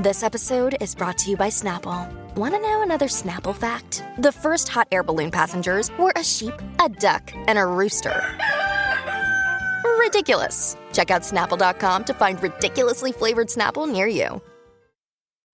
This 0.00 0.22
episode 0.22 0.78
is 0.80 0.94
brought 0.94 1.18
to 1.18 1.30
you 1.30 1.36
by 1.36 1.50
Snapple. 1.50 2.08
Want 2.34 2.54
to 2.54 2.58
know 2.58 2.82
another 2.82 3.04
Snapple 3.04 3.54
fact? 3.54 4.02
The 4.16 4.32
first 4.32 4.66
hot 4.66 4.88
air 4.90 5.02
balloon 5.02 5.30
passengers 5.30 5.90
were 5.98 6.10
a 6.16 6.24
sheep, 6.24 6.54
a 6.82 6.88
duck, 6.88 7.30
and 7.46 7.58
a 7.58 7.66
rooster. 7.66 8.16
Ridiculous. 9.98 10.78
Check 10.94 11.10
out 11.10 11.20
snapple.com 11.20 12.04
to 12.04 12.14
find 12.14 12.42
ridiculously 12.42 13.12
flavored 13.12 13.48
Snapple 13.48 13.86
near 13.86 14.06
you. 14.06 14.40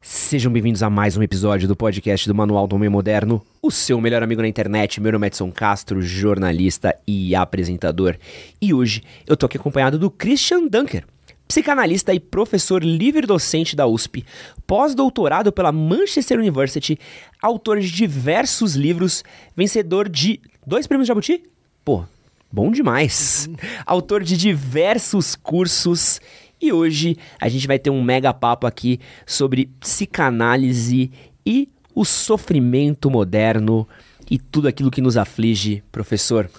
Sejam 0.01 0.53
bem-vindos 0.53 0.85
a 0.85 0.89
mais 0.89 1.17
um 1.17 1.25
episódio 1.25 1.67
do 1.67 1.75
podcast 1.75 2.29
do 2.29 2.35
Manual 2.35 2.69
do 2.69 2.77
Homem 2.77 2.89
Moderno, 2.89 3.45
o 3.61 3.73
seu 3.73 4.01
melhor 4.01 4.23
amigo 4.23 4.43
na 4.43 4.47
internet. 4.47 5.01
Meu 5.01 5.11
nome 5.11 5.27
é 5.27 5.29
Edson 5.29 5.51
Castro, 5.51 6.01
jornalista 6.01 6.95
e 7.05 7.35
apresentador. 7.35 8.17
E 8.63 8.73
hoje 8.73 9.03
eu 9.27 9.37
tô 9.37 9.47
aqui 9.47 9.57
acompanhado 9.57 9.99
do 9.99 10.09
Christian 10.09 10.69
Dunker, 10.69 11.05
psicanalista 11.47 12.13
e 12.13 12.21
professor 12.21 12.83
livre-docente 12.83 13.77
da 13.77 13.87
USP, 13.87 14.25
pós-doutorado 14.67 15.53
pela 15.53 15.73
Manchester 15.73 16.39
University, 16.39 16.99
autor 17.41 17.81
de 17.81 17.91
diversos 17.91 18.75
livros, 18.75 19.23
vencedor 19.57 20.09
de 20.09 20.41
dois 20.67 20.87
prêmios 20.87 21.09
Jabuti? 21.09 21.43
Pô, 21.85 22.05
bom 22.51 22.71
demais! 22.71 23.49
Autor 23.85 24.23
de 24.23 24.37
diversos 24.37 25.35
cursos 25.37 26.21
e 26.61 26.73
hoje 26.73 27.17
a 27.41 27.49
gente 27.49 27.67
vai 27.67 27.79
ter 27.79 27.91
um 27.91 28.03
mega 28.03 28.33
papo 28.33 28.67
aqui 28.67 28.99
sobre 29.27 29.67
psicanálise 29.79 31.11
e 31.45 31.69
o 31.95 32.05
sofrimento 32.05 33.11
moderno 33.11 33.87
e 34.31 34.39
tudo 34.39 34.67
aquilo 34.67 34.91
que 34.91 35.01
nos 35.01 35.17
aflige, 35.17 35.83
professor. 35.93 36.51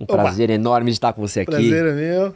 Um 0.00 0.04
Opa. 0.04 0.14
prazer 0.14 0.48
enorme 0.48 0.90
de 0.90 0.96
estar 0.96 1.12
com 1.12 1.20
você 1.20 1.40
aqui. 1.40 1.50
Prazer 1.50 1.86
é 1.86 1.92
meu. 1.92 2.34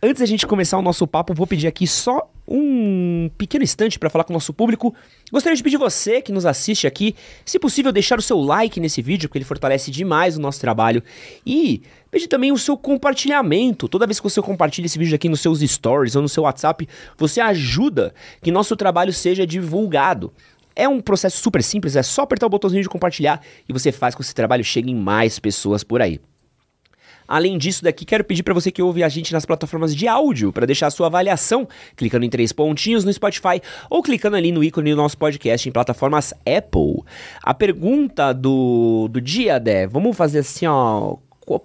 Antes 0.00 0.20
da 0.20 0.26
gente 0.26 0.46
começar 0.46 0.78
o 0.78 0.82
nosso 0.82 1.04
papo, 1.06 1.34
vou 1.34 1.46
pedir 1.48 1.66
aqui 1.66 1.84
só 1.84 2.30
um 2.46 3.28
pequeno 3.36 3.64
instante 3.64 3.98
para 3.98 4.08
falar 4.08 4.24
com 4.24 4.32
o 4.32 4.34
nosso 4.34 4.52
público. 4.52 4.94
Gostaria 5.32 5.56
de 5.56 5.62
pedir 5.62 5.78
você 5.78 6.22
que 6.22 6.30
nos 6.30 6.46
assiste 6.46 6.86
aqui, 6.86 7.16
se 7.44 7.58
possível, 7.58 7.90
deixar 7.90 8.18
o 8.18 8.22
seu 8.22 8.38
like 8.38 8.78
nesse 8.78 9.02
vídeo, 9.02 9.28
porque 9.28 9.38
ele 9.38 9.44
fortalece 9.44 9.90
demais 9.90 10.36
o 10.36 10.40
nosso 10.40 10.60
trabalho. 10.60 11.02
E 11.44 11.82
pedir 12.08 12.28
também 12.28 12.52
o 12.52 12.58
seu 12.58 12.76
compartilhamento. 12.76 13.88
Toda 13.88 14.06
vez 14.06 14.20
que 14.20 14.24
você 14.24 14.40
compartilha 14.40 14.86
esse 14.86 14.98
vídeo 14.98 15.16
aqui 15.16 15.28
nos 15.28 15.40
seus 15.40 15.58
stories 15.60 16.14
ou 16.14 16.22
no 16.22 16.28
seu 16.28 16.44
WhatsApp, 16.44 16.88
você 17.16 17.40
ajuda 17.40 18.14
que 18.40 18.52
nosso 18.52 18.76
trabalho 18.76 19.12
seja 19.12 19.44
divulgado. 19.44 20.32
É 20.74 20.88
um 20.88 21.00
processo 21.00 21.38
super 21.38 21.62
simples, 21.62 21.96
é 21.96 22.02
só 22.02 22.22
apertar 22.22 22.46
o 22.46 22.50
botãozinho 22.50 22.82
de 22.82 22.88
compartilhar 22.88 23.42
e 23.68 23.72
você 23.72 23.92
faz 23.92 24.14
com 24.14 24.20
que 24.20 24.24
esse 24.24 24.34
trabalho 24.34 24.64
chegue 24.64 24.90
em 24.90 24.94
mais 24.94 25.38
pessoas 25.38 25.84
por 25.84 26.00
aí. 26.00 26.20
Além 27.32 27.56
disso, 27.56 27.82
daqui 27.82 28.04
quero 28.04 28.22
pedir 28.22 28.42
para 28.42 28.52
você 28.52 28.70
que 28.70 28.82
ouve 28.82 29.02
a 29.02 29.08
gente 29.08 29.32
nas 29.32 29.46
plataformas 29.46 29.96
de 29.96 30.06
áudio 30.06 30.52
para 30.52 30.66
deixar 30.66 30.88
a 30.88 30.90
sua 30.90 31.06
avaliação, 31.06 31.66
clicando 31.96 32.26
em 32.26 32.28
três 32.28 32.52
pontinhos 32.52 33.06
no 33.06 33.10
Spotify 33.10 33.58
ou 33.88 34.02
clicando 34.02 34.36
ali 34.36 34.52
no 34.52 34.62
ícone 34.62 34.90
do 34.90 34.98
nosso 34.98 35.16
podcast 35.16 35.66
em 35.66 35.72
plataformas 35.72 36.34
Apple. 36.40 37.02
A 37.42 37.54
pergunta 37.54 38.34
do, 38.34 39.08
do 39.10 39.18
dia, 39.18 39.58
Dé, 39.58 39.86
vamos 39.86 40.14
fazer 40.14 40.40
assim, 40.40 40.66
ó. 40.66 41.16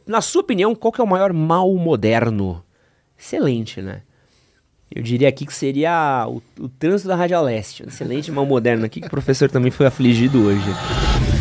Na 0.07 0.21
sua 0.21 0.41
opinião, 0.41 0.73
qual 0.73 0.93
é 0.97 1.03
o 1.03 1.07
maior 1.07 1.33
mal 1.33 1.75
moderno? 1.75 2.63
Excelente, 3.19 3.81
né? 3.81 4.03
Eu 4.89 5.03
diria 5.03 5.27
aqui 5.27 5.45
que 5.45 5.53
seria 5.53 6.25
o, 6.29 6.41
o 6.63 6.69
trânsito 6.69 7.09
da 7.09 7.15
Rádio 7.17 7.41
Leste. 7.41 7.83
Excelente 7.85 8.31
mal 8.31 8.45
moderno 8.45 8.85
aqui, 8.85 9.01
que 9.01 9.07
o 9.07 9.11
professor 9.11 9.51
também 9.51 9.69
foi 9.69 9.85
afligido 9.85 10.45
hoje. 10.45 11.36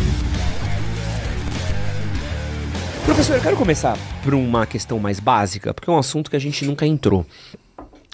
Professor, 3.07 3.37
eu 3.37 3.41
quero 3.41 3.55
começar 3.57 3.97
por 4.21 4.33
uma 4.33 4.65
questão 4.67 4.99
mais 4.99 5.17
básica, 5.19 5.73
porque 5.73 5.89
é 5.89 5.93
um 5.93 5.97
assunto 5.97 6.29
que 6.29 6.35
a 6.35 6.39
gente 6.39 6.65
nunca 6.65 6.85
entrou. 6.85 7.25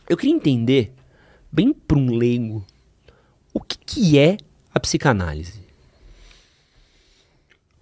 Eu 0.07 0.15
queria 0.15 0.35
entender, 0.35 0.93
bem 1.51 1.73
para 1.73 1.97
um 1.97 2.11
leigo, 2.15 2.63
o 3.51 3.59
que, 3.59 3.77
que 3.77 4.19
é 4.19 4.37
a 4.73 4.79
psicanálise? 4.79 5.63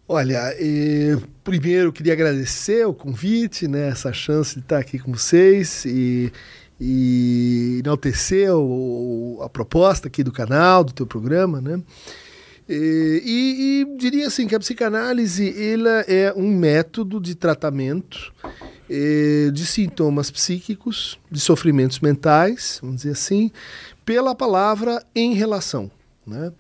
Olha, 0.08 0.40
primeiro 1.44 1.90
eu 1.90 1.94
queria 1.94 2.14
agradecer 2.14 2.86
o 2.86 2.94
convite, 2.94 3.68
né, 3.68 3.90
essa 3.90 4.14
chance 4.14 4.56
de 4.56 4.62
estar 4.62 4.78
aqui 4.80 4.98
com 4.98 5.12
vocês 5.14 5.84
e, 5.86 6.32
e 6.80 7.80
enaltecer 7.84 8.54
o- 8.54 9.40
a 9.42 9.50
proposta 9.50 10.08
aqui 10.08 10.24
do 10.24 10.32
canal, 10.32 10.84
do 10.84 10.94
teu 10.94 11.06
programa, 11.06 11.60
né? 11.62 11.82
E, 12.74 13.86
e 13.92 13.98
diria 13.98 14.28
assim 14.28 14.48
que 14.48 14.56
a 14.56 14.60
psicanálise 14.60 15.54
ela 15.62 16.02
é 16.08 16.34
um 16.36 16.50
método 16.50 17.20
de 17.20 17.36
tratamento 17.36 18.34
eh, 18.90 19.50
de 19.52 19.66
sintomas 19.66 20.32
psíquicos, 20.32 21.20
de 21.30 21.40
sofrimentos 21.40 22.00
mentais, 22.00 22.80
vamos 22.82 22.98
dizer 22.98 23.12
assim, 23.12 23.52
pela 24.06 24.34
palavra 24.34 25.04
em 25.14 25.34
relação. 25.34 25.92
Né? 26.26 26.54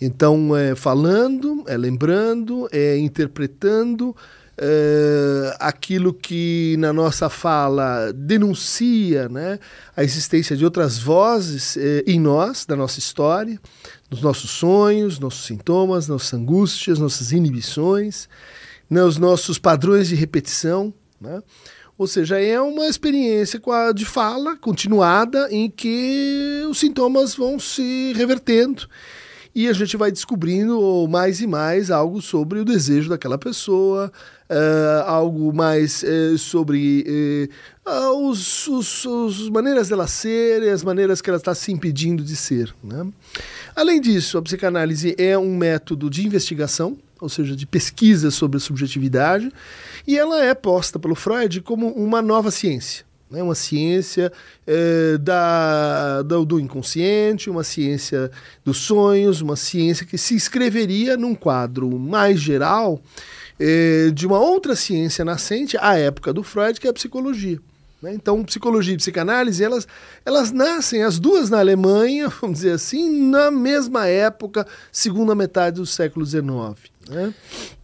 Então, 0.00 0.56
é 0.56 0.74
falando, 0.74 1.64
é 1.66 1.76
lembrando, 1.76 2.68
é 2.70 2.96
interpretando 2.98 4.14
é, 4.58 5.54
aquilo 5.60 6.14
que 6.14 6.76
na 6.78 6.92
nossa 6.92 7.28
fala 7.28 8.12
denuncia 8.12 9.28
né, 9.28 9.58
a 9.94 10.02
existência 10.02 10.56
de 10.56 10.64
outras 10.64 10.98
vozes 10.98 11.76
é, 11.76 12.02
em 12.06 12.18
nós, 12.18 12.64
da 12.64 12.74
nossa 12.74 12.98
história, 12.98 13.60
nos 14.10 14.20
nossos 14.20 14.50
sonhos, 14.50 15.18
nossos 15.18 15.44
sintomas, 15.44 16.08
nossas 16.08 16.32
angústias, 16.32 16.98
nossas 16.98 17.32
inibições, 17.32 18.28
nos 18.88 19.16
nossos 19.16 19.58
padrões 19.58 20.08
de 20.08 20.14
repetição. 20.14 20.92
Né? 21.20 21.42
Ou 21.98 22.06
seja, 22.06 22.40
é 22.40 22.60
uma 22.60 22.86
experiência 22.86 23.60
de 23.94 24.04
fala 24.04 24.56
continuada 24.56 25.48
em 25.50 25.70
que 25.70 26.64
os 26.68 26.78
sintomas 26.78 27.34
vão 27.34 27.58
se 27.58 28.12
revertendo 28.14 28.86
e 29.54 29.68
a 29.68 29.72
gente 29.72 29.96
vai 29.96 30.12
descobrindo 30.12 31.08
mais 31.08 31.40
e 31.40 31.46
mais 31.46 31.90
algo 31.90 32.20
sobre 32.20 32.60
o 32.60 32.64
desejo 32.64 33.08
daquela 33.08 33.38
pessoa, 33.38 34.12
eh, 34.50 35.02
algo 35.06 35.50
mais 35.50 36.04
eh, 36.04 36.36
sobre 36.36 37.50
os, 37.86 38.68
os 38.68 39.48
maneiras 39.48 39.88
dela 39.88 40.06
ser 40.06 40.62
e 40.62 40.68
as 40.68 40.84
maneiras 40.84 41.22
que 41.22 41.30
ela 41.30 41.38
está 41.38 41.54
se 41.54 41.72
impedindo 41.72 42.22
de 42.22 42.36
ser. 42.36 42.74
Né? 42.84 43.06
Além 43.76 44.00
disso, 44.00 44.38
a 44.38 44.42
psicanálise 44.42 45.14
é 45.18 45.36
um 45.36 45.54
método 45.54 46.08
de 46.08 46.26
investigação, 46.26 46.96
ou 47.20 47.28
seja, 47.28 47.54
de 47.54 47.66
pesquisa 47.66 48.30
sobre 48.30 48.56
a 48.56 48.60
subjetividade, 48.60 49.52
e 50.06 50.16
ela 50.16 50.42
é 50.42 50.54
posta 50.54 50.98
pelo 50.98 51.14
Freud 51.14 51.60
como 51.60 51.88
uma 51.88 52.22
nova 52.22 52.50
ciência. 52.50 53.04
Né? 53.30 53.42
Uma 53.42 53.54
ciência 53.54 54.32
eh, 54.66 55.18
da, 55.18 56.22
do, 56.22 56.46
do 56.46 56.58
inconsciente, 56.58 57.50
uma 57.50 57.62
ciência 57.62 58.30
dos 58.64 58.78
sonhos, 58.78 59.42
uma 59.42 59.56
ciência 59.56 60.06
que 60.06 60.16
se 60.16 60.34
inscreveria 60.34 61.14
num 61.18 61.34
quadro 61.34 61.98
mais 61.98 62.40
geral 62.40 62.98
eh, 63.60 64.10
de 64.14 64.26
uma 64.26 64.38
outra 64.38 64.74
ciência 64.74 65.22
nascente 65.22 65.76
à 65.78 65.98
época 65.98 66.32
do 66.32 66.42
Freud, 66.42 66.80
que 66.80 66.86
é 66.86 66.90
a 66.90 66.94
psicologia. 66.94 67.60
Né? 68.00 68.12
Então, 68.14 68.44
psicologia 68.44 68.94
e 68.94 68.96
psicanálise, 68.96 69.62
elas, 69.62 69.86
elas 70.24 70.52
nascem, 70.52 71.02
as 71.02 71.18
duas 71.18 71.50
na 71.50 71.58
Alemanha, 71.58 72.28
vamos 72.40 72.58
dizer 72.58 72.72
assim, 72.72 73.28
na 73.28 73.50
mesma 73.50 74.06
época, 74.06 74.66
segunda 74.92 75.34
metade 75.34 75.76
do 75.76 75.86
século 75.86 76.24
XIX. 76.24 76.44
Né? 77.08 77.32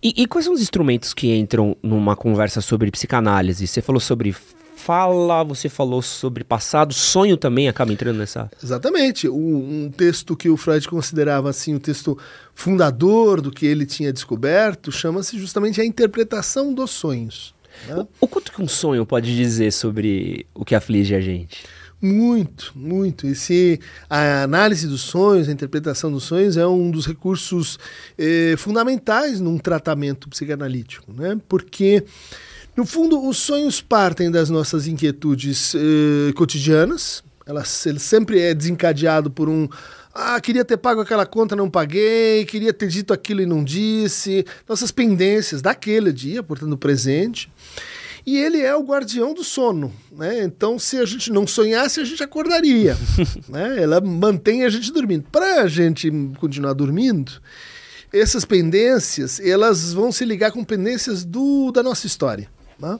E, 0.02 0.22
e 0.22 0.26
quais 0.26 0.44
são 0.44 0.54
os 0.54 0.60
instrumentos 0.60 1.14
que 1.14 1.34
entram 1.34 1.76
numa 1.82 2.16
conversa 2.16 2.60
sobre 2.60 2.90
psicanálise? 2.90 3.66
Você 3.66 3.80
falou 3.80 4.00
sobre 4.00 4.34
fala, 4.82 5.44
você 5.44 5.68
falou 5.68 6.02
sobre 6.02 6.42
passado, 6.42 6.92
sonho 6.92 7.36
também 7.36 7.68
acaba 7.68 7.92
entrando 7.92 8.18
nessa. 8.18 8.50
Exatamente. 8.62 9.28
Um, 9.28 9.84
um 9.84 9.90
texto 9.90 10.36
que 10.36 10.48
o 10.48 10.56
Freud 10.56 10.88
considerava 10.88 11.50
assim 11.50 11.74
o 11.74 11.78
texto 11.78 12.18
fundador 12.52 13.40
do 13.40 13.52
que 13.52 13.64
ele 13.64 13.86
tinha 13.86 14.12
descoberto 14.12 14.90
chama-se 14.90 15.38
justamente 15.38 15.80
a 15.80 15.84
interpretação 15.84 16.74
dos 16.74 16.90
sonhos. 16.90 17.54
Né? 17.86 18.06
O 18.20 18.26
quanto 18.26 18.52
que 18.52 18.62
um 18.62 18.68
sonho 18.68 19.04
pode 19.04 19.34
dizer 19.34 19.72
sobre 19.72 20.46
o 20.54 20.64
que 20.64 20.74
aflige 20.74 21.14
a 21.14 21.20
gente? 21.20 21.64
Muito, 22.02 22.72
muito. 22.74 23.28
Esse, 23.28 23.78
a 24.10 24.42
análise 24.42 24.88
dos 24.88 25.02
sonhos, 25.02 25.48
a 25.48 25.52
interpretação 25.52 26.10
dos 26.10 26.24
sonhos 26.24 26.56
é 26.56 26.66
um 26.66 26.90
dos 26.90 27.06
recursos 27.06 27.78
eh, 28.18 28.56
fundamentais 28.58 29.38
num 29.40 29.56
tratamento 29.56 30.28
psicanalítico, 30.28 31.12
né? 31.12 31.38
Porque, 31.48 32.04
no 32.76 32.84
fundo, 32.84 33.24
os 33.24 33.36
sonhos 33.36 33.80
partem 33.80 34.32
das 34.32 34.50
nossas 34.50 34.88
inquietudes 34.88 35.76
eh, 35.76 36.32
cotidianas, 36.32 37.22
Ela, 37.46 37.62
ele 37.86 38.00
sempre 38.00 38.40
é 38.40 38.52
desencadeado 38.52 39.30
por 39.30 39.48
um. 39.48 39.68
Ah, 40.12 40.40
queria 40.40 40.64
ter 40.64 40.78
pago 40.78 41.00
aquela 41.00 41.24
conta, 41.24 41.54
não 41.54 41.70
paguei, 41.70 42.44
queria 42.46 42.72
ter 42.72 42.88
dito 42.88 43.12
aquilo 43.12 43.42
e 43.42 43.46
não 43.46 43.62
disse. 43.62 44.44
Nossas 44.68 44.90
pendências 44.90 45.62
daquele 45.62 46.12
dia, 46.12 46.42
portanto, 46.42 46.76
presente. 46.76 47.48
E 48.24 48.36
ele 48.36 48.60
é 48.60 48.74
o 48.74 48.84
guardião 48.84 49.34
do 49.34 49.42
sono, 49.42 49.92
né? 50.12 50.44
Então, 50.44 50.78
se 50.78 50.96
a 50.98 51.04
gente 51.04 51.32
não 51.32 51.46
sonhasse, 51.46 52.00
a 52.00 52.04
gente 52.04 52.22
acordaria, 52.22 52.96
né? 53.48 53.82
Ela 53.82 54.00
mantém 54.00 54.64
a 54.64 54.68
gente 54.68 54.92
dormindo. 54.92 55.24
Para 55.30 55.62
a 55.62 55.68
gente 55.68 56.10
continuar 56.38 56.72
dormindo, 56.72 57.32
essas 58.12 58.44
pendências, 58.44 59.40
elas 59.40 59.92
vão 59.92 60.12
se 60.12 60.24
ligar 60.24 60.52
com 60.52 60.62
pendências 60.62 61.24
do, 61.24 61.72
da 61.72 61.82
nossa 61.82 62.06
história. 62.06 62.48
Né? 62.82 62.98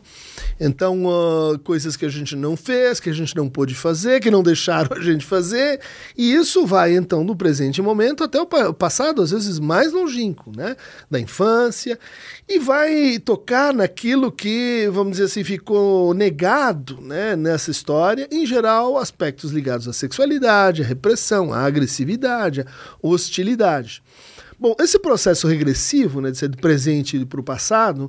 Então, 0.60 1.04
uh, 1.06 1.58
coisas 1.58 1.96
que 1.96 2.06
a 2.06 2.08
gente 2.08 2.36
não 2.36 2.56
fez, 2.56 3.00
que 3.00 3.10
a 3.10 3.12
gente 3.12 3.34
não 3.34 3.48
pôde 3.48 3.74
fazer, 3.74 4.20
que 4.20 4.30
não 4.30 4.42
deixaram 4.42 4.96
a 4.96 5.00
gente 5.00 5.26
fazer, 5.26 5.80
e 6.16 6.32
isso 6.32 6.64
vai 6.64 6.94
então 6.94 7.26
do 7.26 7.34
presente 7.34 7.82
momento 7.82 8.22
até 8.22 8.40
o 8.40 8.46
passado, 8.72 9.20
às 9.20 9.32
vezes 9.32 9.58
mais 9.58 9.92
longínquo, 9.92 10.52
né? 10.56 10.76
da 11.10 11.18
infância, 11.18 11.98
e 12.48 12.60
vai 12.60 13.18
tocar 13.18 13.74
naquilo 13.74 14.30
que, 14.30 14.88
vamos 14.92 15.12
dizer 15.12 15.24
assim, 15.24 15.42
ficou 15.42 16.14
negado 16.14 17.00
né? 17.00 17.34
nessa 17.34 17.72
história, 17.72 18.28
em 18.30 18.46
geral, 18.46 18.96
aspectos 18.96 19.50
ligados 19.50 19.88
à 19.88 19.92
sexualidade, 19.92 20.82
à 20.82 20.84
repressão, 20.84 21.52
à 21.52 21.64
agressividade, 21.64 22.60
à 22.60 22.66
hostilidade. 23.02 24.02
Bom, 24.62 24.76
esse 24.78 24.96
processo 24.96 25.48
regressivo, 25.48 26.20
né, 26.20 26.30
de 26.30 26.38
ser 26.38 26.46
do 26.46 26.56
presente 26.56 27.26
para 27.26 27.40
o 27.40 27.42
passado, 27.42 28.08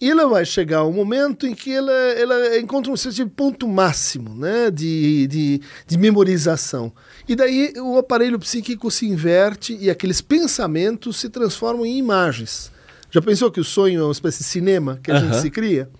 ele 0.00 0.24
vai 0.26 0.44
chegar 0.44 0.84
um 0.84 0.92
momento 0.92 1.44
em 1.44 1.52
que 1.52 1.72
ela, 1.72 1.90
ela 1.90 2.56
encontra 2.56 2.92
um 2.92 2.96
certo 2.96 3.28
ponto 3.28 3.66
máximo 3.66 4.32
né, 4.32 4.70
de, 4.70 5.26
de, 5.26 5.60
de 5.88 5.98
memorização. 5.98 6.92
E 7.28 7.34
daí 7.34 7.72
o 7.78 7.98
aparelho 7.98 8.38
psíquico 8.38 8.92
se 8.92 9.06
inverte 9.06 9.76
e 9.80 9.90
aqueles 9.90 10.20
pensamentos 10.20 11.16
se 11.16 11.28
transformam 11.28 11.84
em 11.84 11.98
imagens. 11.98 12.70
Já 13.10 13.20
pensou 13.20 13.50
que 13.50 13.58
o 13.58 13.64
sonho 13.64 14.00
é 14.00 14.04
uma 14.04 14.12
espécie 14.12 14.38
de 14.38 14.44
cinema 14.44 15.00
que 15.02 15.10
a 15.10 15.18
gente 15.18 15.40
se 15.40 15.50
cria? 15.50 15.90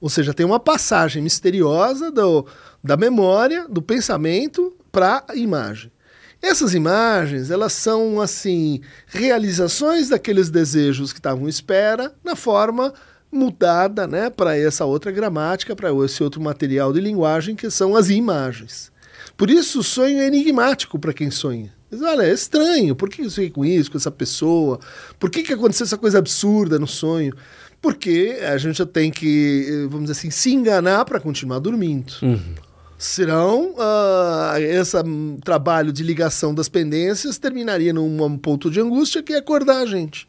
Ou 0.00 0.10
seja, 0.10 0.34
tem 0.34 0.44
uma 0.44 0.58
passagem 0.58 1.22
misteriosa 1.22 2.10
do, 2.10 2.44
da 2.82 2.96
memória, 2.96 3.68
do 3.68 3.80
pensamento 3.80 4.76
para 4.90 5.22
a 5.28 5.36
imagem. 5.36 5.92
Essas 6.40 6.74
imagens, 6.74 7.50
elas 7.50 7.72
são 7.72 8.20
assim, 8.20 8.80
realizações 9.06 10.08
daqueles 10.08 10.50
desejos 10.50 11.12
que 11.12 11.18
estavam 11.18 11.46
à 11.46 11.48
espera 11.48 12.12
na 12.22 12.36
forma 12.36 12.92
mudada, 13.32 14.06
né, 14.06 14.30
para 14.30 14.56
essa 14.56 14.84
outra 14.84 15.10
gramática, 15.10 15.74
para 15.74 15.90
esse 16.04 16.22
outro 16.22 16.40
material 16.40 16.92
de 16.92 17.00
linguagem 17.00 17.56
que 17.56 17.68
são 17.70 17.96
as 17.96 18.08
imagens. 18.08 18.92
Por 19.36 19.50
isso 19.50 19.80
o 19.80 19.82
sonho 19.82 20.20
é 20.20 20.26
enigmático 20.26 20.98
para 20.98 21.12
quem 21.12 21.30
sonha. 21.30 21.74
Diz, 21.90 22.00
olha, 22.02 22.22
é 22.22 22.32
estranho, 22.32 22.96
por 22.96 23.08
que 23.08 23.22
eu 23.22 23.30
sonhei 23.30 23.50
com 23.50 23.64
isso, 23.64 23.90
com 23.90 23.98
essa 23.98 24.10
pessoa? 24.10 24.80
Por 25.18 25.30
que, 25.30 25.42
que 25.42 25.52
aconteceu 25.52 25.84
essa 25.84 25.98
coisa 25.98 26.18
absurda 26.18 26.78
no 26.78 26.86
sonho? 26.86 27.34
Porque 27.80 28.38
a 28.42 28.56
gente 28.56 28.84
tem 28.86 29.10
que, 29.10 29.66
eh, 29.68 29.86
vamos 29.88 30.08
dizer 30.08 30.12
assim, 30.12 30.30
se 30.30 30.52
enganar 30.52 31.04
para 31.04 31.20
continuar 31.20 31.58
dormindo. 31.58 32.12
Uhum 32.22 32.65
serão 32.98 33.74
uh, 33.74 34.58
esse 34.58 34.96
trabalho 35.44 35.92
de 35.92 36.02
ligação 36.02 36.54
das 36.54 36.68
pendências 36.68 37.38
terminaria 37.38 37.92
num 37.92 38.38
ponto 38.38 38.70
de 38.70 38.80
angústia 38.80 39.22
que 39.22 39.32
é 39.32 39.38
acordar 39.38 39.78
a 39.78 39.86
gente. 39.86 40.26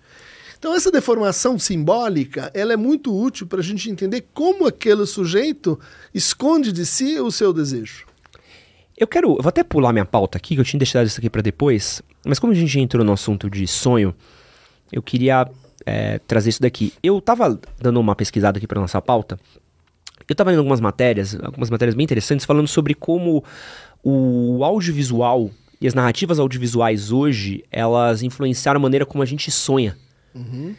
Então 0.60 0.74
essa 0.76 0.92
deformação 0.92 1.58
simbólica 1.60 2.52
ela 2.54 2.74
é 2.74 2.78
muito 2.78 3.16
útil 3.16 3.48
para 3.48 3.60
a 3.60 3.64
gente 3.64 3.90
entender 3.90 4.26
como 4.34 4.66
aquele 4.66 5.06
sujeito 5.06 5.80
esconde 6.14 6.72
de 6.72 6.86
si 6.86 7.20
o 7.20 7.32
seu 7.32 7.54
desejo. 7.54 8.06
Eu 8.98 9.06
quero, 9.06 9.36
vou 9.36 9.48
até 9.48 9.64
pular 9.64 9.94
minha 9.94 10.06
pauta 10.06 10.40
aqui, 10.40 10.56
que 10.56 10.62
eu 10.62 10.66
tinha 10.66 10.80
deixado 10.80 11.06
isso 11.06 11.20
aqui 11.20 11.30
para 11.30 11.44
depois, 11.44 12.02
mas 12.26 12.40
como 12.40 12.52
a 12.52 12.56
gente 12.56 12.80
entrou 12.80 13.06
no 13.06 13.14
assunto 13.14 13.48
de 13.48 13.68
sonho, 13.68 14.14
eu 14.92 15.04
queria 15.04 15.48
é, 15.86 16.18
trazer 16.20 16.50
isso 16.50 16.62
daqui. 16.62 16.92
Eu 17.04 17.20
estava 17.20 17.60
dando 17.80 18.00
uma 18.00 18.16
pesquisada 18.16 18.58
aqui 18.58 18.66
para 18.66 18.82
nossa 18.82 19.00
pauta 19.00 19.40
eu 20.28 20.34
estava 20.34 20.50
lendo 20.50 20.60
algumas 20.60 20.82
matérias, 20.82 21.38
algumas 21.42 21.70
matérias 21.70 21.96
bem 21.96 22.04
interessantes, 22.04 22.46
falando 22.46 22.68
sobre 22.68 22.94
como 22.94 23.44
o 24.04 24.64
audiovisual 24.64 25.50
e 25.80 25.88
as 25.88 25.94
narrativas 25.94 26.40
audiovisuais 26.40 27.12
hoje, 27.12 27.64
elas 27.72 28.24
influenciaram 28.24 28.80
a 28.80 28.82
maneira 28.82 29.06
como 29.06 29.22
a 29.22 29.26
gente 29.26 29.52
sonha. 29.52 29.96
Uhum. 30.34 30.76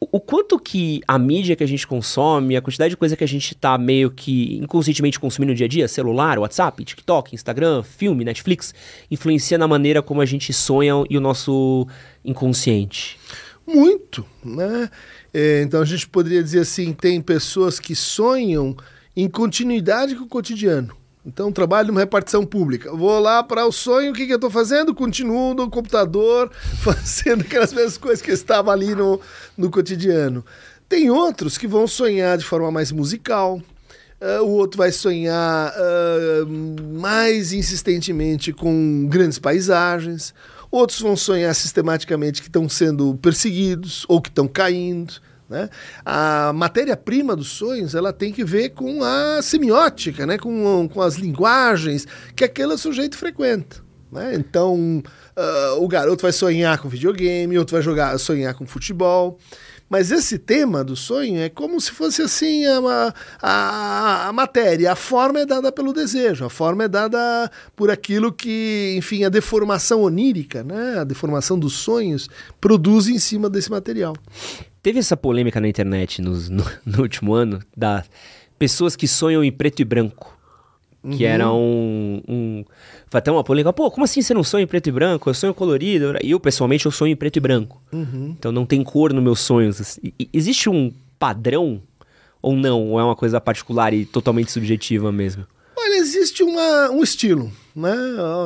O, 0.00 0.16
o 0.16 0.20
quanto 0.20 0.58
que 0.58 1.00
a 1.06 1.18
mídia 1.18 1.54
que 1.54 1.62
a 1.62 1.66
gente 1.66 1.86
consome, 1.86 2.56
a 2.56 2.62
quantidade 2.62 2.90
de 2.90 2.96
coisa 2.96 3.16
que 3.16 3.22
a 3.22 3.28
gente 3.28 3.54
está 3.54 3.76
meio 3.78 4.10
que 4.10 4.56
inconscientemente 4.56 5.20
consumindo 5.20 5.52
no 5.52 5.56
dia 5.56 5.66
a 5.66 5.68
dia, 5.68 5.86
celular, 5.86 6.38
WhatsApp, 6.38 6.84
TikTok, 6.84 7.34
Instagram, 7.34 7.82
filme, 7.82 8.24
Netflix, 8.24 8.74
influencia 9.10 9.56
na 9.56 9.68
maneira 9.68 10.02
como 10.02 10.20
a 10.20 10.26
gente 10.26 10.52
sonha 10.52 11.04
e 11.08 11.16
o 11.16 11.20
nosso 11.20 11.86
inconsciente. 12.24 13.18
Muito, 13.66 14.24
né? 14.44 14.90
É, 15.32 15.62
então 15.62 15.80
a 15.80 15.84
gente 15.84 16.08
poderia 16.08 16.42
dizer 16.42 16.60
assim: 16.60 16.92
tem 16.92 17.20
pessoas 17.20 17.78
que 17.78 17.94
sonham 17.94 18.76
em 19.16 19.28
continuidade 19.28 20.14
com 20.14 20.24
o 20.24 20.28
cotidiano. 20.28 20.96
Então, 21.24 21.52
trabalho 21.52 21.88
numa 21.88 22.00
repartição 22.00 22.46
pública. 22.46 22.90
Vou 22.94 23.18
lá 23.20 23.42
para 23.42 23.66
o 23.66 23.72
sonho, 23.72 24.10
o 24.10 24.14
que, 24.14 24.26
que 24.26 24.32
eu 24.32 24.36
estou 24.36 24.50
fazendo? 24.50 24.94
Continuo 24.94 25.52
no 25.52 25.68
computador, 25.68 26.50
fazendo 26.80 27.42
aquelas 27.42 27.72
mesmas 27.72 27.98
coisas 27.98 28.22
que 28.22 28.30
estava 28.30 28.72
ali 28.72 28.94
no, 28.94 29.20
no 29.56 29.70
cotidiano. 29.70 30.44
Tem 30.88 31.10
outros 31.10 31.58
que 31.58 31.66
vão 31.66 31.86
sonhar 31.86 32.38
de 32.38 32.44
forma 32.44 32.70
mais 32.70 32.90
musical. 32.90 33.60
Uh, 34.20 34.42
o 34.42 34.48
outro 34.48 34.78
vai 34.78 34.90
sonhar 34.92 35.72
uh, 35.72 36.46
mais 36.98 37.52
insistentemente 37.52 38.52
com 38.52 39.06
grandes 39.08 39.38
paisagens. 39.38 40.34
Outros 40.70 41.00
vão 41.00 41.16
sonhar 41.16 41.54
sistematicamente 41.54 42.40
que 42.40 42.48
estão 42.48 42.68
sendo 42.68 43.16
perseguidos 43.16 44.04
ou 44.08 44.20
que 44.20 44.28
estão 44.28 44.46
caindo. 44.46 45.14
Né? 45.48 45.68
A 46.04 46.52
matéria-prima 46.54 47.34
dos 47.34 47.48
sonhos 47.48 47.94
ela 47.96 48.12
tem 48.12 48.32
que 48.32 48.44
ver 48.44 48.70
com 48.70 49.02
a 49.02 49.42
semiótica, 49.42 50.24
né? 50.24 50.38
com, 50.38 50.88
com 50.88 51.02
as 51.02 51.16
linguagens 51.16 52.06
que 52.36 52.44
aquele 52.44 52.76
sujeito 52.78 53.16
frequenta. 53.16 53.78
Né? 54.12 54.34
Então, 54.34 55.02
uh, 55.36 55.82
o 55.82 55.88
garoto 55.88 56.22
vai 56.22 56.32
sonhar 56.32 56.78
com 56.78 56.88
videogame, 56.88 57.58
outro 57.58 57.74
vai 57.74 57.82
jogar, 57.82 58.16
sonhar 58.18 58.54
com 58.54 58.64
futebol. 58.64 59.38
Mas 59.90 60.12
esse 60.12 60.38
tema 60.38 60.84
do 60.84 60.94
sonho 60.94 61.40
é 61.40 61.48
como 61.48 61.80
se 61.80 61.90
fosse 61.90 62.22
assim 62.22 62.64
a, 62.64 63.12
a, 63.42 64.28
a, 64.28 64.32
matéria, 64.32 64.92
a 64.92 64.96
forma 64.96 65.40
é 65.40 65.44
dada 65.44 65.72
pelo 65.72 65.92
desejo, 65.92 66.44
a 66.44 66.48
forma 66.48 66.84
é 66.84 66.88
dada 66.88 67.50
por 67.74 67.90
aquilo 67.90 68.32
que, 68.32 68.94
enfim, 68.96 69.24
a 69.24 69.28
deformação 69.28 70.02
onírica, 70.02 70.62
né? 70.62 71.00
a 71.00 71.04
deformação 71.04 71.58
dos 71.58 71.72
sonhos 71.72 72.30
produz 72.60 73.08
em 73.08 73.18
cima 73.18 73.50
desse 73.50 73.68
material. 73.68 74.14
Teve 74.80 75.00
essa 75.00 75.16
polêmica 75.16 75.60
na 75.60 75.66
internet 75.66 76.22
no, 76.22 76.38
no 76.86 77.02
último 77.02 77.34
ano 77.34 77.60
das 77.76 78.08
pessoas 78.56 78.94
que 78.94 79.08
sonham 79.08 79.42
em 79.42 79.50
preto 79.50 79.82
e 79.82 79.84
branco. 79.84 80.39
Que 81.02 81.24
uhum. 81.24 81.30
era 81.30 81.52
um, 81.52 82.22
um. 82.28 82.64
Foi 83.08 83.18
até 83.18 83.32
uma 83.32 83.42
polêmica. 83.42 83.72
Pô, 83.72 83.90
como 83.90 84.04
assim 84.04 84.20
você 84.20 84.34
não 84.34 84.44
sonha 84.44 84.64
em 84.64 84.66
preto 84.66 84.88
e 84.88 84.92
branco? 84.92 85.30
Eu 85.30 85.34
sonho 85.34 85.54
colorido. 85.54 86.14
E 86.22 86.32
eu, 86.32 86.38
pessoalmente, 86.38 86.84
eu 86.84 86.92
sonho 86.92 87.12
em 87.12 87.16
preto 87.16 87.36
e 87.36 87.40
branco. 87.40 87.80
Uhum. 87.90 88.34
Então 88.38 88.52
não 88.52 88.66
tem 88.66 88.84
cor 88.84 89.12
nos 89.12 89.22
meus 89.22 89.40
sonhos. 89.40 89.98
existe 90.32 90.68
um 90.68 90.92
padrão 91.18 91.80
ou 92.42 92.54
não? 92.54 92.90
Ou 92.90 93.00
é 93.00 93.04
uma 93.04 93.16
coisa 93.16 93.40
particular 93.40 93.94
e 93.94 94.04
totalmente 94.04 94.52
subjetiva 94.52 95.10
mesmo? 95.10 95.46
Olha, 95.74 95.96
existe 95.96 96.42
uma, 96.42 96.90
um 96.90 97.02
estilo. 97.02 97.50
Né? 97.74 97.94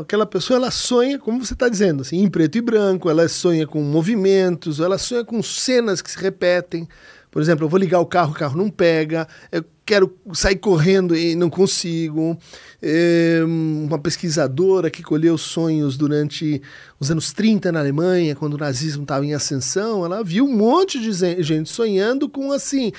Aquela 0.00 0.24
pessoa 0.24 0.56
ela 0.56 0.70
sonha, 0.70 1.18
como 1.18 1.44
você 1.44 1.54
está 1.54 1.68
dizendo, 1.68 2.02
assim, 2.02 2.22
em 2.22 2.28
preto 2.28 2.56
e 2.56 2.60
branco, 2.60 3.10
ela 3.10 3.28
sonha 3.28 3.66
com 3.66 3.80
movimentos, 3.82 4.78
ela 4.78 4.98
sonha 4.98 5.24
com 5.24 5.42
cenas 5.42 6.00
que 6.00 6.10
se 6.10 6.18
repetem. 6.18 6.88
Por 7.32 7.42
exemplo, 7.42 7.64
eu 7.64 7.68
vou 7.68 7.80
ligar 7.80 7.98
o 7.98 8.06
carro, 8.06 8.30
o 8.30 8.34
carro 8.34 8.56
não 8.56 8.70
pega, 8.70 9.26
eu 9.50 9.64
quero 9.84 10.16
sair 10.32 10.56
correndo 10.56 11.16
e 11.16 11.34
não 11.34 11.50
consigo. 11.50 12.36
É, 12.82 13.40
uma 13.44 13.98
pesquisadora 13.98 14.90
que 14.90 15.02
colheu 15.02 15.38
sonhos 15.38 15.96
durante 15.96 16.60
os 17.00 17.10
anos 17.10 17.32
30 17.32 17.72
na 17.72 17.80
Alemanha, 17.80 18.34
quando 18.34 18.54
o 18.54 18.58
nazismo 18.58 19.02
estava 19.02 19.24
em 19.24 19.34
ascensão, 19.34 20.04
ela 20.04 20.22
viu 20.22 20.44
um 20.44 20.56
monte 20.56 21.00
de 21.00 21.12
gente 21.42 21.70
sonhando 21.70 22.28
com 22.28 22.52
assim: 22.52 22.92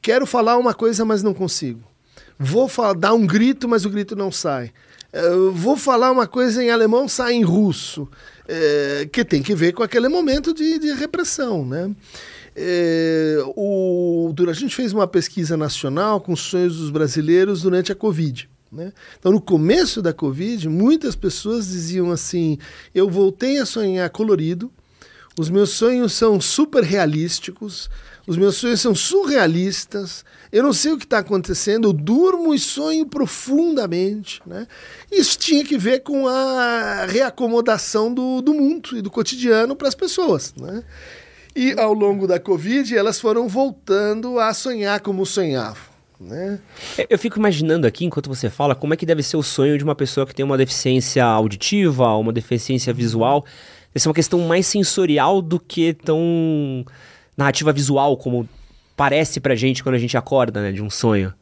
quero 0.00 0.26
falar 0.26 0.56
uma 0.56 0.74
coisa, 0.74 1.04
mas 1.04 1.22
não 1.22 1.34
consigo. 1.34 1.80
Vou 2.38 2.68
falar, 2.68 2.94
dar 2.94 3.14
um 3.14 3.26
grito, 3.26 3.68
mas 3.68 3.84
o 3.84 3.90
grito 3.90 4.14
não 4.14 4.30
sai. 4.30 4.70
Eu 5.12 5.52
vou 5.52 5.76
falar 5.76 6.10
uma 6.10 6.26
coisa 6.26 6.62
em 6.62 6.70
alemão, 6.70 7.08
sai 7.08 7.34
em 7.34 7.42
russo. 7.42 8.06
É, 8.48 9.08
que 9.10 9.24
tem 9.24 9.42
que 9.42 9.54
ver 9.54 9.72
com 9.72 9.82
aquele 9.82 10.08
momento 10.08 10.54
de, 10.54 10.78
de 10.78 10.92
repressão, 10.92 11.66
né? 11.66 11.90
É, 12.58 13.36
o, 13.54 14.34
a 14.48 14.52
gente 14.54 14.74
fez 14.74 14.92
uma 14.94 15.06
pesquisa 15.06 15.58
nacional 15.58 16.22
com 16.22 16.32
os 16.32 16.40
sonhos 16.40 16.78
dos 16.78 16.88
brasileiros 16.88 17.62
durante 17.62 17.92
a 17.92 17.94
Covid. 17.94 18.48
Né? 18.72 18.92
Então, 19.18 19.30
no 19.30 19.40
começo 19.40 20.00
da 20.00 20.12
Covid, 20.12 20.66
muitas 20.68 21.14
pessoas 21.14 21.68
diziam 21.68 22.10
assim: 22.10 22.58
eu 22.94 23.10
voltei 23.10 23.58
a 23.58 23.66
sonhar 23.66 24.08
colorido, 24.10 24.72
Os 25.38 25.50
meus 25.50 25.70
sonhos 25.70 26.14
são 26.14 26.40
super 26.40 26.82
realísticos, 26.82 27.90
os 28.26 28.38
meus 28.38 28.56
sonhos 28.56 28.80
são 28.80 28.94
surrealistas. 28.94 30.24
Eu 30.50 30.62
não 30.62 30.72
sei 30.72 30.92
o 30.92 30.98
que 30.98 31.04
está 31.04 31.18
acontecendo, 31.18 31.88
eu 31.88 31.92
durmo 31.92 32.54
e 32.54 32.58
sonho 32.58 33.04
profundamente. 33.04 34.40
Né? 34.46 34.66
Isso 35.12 35.38
tinha 35.38 35.62
que 35.62 35.76
ver 35.76 36.00
com 36.00 36.26
a 36.26 37.04
reacomodação 37.06 38.12
do, 38.12 38.40
do 38.40 38.54
mundo 38.54 38.96
e 38.96 39.02
do 39.02 39.10
cotidiano 39.10 39.76
para 39.76 39.88
as 39.88 39.94
pessoas. 39.94 40.54
Né? 40.56 40.82
E 41.56 41.74
ao 41.80 41.94
longo 41.94 42.26
da 42.26 42.38
Covid, 42.38 42.94
elas 42.94 43.18
foram 43.18 43.48
voltando 43.48 44.38
a 44.38 44.52
sonhar 44.52 45.00
como 45.00 45.24
sonhavam. 45.24 45.82
Né? 46.20 46.60
É, 46.98 47.06
eu 47.08 47.18
fico 47.18 47.38
imaginando 47.38 47.86
aqui, 47.86 48.04
enquanto 48.04 48.28
você 48.28 48.50
fala, 48.50 48.74
como 48.74 48.92
é 48.92 48.96
que 48.96 49.06
deve 49.06 49.22
ser 49.22 49.38
o 49.38 49.42
sonho 49.42 49.78
de 49.78 49.82
uma 49.82 49.94
pessoa 49.94 50.26
que 50.26 50.34
tem 50.34 50.44
uma 50.44 50.58
deficiência 50.58 51.24
auditiva, 51.24 52.14
uma 52.14 52.30
deficiência 52.30 52.92
visual. 52.92 53.42
Deve 53.88 54.02
ser 54.02 54.08
uma 54.08 54.14
questão 54.14 54.38
mais 54.40 54.66
sensorial 54.66 55.40
do 55.40 55.58
que 55.58 55.94
tão 55.94 56.84
narrativa 57.34 57.72
visual, 57.72 58.18
como 58.18 58.46
parece 58.94 59.40
pra 59.40 59.54
gente 59.54 59.82
quando 59.82 59.94
a 59.94 59.98
gente 59.98 60.14
acorda, 60.14 60.60
né, 60.60 60.72
de 60.72 60.82
um 60.82 60.90
sonho? 60.90 61.32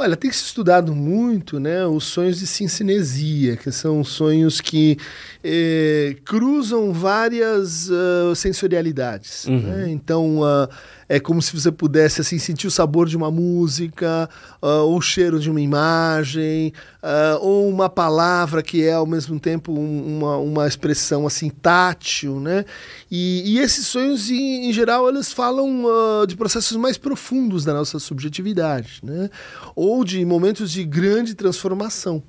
Olha, 0.00 0.16
tem 0.16 0.30
se 0.30 0.44
estudado 0.44 0.94
muito 0.94 1.58
né, 1.58 1.84
os 1.84 2.04
sonhos 2.04 2.38
de 2.38 2.46
sincinesia, 2.46 3.56
que 3.56 3.72
são 3.72 4.04
sonhos 4.04 4.60
que 4.60 4.96
eh, 5.42 6.14
cruzam 6.24 6.92
várias 6.92 7.90
uh, 7.90 8.32
sensorialidades. 8.36 9.46
Uhum. 9.46 9.58
Né? 9.58 9.90
Então, 9.90 10.38
uh, 10.38 10.68
é 11.08 11.18
como 11.18 11.40
se 11.40 11.58
você 11.58 11.72
pudesse 11.72 12.20
assim 12.20 12.38
sentir 12.38 12.66
o 12.66 12.70
sabor 12.70 13.08
de 13.08 13.16
uma 13.16 13.30
música, 13.30 14.28
uh, 14.62 14.84
o 14.84 15.00
cheiro 15.00 15.40
de 15.40 15.50
uma 15.50 15.60
imagem, 15.60 16.72
uh, 17.02 17.38
ou 17.40 17.68
uma 17.68 17.88
palavra 17.88 18.62
que 18.62 18.84
é 18.84 18.92
ao 18.92 19.06
mesmo 19.06 19.40
tempo 19.40 19.72
um, 19.72 20.18
uma, 20.18 20.36
uma 20.36 20.66
expressão 20.66 21.26
assim 21.26 21.48
tátil, 21.48 22.38
né? 22.38 22.64
E, 23.10 23.54
e 23.54 23.58
esses 23.58 23.86
sonhos, 23.86 24.30
em, 24.30 24.68
em, 24.68 24.72
geral, 24.72 25.08
eles 25.08 25.32
falam 25.32 25.84
uh, 25.84 26.26
de 26.26 26.36
processos 26.36 26.76
mais 26.76 26.98
profundos 26.98 27.64
da 27.64 27.72
nossa 27.72 27.98
subjetividade, 27.98 29.00
né? 29.02 29.30
Ou 29.74 30.04
de 30.04 30.24
momentos 30.24 30.70
de 30.70 30.84
grande 30.84 31.34
transformação. 31.34 32.22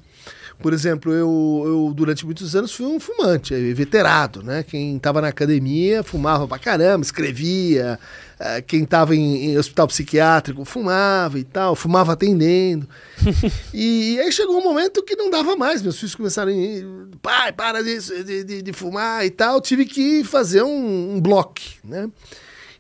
Por 0.62 0.74
exemplo, 0.74 1.14
eu, 1.14 1.64
eu 1.66 1.94
durante 1.96 2.26
muitos 2.26 2.54
anos 2.54 2.74
fui 2.74 2.86
um 2.86 3.00
fumante, 3.00 3.54
eh, 3.54 3.74
veterado, 3.74 4.44
né? 4.44 4.62
Quem 4.62 4.98
estava 4.98 5.22
na 5.22 5.30
academia 5.30 6.04
fumava 6.04 6.46
pra 6.48 6.60
caramba, 6.60 7.04
escrevia. 7.04 7.98
Uh, 8.40 8.64
quem 8.66 8.84
estava 8.84 9.16
em, 9.16 9.52
em, 9.52 9.58
hospital 9.58 9.88
psiquiátrico 9.88 10.64
fumava 10.66 11.40
e 11.40 11.44
tal, 11.44 11.76
fumava 11.76 12.14
atendendo. 12.14 12.88
e, 13.74 14.16
e, 14.16 14.20
aí 14.20 14.32
chegou 14.32 14.58
um 14.58 14.64
momento 14.64 15.04
que 15.04 15.16
não 15.16 15.30
dava 15.30 15.56
mais. 15.56 15.82
Meus 15.82 15.98
filhos 15.98 16.16
começaram 16.16 16.52
a 16.52 17.18
pai, 17.22 17.54
para 17.54 17.82
disso, 17.82 18.22
de, 18.24 18.44
de, 18.44 18.62
de, 18.62 18.74
fumar 18.74 19.26
e 19.26 19.30
tal. 19.30 19.62
Tive 19.62 19.86
que 19.86 20.24
fazer 20.26 20.62
um, 20.64 21.16
um 21.16 21.22
bloco, 21.22 21.62
né? 21.84 22.10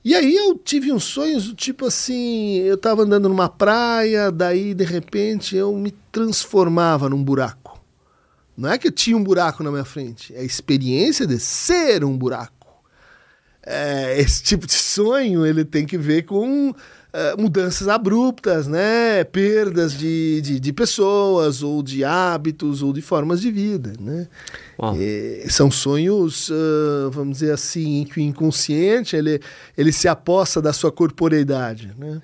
E 0.03 0.15
aí 0.15 0.33
eu 0.33 0.57
tive 0.57 0.93
uns 0.93 1.03
sonhos 1.03 1.53
tipo 1.53 1.85
assim, 1.85 2.59
eu 2.59 2.75
estava 2.75 3.03
andando 3.03 3.27
numa 3.27 3.49
praia, 3.49 4.31
daí 4.31 4.73
de 4.73 4.85
repente 4.85 5.57
eu 5.57 5.75
me 5.75 5.91
transformava 6.09 7.09
num 7.09 7.21
buraco. 7.21 7.58
Não 8.59 8.69
é 8.69 8.77
que 8.77 8.87
eu 8.87 8.91
tinha 8.91 9.15
um 9.15 9.23
buraco 9.23 9.63
na 9.63 9.71
minha 9.71 9.85
frente, 9.85 10.35
é 10.35 10.41
a 10.41 10.43
experiência 10.43 11.25
de 11.25 11.39
ser 11.39 12.03
um 12.03 12.17
buraco. 12.17 12.67
É, 13.65 14.19
esse 14.19 14.43
tipo 14.43 14.67
de 14.67 14.73
sonho 14.73 15.45
ele 15.45 15.63
tem 15.63 15.85
que 15.85 15.97
ver 15.97 16.23
com 16.23 16.75
é, 17.13 17.37
mudanças 17.37 17.87
abruptas, 17.87 18.67
né? 18.67 19.23
Perdas 19.23 19.93
de, 19.97 20.41
de, 20.41 20.59
de, 20.59 20.73
pessoas, 20.73 21.63
ou 21.63 21.81
de 21.81 22.03
hábitos, 22.03 22.83
ou 22.83 22.91
de 22.91 23.01
formas 23.01 23.39
de 23.39 23.49
vida, 23.49 23.93
né? 23.97 24.27
É, 24.99 25.45
são 25.49 25.71
sonhos, 25.71 26.49
uh, 26.49 27.09
vamos 27.11 27.39
dizer 27.39 27.53
assim, 27.53 28.01
em 28.01 28.03
que 28.03 28.19
o 28.19 28.21
inconsciente 28.21 29.15
ele, 29.15 29.39
ele 29.77 29.93
se 29.93 30.07
aposta 30.09 30.61
da 30.61 30.73
sua 30.73 30.91
corporeidade, 30.91 31.93
né? 31.97 32.21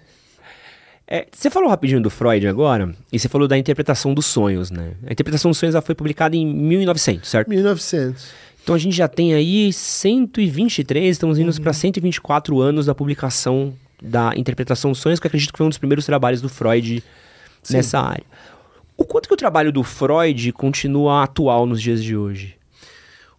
É, 1.08 1.28
você 1.32 1.50
falou 1.50 1.70
rapidinho 1.70 2.02
do 2.02 2.10
Freud 2.10 2.48
agora, 2.48 2.94
e 3.12 3.20
você 3.20 3.30
falou 3.30 3.48
da 3.48 3.58
interpretação 3.58 4.14
dos 4.14 4.26
sonhos, 4.26 4.72
né? 4.72 4.94
A 5.06 5.12
interpretação 5.12 5.52
dos 5.52 5.58
sonhos 5.58 5.76
foi 5.84 5.94
publicada 5.94 6.36
em 6.36 6.46
1900, 6.46 7.30
certo? 7.30 7.48
1900. 7.48 8.28
Então 8.64 8.74
a 8.74 8.80
gente 8.80 8.96
já 8.96 9.08
tem 9.08 9.36
aí 9.36 9.72
123, 9.72 11.12
estamos 11.12 11.38
indo 11.38 11.52
uhum. 11.52 11.62
para 11.62 11.72
124 11.72 12.60
anos 12.60 12.88
da 12.88 12.96
publicação 12.96 13.74
da 14.02 14.34
interpretação 14.36 14.92
dos 14.92 15.00
sonhos, 15.00 15.20
que 15.20 15.28
acredito 15.28 15.52
que 15.52 15.58
foi 15.58 15.68
um 15.68 15.70
dos 15.70 15.78
primeiros 15.78 16.06
trabalhos 16.06 16.42
do 16.42 16.50
Freud 16.50 17.04
Sim. 17.62 17.76
nessa 17.76 18.00
área. 18.00 18.24
O 18.98 19.06
quanto 19.06 19.28
que 19.28 19.34
o 19.34 19.38
trabalho 19.38 19.72
do 19.72 19.84
Freud 19.84 20.52
continua 20.54 21.24
atual 21.24 21.68
nos 21.68 21.80
dias 21.80 22.04
de 22.04 22.18
hoje? 22.18 22.56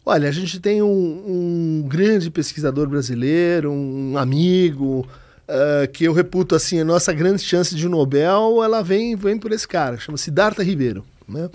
Olha, 0.05 0.29
a 0.29 0.33
gente 0.33 0.61
tem 0.61 0.81
um, 0.83 0.87
um 1.27 1.85
grande 1.89 2.31
pesquisador 2.31 2.89
brasileiro, 2.89 3.73
um 3.73 4.17
amigo, 4.17 5.05
uh, 5.49 5.91
que 5.93 6.05
eu 6.05 6.13
reputo 6.13 6.55
assim, 6.55 6.81
a 6.81 6.85
nossa 6.85 7.13
grande 7.13 7.43
chance 7.43 7.75
de 7.75 7.87
um 7.87 7.91
Nobel, 7.91 8.63
ela 8.63 8.83
vem, 8.83 9.17
vem 9.17 9.39
por 9.39 9.53
esse 9.53 9.67
cara, 9.67 9.99
chama-se 9.99 10.31
Darta 10.31 10.63
Ribeiro. 10.63 11.05
Né? 11.29 11.49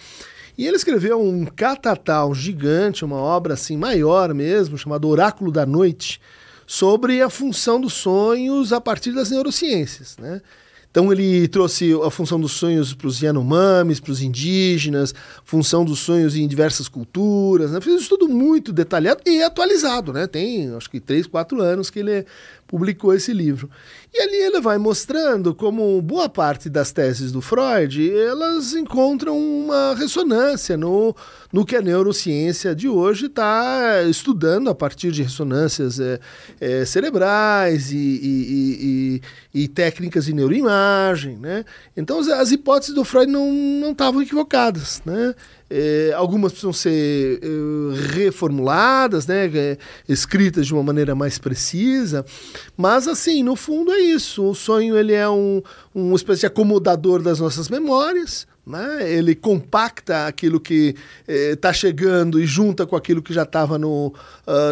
E 0.57 0.67
ele 0.67 0.75
escreveu 0.75 1.21
um 1.21 1.45
catatal 1.45 2.33
gigante, 2.33 3.05
uma 3.05 3.17
obra 3.17 3.53
assim 3.53 3.77
maior 3.77 4.33
mesmo, 4.33 4.77
chamada 4.77 5.07
Oráculo 5.07 5.51
da 5.51 5.65
Noite, 5.65 6.21
sobre 6.67 7.21
a 7.21 7.29
função 7.29 7.79
dos 7.79 7.93
sonhos 7.93 8.71
a 8.71 8.79
partir 8.79 9.12
das 9.12 9.29
neurociências. 9.29 10.17
Né? 10.17 10.41
Então 10.91 11.12
ele 11.12 11.48
trouxe 11.48 11.93
a 12.05 12.10
função 12.12 12.38
dos 12.38 12.51
sonhos 12.51 12.93
para 12.93 13.07
os 13.07 13.21
Yanomamis, 13.21 14.01
para 14.01 14.12
os 14.12 14.21
indígenas, 14.21 15.15
função 15.45 15.86
dos 15.86 16.00
sonhos 16.00 16.36
em 16.36 16.45
diversas 16.45 16.89
culturas, 16.89 17.71
né? 17.71 17.79
fez 17.79 17.95
um 17.95 18.00
estudo 18.00 18.27
muito 18.27 18.74
detalhado 18.74 19.21
e 19.25 19.41
atualizado, 19.41 20.12
né? 20.12 20.27
Tem 20.27 20.69
acho 20.75 20.89
que 20.89 21.00
três, 21.00 21.25
quatro 21.25 21.62
anos 21.62 21.89
que 21.89 22.00
ele 22.00 22.25
publicou 22.71 23.13
esse 23.13 23.33
livro. 23.33 23.69
E 24.13 24.22
ali 24.22 24.36
ele 24.36 24.60
vai 24.60 24.77
mostrando 24.77 25.56
como 25.56 26.01
boa 26.01 26.27
parte 26.27 26.70
das 26.70 26.91
teses 26.91 27.32
do 27.32 27.39
Freud, 27.39 28.13
elas 28.13 28.74
encontram 28.74 29.38
uma 29.39 29.96
ressonância 29.96 30.75
no, 30.75 31.15
no 31.51 31.65
que 31.65 31.77
a 31.77 31.82
neurociência 31.82 32.75
de 32.75 32.89
hoje 32.89 33.27
está 33.27 34.03
estudando 34.03 34.70
a 34.70 34.75
partir 34.75 35.13
de 35.13 35.24
ressonâncias 35.24 35.98
é, 35.98 36.20
é, 36.60 36.84
cerebrais 36.84 37.94
e, 37.94 37.96
e, 37.96 39.22
e, 39.53 39.62
e, 39.63 39.68
técnicas 39.70 40.25
de 40.25 40.34
neuroimagem. 40.34 41.38
Né? 41.38 41.63
Então 41.96 42.20
as, 42.20 42.27
as 42.27 42.51
hipóteses 42.51 42.94
do 42.94 43.06
Freud 43.06 43.32
não 43.32 43.91
estavam 43.91 44.22
equivocadas. 44.22 45.01
Né? 45.06 45.34
É, 45.70 46.12
algumas 46.18 46.51
precisam 46.51 46.74
ser 46.74 47.39
reformuladas, 48.13 49.25
né, 49.25 49.50
é, 49.56 49.77
escritas 50.08 50.68
de 50.68 50.74
uma 50.74 50.84
maneira 50.84 51.15
mais 51.15 51.38
precisa, 51.38 52.25
mas 52.75 53.08
assim, 53.08 53.41
no 53.41 53.56
fundo 53.56 53.89
é 53.89 54.00
isso. 54.01 54.43
O 54.43 54.55
sonho 54.55 54.98
ele 54.98 55.13
é 55.13 55.29
um, 55.29 55.62
uma 55.93 56.15
espécie 56.15 56.41
de 56.41 56.46
acomodador 56.48 57.22
das 57.22 57.39
nossas 57.39 57.70
memórias, 57.70 58.48
né? 58.65 59.12
Ele 59.12 59.34
compacta 59.34 60.27
aquilo 60.27 60.60
que 60.60 60.96
está 61.27 61.70
eh, 61.70 61.74
chegando 61.74 62.39
e 62.39 62.46
junta 62.46 62.86
com 62.86 62.96
aquilo 62.96 63.22
que 63.22 63.34
já 63.34 63.41
estava 63.41 63.77
uh, 63.77 64.13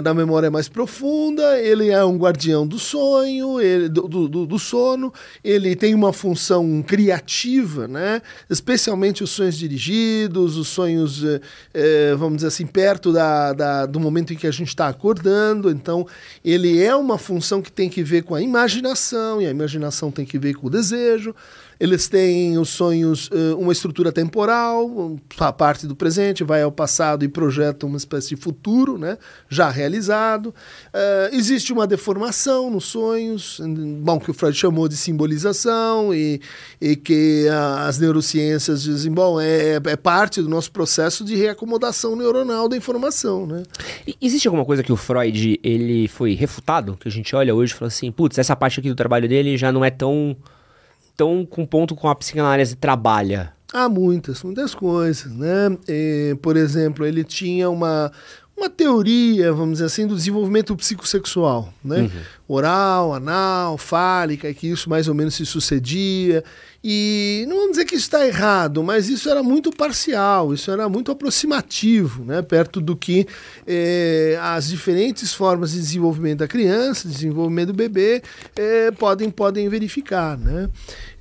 na 0.04 0.14
memória 0.14 0.52
mais 0.52 0.70
profunda. 0.70 1.60
Ele 1.60 1.90
é 1.90 2.04
um 2.06 2.18
guardião 2.18 2.68
do 2.68 2.78
sonho, 2.78 3.60
ele, 3.60 3.90
do, 3.90 4.08
do, 4.08 4.46
do, 4.46 4.60
sono. 4.60 5.12
Ele 5.44 5.76
tem 5.76 5.96
uma 5.96 6.14
função 6.14 6.84
criativa, 6.86 7.88
né? 7.88 8.22
especialmente 8.50 9.24
os 9.24 9.32
sonhos 9.32 9.58
dirigidos, 9.58 10.56
os 10.56 10.68
sonhos, 10.68 11.24
eh, 11.24 11.42
eh, 11.74 12.16
vamos 12.16 12.38
dizer 12.38 12.48
assim, 12.48 12.68
perto 12.68 13.12
da, 13.12 13.54
da, 13.54 13.86
do 13.86 14.00
momento 14.00 14.34
em 14.34 14.36
que 14.36 14.46
a 14.46 14.52
gente 14.52 14.68
está 14.68 14.88
acordando. 14.88 15.72
Então, 15.72 16.06
ele 16.46 16.82
é 16.82 16.96
uma 16.96 17.18
função 17.18 17.62
que 17.62 17.72
tem 17.72 17.90
que 17.90 18.04
ver 18.04 18.24
com 18.24 18.36
a 18.36 18.42
imaginação, 18.42 19.42
e 19.42 19.48
a 19.48 19.50
imaginação 19.50 20.12
tem 20.12 20.26
que 20.26 20.38
ver 20.38 20.54
com 20.54 20.68
o 20.68 20.70
desejo. 20.70 21.34
Eles 21.80 22.10
têm 22.10 22.58
os 22.58 22.70
sonhos, 22.70 23.30
uh, 23.30 23.58
uma 23.58 23.72
estrutura 23.72 24.12
temporal, 24.12 25.18
a 25.40 25.54
parte 25.54 25.88
do 25.88 25.96
presente 25.96 26.44
vai 26.44 26.62
ao 26.62 26.72
passado 26.72 27.24
e 27.24 27.30
projeta 27.30 27.86
uma 27.86 27.98
espécie 27.98 28.30
de 28.30 28.36
futuro, 28.36 28.98
né, 28.98 29.18
já 29.48 29.70
realizado. 29.70 30.48
Uh, 30.48 31.34
existe 31.34 31.72
uma 31.72 31.88
deformação 31.88 32.70
nos 32.70 32.86
sonhos, 32.86 33.62
bom, 34.02 34.20
que 34.20 34.30
o 34.30 34.34
Freud 34.34 34.58
chamou 34.58 34.90
de 34.90 34.98
simbolização 34.98 36.14
e, 36.14 36.42
e 36.82 36.96
que 36.96 37.48
as 37.86 37.98
neurociências 37.98 38.84
dizem, 38.84 39.12
bom, 39.12 39.40
é, 39.40 39.76
é 39.76 39.96
parte 39.96 40.42
do 40.42 40.50
nosso 40.50 40.72
processo 40.72 41.24
de 41.24 41.36
reacomodação 41.36 42.16
neuronal 42.16 42.68
da 42.68 42.76
informação, 42.76 43.46
né. 43.46 43.64
existe 44.22 44.48
alguma 44.48 44.66
coisa 44.66 44.84
que 44.84 44.92
o 44.92 44.98
Freud, 44.98 45.60
ele 45.64 46.08
foi 46.08 46.34
refutado, 46.34 46.98
que 47.00 47.08
a 47.08 47.12
gente 47.12 47.34
olha 47.36 47.56
hoje 47.56 47.74
e 47.74 47.76
fala 47.76 47.88
assim, 47.88 48.12
putz, 48.12 48.38
essa 48.38 48.56
parte 48.56 48.80
aqui 48.80 48.90
do 48.90 48.96
trabalho 48.96 49.30
dele 49.30 49.58
já 49.58 49.72
não 49.72 49.86
é 49.86 49.90
tão 49.90 50.36
tão 51.20 51.46
com 51.46 51.66
ponto 51.66 51.96
com 51.96 52.08
a 52.08 52.16
psicanálise 52.16 52.78
trabalha? 52.78 53.52
Há 53.74 53.90
muitas, 53.90 54.42
muitas 54.42 54.74
coisas, 54.74 55.30
né? 55.30 55.78
E, 55.86 56.38
por 56.42 56.56
exemplo, 56.56 57.06
ele 57.06 57.26
tinha 57.26 57.70
uma, 57.70 58.10
uma 58.60 58.70
teoria, 58.70 59.52
vamos 59.54 59.74
dizer 59.74 59.86
assim, 59.86 60.06
do 60.06 60.16
desenvolvimento 60.16 60.76
psicossexual, 60.76 61.74
né? 61.84 62.02
Uhum. 62.02 62.10
Oral, 62.48 63.14
anal, 63.14 63.78
fálica, 63.78 64.54
que 64.54 64.68
isso 64.68 64.90
mais 64.90 65.08
ou 65.08 65.14
menos 65.14 65.36
se 65.36 65.46
sucedia. 65.46 66.44
E 66.84 67.46
não 67.48 67.58
vamos 67.58 67.72
dizer 67.72 67.86
que 67.86 67.96
isso 67.96 68.06
está 68.06 68.26
errado, 68.26 68.82
mas 68.84 69.10
isso 69.10 69.30
era 69.30 69.44
muito 69.44 69.70
parcial, 69.70 70.54
isso 70.54 70.72
era 70.72 70.88
muito 70.90 71.12
aproximativo, 71.12 72.24
né? 72.26 72.42
Perto 72.42 72.82
do 72.82 72.96
que 72.96 73.28
eh, 73.68 74.38
as 74.42 74.68
diferentes 74.70 75.34
formas 75.34 75.72
de 75.72 75.80
desenvolvimento 75.80 76.40
da 76.40 76.48
criança, 76.48 77.08
desenvolvimento 77.08 77.68
do 77.68 77.74
bebê, 77.74 78.22
eh, 78.56 78.92
podem, 78.92 79.30
podem 79.30 79.70
verificar, 79.70 80.38
né? 80.38 80.70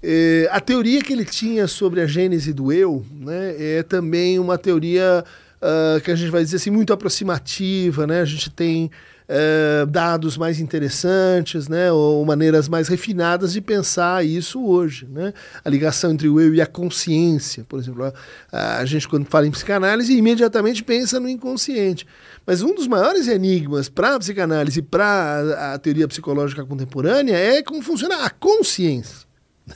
Eh, 0.02 0.48
a 0.50 0.60
teoria 0.60 1.02
que 1.02 1.12
ele 1.12 1.24
tinha 1.24 1.66
sobre 1.66 2.00
a 2.00 2.06
gênese 2.06 2.52
do 2.52 2.72
eu 2.72 3.04
né, 3.10 3.54
é 3.58 3.82
também 3.82 4.38
uma 4.38 4.56
teoria 4.56 5.24
uh, 5.62 6.00
que 6.00 6.10
a 6.10 6.16
gente 6.16 6.30
vai 6.30 6.42
dizer 6.42 6.56
assim, 6.56 6.70
muito 6.70 6.92
aproximativa, 6.92 8.06
né? 8.06 8.20
A 8.20 8.24
gente 8.24 8.50
tem 8.50 8.90
uh, 9.28 9.86
dados 9.86 10.36
mais 10.36 10.58
interessantes, 10.60 11.68
né? 11.68 11.92
Ou 11.92 12.24
maneiras 12.24 12.68
mais 12.68 12.88
refinadas 12.88 13.52
de 13.52 13.60
pensar 13.60 14.24
isso 14.24 14.64
hoje, 14.64 15.06
né? 15.10 15.32
A 15.64 15.68
ligação 15.68 16.12
entre 16.12 16.28
o 16.28 16.40
eu 16.40 16.54
e 16.54 16.60
a 16.60 16.66
consciência, 16.66 17.64
por 17.68 17.78
exemplo. 17.78 18.12
A, 18.50 18.78
a 18.78 18.84
gente, 18.84 19.06
quando 19.06 19.26
fala 19.26 19.46
em 19.46 19.50
psicanálise, 19.50 20.16
imediatamente 20.16 20.82
pensa 20.82 21.20
no 21.20 21.28
inconsciente. 21.28 22.06
Mas 22.46 22.62
um 22.62 22.74
dos 22.74 22.86
maiores 22.86 23.28
enigmas 23.28 23.88
para 23.88 24.14
a 24.14 24.18
psicanálise 24.18 24.80
e 24.80 24.82
para 24.82 25.74
a, 25.74 25.78
teoria 25.78 26.08
psicológica 26.08 26.64
contemporânea 26.64 27.36
é 27.36 27.62
como 27.62 27.82
funciona 27.82 28.24
a 28.24 28.30
consciência. 28.30 29.28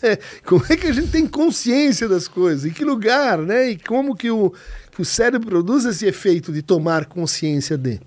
É, 0.02 0.18
como 0.46 0.64
é 0.70 0.74
que 0.74 0.86
a 0.86 0.92
gente 0.92 1.10
tem 1.10 1.26
consciência 1.26 2.08
das 2.08 2.26
coisas? 2.26 2.64
Em 2.64 2.70
que 2.70 2.82
lugar, 2.82 3.36
né? 3.36 3.72
E 3.72 3.78
como 3.78 4.16
que 4.16 4.30
o, 4.30 4.50
o 5.00 5.04
cérebro 5.04 5.48
produz 5.48 5.84
esse 5.84 6.06
efeito 6.06 6.52
de 6.52 6.60
tomar 6.60 7.06
consciência 7.06 7.78
de. 7.78 8.00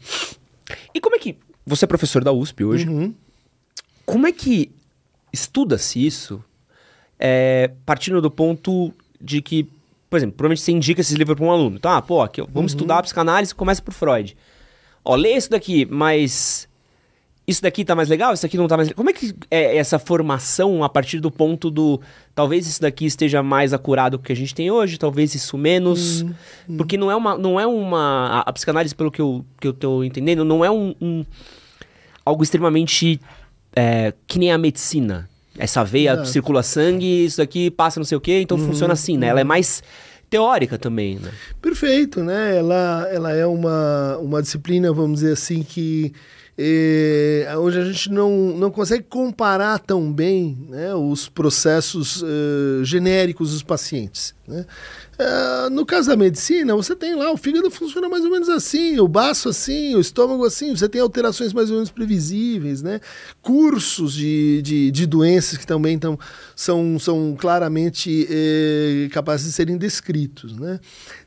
E 0.93 1.01
como 1.01 1.15
é 1.15 1.19
que. 1.19 1.37
Você 1.65 1.85
é 1.85 1.87
professor 1.87 2.23
da 2.23 2.31
USP 2.31 2.63
hoje. 2.63 2.87
Uhum. 2.87 3.13
Como 4.05 4.27
é 4.27 4.31
que 4.31 4.71
estuda-se 5.33 6.05
isso 6.05 6.43
é, 7.19 7.71
partindo 7.85 8.21
do 8.21 8.29
ponto 8.29 8.93
de 9.19 9.41
que, 9.41 9.67
por 10.09 10.17
exemplo, 10.17 10.35
provavelmente 10.35 10.61
você 10.61 10.71
indica 10.71 11.01
esses 11.01 11.15
livros 11.15 11.35
para 11.35 11.45
um 11.45 11.51
aluno. 11.51 11.79
Tá, 11.79 12.01
pô, 12.01 12.21
aqui, 12.21 12.41
vamos 12.41 12.71
uhum. 12.71 12.77
estudar 12.77 12.99
a 12.99 13.03
psicanálise, 13.03 13.55
começa 13.55 13.81
por 13.81 13.93
Freud. 13.93 14.37
Ó, 15.03 15.15
lê 15.15 15.35
isso 15.35 15.49
daqui, 15.49 15.85
mas 15.85 16.64
isso 17.47 17.61
daqui 17.61 17.85
tá 17.85 17.93
mais 17.95 18.09
legal, 18.09 18.33
isso 18.33 18.45
aqui 18.45 18.57
não 18.57 18.67
tá 18.67 18.75
mais 18.75 18.89
legal. 18.89 18.97
Como 18.97 19.09
é 19.09 19.13
que 19.13 19.33
é 19.51 19.77
essa 19.77 19.99
formação 19.99 20.83
a 20.83 20.89
partir 20.89 21.19
do 21.19 21.29
ponto 21.29 21.69
do 21.69 22.01
talvez 22.33 22.65
isso 22.65 22.81
daqui 22.81 23.05
esteja 23.05 23.43
mais 23.43 23.71
acurado 23.71 24.17
que 24.17 24.31
a 24.31 24.35
gente 24.35 24.55
tem 24.55 24.71
hoje, 24.71 24.97
talvez 24.97 25.35
isso 25.35 25.57
menos, 25.57 26.23
hum, 26.23 26.33
hum. 26.69 26.77
porque 26.77 26.97
não 26.97 27.11
é 27.11 27.15
uma 27.15 27.37
não 27.37 27.59
é 27.59 27.67
uma 27.67 28.27
a, 28.27 28.49
a, 28.49 28.53
psicanálise 28.53 28.95
pelo 28.95 29.11
que 29.11 29.21
eu 29.21 29.45
que 29.61 29.67
eu 29.67 29.73
tô 29.73 30.03
entendendo, 30.03 30.43
não 30.43 30.65
é 30.65 30.71
um, 30.71 30.95
um 30.99 31.23
algo 32.25 32.41
extremamente 32.41 33.19
é, 33.75 34.13
que 34.25 34.39
nem 34.39 34.51
a 34.51 34.57
medicina. 34.57 35.29
Essa 35.57 35.83
veia 35.83 36.13
é. 36.13 36.25
circula 36.25 36.63
sangue, 36.63 37.25
isso 37.25 37.37
daqui 37.37 37.69
passa 37.69 37.99
não 37.99 38.05
sei 38.05 38.17
o 38.17 38.21
quê, 38.21 38.41
então 38.41 38.57
uhum, 38.57 38.67
funciona 38.67 38.93
assim, 38.93 39.17
né? 39.17 39.27
Ela 39.27 39.41
é 39.41 39.43
uhum. 39.43 39.47
mais 39.47 39.83
teórica 40.29 40.77
também, 40.77 41.17
né? 41.17 41.31
Perfeito, 41.61 42.23
né? 42.23 42.57
Ela, 42.57 43.07
ela 43.11 43.31
é 43.31 43.45
uma, 43.45 44.17
uma 44.17 44.41
disciplina, 44.41 44.91
vamos 44.91 45.19
dizer 45.19 45.33
assim, 45.33 45.63
que 45.63 46.11
é, 46.57 47.53
onde 47.57 47.77
a 47.77 47.83
gente 47.83 48.09
não, 48.09 48.31
não 48.57 48.71
consegue 48.71 49.03
comparar 49.03 49.77
tão 49.79 50.11
bem 50.11 50.57
né, 50.69 50.95
os 50.95 51.27
processos 51.27 52.21
uh, 52.21 52.83
genéricos 52.83 53.51
dos 53.51 53.61
pacientes. 53.61 54.33
Né? 54.47 54.65
Uh, 55.19 55.69
no 55.69 55.85
caso 55.85 56.07
da 56.07 56.15
medicina, 56.15 56.73
você 56.73 56.95
tem 56.95 57.13
lá, 57.13 57.31
o 57.31 57.37
fígado 57.37 57.69
funciona 57.69 58.07
mais 58.07 58.23
ou 58.23 58.31
menos 58.31 58.47
assim, 58.47 58.97
o 58.99 59.07
baço 59.07 59.49
assim, 59.49 59.95
o 59.95 59.99
estômago 59.99 60.45
assim, 60.45 60.73
você 60.73 60.87
tem 60.87 61.01
alterações 61.01 61.51
mais 61.51 61.69
ou 61.69 61.75
menos 61.75 61.91
previsíveis, 61.91 62.81
né? 62.81 63.01
cursos 63.41 64.13
de, 64.13 64.61
de, 64.61 64.91
de 64.91 65.05
doenças 65.05 65.57
que 65.57 65.67
também 65.67 65.99
tão, 65.99 66.17
são, 66.55 66.97
são 66.99 67.35
claramente 67.37 68.27
eh, 68.29 69.09
capazes 69.11 69.47
de 69.47 69.53
serem 69.53 69.77
descritos. 69.77 70.57
Né? 70.57 70.79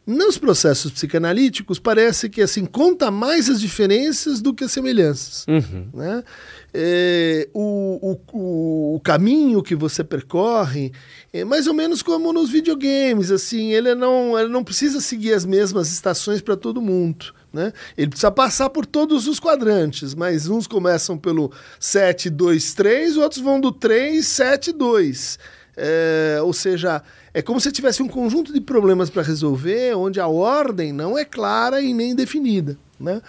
Nos 0.09 0.39
processos 0.39 0.91
psicanalíticos, 0.91 1.79
parece 1.79 2.31
que 2.31 2.41
assim 2.41 2.65
conta 2.65 3.11
mais 3.11 3.51
as 3.51 3.61
diferenças 3.61 4.41
do 4.41 4.55
que 4.55 4.65
as 4.65 4.73
semelhanças. 4.73 5.45
Uhum. 5.47 5.87
Né? 5.93 6.25
É, 6.73 7.47
o, 7.53 8.17
o, 8.33 8.95
o, 8.95 9.01
caminho 9.01 9.63
que 9.63 9.75
você 9.75 10.03
percorre 10.03 10.93
é 11.31 11.45
mais 11.45 11.67
ou 11.67 11.75
menos 11.75 12.01
como 12.01 12.33
nos 12.33 12.49
videogames. 12.49 13.31
assim 13.31 13.75
Ele 13.75 13.95
não, 13.95 14.39
ele 14.39 14.49
não 14.49 14.65
precisa 14.65 14.99
seguir 15.03 15.35
as 15.35 15.45
mesmas 15.45 15.93
estações 15.93 16.41
para 16.41 16.57
todo 16.57 16.81
mundo. 16.81 17.27
Né? 17.53 17.71
Ele 17.95 18.09
precisa 18.09 18.31
passar 18.31 18.71
por 18.71 18.87
todos 18.87 19.29
os 19.29 19.39
quadrantes, 19.39 20.15
mas 20.15 20.49
uns 20.49 20.67
começam 20.67 21.19
pelo 21.19 21.53
7, 21.79 22.31
2, 22.31 22.73
3, 22.73 23.19
outros 23.19 23.43
vão 23.43 23.61
do 23.61 23.71
3, 23.71 24.27
7, 24.27 24.73
2. 24.73 25.39
É, 25.77 26.39
ou 26.43 26.55
seja, 26.55 27.03
é 27.33 27.43
como 27.43 27.61
se 27.61 27.73
tivesse 27.73 28.03
um 28.03 28.09
conjunto 28.09 28.53
de 28.53 28.61
problemas 28.61 29.11
para 29.11 29.23
resolver, 29.23 29.95
onde 29.95 30.21
a 30.21 30.27
ordem 30.27 30.93
não 30.93 31.19
é 31.19 31.25
clara 31.25 31.81
e 31.81 31.93
nem 31.93 32.15
definida. 32.15 32.77
Né? 33.01 33.23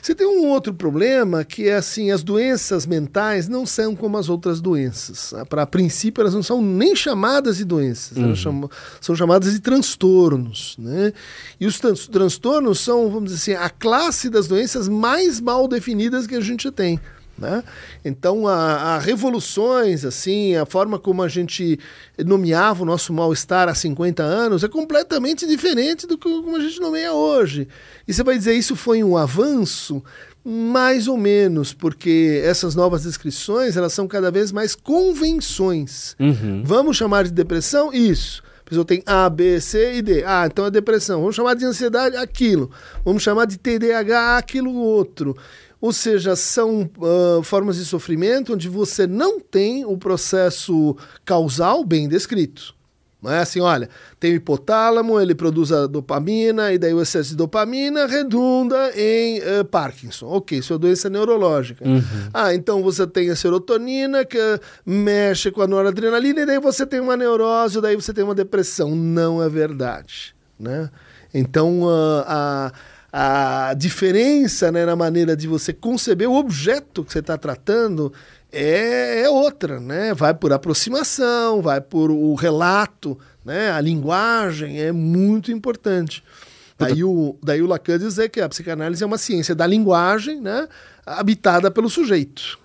Você 0.00 0.14
tem 0.14 0.26
um 0.26 0.48
outro 0.48 0.72
problema 0.72 1.44
que 1.44 1.68
é 1.68 1.76
assim: 1.76 2.10
as 2.10 2.22
doenças 2.22 2.86
mentais 2.86 3.48
não 3.48 3.66
são 3.66 3.94
como 3.94 4.16
as 4.16 4.30
outras 4.30 4.60
doenças. 4.60 5.34
Para 5.48 5.66
princípio, 5.66 6.22
elas 6.22 6.32
não 6.32 6.42
são 6.42 6.62
nem 6.62 6.96
chamadas 6.96 7.58
de 7.58 7.64
doenças, 7.64 8.16
uhum. 8.16 8.34
chamam, 8.34 8.70
são 8.98 9.14
chamadas 9.14 9.52
de 9.52 9.60
transtornos. 9.60 10.74
Né? 10.78 11.12
E 11.60 11.66
os 11.66 11.78
transtornos 11.78 12.80
são, 12.80 13.10
vamos 13.10 13.30
dizer 13.30 13.56
assim, 13.56 13.64
a 13.64 13.68
classe 13.68 14.30
das 14.30 14.48
doenças 14.48 14.88
mais 14.88 15.38
mal 15.38 15.68
definidas 15.68 16.26
que 16.26 16.34
a 16.34 16.40
gente 16.40 16.70
tem. 16.70 16.98
Né? 17.40 17.64
Então, 18.04 18.46
há, 18.46 18.98
revoluções, 18.98 20.04
assim, 20.04 20.54
a 20.56 20.66
forma 20.66 20.98
como 20.98 21.22
a 21.22 21.28
gente 21.28 21.78
nomeava 22.18 22.82
o 22.82 22.86
nosso 22.86 23.14
mal-estar 23.14 23.66
há 23.66 23.74
50 23.74 24.22
anos 24.22 24.62
é 24.62 24.68
completamente 24.68 25.46
diferente 25.46 26.06
do 26.06 26.18
que 26.18 26.28
como 26.28 26.56
a 26.56 26.60
gente 26.60 26.78
nomeia 26.78 27.14
hoje. 27.14 27.66
E 28.06 28.12
você 28.12 28.22
vai 28.22 28.36
dizer, 28.36 28.54
isso 28.54 28.76
foi 28.76 29.02
um 29.02 29.16
avanço? 29.16 30.02
Mais 30.44 31.08
ou 31.08 31.16
menos, 31.16 31.72
porque 31.72 32.42
essas 32.44 32.74
novas 32.74 33.02
descrições 33.02 33.76
elas 33.76 33.92
são 33.92 34.06
cada 34.06 34.30
vez 34.30 34.52
mais 34.52 34.74
convenções. 34.74 36.14
Uhum. 36.18 36.62
Vamos 36.64 36.96
chamar 36.96 37.24
de 37.24 37.30
depressão? 37.30 37.92
Isso. 37.92 38.42
A 38.60 38.68
pessoa 38.70 38.84
tem 38.84 39.02
A, 39.04 39.28
B, 39.28 39.60
C 39.60 39.96
e 39.96 40.02
D. 40.02 40.24
Ah, 40.24 40.46
então 40.46 40.64
é 40.64 40.70
depressão. 40.70 41.20
Vamos 41.20 41.36
chamar 41.36 41.54
de 41.54 41.64
ansiedade? 41.64 42.16
Aquilo. 42.16 42.70
Vamos 43.04 43.22
chamar 43.22 43.44
de 43.46 43.58
TDAH? 43.58 44.38
Aquilo 44.38 44.72
outro. 44.74 45.36
Ou 45.80 45.92
seja, 45.92 46.36
são 46.36 46.90
uh, 46.98 47.42
formas 47.42 47.76
de 47.76 47.84
sofrimento 47.84 48.52
onde 48.52 48.68
você 48.68 49.06
não 49.06 49.40
tem 49.40 49.84
o 49.84 49.96
processo 49.96 50.96
causal 51.24 51.82
bem 51.84 52.06
descrito. 52.06 52.74
Não 53.22 53.30
é 53.30 53.40
assim, 53.40 53.60
olha, 53.60 53.88
tem 54.18 54.32
o 54.32 54.36
hipotálamo, 54.36 55.20
ele 55.20 55.34
produz 55.34 55.70
a 55.70 55.86
dopamina, 55.86 56.72
e 56.72 56.78
daí 56.78 56.94
o 56.94 57.02
excesso 57.02 57.30
de 57.30 57.36
dopamina 57.36 58.06
redunda 58.06 58.92
em 58.96 59.40
uh, 59.40 59.64
Parkinson. 59.64 60.26
Ok, 60.26 60.58
isso 60.58 60.72
é 60.72 60.78
doença 60.78 61.10
neurológica. 61.10 61.86
Uhum. 61.86 62.02
Ah, 62.32 62.54
então 62.54 62.82
você 62.82 63.06
tem 63.06 63.28
a 63.28 63.36
serotonina 63.36 64.24
que 64.24 64.38
mexe 64.86 65.50
com 65.50 65.60
a 65.60 65.66
noradrenalina, 65.66 66.40
e 66.40 66.46
daí 66.46 66.58
você 66.58 66.86
tem 66.86 66.98
uma 66.98 67.16
neurose, 67.16 67.80
daí 67.80 67.94
você 67.94 68.12
tem 68.14 68.24
uma 68.24 68.34
depressão. 68.34 68.94
Não 68.94 69.42
é 69.42 69.48
verdade. 69.50 70.34
Né? 70.58 70.88
Então, 71.34 71.82
uh, 71.82 72.24
a 72.26 72.72
a 73.12 73.74
diferença 73.76 74.70
né, 74.70 74.84
na 74.86 74.94
maneira 74.94 75.36
de 75.36 75.48
você 75.48 75.72
conceber 75.72 76.28
o 76.28 76.34
objeto 76.34 77.04
que 77.04 77.12
você 77.12 77.18
está 77.18 77.36
tratando 77.36 78.12
é, 78.52 79.22
é, 79.22 79.30
outra, 79.30 79.78
né? 79.78 80.12
Vai 80.12 80.34
por 80.34 80.52
aproximação, 80.52 81.62
vai 81.62 81.80
por 81.80 82.10
o 82.10 82.34
relato, 82.34 83.18
né? 83.44 83.70
A 83.70 83.80
linguagem 83.80 84.80
é 84.80 84.90
muito 84.90 85.52
importante. 85.52 86.22
Daí 86.78 87.04
o, 87.04 87.36
daí 87.42 87.60
o 87.62 87.66
Lacan 87.66 87.98
dizer 87.98 88.28
que 88.30 88.40
a 88.40 88.48
psicanálise 88.48 89.02
é 89.02 89.06
uma 89.06 89.18
ciência 89.18 89.54
da 89.54 89.66
linguagem, 89.66 90.40
né? 90.40 90.66
Habitada 91.04 91.70
pelo 91.70 91.90
sujeito. 91.90 92.58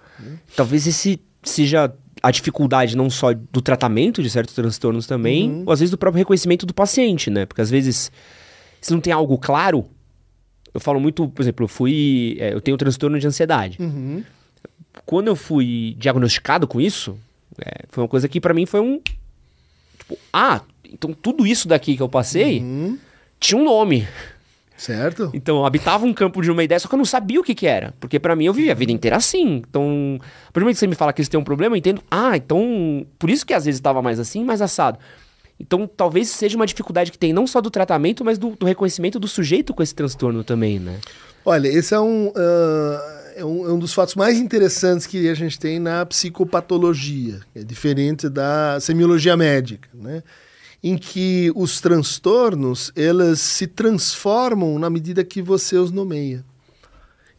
Talvez 0.55 0.88
esse 0.88 1.21
seja 1.43 1.93
a 2.23 2.31
dificuldade 2.31 2.95
não 2.95 3.10
só 3.10 3.34
do 3.34 3.62
tratamento 3.62 4.23
de 4.23 4.29
certos 4.29 4.55
transtornos 4.55 5.05
também, 5.05 5.51
uhum. 5.51 5.63
ou 5.67 5.73
às 5.73 5.79
vezes 5.79 5.91
do 5.91 5.97
próprio 5.97 6.19
reconhecimento 6.19 6.65
do 6.65 6.73
paciente, 6.73 7.29
né? 7.29 7.45
Porque 7.45 7.62
às 7.62 7.69
vezes, 7.69 8.12
se 8.81 8.91
não 8.91 8.99
tem 8.99 9.13
algo 9.13 9.38
claro, 9.38 9.86
eu 10.75 10.79
falo 10.81 10.99
muito, 10.99 11.29
por 11.29 11.41
exemplo, 11.41 11.63
eu 11.63 11.67
fui. 11.69 12.35
É, 12.38 12.53
eu 12.53 12.59
tenho 12.59 12.75
um 12.75 12.77
transtorno 12.77 13.17
de 13.17 13.25
ansiedade. 13.25 13.77
Uhum. 13.79 14.21
Quando 15.05 15.29
eu 15.29 15.35
fui 15.35 15.95
diagnosticado 15.97 16.67
com 16.67 16.81
isso, 16.81 17.17
é, 17.57 17.85
foi 17.89 18.03
uma 18.03 18.09
coisa 18.09 18.27
que 18.27 18.41
para 18.41 18.53
mim 18.53 18.65
foi 18.65 18.81
um. 18.81 18.99
Tipo, 19.97 20.17
ah, 20.33 20.59
então 20.83 21.13
tudo 21.13 21.47
isso 21.47 21.65
daqui 21.69 21.95
que 21.95 22.03
eu 22.03 22.09
passei 22.09 22.59
uhum. 22.59 22.99
tinha 23.39 23.59
um 23.59 23.63
nome. 23.63 24.05
Certo. 24.75 25.31
Então, 25.33 25.59
eu 25.59 25.65
habitava 25.65 26.05
um 26.05 26.13
campo 26.13 26.41
de 26.41 26.51
uma 26.51 26.61
ideia, 26.61 26.77
só 26.77 26.89
que 26.89 26.93
eu 26.93 26.97
não 26.97 27.05
sabia 27.05 27.39
o 27.39 27.43
que 27.43 27.55
que 27.55 27.65
era. 27.65 27.93
Porque 27.97 28.19
para 28.19 28.35
mim 28.35 28.43
eu 28.43 28.53
vivi 28.53 28.69
a 28.69 28.73
vida 28.73 28.91
inteira 28.91 29.15
assim. 29.15 29.63
Então, 29.69 30.19
a 30.19 30.51
partir 30.51 30.55
do 30.55 30.59
momento 30.59 30.75
que 30.75 30.79
você 30.79 30.88
me 30.88 30.95
fala 30.95 31.13
que 31.13 31.21
isso 31.21 31.31
tem 31.31 31.39
um 31.39 31.45
problema, 31.45 31.75
eu 31.75 31.77
entendo. 31.77 32.03
Ah, 32.11 32.35
então. 32.35 33.07
Por 33.17 33.29
isso 33.29 33.45
que 33.45 33.53
às 33.53 33.63
vezes 33.63 33.79
estava 33.79 34.01
mais 34.01 34.19
assim, 34.19 34.43
mais 34.43 34.61
assado. 34.61 34.99
Então, 35.59 35.87
talvez 35.87 36.29
seja 36.29 36.55
uma 36.55 36.65
dificuldade 36.65 37.11
que 37.11 37.17
tem 37.17 37.31
não 37.31 37.47
só 37.47 37.61
do 37.61 37.71
tratamento, 37.71 38.25
mas 38.25 38.37
do, 38.37 38.51
do 38.51 38.65
reconhecimento 38.65 39.19
do 39.19 39.27
sujeito 39.27 39.73
com 39.73 39.81
esse 39.81 39.95
transtorno 39.95 40.43
também, 40.43 40.79
né? 40.79 40.99
Olha, 41.45 41.67
esse 41.67 41.93
é 41.93 41.99
um, 41.99 42.27
uh, 42.27 42.33
é 43.35 43.45
um, 43.45 43.65
é 43.65 43.73
um 43.73 43.79
dos 43.79 43.93
fatos 43.93 44.15
mais 44.15 44.37
interessantes 44.37 45.05
que 45.05 45.29
a 45.29 45.33
gente 45.33 45.59
tem 45.59 45.79
na 45.79 46.05
psicopatologia, 46.05 47.39
é 47.55 47.63
diferente 47.63 48.27
da 48.27 48.79
semiologia 48.79 49.37
médica, 49.37 49.87
né? 49.93 50.23
em 50.85 50.97
que 50.99 51.51
os 51.55 51.81
transtornos 51.81 52.91
elas 52.95 53.39
se 53.39 53.65
transformam 53.65 54.77
na 54.77 54.87
medida 54.87 55.23
que 55.23 55.41
você 55.41 55.77
os 55.77 55.91
nomeia. 55.91 56.45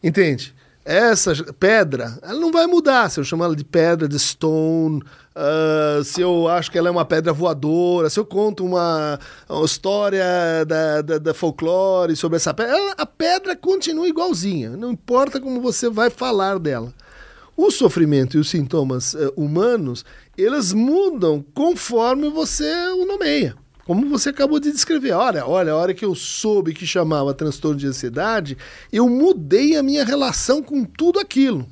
Entende? 0.03 0.53
Essa 0.89 1.33
pedra, 1.59 2.17
ela 2.21 2.39
não 2.39 2.49
vai 2.49 2.65
mudar 2.65 3.11
se 3.11 3.19
eu 3.19 3.23
chamar 3.25 3.47
ela 3.47 3.55
de 3.57 3.65
pedra, 3.65 4.07
de 4.07 4.17
stone, 4.17 5.03
uh, 5.35 6.01
se 6.01 6.21
eu 6.21 6.47
acho 6.47 6.71
que 6.71 6.77
ela 6.77 6.87
é 6.87 6.91
uma 6.91 7.03
pedra 7.03 7.33
voadora, 7.33 8.09
se 8.09 8.17
eu 8.17 8.25
conto 8.25 8.63
uma, 8.63 9.19
uma 9.49 9.65
história 9.65 10.23
da, 10.65 11.01
da, 11.01 11.17
da, 11.17 11.33
folclore 11.33 12.15
sobre 12.15 12.37
essa 12.37 12.53
pedra, 12.53 12.71
ela, 12.71 12.93
a 12.97 13.05
pedra 13.05 13.53
continua 13.53 14.07
igualzinha, 14.07 14.77
não 14.77 14.93
importa 14.93 15.41
como 15.41 15.59
você 15.59 15.89
vai 15.89 16.09
falar 16.09 16.57
dela. 16.57 16.93
O 17.57 17.69
sofrimento 17.69 18.37
e 18.37 18.39
os 18.39 18.49
sintomas 18.49 19.13
uh, 19.13 19.33
humanos, 19.35 20.05
eles 20.37 20.71
mudam 20.71 21.43
conforme 21.53 22.29
você 22.29 22.71
o 22.91 23.05
nomeia. 23.05 23.57
Como 23.87 24.09
você 24.09 24.31
acabou 24.31 24.59
de 24.59 24.69
descrever. 24.69 25.13
Olha, 25.13 25.47
olha, 25.47 25.71
a 25.71 25.77
hora 25.77 25.93
que 25.93 26.03
eu 26.03 26.13
soube 26.13 26.73
que 26.73 26.85
chamava 26.85 27.33
transtorno 27.33 27.79
de 27.79 27.87
ansiedade, 27.87 28.57
eu 28.91 29.07
mudei 29.07 29.77
a 29.77 29.81
minha 29.81 30.03
relação 30.03 30.61
com 30.61 30.83
tudo 30.83 31.21
aquilo. 31.21 31.65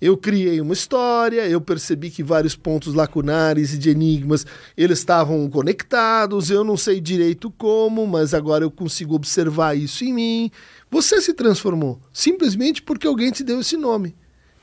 Eu 0.00 0.16
criei 0.16 0.60
uma 0.60 0.72
história, 0.72 1.46
eu 1.46 1.60
percebi 1.60 2.10
que 2.10 2.20
vários 2.20 2.56
pontos 2.56 2.94
lacunares 2.94 3.72
e 3.72 3.78
de 3.78 3.90
enigmas 3.90 4.44
eles 4.76 4.98
estavam 4.98 5.48
conectados, 5.48 6.50
eu 6.50 6.64
não 6.64 6.76
sei 6.76 7.00
direito 7.00 7.48
como, 7.52 8.08
mas 8.08 8.34
agora 8.34 8.64
eu 8.64 8.70
consigo 8.70 9.14
observar 9.14 9.76
isso 9.76 10.04
em 10.04 10.12
mim. 10.12 10.50
Você 10.90 11.20
se 11.20 11.32
transformou 11.32 12.00
simplesmente 12.12 12.82
porque 12.82 13.06
alguém 13.06 13.30
te 13.30 13.44
deu 13.44 13.60
esse 13.60 13.76
nome. 13.76 14.16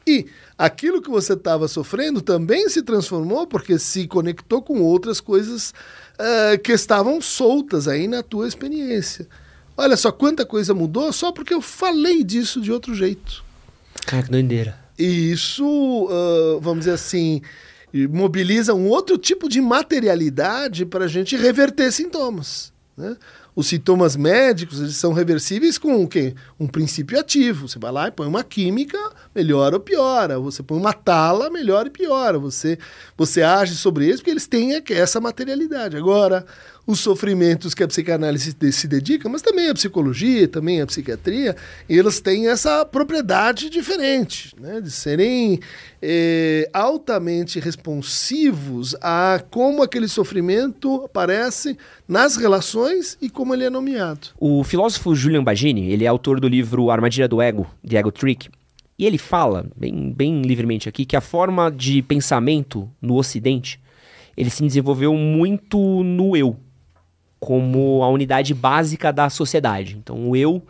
E 0.10 0.26
aquilo 0.58 1.04
que 1.04 1.10
você 1.10 1.34
estava 1.34 1.67
sofrendo 1.67 2.19
também 2.19 2.67
se 2.67 2.82
transformou 2.82 3.45
porque 3.45 3.78
se 3.78 4.08
conectou 4.08 4.60
com 4.60 4.82
outras 4.82 5.22
coisas 5.22 5.72
uh, 6.19 6.58
que 6.63 6.72
estavam 6.72 7.22
soltas 7.22 7.88
aí 7.88 8.08
na 8.08 8.24
tua 8.24 8.48
experiência. 8.48 9.28
Olha 9.78 9.95
só 9.95 10.12
quanta 10.12 10.48
coisa 10.48 10.74
mudou 10.74 11.13
só 11.13 11.32
porque 11.32 11.54
eu 11.54 11.62
falei 11.62 12.24
disso 12.24 12.60
de 12.60 12.72
outro 12.72 12.95
jeito. 12.95 13.43
Cara, 14.08 14.24
que 14.24 14.32
doideira. 14.32 14.80
E 14.98 15.32
isso, 15.32 15.63
uh, 15.63 16.60
vamos 16.60 16.80
dizer 16.80 16.93
assim, 16.93 17.43
mobiliza 18.10 18.74
um 18.74 18.88
outro 18.88 19.15
tipo 19.15 19.48
de 19.48 19.62
materialidade 19.62 20.88
para 20.88 21.06
a 21.06 21.08
gente 21.08 21.38
reverter 21.38 21.91
sintomas. 21.91 22.74
Né? 22.98 23.15
Os 23.60 23.67
sintomas 23.67 24.15
médicos 24.15 24.80
eles 24.80 24.95
são 24.95 25.12
reversíveis 25.12 25.78
com 25.78 26.02
o 26.02 26.08
quê? 26.08 26.34
Um 26.58 26.65
princípio 26.65 27.19
ativo. 27.19 27.67
Você 27.67 27.78
vai 27.78 27.91
lá 27.91 28.08
e 28.08 28.12
põe 28.12 28.26
uma 28.26 28.41
química, 28.41 28.98
melhora 29.36 29.76
ou 29.76 29.82
piora. 29.82 30.39
Você 30.39 30.63
põe 30.63 30.78
uma 30.78 30.93
tala, 30.93 31.50
melhora 31.50 31.89
e 31.89 31.91
piora. 31.91 32.39
Você, 32.39 32.80
você 33.17 33.41
age 33.41 33.76
sobre 33.76 34.06
eles 34.06 34.22
porque 34.22 34.32
eles 34.32 34.48
têm 34.48 34.82
essa 34.91 35.19
materialidade. 35.19 35.98
Agora, 35.98 36.45
os 36.89 37.02
sofrimentos 37.02 37.75
que 37.75 37.84
a 37.84 37.88
psicanálise 37.88 38.56
se 38.71 38.88
dedica, 38.88 39.30
mas 39.30 39.43
também 39.43 39.69
a 39.69 39.75
psicologia, 39.75 40.47
também 40.47 40.82
a 40.82 40.88
psiquiatria, 40.88 41.56
eles 41.88 42.19
têm 42.19 42.47
essa 42.47 42.84
propriedade 42.84 43.69
diferente, 43.69 44.56
né? 44.60 44.82
de 44.82 44.89
serem 44.89 45.60
é, 46.02 46.67
altamente 46.73 47.60
responsivos 47.60 48.95
a 49.04 49.39
como 49.52 49.84
aquele 49.84 50.08
sofrimento 50.08 51.04
aparece 51.06 51.78
nas 52.08 52.38
relações 52.38 53.15
e 53.21 53.30
como 53.30 53.54
ele 53.54 53.65
é 53.65 53.69
nomeado. 53.69 54.30
O 54.39 54.63
filósofo 54.63 55.13
Julian 55.13 55.43
Bagini, 55.43 55.91
ele 55.91 56.06
é 56.06 56.08
autor 56.08 56.39
do 56.39 56.47
livro 56.47 56.89
Armadilha 56.89 57.28
do 57.28 57.39
Ego, 57.39 57.67
The 57.88 57.97
Ego 57.97 58.12
Trick, 58.12 58.49
e 58.97 59.06
ele 59.06 59.19
fala, 59.19 59.67
bem, 59.78 60.12
bem 60.12 60.41
livremente 60.41 60.89
aqui, 60.89 61.06
que 61.06 61.15
a 61.15 61.21
forma 61.21 61.69
de 61.69 62.02
pensamento 62.02 62.89
no 62.99 63.15
Ocidente, 63.15 63.80
ele 64.36 64.49
se 64.49 64.63
desenvolveu 64.63 65.13
muito 65.13 65.78
no 66.04 66.36
eu, 66.36 66.58
como 67.39 68.04
a 68.04 68.10
unidade 68.10 68.54
básica 68.54 69.12
da 69.12 69.30
sociedade. 69.30 69.97
Então, 69.97 70.30
o 70.30 70.36
eu 70.36 70.62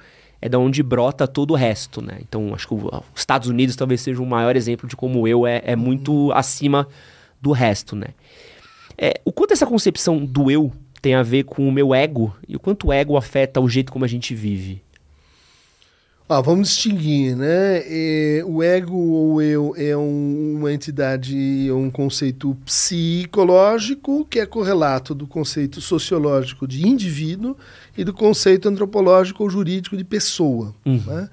é 0.42 0.48
da 0.48 0.58
onde 0.58 0.82
brota 0.82 1.28
todo 1.28 1.52
o 1.52 1.56
resto, 1.56 2.02
né? 2.02 2.20
Então, 2.22 2.54
acho 2.54 2.68
que 2.68 2.74
os 2.74 3.04
Estados 3.16 3.50
Unidos 3.50 3.76
talvez 3.76 4.02
seja 4.02 4.22
o 4.22 4.26
maior 4.26 4.56
exemplo 4.56 4.88
de 4.88 4.96
como 4.96 5.22
o 5.22 5.28
eu 5.28 5.46
é, 5.46 5.62
é 5.66 5.76
muito 5.76 6.32
acima 6.34 6.88
do 7.42 7.52
resto, 7.52 7.96
né? 7.96 8.08
É, 8.98 9.20
o 9.26 9.32
quanto 9.32 9.54
essa 9.54 9.66
concepção 9.66 10.26
do 10.26 10.52
eu 10.52 10.72
tem 11.02 11.16
a 11.16 11.24
ver 11.24 11.44
com 11.44 11.68
o 11.68 11.72
meu 11.72 11.94
ego 11.94 12.36
e 12.48 12.56
o 12.56 12.60
quanto 12.60 12.88
o 12.88 12.94
ego 12.94 13.16
afeta 13.16 13.62
o 13.62 13.70
jeito 13.70 13.92
como 13.92 14.06
a 14.06 14.08
gente 14.08 14.36
vive? 14.36 14.82
Ah, 16.32 16.42
vamos 16.42 16.70
distinguir, 16.70 17.36
né? 17.36 17.82
É, 17.88 18.44
o 18.46 18.62
ego 18.62 18.96
ou 18.96 19.42
eu 19.42 19.74
é 19.76 19.98
um, 19.98 20.58
uma 20.58 20.72
entidade, 20.72 21.36
um 21.72 21.90
conceito 21.90 22.56
psicológico 22.64 24.24
que 24.26 24.40
é 24.40 24.46
correlato 24.46 25.16
do 25.16 25.26
conceito 25.26 25.82
sociológico 25.82 26.68
de 26.68 26.88
indivíduo 26.88 27.58
e 27.98 28.04
do 28.04 28.14
conceito 28.14 28.70
antropológico 28.70 29.42
ou 29.42 29.50
jurídico 29.50 29.98
de 29.98 30.04
pessoa. 30.04 30.76
Uhum. 30.86 31.02
Né? 31.04 31.30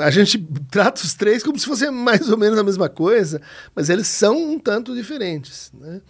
A 0.00 0.10
gente 0.10 0.38
trata 0.70 1.02
os 1.02 1.12
três 1.12 1.42
como 1.42 1.58
se 1.58 1.66
fossem 1.66 1.90
mais 1.90 2.30
ou 2.30 2.38
menos 2.38 2.58
a 2.58 2.64
mesma 2.64 2.88
coisa, 2.88 3.38
mas 3.76 3.90
eles 3.90 4.06
são 4.06 4.54
um 4.54 4.58
tanto 4.58 4.94
diferentes. 4.94 5.70
Né? 5.78 6.00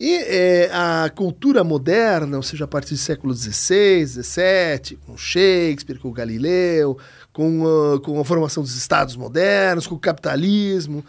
E 0.00 0.16
é, 0.16 0.70
a 0.72 1.08
cultura 1.14 1.62
moderna, 1.62 2.36
ou 2.36 2.42
seja, 2.42 2.64
a 2.64 2.66
partir 2.68 2.94
do 2.94 2.98
século 2.98 3.32
XVI, 3.32 4.04
XVII, 4.04 4.98
com 5.06 5.16
Shakespeare, 5.16 6.00
com 6.00 6.10
Galileu, 6.10 6.98
com 7.32 7.64
a, 7.66 8.00
com 8.00 8.20
a 8.20 8.24
formação 8.24 8.62
dos 8.62 8.76
estados 8.76 9.16
modernos, 9.16 9.86
com 9.86 9.94
o 9.94 9.98
capitalismo, 9.98 11.04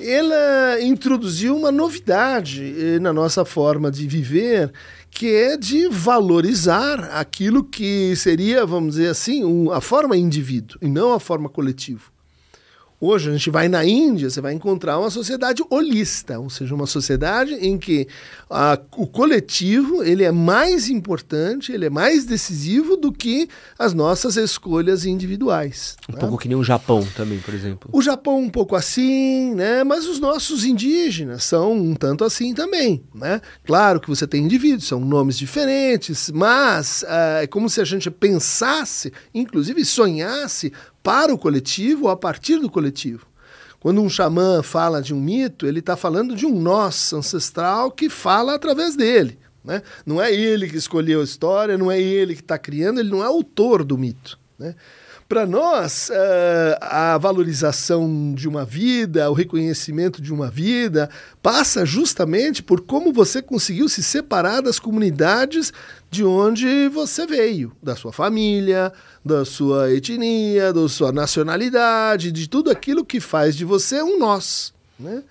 ela 0.00 0.80
introduziu 0.80 1.56
uma 1.56 1.72
novidade 1.72 2.74
eh, 2.78 2.98
na 2.98 3.12
nossa 3.12 3.44
forma 3.44 3.90
de 3.90 4.06
viver, 4.06 4.72
que 5.10 5.34
é 5.34 5.56
de 5.56 5.88
valorizar 5.88 7.10
aquilo 7.12 7.64
que 7.64 8.14
seria, 8.14 8.64
vamos 8.64 8.94
dizer 8.94 9.08
assim, 9.08 9.44
um, 9.44 9.72
a 9.72 9.80
forma 9.80 10.16
indivíduo 10.16 10.78
e 10.80 10.88
não 10.88 11.12
a 11.12 11.20
forma 11.20 11.48
coletivo. 11.48 12.12
Hoje 13.00 13.30
a 13.30 13.32
gente 13.32 13.48
vai 13.48 13.68
na 13.68 13.84
Índia, 13.84 14.28
você 14.28 14.40
vai 14.40 14.52
encontrar 14.52 14.98
uma 14.98 15.08
sociedade 15.08 15.62
holista, 15.70 16.40
ou 16.40 16.50
seja, 16.50 16.74
uma 16.74 16.86
sociedade 16.86 17.54
em 17.54 17.78
que 17.78 18.08
a, 18.50 18.76
o 18.96 19.06
coletivo 19.06 20.02
ele 20.02 20.24
é 20.24 20.32
mais 20.32 20.88
importante, 20.88 21.70
ele 21.70 21.86
é 21.86 21.90
mais 21.90 22.24
decisivo 22.24 22.96
do 22.96 23.12
que 23.12 23.48
as 23.78 23.94
nossas 23.94 24.36
escolhas 24.36 25.06
individuais. 25.06 25.96
Um 26.08 26.14
né? 26.14 26.18
pouco 26.18 26.38
que 26.38 26.48
nem 26.48 26.56
o 26.56 26.64
Japão 26.64 27.06
também, 27.14 27.38
por 27.38 27.54
exemplo. 27.54 27.88
O 27.92 28.02
Japão 28.02 28.40
um 28.40 28.50
pouco 28.50 28.74
assim, 28.74 29.54
né? 29.54 29.84
Mas 29.84 30.04
os 30.08 30.18
nossos 30.18 30.64
indígenas 30.64 31.44
são 31.44 31.72
um 31.72 31.94
tanto 31.94 32.24
assim 32.24 32.52
também, 32.52 33.04
né? 33.14 33.40
Claro 33.64 34.00
que 34.00 34.08
você 34.08 34.26
tem 34.26 34.42
indivíduos, 34.42 34.88
são 34.88 34.98
nomes 34.98 35.38
diferentes, 35.38 36.32
mas 36.32 37.04
uh, 37.04 37.42
é 37.42 37.46
como 37.46 37.70
se 37.70 37.80
a 37.80 37.84
gente 37.84 38.10
pensasse, 38.10 39.12
inclusive 39.32 39.84
sonhasse 39.84 40.72
para 41.08 41.32
o 41.32 41.38
coletivo 41.38 42.04
ou 42.04 42.10
a 42.10 42.16
partir 42.18 42.58
do 42.58 42.68
coletivo. 42.68 43.26
Quando 43.80 44.02
um 44.02 44.10
xamã 44.10 44.62
fala 44.62 45.00
de 45.00 45.14
um 45.14 45.18
mito, 45.18 45.66
ele 45.66 45.78
está 45.78 45.96
falando 45.96 46.36
de 46.36 46.44
um 46.44 46.60
nós 46.60 47.14
ancestral 47.14 47.90
que 47.90 48.10
fala 48.10 48.54
através 48.54 48.94
dele. 48.94 49.38
Né? 49.64 49.80
Não 50.04 50.20
é 50.20 50.30
ele 50.30 50.68
que 50.68 50.76
escolheu 50.76 51.22
a 51.22 51.24
história, 51.24 51.78
não 51.78 51.90
é 51.90 51.98
ele 51.98 52.34
que 52.34 52.42
está 52.42 52.58
criando, 52.58 53.00
ele 53.00 53.08
não 53.08 53.22
é 53.22 53.26
autor 53.26 53.84
do 53.84 53.96
mito. 53.96 54.38
Né? 54.58 54.74
Para 55.28 55.44
nós, 55.44 56.08
uh, 56.08 56.78
a 56.80 57.18
valorização 57.18 58.32
de 58.34 58.48
uma 58.48 58.64
vida, 58.64 59.30
o 59.30 59.34
reconhecimento 59.34 60.22
de 60.22 60.32
uma 60.32 60.50
vida, 60.50 61.10
passa 61.42 61.84
justamente 61.84 62.62
por 62.62 62.80
como 62.80 63.12
você 63.12 63.42
conseguiu 63.42 63.90
se 63.90 64.02
separar 64.02 64.62
das 64.62 64.78
comunidades 64.78 65.70
de 66.10 66.24
onde 66.24 66.88
você 66.88 67.26
veio, 67.26 67.72
da 67.82 67.94
sua 67.94 68.10
família, 68.10 68.90
da 69.22 69.44
sua 69.44 69.92
etnia, 69.92 70.72
da 70.72 70.88
sua 70.88 71.12
nacionalidade, 71.12 72.32
de 72.32 72.48
tudo 72.48 72.70
aquilo 72.70 73.04
que 73.04 73.20
faz 73.20 73.54
de 73.54 73.66
você 73.66 74.02
um 74.02 74.18
nós. 74.18 74.72
Né? 74.98 75.22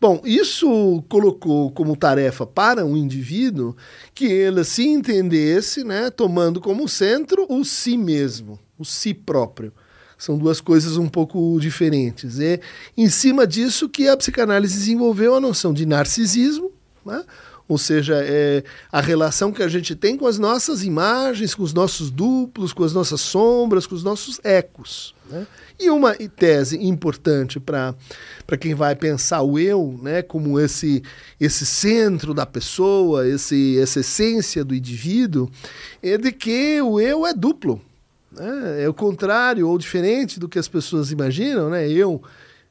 Bom, 0.00 0.22
isso 0.24 1.04
colocou 1.10 1.70
como 1.70 1.94
tarefa 1.94 2.46
para 2.46 2.86
um 2.86 2.96
indivíduo 2.96 3.76
que 4.14 4.24
ele 4.24 4.64
se 4.64 4.84
entendesse, 4.84 5.84
né, 5.84 6.10
tomando 6.10 6.58
como 6.60 6.88
centro 6.88 7.46
o 7.48 7.64
si 7.64 7.96
mesmo, 7.96 8.58
o 8.78 8.84
si 8.84 9.14
próprio. 9.14 9.72
São 10.16 10.38
duas 10.38 10.60
coisas 10.60 10.96
um 10.96 11.08
pouco 11.08 11.58
diferentes. 11.60 12.38
É 12.38 12.60
em 12.96 13.08
cima 13.08 13.46
disso 13.46 13.88
que 13.88 14.08
a 14.08 14.16
psicanálise 14.16 14.78
desenvolveu 14.78 15.34
a 15.34 15.40
noção 15.40 15.74
de 15.74 15.84
narcisismo, 15.84 16.70
né? 17.04 17.24
ou 17.68 17.78
seja, 17.78 18.22
é 18.22 18.62
a 18.90 19.00
relação 19.00 19.50
que 19.50 19.62
a 19.62 19.68
gente 19.68 19.96
tem 19.96 20.16
com 20.16 20.26
as 20.26 20.38
nossas 20.38 20.84
imagens, 20.84 21.54
com 21.54 21.62
os 21.62 21.72
nossos 21.72 22.10
duplos, 22.10 22.72
com 22.72 22.84
as 22.84 22.92
nossas 22.92 23.20
sombras, 23.20 23.86
com 23.86 23.94
os 23.94 24.04
nossos 24.04 24.38
ecos. 24.44 25.14
Né? 25.28 25.46
E 25.80 25.90
uma 25.90 26.14
tese 26.14 26.76
importante 26.76 27.58
para 27.58 27.94
quem 28.60 28.74
vai 28.74 28.94
pensar 28.94 29.42
o 29.42 29.58
eu 29.58 29.98
né, 30.02 30.22
como 30.22 30.60
esse, 30.60 31.02
esse 31.40 31.64
centro 31.64 32.34
da 32.34 32.46
pessoa, 32.46 33.26
esse, 33.26 33.78
essa 33.80 34.00
essência 34.00 34.64
do 34.64 34.74
indivíduo, 34.74 35.50
é 36.02 36.18
de 36.18 36.30
que 36.30 36.80
o 36.80 37.00
eu 37.00 37.26
é 37.26 37.32
duplo. 37.32 37.80
Né? 38.34 38.84
É 38.84 38.88
o 38.88 38.94
contrário 38.94 39.68
ou 39.68 39.76
diferente 39.78 40.40
do 40.40 40.48
que 40.48 40.58
as 40.58 40.68
pessoas 40.68 41.10
imaginam, 41.10 41.70
né? 41.70 41.88
Eu 41.88 42.22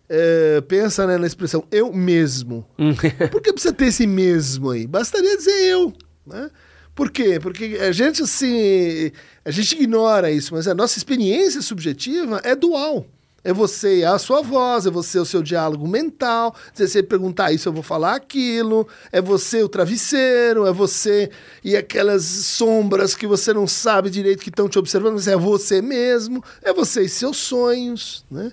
é, 0.09 0.61
pensa 0.61 1.07
né, 1.07 1.17
na 1.17 1.27
expressão 1.27 1.63
eu 1.71 1.93
mesmo. 1.93 2.65
Por 3.31 3.41
que 3.41 3.53
precisa 3.53 3.73
ter 3.73 3.85
esse 3.85 4.05
mesmo 4.05 4.71
aí? 4.71 4.85
Bastaria 4.85 5.37
dizer 5.37 5.65
eu, 5.65 5.93
né? 6.25 6.49
Por 6.93 7.09
quê? 7.09 7.39
Porque 7.39 7.77
a 7.79 7.91
gente 7.91 8.21
assim, 8.21 9.11
a 9.45 9.51
gente 9.51 9.75
ignora 9.75 10.29
isso, 10.29 10.53
mas 10.53 10.67
a 10.67 10.75
nossa 10.75 10.97
experiência 10.97 11.61
subjetiva 11.61 12.41
é 12.43 12.53
dual. 12.53 13.07
É 13.43 13.51
você 13.51 14.03
a 14.03 14.19
sua 14.19 14.43
voz, 14.43 14.85
é 14.85 14.91
você 14.91 15.17
o 15.17 15.25
seu 15.25 15.41
diálogo 15.41 15.87
mental. 15.87 16.55
Se 16.73 16.87
você 16.87 17.01
perguntar 17.01 17.51
isso, 17.51 17.67
eu 17.67 17.73
vou 17.73 17.81
falar 17.81 18.15
aquilo. 18.15 18.87
É 19.11 19.19
você 19.19 19.63
o 19.63 19.69
travesseiro, 19.69 20.67
é 20.67 20.71
você 20.71 21.31
e 21.63 21.75
aquelas 21.75 22.23
sombras 22.23 23.15
que 23.15 23.25
você 23.25 23.51
não 23.51 23.65
sabe 23.65 24.11
direito 24.11 24.43
que 24.43 24.49
estão 24.49 24.69
te 24.69 24.77
observando, 24.77 25.13
mas 25.13 25.27
é 25.27 25.35
você 25.35 25.81
mesmo, 25.81 26.43
é 26.61 26.71
você 26.71 27.03
e 27.03 27.09
seus 27.09 27.37
sonhos, 27.37 28.23
né? 28.29 28.51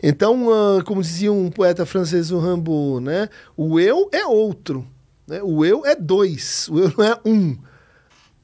Então, 0.00 0.46
uh, 0.46 0.84
como 0.84 1.02
dizia 1.02 1.32
um 1.32 1.50
poeta 1.50 1.84
francês, 1.84 2.30
o 2.30 2.38
Rimbaud, 2.38 3.04
né? 3.04 3.28
O 3.56 3.80
eu 3.80 4.08
é 4.12 4.24
outro, 4.24 4.86
né? 5.26 5.40
O 5.42 5.64
eu 5.64 5.84
é 5.84 5.96
dois, 5.96 6.68
o 6.70 6.78
eu 6.78 6.92
não 6.96 7.04
é 7.04 7.18
um. 7.24 7.56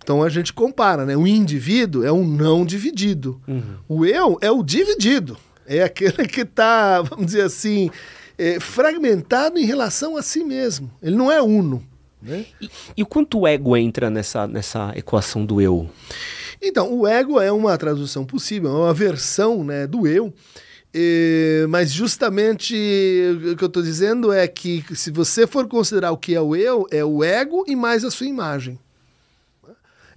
Então 0.02 0.24
a 0.24 0.28
gente 0.28 0.52
compara, 0.52 1.06
né? 1.06 1.16
O 1.16 1.24
indivíduo 1.24 2.04
é 2.04 2.10
um 2.10 2.26
não 2.26 2.66
dividido. 2.66 3.40
Uhum. 3.46 3.76
O 3.88 4.04
eu 4.04 4.36
é 4.40 4.50
o 4.50 4.62
dividido 4.64 5.38
é 5.66 5.82
aquele 5.82 6.26
que 6.26 6.42
está, 6.42 7.02
vamos 7.02 7.26
dizer 7.26 7.42
assim, 7.42 7.90
é, 8.38 8.58
fragmentado 8.60 9.58
em 9.58 9.64
relação 9.64 10.16
a 10.16 10.22
si 10.22 10.44
mesmo. 10.44 10.90
Ele 11.02 11.16
não 11.16 11.30
é 11.30 11.40
uno. 11.40 11.84
Né? 12.22 12.46
E, 12.60 12.70
e 12.96 13.02
o 13.02 13.06
quanto 13.06 13.40
o 13.40 13.46
ego 13.46 13.76
entra 13.76 14.08
nessa, 14.08 14.46
nessa 14.46 14.92
equação 14.96 15.44
do 15.44 15.60
eu? 15.60 15.88
Então, 16.60 16.92
o 16.98 17.06
ego 17.06 17.40
é 17.40 17.52
uma 17.52 17.76
tradução 17.76 18.24
possível, 18.24 18.70
é 18.70 18.74
uma 18.74 18.94
versão 18.94 19.62
né, 19.62 19.86
do 19.86 20.06
eu. 20.06 20.32
É, 20.96 21.66
mas 21.68 21.90
justamente 21.90 22.74
o 23.52 23.56
que 23.56 23.64
eu 23.64 23.66
estou 23.66 23.82
dizendo 23.82 24.32
é 24.32 24.46
que 24.46 24.84
se 24.94 25.10
você 25.10 25.44
for 25.44 25.66
considerar 25.66 26.12
o 26.12 26.16
que 26.16 26.34
é 26.34 26.40
o 26.40 26.54
eu, 26.54 26.86
é 26.90 27.04
o 27.04 27.24
ego 27.24 27.64
e 27.66 27.74
mais 27.74 28.04
a 28.04 28.10
sua 28.10 28.26
imagem. 28.26 28.78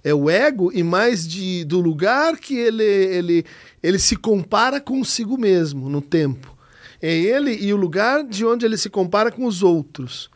É 0.02 0.14
o 0.14 0.30
ego 0.30 0.70
e 0.72 0.82
mais 0.82 1.26
de, 1.26 1.64
do 1.64 1.80
lugar 1.80 2.36
que 2.36 2.56
ele, 2.56 2.84
ele, 2.84 3.44
ele 3.82 3.98
se 3.98 4.16
compara 4.16 4.80
consigo 4.80 5.38
mesmo 5.38 5.88
no 5.88 6.00
tempo. 6.00 6.56
É 7.00 7.14
ele 7.16 7.52
e 7.54 7.72
o 7.72 7.76
lugar 7.76 8.24
de 8.24 8.44
onde 8.44 8.66
ele 8.66 8.76
se 8.76 8.90
compara 8.90 9.30
com 9.30 9.44
os 9.44 9.62
outros. 9.62 10.30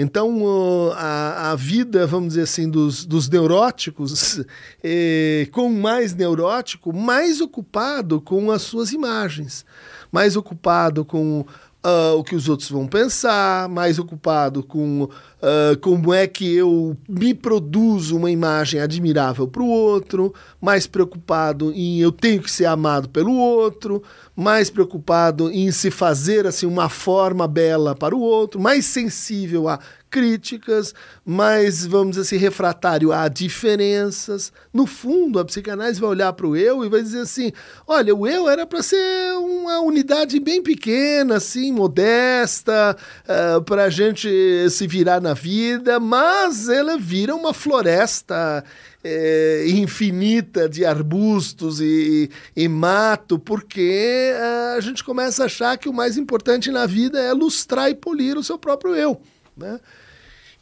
Então, 0.00 0.92
a, 0.94 1.50
a 1.50 1.56
vida, 1.56 2.06
vamos 2.06 2.28
dizer 2.28 2.42
assim, 2.42 2.70
dos, 2.70 3.04
dos 3.04 3.28
neuróticos, 3.28 4.40
é, 4.82 5.48
com 5.50 5.68
mais 5.68 6.14
neurótico, 6.14 6.92
mais 6.92 7.40
ocupado 7.40 8.20
com 8.20 8.52
as 8.52 8.62
suas 8.62 8.92
imagens, 8.92 9.66
mais 10.12 10.36
ocupado 10.36 11.04
com 11.04 11.44
uh, 11.84 12.16
o 12.16 12.24
que 12.24 12.34
os 12.34 12.48
outros 12.48 12.70
vão 12.70 12.86
pensar, 12.86 13.68
mais 13.68 13.98
ocupado 13.98 14.62
com 14.62 15.04
uh, 15.04 15.78
como 15.80 16.12
é 16.12 16.26
que 16.26 16.54
eu 16.54 16.96
me 17.08 17.34
produzo 17.34 18.16
uma 18.16 18.30
imagem 18.30 18.80
admirável 18.80 19.46
para 19.46 19.62
o 19.62 19.68
outro, 19.68 20.34
mais 20.60 20.86
preocupado 20.86 21.72
em 21.72 21.98
eu 21.98 22.12
tenho 22.12 22.42
que 22.42 22.50
ser 22.50 22.66
amado 22.66 23.08
pelo 23.08 23.34
outro, 23.34 24.02
mais 24.34 24.70
preocupado 24.70 25.50
em 25.50 25.70
se 25.72 25.90
fazer 25.90 26.46
assim 26.46 26.66
uma 26.66 26.88
forma 26.88 27.46
bela 27.46 27.94
para 27.94 28.14
o 28.14 28.20
outro, 28.20 28.60
mais 28.60 28.84
sensível 28.84 29.68
a 29.68 29.78
críticas, 30.10 30.94
mais, 31.24 31.86
vamos 31.86 32.10
dizer 32.10 32.22
assim, 32.22 32.36
refratário 32.36 33.12
a 33.12 33.28
diferenças. 33.28 34.52
No 34.72 34.86
fundo, 34.86 35.38
a 35.38 35.44
psicanálise 35.44 36.00
vai 36.00 36.10
olhar 36.10 36.32
para 36.32 36.46
o 36.46 36.56
eu 36.56 36.84
e 36.84 36.88
vai 36.88 37.02
dizer 37.02 37.20
assim: 37.20 37.52
olha, 37.86 38.14
o 38.14 38.26
eu 38.26 38.48
era 38.48 38.66
para 38.66 38.82
ser 38.82 39.32
uma 39.38 39.80
unidade 39.80 40.40
bem 40.40 40.62
pequena, 40.62 41.36
assim, 41.36 41.72
modesta, 41.72 42.96
uh, 43.24 43.62
para 43.62 43.84
a 43.84 43.90
gente 43.90 44.28
se 44.70 44.86
virar 44.86 45.20
na 45.20 45.34
vida, 45.34 46.00
mas 46.00 46.68
ela 46.68 46.98
vira 46.98 47.34
uma 47.34 47.54
floresta 47.54 48.64
é, 49.02 49.64
infinita 49.68 50.68
de 50.68 50.84
arbustos 50.84 51.80
e, 51.80 52.30
e 52.54 52.68
mato, 52.68 53.38
porque 53.38 54.32
uh, 54.34 54.76
a 54.76 54.80
gente 54.80 55.04
começa 55.04 55.42
a 55.42 55.46
achar 55.46 55.78
que 55.78 55.88
o 55.88 55.92
mais 55.92 56.16
importante 56.16 56.70
na 56.70 56.86
vida 56.86 57.18
é 57.20 57.32
lustrar 57.32 57.90
e 57.90 57.94
polir 57.94 58.36
o 58.36 58.42
seu 58.42 58.58
próprio 58.58 58.94
eu. 58.94 59.20
Né? 59.58 59.80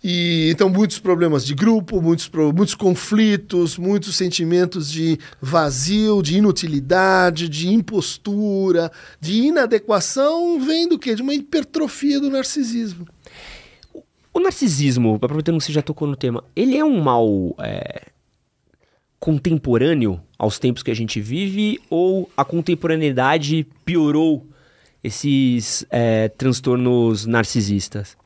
E, 0.03 0.51
então, 0.51 0.69
muitos 0.69 0.99
problemas 0.99 1.45
de 1.45 1.55
grupo, 1.55 2.01
muitos, 2.01 2.31
muitos 2.55 2.75
conflitos, 2.75 3.77
muitos 3.77 4.15
sentimentos 4.15 4.91
de 4.91 5.19
vazio, 5.41 6.23
de 6.23 6.37
inutilidade, 6.37 7.49
de 7.49 7.69
impostura, 7.69 8.93
de 9.21 9.35
inadequação, 9.43 10.61
vem 10.61 10.89
do 10.89 10.99
quê? 10.99 11.15
De 11.15 11.23
uma 11.23 11.35
hipertrofia 11.35 12.21
do 12.21 12.31
narcisismo. 12.31 13.07
O 14.33 14.39
narcisismo, 14.39 15.15
aproveitando 15.15 15.59
que 15.59 15.65
você 15.65 15.73
já 15.73 15.83
tocou 15.83 16.07
no 16.07 16.15
tema, 16.15 16.45
ele 16.55 16.77
é 16.77 16.85
um 16.85 17.01
mal 17.01 17.57
é, 17.59 18.03
contemporâneo 19.19 20.21
aos 20.39 20.59
tempos 20.59 20.83
que 20.83 20.91
a 20.91 20.95
gente 20.95 21.21
vive 21.21 21.81
ou 21.89 22.31
a 22.37 22.45
contemporaneidade 22.45 23.67
piorou 23.85 24.47
esses 25.03 25.87
é, 25.91 26.29
transtornos 26.29 27.27
narcisistas? 27.27 28.17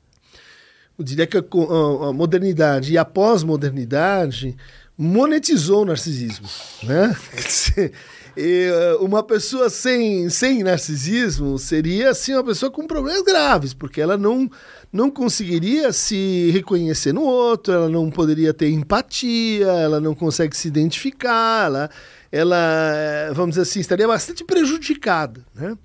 Eu 1.00 1.04
diria 1.04 1.26
que 1.26 1.38
a, 1.38 1.40
a 1.40 2.12
modernidade 2.12 2.92
e 2.92 2.98
a 2.98 3.06
pós-modernidade 3.06 4.54
monetizou 4.98 5.80
o 5.80 5.84
narcisismo, 5.86 6.46
né? 6.82 7.16
Eh, 8.36 8.96
uma 9.00 9.24
pessoa 9.24 9.68
sem, 9.68 10.30
sem 10.30 10.62
narcisismo 10.62 11.58
seria 11.58 12.10
assim 12.10 12.32
uma 12.32 12.44
pessoa 12.44 12.70
com 12.70 12.86
problemas 12.86 13.22
graves, 13.22 13.74
porque 13.74 14.00
ela 14.00 14.16
não, 14.16 14.48
não 14.92 15.10
conseguiria 15.10 15.92
se 15.92 16.48
reconhecer 16.52 17.12
no 17.12 17.22
outro, 17.22 17.74
ela 17.74 17.88
não 17.88 18.08
poderia 18.08 18.54
ter 18.54 18.70
empatia, 18.70 19.66
ela 19.66 20.00
não 20.00 20.14
consegue 20.14 20.56
se 20.56 20.68
identificar, 20.68 21.66
ela, 21.66 21.90
ela 22.30 22.92
eh, 22.94 23.32
vamos 23.34 23.50
dizer 23.50 23.62
assim, 23.62 23.80
estaria 23.80 24.06
bastante 24.06 24.44
prejudicada, 24.44 25.44
né? 25.52 25.76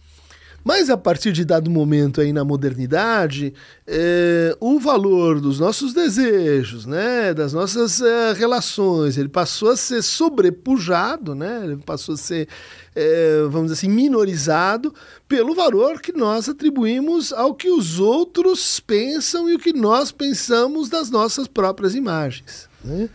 Mas 0.65 0.89
a 0.89 0.97
partir 0.97 1.31
de 1.31 1.45
dado 1.45 1.69
momento 1.69 2.19
aí 2.19 2.33
na 2.33 2.43
modernidade, 2.43 3.53
é, 3.85 4.57
o 4.59 4.79
valor 4.79 5.39
dos 5.39 5.59
nossos 5.59 5.93
desejos, 5.93 6.87
né, 6.87 7.35
das 7.35 7.53
nossas 7.53 8.01
é, 8.01 8.33
relações, 8.33 9.15
ele 9.15 9.29
passou 9.29 9.69
a 9.69 9.77
ser 9.77 10.01
sobrepujado, 10.01 11.35
né, 11.35 11.61
ele 11.65 11.77
passou 11.77 12.15
a 12.15 12.17
ser, 12.17 12.47
é, 12.95 13.43
vamos 13.43 13.71
dizer 13.71 13.73
assim, 13.73 13.95
minorizado 13.95 14.91
pelo 15.27 15.53
valor 15.53 16.01
que 16.01 16.11
nós 16.11 16.49
atribuímos 16.49 17.31
ao 17.31 17.53
que 17.53 17.69
os 17.69 17.99
outros 17.99 18.79
pensam 18.79 19.47
e 19.47 19.53
o 19.53 19.59
que 19.59 19.71
nós 19.71 20.11
pensamos 20.11 20.89
das 20.89 21.11
nossas 21.11 21.47
próprias 21.47 21.93
imagens. 21.93 22.67
Né? 22.83 23.07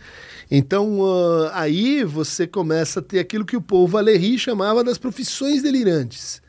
Então, 0.49 1.01
uh, 1.01 1.49
aí 1.51 2.05
você 2.05 2.47
começa 2.47 3.01
a 3.01 3.03
ter 3.03 3.19
aquilo 3.19 3.45
que 3.45 3.57
o 3.57 3.61
povo 3.61 3.91
Valéry 3.91 4.39
chamava 4.39 4.85
das 4.85 4.97
profissões 4.97 5.61
delirantes 5.61 6.40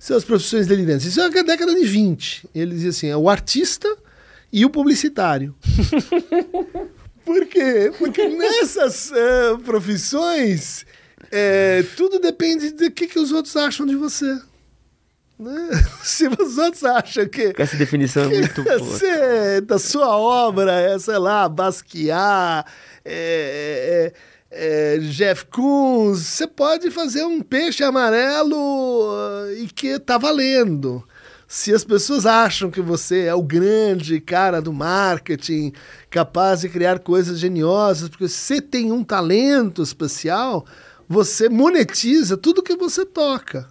são 0.00 0.16
as 0.16 0.24
profissões 0.24 0.66
delirantes. 0.66 1.06
Isso 1.06 1.20
é 1.20 1.24
a 1.24 1.42
década 1.42 1.74
de 1.74 1.84
20. 1.84 2.48
Ele 2.54 2.74
dizia 2.74 2.88
assim: 2.88 3.08
é 3.08 3.16
o 3.16 3.28
artista 3.28 3.86
e 4.50 4.64
o 4.64 4.70
publicitário. 4.70 5.54
Por 7.22 7.46
quê? 7.46 7.92
Porque 7.98 8.26
nessas 8.28 9.10
uh, 9.10 9.58
profissões, 9.58 10.86
é, 11.30 11.84
tudo 11.96 12.18
depende 12.18 12.70
do 12.70 12.90
que, 12.90 13.06
que 13.06 13.18
os 13.18 13.30
outros 13.30 13.54
acham 13.56 13.84
de 13.84 13.94
você. 13.94 14.40
Né? 15.38 15.68
Se 16.02 16.26
os 16.26 16.56
outros 16.56 16.82
acham 16.82 17.28
que. 17.28 17.52
Essa 17.58 17.76
definição 17.76 18.24
é 18.24 18.28
muito 18.28 18.64
boa. 18.64 18.78
Você, 18.78 19.60
da 19.60 19.78
sua 19.78 20.16
obra 20.16 20.72
é, 20.72 20.98
sei 20.98 21.18
lá, 21.18 21.46
Basquiat, 21.46 22.64
é, 23.04 23.04
é, 23.04 24.12
é, 24.50 24.98
Jeff 24.98 25.46
Koons, 25.46 26.18
você 26.18 26.46
pode 26.46 26.90
fazer 26.90 27.24
um 27.24 27.40
peixe 27.40 27.84
amarelo 27.84 28.56
uh, 28.56 29.52
e 29.56 29.68
que 29.68 29.98
tá 29.98 30.18
valendo. 30.18 31.04
Se 31.46 31.72
as 31.74 31.84
pessoas 31.84 32.26
acham 32.26 32.70
que 32.70 32.80
você 32.80 33.26
é 33.26 33.34
o 33.34 33.42
grande 33.42 34.20
cara 34.20 34.60
do 34.60 34.72
marketing, 34.72 35.72
capaz 36.08 36.60
de 36.60 36.68
criar 36.68 36.98
coisas 37.00 37.38
geniosas, 37.38 38.08
porque 38.08 38.28
você 38.28 38.60
tem 38.60 38.92
um 38.92 39.04
talento 39.04 39.82
especial, 39.82 40.64
você 41.08 41.48
monetiza 41.48 42.36
tudo 42.36 42.62
que 42.62 42.76
você 42.76 43.04
toca. 43.04 43.68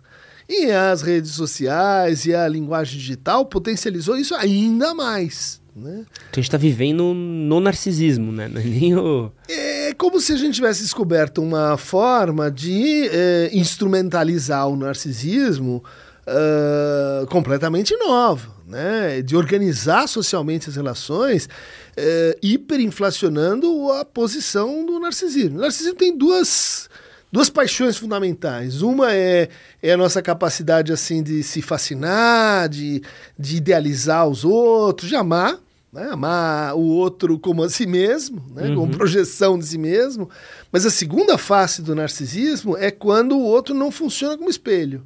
E 0.47 0.71
as 0.71 1.01
redes 1.01 1.31
sociais 1.31 2.25
e 2.25 2.33
a 2.33 2.47
linguagem 2.47 2.97
digital 2.97 3.45
potencializou 3.45 4.17
isso 4.17 4.35
ainda 4.35 4.93
mais. 4.93 5.61
Né? 5.75 6.05
Então 6.29 6.33
a 6.33 6.35
gente 6.35 6.43
está 6.43 6.57
vivendo 6.57 7.13
no 7.13 7.59
narcisismo, 7.59 8.31
né? 8.31 8.47
Não 8.47 8.59
é 8.59 8.63
nem 8.63 8.95
o... 8.95 9.31
É 9.47 9.93
como 9.93 10.19
se 10.19 10.33
a 10.33 10.37
gente 10.37 10.55
tivesse 10.55 10.81
descoberto 10.81 11.41
uma 11.41 11.77
forma 11.77 12.49
de 12.49 13.09
é, 13.11 13.49
instrumentalizar 13.53 14.67
o 14.67 14.75
narcisismo 14.75 15.83
uh, 16.29 17.27
completamente 17.27 17.95
nova, 17.97 18.47
né? 18.67 19.21
de 19.21 19.35
organizar 19.35 20.07
socialmente 20.07 20.69
as 20.69 20.75
relações, 20.75 21.45
uh, 21.45 22.39
hiperinflacionando 22.41 23.91
a 23.93 24.05
posição 24.05 24.85
do 24.85 24.99
narcisismo. 24.99 25.57
O 25.57 25.61
narcisismo 25.61 25.97
tem 25.97 26.15
duas 26.15 26.89
duas 27.31 27.49
paixões 27.49 27.97
fundamentais. 27.97 28.81
Uma 28.81 29.13
é, 29.13 29.49
é 29.81 29.93
a 29.93 29.97
nossa 29.97 30.21
capacidade 30.21 30.91
assim 30.91 31.21
de 31.21 31.43
se 31.43 31.61
fascinar, 31.61 32.69
de, 32.69 33.01
de 33.37 33.57
idealizar 33.57 34.27
os 34.27 34.43
outros, 34.43 35.09
de 35.09 35.15
amar, 35.15 35.59
né? 35.91 36.09
amar 36.11 36.75
o 36.75 36.81
outro 36.81 37.37
como 37.39 37.63
a 37.63 37.69
si 37.69 37.85
mesmo, 37.85 38.43
né? 38.53 38.69
Uhum. 38.69 38.75
como 38.75 38.97
projeção 38.97 39.57
de 39.57 39.65
si 39.65 39.77
mesmo. 39.77 40.29
Mas 40.71 40.85
a 40.85 40.91
segunda 40.91 41.37
face 41.37 41.81
do 41.81 41.95
narcisismo 41.95 42.77
é 42.77 42.91
quando 42.91 43.37
o 43.37 43.43
outro 43.43 43.73
não 43.73 43.91
funciona 43.91 44.37
como 44.37 44.49
espelho. 44.49 45.03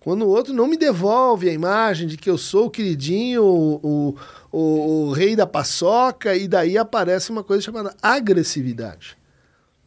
Quando 0.00 0.22
o 0.22 0.28
outro 0.28 0.52
não 0.52 0.66
me 0.66 0.76
devolve 0.76 1.48
a 1.48 1.52
imagem 1.52 2.08
de 2.08 2.16
que 2.16 2.28
eu 2.28 2.36
sou 2.36 2.66
o 2.66 2.70
queridinho, 2.70 3.44
o, 3.44 3.74
o, 3.80 4.16
o, 4.50 5.08
o 5.08 5.12
rei 5.12 5.36
da 5.36 5.46
paçoca, 5.46 6.34
e 6.34 6.48
daí 6.48 6.76
aparece 6.76 7.30
uma 7.30 7.44
coisa 7.44 7.62
chamada 7.62 7.94
agressividade. 8.02 9.16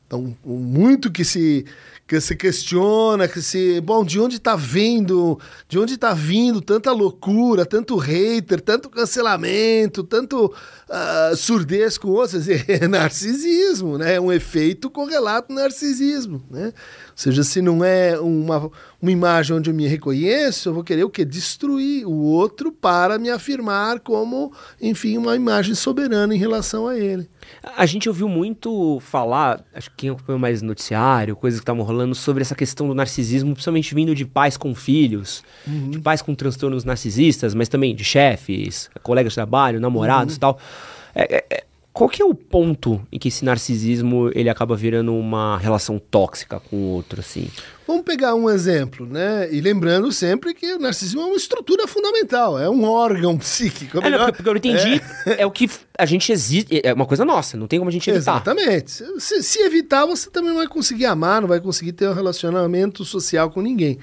Então, 0.05 0.35
muito 0.45 1.11
que 1.11 1.25
se 1.25 1.65
que 2.07 2.21
se 2.21 2.35
questiona, 2.35 3.27
que 3.27 3.41
se, 3.41 3.81
bom, 3.81 4.05
de 4.05 4.19
onde 4.19 4.35
está 4.35 4.55
vindo, 4.55 5.39
de 5.67 5.79
onde 5.79 5.95
está 5.95 6.13
vindo 6.13 6.61
tanta 6.61 6.91
loucura, 6.91 7.65
tanto 7.65 7.97
hater, 7.97 8.61
tanto 8.61 8.89
cancelamento, 8.89 10.03
tanto 10.03 10.45
uh, 10.45 11.35
surdez 11.35 11.97
com 11.97 12.09
outros, 12.09 12.45
é 12.69 12.87
narcisismo, 12.87 13.97
né? 13.97 14.15
É 14.15 14.21
um 14.21 14.31
efeito 14.31 14.87
correlato 14.87 15.51
narcisismo, 15.51 16.43
né? 16.51 16.73
Seja, 17.15 17.43
se 17.43 17.61
não 17.61 17.83
é 17.83 18.19
uma, 18.19 18.69
uma 19.01 19.11
imagem 19.11 19.55
onde 19.55 19.69
eu 19.69 19.73
me 19.73 19.87
reconheço, 19.87 20.67
eu 20.67 20.73
vou 20.73 20.83
querer 20.83 21.05
o 21.05 21.09
quê? 21.09 21.23
Destruir 21.23 22.05
o 22.05 22.11
outro 22.11 22.73
para 22.73 23.17
me 23.17 23.29
afirmar 23.29 24.01
como, 24.01 24.51
enfim, 24.81 25.17
uma 25.17 25.33
imagem 25.33 25.73
soberana 25.73 26.35
em 26.35 26.37
relação 26.37 26.87
a 26.87 26.97
ele. 26.97 27.29
A 27.77 27.85
gente 27.85 28.09
ouviu 28.09 28.27
muito 28.27 28.99
falar, 28.99 29.63
acho 29.73 29.89
que 29.91 29.95
quem 29.97 30.09
acompanhou 30.09 30.39
mais 30.39 30.61
noticiário, 30.61 31.37
coisas 31.37 31.61
que 31.61 31.63
estavam 31.63 31.83
rolando 31.83 32.13
sobre 32.13 32.41
essa 32.41 32.53
questão 32.53 32.85
do 32.85 32.93
narcisismo, 32.93 33.53
principalmente 33.53 33.95
vindo 33.95 34.13
de 34.13 34.25
pais 34.25 34.57
com 34.57 34.75
filhos, 34.75 35.41
uhum. 35.65 35.91
de 35.91 35.99
pais 35.99 36.21
com 36.21 36.35
transtornos 36.35 36.83
narcisistas, 36.83 37.53
mas 37.53 37.69
também 37.69 37.95
de 37.95 38.03
chefes, 38.03 38.89
colegas 39.01 39.31
de 39.31 39.35
trabalho, 39.35 39.79
namorados 39.79 40.33
e 40.33 40.35
uhum. 40.35 40.39
tal. 40.41 40.59
É, 41.15 41.35
é, 41.37 41.45
é 41.49 41.63
qual 41.95 42.09
que 42.09 42.21
é 42.21 42.25
o 42.25 42.35
ponto 42.35 43.01
em 43.09 43.17
que 43.17 43.29
esse 43.29 43.45
narcisismo 43.45 44.29
ele 44.35 44.49
acaba 44.49 44.75
virando 44.75 45.15
uma 45.15 45.57
relação 45.57 45.97
tóxica 45.97 46.59
com 46.59 46.75
o 46.75 46.89
outro, 46.89 47.21
assim? 47.21 47.47
Vamos 47.87 48.03
pegar 48.03 48.35
um 48.35 48.49
exemplo, 48.49 49.05
né? 49.05 49.47
E 49.49 49.61
lembrando 49.61 50.11
sempre 50.11 50.53
que 50.53 50.73
o 50.73 50.77
narcisismo 50.77 51.21
é 51.21 51.25
uma 51.25 51.37
estrutura 51.37 51.87
fundamental, 51.87 52.59
é 52.59 52.69
um 52.69 52.83
órgão 52.83 53.37
psíquico. 53.39 53.99
É, 53.99 54.09
não, 54.09 54.29
porque 54.29 54.49
eu 54.49 54.57
entendi, 54.57 55.01
é... 55.25 55.43
é... 55.43 55.45
o 55.45 55.51
que 55.51 55.69
a 55.97 56.05
gente 56.05 56.33
existe, 56.33 56.81
é 56.83 56.93
uma 56.93 57.05
coisa 57.05 57.23
nossa, 57.23 57.55
não 57.55 57.65
tem 57.65 57.79
como 57.79 57.87
a 57.87 57.93
gente 57.93 58.09
evitar. 58.09 58.33
Exatamente. 58.33 58.91
Se, 59.17 59.41
se 59.41 59.59
evitar, 59.59 60.05
você 60.05 60.29
também 60.29 60.49
não 60.49 60.57
vai 60.57 60.67
conseguir 60.67 61.05
amar, 61.05 61.39
não 61.39 61.47
vai 61.47 61.61
conseguir 61.61 61.93
ter 61.93 62.09
um 62.09 62.13
relacionamento 62.13 63.05
social 63.05 63.49
com 63.49 63.61
ninguém. 63.61 63.97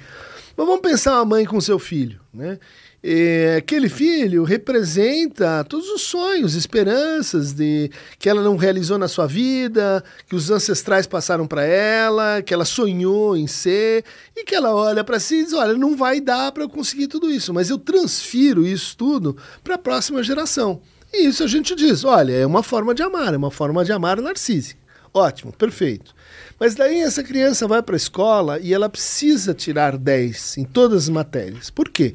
Mas 0.56 0.66
vamos 0.66 0.80
pensar 0.80 1.12
uma 1.16 1.26
mãe 1.26 1.44
com 1.44 1.60
seu 1.60 1.78
filho, 1.78 2.18
né? 2.32 2.58
É, 3.04 3.56
aquele 3.58 3.88
filho 3.88 4.44
representa 4.44 5.64
todos 5.64 5.88
os 5.88 6.02
sonhos, 6.02 6.54
esperanças 6.54 7.52
de 7.52 7.90
que 8.16 8.28
ela 8.28 8.40
não 8.42 8.54
realizou 8.54 8.96
na 8.96 9.08
sua 9.08 9.26
vida, 9.26 10.04
que 10.28 10.36
os 10.36 10.52
ancestrais 10.52 11.04
passaram 11.04 11.44
para 11.44 11.64
ela, 11.64 12.40
que 12.42 12.54
ela 12.54 12.64
sonhou 12.64 13.36
em 13.36 13.48
ser 13.48 14.04
e 14.36 14.44
que 14.44 14.54
ela 14.54 14.72
olha 14.72 15.02
para 15.02 15.18
si 15.18 15.40
e 15.40 15.44
diz: 15.44 15.52
olha, 15.52 15.74
não 15.74 15.96
vai 15.96 16.20
dar 16.20 16.52
para 16.52 16.62
eu 16.62 16.68
conseguir 16.68 17.08
tudo 17.08 17.28
isso, 17.28 17.52
mas 17.52 17.70
eu 17.70 17.78
transfiro 17.78 18.64
isso 18.64 18.96
tudo 18.96 19.36
para 19.64 19.74
a 19.74 19.78
próxima 19.78 20.22
geração. 20.22 20.80
E 21.12 21.26
isso 21.26 21.42
a 21.42 21.48
gente 21.48 21.74
diz: 21.74 22.04
olha, 22.04 22.32
é 22.32 22.46
uma 22.46 22.62
forma 22.62 22.94
de 22.94 23.02
amar, 23.02 23.34
é 23.34 23.36
uma 23.36 23.50
forma 23.50 23.84
de 23.84 23.90
amar 23.90 24.20
narcísica. 24.20 24.80
Ótimo, 25.12 25.52
perfeito. 25.52 26.14
Mas 26.58 26.76
daí 26.76 27.00
essa 27.00 27.22
criança 27.22 27.66
vai 27.66 27.82
para 27.82 27.96
a 27.96 27.98
escola 27.98 28.60
e 28.60 28.72
ela 28.72 28.88
precisa 28.88 29.52
tirar 29.52 29.98
10 29.98 30.58
em 30.58 30.64
todas 30.64 31.04
as 31.04 31.08
matérias. 31.08 31.68
Por 31.68 31.88
quê? 31.88 32.14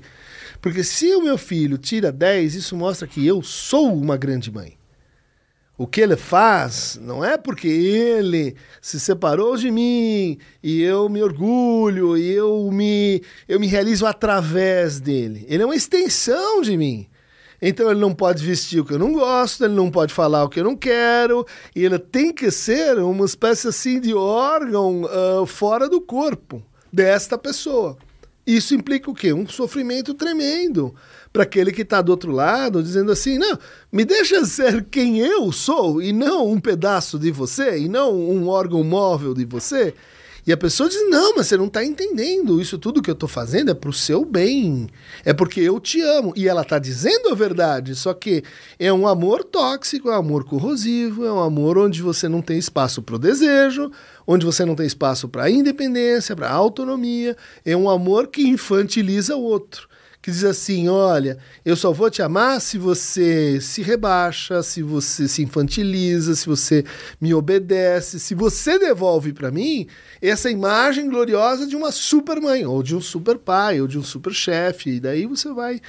Porque 0.61 0.83
se 0.83 1.13
o 1.15 1.21
meu 1.21 1.37
filho 1.37 1.77
tira 1.77 2.11
10, 2.11 2.55
isso 2.55 2.75
mostra 2.75 3.07
que 3.07 3.25
eu 3.25 3.41
sou 3.41 3.93
uma 3.93 4.17
grande 4.17 4.51
mãe. 4.51 4.77
O 5.77 5.85
que 5.85 6.01
ele 6.01 6.15
faz 6.15 6.99
não 6.99 7.23
é 7.23 7.37
porque 7.37 7.67
ele 7.67 8.55
se 8.81 8.99
separou 8.99 9.55
de 9.55 9.69
mim 9.69 10.39
e 10.63 10.81
eu 10.81 11.07
me 11.07 11.21
orgulho 11.21 12.17
e 12.17 12.31
eu 12.31 12.71
me, 12.71 13.21
eu 13.47 13.59
me 13.59 13.67
realizo 13.67 14.07
através 14.07 14.99
dele. 14.99 15.45
Ele 15.47 15.61
é 15.61 15.65
uma 15.65 15.75
extensão 15.75 16.61
de 16.61 16.75
mim. 16.75 17.07
Então 17.61 17.91
ele 17.91 17.99
não 17.99 18.13
pode 18.13 18.43
vestir 18.43 18.79
o 18.79 18.85
que 18.85 18.93
eu 18.93 18.99
não 18.99 19.13
gosto, 19.13 19.65
ele 19.65 19.75
não 19.75 19.91
pode 19.91 20.13
falar 20.13 20.43
o 20.43 20.49
que 20.49 20.59
eu 20.59 20.63
não 20.63 20.75
quero, 20.75 21.45
e 21.75 21.83
ele 21.83 21.97
tem 21.97 22.31
que 22.31 22.51
ser 22.51 22.99
uma 22.99 23.25
espécie 23.25 23.67
assim 23.67 23.99
de 23.99 24.13
órgão 24.13 25.03
uh, 25.03 25.45
fora 25.45 25.89
do 25.89 25.99
corpo 25.99 26.63
desta 26.91 27.37
pessoa. 27.37 27.97
Isso 28.47 28.73
implica 28.73 29.11
o 29.11 29.13
quê? 29.13 29.33
Um 29.33 29.45
sofrimento 29.45 30.13
tremendo 30.13 30.95
para 31.33 31.43
aquele 31.43 31.69
que 31.69 31.81
está 31.81 32.01
do 32.01 32.11
outro 32.11 32.31
lado, 32.31 32.81
dizendo 32.81 33.11
assim: 33.11 33.37
não, 33.37 33.59
me 33.91 34.05
deixa 34.05 34.45
ser 34.45 34.85
quem 34.85 35.19
eu 35.19 35.51
sou 35.51 36.01
e 36.01 36.13
não 36.13 36.49
um 36.49 36.59
pedaço 36.59 37.19
de 37.19 37.29
você, 37.29 37.77
e 37.77 37.89
não 37.89 38.15
um 38.15 38.47
órgão 38.47 38.81
móvel 38.85 39.33
de 39.33 39.43
você. 39.43 39.93
E 40.47 40.53
a 40.53 40.57
pessoa 40.57 40.87
diz: 40.87 41.09
não, 41.09 41.35
mas 41.35 41.47
você 41.47 41.57
não 41.57 41.65
está 41.65 41.83
entendendo. 41.83 42.61
Isso 42.61 42.77
tudo 42.77 43.01
que 43.01 43.09
eu 43.09 43.13
estou 43.13 43.27
fazendo 43.27 43.69
é 43.69 43.73
para 43.73 43.89
o 43.89 43.93
seu 43.93 44.23
bem. 44.23 44.87
É 45.25 45.33
porque 45.33 45.59
eu 45.59 45.77
te 45.77 45.99
amo. 45.99 46.31
E 46.37 46.47
ela 46.47 46.61
está 46.61 46.79
dizendo 46.79 47.29
a 47.29 47.35
verdade, 47.35 47.93
só 47.95 48.13
que 48.13 48.41
é 48.79 48.91
um 48.93 49.05
amor 49.05 49.43
tóxico, 49.43 50.09
é 50.09 50.13
um 50.13 50.19
amor 50.19 50.45
corrosivo, 50.45 51.25
é 51.25 51.31
um 51.33 51.41
amor 51.41 51.77
onde 51.77 52.01
você 52.01 52.29
não 52.29 52.41
tem 52.41 52.57
espaço 52.57 53.01
para 53.01 53.15
o 53.15 53.19
desejo, 53.19 53.91
onde 54.25 54.45
você 54.45 54.63
não 54.63 54.73
tem 54.73 54.87
espaço 54.87 55.27
para 55.27 55.43
a 55.43 55.51
independência, 55.51 56.33
para 56.33 56.47
a 56.47 56.53
autonomia. 56.53 57.35
É 57.65 57.75
um 57.75 57.89
amor 57.89 58.27
que 58.27 58.47
infantiliza 58.47 59.35
o 59.35 59.43
outro 59.43 59.89
que 60.27 60.31
diz 60.31 60.43
assim: 60.43 60.89
olha, 60.89 61.37
eu 61.63 61.73
só 61.77 61.93
vou 61.93 62.09
te 62.09 62.21
amar 62.21 62.59
se 62.59 62.77
você 62.77 63.61
se 63.61 63.81
rebaixa, 63.81 64.61
se 64.61 64.83
você 64.83 65.25
se 65.25 65.41
infantiliza, 65.41 66.35
se 66.35 66.45
você 66.45 66.83
me 67.21 67.33
obedece, 67.33 68.19
se 68.19 68.35
você 68.35 68.77
devolve 68.77 69.31
para 69.31 69.49
mim 69.49 69.87
essa 70.21 70.51
imagem 70.51 71.09
gloriosa 71.09 71.65
de 71.65 71.77
uma 71.77 71.93
super 71.93 72.41
mãe, 72.41 72.65
ou 72.65 72.83
de 72.83 72.93
um 72.93 72.99
super 72.99 73.37
pai, 73.37 73.79
ou 73.79 73.87
de 73.87 73.97
um 73.97 74.03
super 74.03 74.33
chefe. 74.33 74.95
E 74.95 74.99
daí 74.99 75.25
você 75.25 75.49
vai 75.53 75.79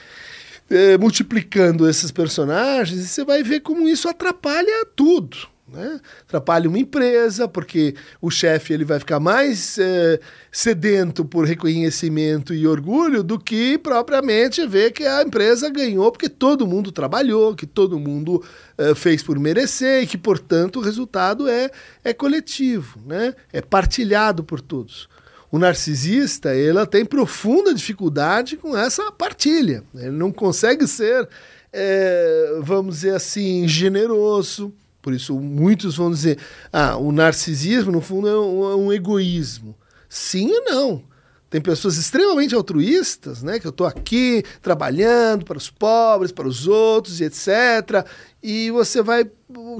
é, 0.71 0.97
multiplicando 0.97 1.89
esses 1.91 2.13
personagens 2.13 3.01
e 3.01 3.09
você 3.09 3.25
vai 3.25 3.43
ver 3.43 3.59
como 3.59 3.89
isso 3.89 4.09
atrapalha 4.09 4.87
tudo. 4.95 5.37
Né? 5.71 6.01
Atrapalha 6.23 6.69
uma 6.69 6.79
empresa, 6.79 7.47
porque 7.47 7.95
o 8.21 8.31
chefe 8.31 8.73
ele 8.73 8.85
vai 8.85 8.99
ficar 8.99 9.21
mais 9.21 9.79
é, 9.79 10.19
sedento 10.51 11.25
por 11.25 11.47
reconhecimento 11.47 12.55
e 12.55 12.67
orgulho 12.67 13.23
do 13.23 13.39
que 13.39 13.77
propriamente 13.77 14.67
ver 14.67 14.93
que 14.93 15.05
a 15.05 15.23
empresa 15.23 15.69
ganhou 15.69 16.11
porque 16.11 16.29
todo 16.29 16.67
mundo 16.67 16.91
trabalhou, 16.91 17.55
que 17.55 17.67
todo 17.67 17.99
mundo 17.99 18.43
é, 18.79 18.95
fez 18.95 19.23
por 19.23 19.39
merecer 19.39 20.03
e 20.03 20.07
que, 20.07 20.17
portanto, 20.17 20.77
o 20.79 20.83
resultado 20.83 21.47
é, 21.47 21.71
é 22.03 22.15
coletivo, 22.15 22.99
né? 23.05 23.35
é 23.53 23.61
partilhado 23.61 24.43
por 24.43 24.61
todos. 24.61 25.09
O 25.51 25.59
narcisista 25.59 26.55
ela 26.55 26.87
tem 26.87 27.05
profunda 27.05 27.75
dificuldade 27.75 28.57
com 28.57 28.77
essa 28.77 29.11
partilha. 29.13 29.83
Ele 29.95 30.11
não 30.11 30.31
consegue 30.31 30.87
ser, 30.87 31.29
é, 31.73 32.59
vamos 32.63 32.97
dizer 32.97 33.15
assim, 33.15 33.67
generoso 33.67 34.73
por 35.01 35.13
isso, 35.13 35.39
muitos 35.39 35.97
vão 35.97 36.11
dizer: 36.11 36.39
ah, 36.73 36.97
o 36.97 37.13
narcisismo, 37.13 37.93
no 37.93 38.01
fundo, 38.01 38.29
é 38.29 38.39
um, 38.39 38.73
é 38.73 38.77
um 38.77 38.93
egoísmo. 38.93 39.77
Sim 40.09 40.49
e 40.51 40.61
não. 40.63 41.03
Tem 41.51 41.63
pessoas 41.63 41.97
extremamente 41.97 42.55
altruístas, 42.55 43.43
né? 43.43 43.59
Que 43.59 43.67
eu 43.67 43.71
estou 43.71 43.87
aqui 43.87 44.43
trabalhando 44.61 45.47
para 45.47 45.57
os 45.57 45.71
pobres, 45.71 46.31
para 46.31 46.47
os 46.47 46.67
outros 46.67 47.21
e 47.21 47.25
etc. 47.25 48.07
E 48.43 48.71
você 48.71 49.01
vai 49.01 49.31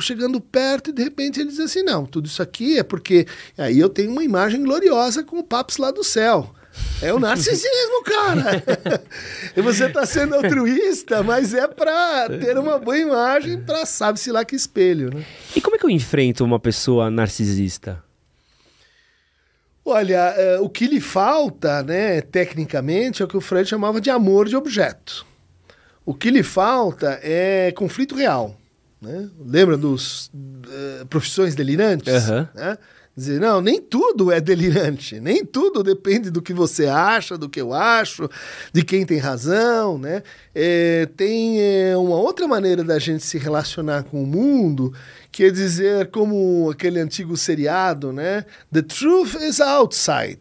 chegando 0.01 0.41
perto 0.41 0.89
e 0.89 0.93
de 0.95 1.03
repente 1.03 1.41
ele 1.41 1.51
diz 1.51 1.61
assim: 1.61 1.83
não, 1.83 2.07
tudo 2.07 2.27
isso 2.27 2.43
aqui 2.43 2.79
é 2.79 2.83
porque 2.83 3.27
aí 3.57 3.79
eu 3.79 3.91
tenho 3.91 4.11
uma 4.11 4.25
imagem 4.25 4.63
gloriosa 4.63 5.23
com 5.23 5.39
o 5.39 5.45
Papos 5.45 5.77
lá 5.77 5.91
do 5.91 6.03
céu. 6.03 6.55
É 7.01 7.15
o 7.15 7.21
narcisismo, 7.21 8.03
cara. 8.05 8.63
e 9.57 9.61
você 9.61 9.87
está 9.87 10.05
sendo 10.05 10.35
altruísta, 10.35 11.23
mas 11.23 11.55
é 11.55 11.69
para 11.69 12.29
ter 12.29 12.59
uma 12.59 12.79
boa 12.79 12.99
imagem 12.99 13.61
para 13.61 13.87
sabe-se 13.87 14.33
lá 14.33 14.45
que 14.45 14.57
espelho, 14.57 15.15
né? 15.15 15.25
E 15.55 15.61
como 15.61 15.77
é 15.77 15.79
que 15.79 15.87
eu 15.87 15.91
enfrento 15.91 16.45
uma 16.45 16.59
pessoa 16.59 17.11
narcisista? 17.11 18.03
Olha, 19.85 20.35
uh, 20.59 20.65
o 20.65 20.69
que 20.69 20.87
lhe 20.87 21.01
falta, 21.01 21.83
né, 21.83 22.21
tecnicamente, 22.21 23.23
é 23.23 23.25
o 23.25 23.29
que 23.29 23.37
o 23.37 23.41
Freud 23.41 23.67
chamava 23.67 24.01
de 24.01 24.11
amor 24.11 24.47
de 24.47 24.55
objeto. 24.55 25.25
O 26.05 26.13
que 26.13 26.31
lhe 26.31 26.43
falta 26.43 27.19
é 27.23 27.73
conflito 27.73 28.15
real. 28.15 28.55
Né? 29.01 29.31
Lembra 29.47 29.77
dos 29.77 30.27
uh, 30.27 31.07
profissões 31.07 31.55
delirantes? 31.55 32.29
Uhum. 32.29 32.47
Né? 32.55 32.79
Dizer, 33.19 33.41
não, 33.41 33.61
nem 33.61 33.81
tudo 33.81 34.31
é 34.31 34.41
delirante, 34.41 35.19
nem 35.19 35.45
tudo 35.45 35.83
depende 35.83 36.31
do 36.31 36.41
que 36.41 36.53
você 36.53 36.87
acha, 36.87 37.37
do 37.37 37.49
que 37.49 37.61
eu 37.61 37.75
acho, 37.75 38.31
de 38.73 38.85
quem 38.85 39.05
tem 39.05 39.19
razão, 39.19 39.99
né? 39.99 40.23
É, 40.55 41.05
tem 41.17 41.61
é, 41.61 41.97
uma 41.97 42.15
outra 42.15 42.47
maneira 42.47 42.85
da 42.85 42.97
gente 42.97 43.25
se 43.25 43.37
relacionar 43.37 44.05
com 44.05 44.23
o 44.23 44.27
mundo, 44.27 44.95
que 45.33 45.47
é 45.47 45.51
dizer, 45.51 46.13
como 46.13 46.71
aquele 46.71 47.01
antigo 47.01 47.37
seriado, 47.37 48.13
né? 48.13 48.45
The 48.73 48.83
truth 48.83 49.35
is 49.43 49.59
outside, 49.59 50.39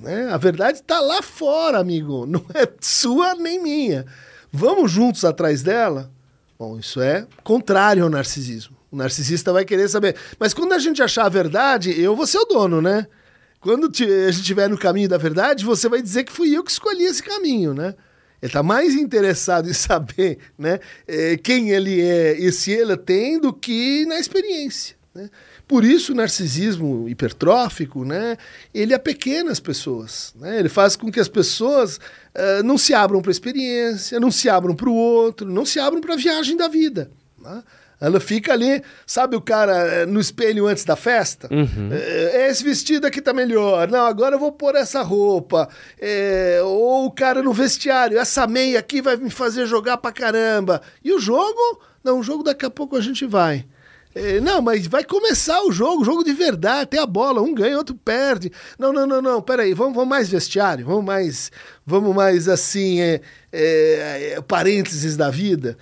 né? 0.00 0.30
A 0.30 0.38
verdade 0.38 0.78
está 0.78 1.00
lá 1.00 1.20
fora, 1.20 1.78
amigo, 1.78 2.24
não 2.24 2.42
é 2.54 2.66
sua 2.80 3.34
nem 3.34 3.62
minha. 3.62 4.06
Vamos 4.50 4.90
juntos 4.90 5.26
atrás 5.26 5.62
dela? 5.62 6.10
Bom, 6.58 6.78
isso 6.78 7.02
é 7.02 7.26
contrário 7.42 8.02
ao 8.02 8.08
narcisismo. 8.08 8.73
O 8.94 8.96
narcisista 8.96 9.52
vai 9.52 9.64
querer 9.64 9.88
saber. 9.88 10.14
Mas 10.38 10.54
quando 10.54 10.72
a 10.72 10.78
gente 10.78 11.02
achar 11.02 11.26
a 11.26 11.28
verdade, 11.28 12.00
eu 12.00 12.14
vou 12.14 12.28
ser 12.28 12.38
o 12.38 12.44
dono, 12.44 12.80
né? 12.80 13.08
Quando 13.58 13.86
a 13.86 13.86
gente 13.86 14.04
estiver 14.04 14.68
no 14.68 14.78
caminho 14.78 15.08
da 15.08 15.18
verdade, 15.18 15.64
você 15.64 15.88
vai 15.88 16.00
dizer 16.00 16.22
que 16.22 16.30
fui 16.30 16.56
eu 16.56 16.62
que 16.62 16.70
escolhi 16.70 17.02
esse 17.02 17.20
caminho, 17.20 17.74
né? 17.74 17.96
Ele 18.40 18.50
está 18.50 18.62
mais 18.62 18.94
interessado 18.94 19.66
em 19.70 19.72
saber 19.72 20.38
né, 20.56 20.78
é, 21.08 21.36
quem 21.36 21.70
ele 21.70 22.00
é 22.00 22.38
e 22.38 22.52
se 22.52 22.70
ele 22.70 22.96
tem 22.96 23.40
do 23.40 23.52
que 23.52 24.06
na 24.06 24.20
experiência. 24.20 24.94
Né? 25.12 25.28
Por 25.66 25.84
isso 25.84 26.12
o 26.12 26.14
narcisismo 26.14 27.08
hipertrófico, 27.08 28.04
né, 28.04 28.36
ele 28.72 28.94
é 28.94 28.98
pequeno 28.98 29.50
as 29.50 29.58
pessoas. 29.58 30.32
Né? 30.36 30.60
Ele 30.60 30.68
faz 30.68 30.94
com 30.94 31.10
que 31.10 31.18
as 31.18 31.28
pessoas 31.28 31.96
uh, 31.96 32.62
não 32.62 32.78
se 32.78 32.94
abram 32.94 33.20
para 33.20 33.30
a 33.30 33.32
experiência, 33.32 34.20
não 34.20 34.30
se 34.30 34.48
abram 34.48 34.76
para 34.76 34.88
o 34.88 34.94
outro, 34.94 35.50
não 35.50 35.64
se 35.64 35.80
abram 35.80 36.00
para 36.00 36.14
a 36.14 36.18
viagem 36.18 36.56
da 36.56 36.68
vida. 36.68 37.10
Né? 37.40 37.62
Ela 38.04 38.20
fica 38.20 38.52
ali, 38.52 38.82
sabe 39.06 39.34
o 39.34 39.40
cara 39.40 39.72
eh, 39.72 40.06
no 40.06 40.20
espelho 40.20 40.66
antes 40.66 40.84
da 40.84 40.94
festa? 40.94 41.48
Uhum. 41.50 41.90
É, 41.90 42.48
esse 42.50 42.62
vestido 42.62 43.06
aqui 43.06 43.22
tá 43.22 43.32
melhor. 43.32 43.88
Não, 43.88 44.04
agora 44.04 44.34
eu 44.34 44.38
vou 44.38 44.52
pôr 44.52 44.74
essa 44.74 45.02
roupa. 45.02 45.68
É, 45.98 46.60
ou 46.62 47.06
o 47.06 47.10
cara 47.10 47.42
no 47.42 47.52
vestiário, 47.52 48.18
essa 48.18 48.46
meia 48.46 48.78
aqui 48.78 49.00
vai 49.00 49.16
me 49.16 49.30
fazer 49.30 49.66
jogar 49.66 49.96
pra 49.96 50.12
caramba. 50.12 50.82
E 51.02 51.12
o 51.12 51.18
jogo? 51.18 51.80
Não, 52.02 52.18
o 52.18 52.22
jogo 52.22 52.42
daqui 52.42 52.66
a 52.66 52.70
pouco 52.70 52.96
a 52.96 53.00
gente 53.00 53.24
vai. 53.24 53.64
É, 54.14 54.38
não, 54.40 54.62
mas 54.62 54.86
vai 54.86 55.02
começar 55.02 55.60
o 55.62 55.72
jogo, 55.72 56.04
jogo 56.04 56.22
de 56.22 56.32
verdade, 56.32 56.90
tem 56.90 57.00
a 57.00 57.06
bola, 57.06 57.42
um 57.42 57.52
ganha, 57.52 57.76
outro 57.76 57.96
perde. 57.96 58.52
Não, 58.78 58.92
não, 58.92 59.06
não, 59.06 59.20
não, 59.20 59.42
peraí, 59.42 59.74
vamos, 59.74 59.94
vamos 59.94 60.08
mais 60.08 60.28
vestiário, 60.28 60.86
vamos 60.86 61.04
mais, 61.04 61.50
vamos 61.84 62.14
mais 62.14 62.48
assim, 62.48 63.00
é, 63.00 63.20
é, 63.52 64.40
parênteses 64.46 65.16
da 65.16 65.30
vida. 65.30 65.76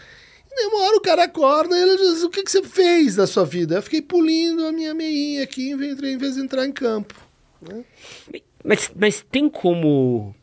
Uma 0.55 0.85
hora 0.85 0.97
o 0.97 1.01
cara 1.01 1.25
acorda 1.25 1.77
e 1.77 1.83
ele 1.83 1.97
diz: 1.97 2.23
O 2.23 2.31
que, 2.31 2.43
que 2.43 2.51
você 2.51 2.63
fez 2.63 3.17
da 3.17 3.27
sua 3.27 3.45
vida? 3.45 3.77
Eu 3.77 3.83
fiquei 3.83 4.03
pulindo 4.03 4.67
a 4.67 4.73
minha 4.73 4.95
meinha 4.95 5.43
aqui 5.43 5.71
em 5.71 5.77
vez 5.77 5.97
de 5.97 6.41
entrar 6.41 6.67
em 6.67 6.73
campo. 6.73 7.15
Né? 7.61 7.85
Mas, 8.65 8.91
mas 8.95 9.25
tem 9.31 9.49
como 9.49 10.35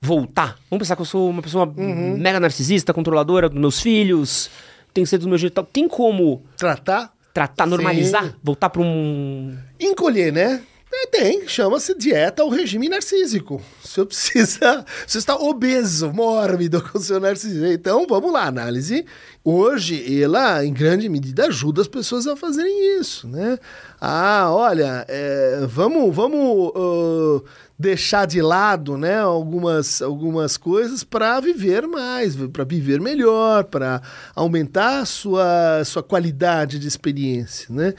voltar? 0.00 0.58
Vamos 0.70 0.82
pensar 0.82 0.96
que 0.96 1.02
eu 1.02 1.06
sou 1.06 1.28
uma 1.28 1.42
pessoa 1.42 1.66
uhum. 1.66 2.16
mega 2.16 2.40
narcisista, 2.40 2.94
controladora 2.94 3.48
dos 3.48 3.58
meus 3.58 3.80
filhos, 3.80 4.50
tem 4.92 5.04
que 5.04 5.10
ser 5.10 5.18
do 5.18 5.28
meu 5.28 5.38
jeito. 5.38 5.62
Tem 5.64 5.88
como. 5.88 6.42
Tratar? 6.56 7.12
Tratar, 7.32 7.66
normalizar? 7.66 8.24
Sim. 8.24 8.34
Voltar 8.42 8.70
para 8.70 8.82
um. 8.82 9.56
Encolher, 9.78 10.32
né? 10.32 10.62
É, 10.90 11.06
tem, 11.06 11.46
chama-se 11.46 11.94
dieta 11.94 12.42
ou 12.42 12.50
regime 12.50 12.88
narcísico. 12.88 13.60
Você 13.82 14.04
precisa. 14.04 14.84
Você 15.06 15.18
está 15.18 15.36
obeso, 15.36 16.12
mórbido 16.12 16.82
com 16.82 16.98
o 16.98 17.00
seu 17.00 17.20
narcisismo. 17.20 17.66
Então, 17.66 18.06
vamos 18.08 18.32
lá, 18.32 18.46
análise. 18.46 19.04
Hoje, 19.44 20.22
ela, 20.22 20.64
em 20.64 20.72
grande 20.72 21.08
medida, 21.08 21.46
ajuda 21.46 21.82
as 21.82 21.88
pessoas 21.88 22.26
a 22.26 22.36
fazerem 22.36 23.00
isso, 23.00 23.28
né? 23.28 23.58
Ah, 24.00 24.48
olha, 24.50 25.04
é, 25.08 25.66
vamos, 25.66 26.14
vamos 26.14 26.72
uh, 26.74 27.44
deixar 27.78 28.26
de 28.26 28.42
lado 28.42 28.98
né, 28.98 29.18
algumas, 29.20 30.02
algumas 30.02 30.56
coisas 30.56 31.04
para 31.04 31.38
viver 31.38 31.86
mais, 31.86 32.34
para 32.36 32.64
viver 32.64 33.00
melhor, 33.00 33.64
para 33.64 34.02
aumentar 34.34 35.00
a 35.00 35.04
sua, 35.04 35.82
sua 35.84 36.02
qualidade 36.02 36.78
de 36.78 36.88
experiência, 36.88 37.72
né? 37.72 37.94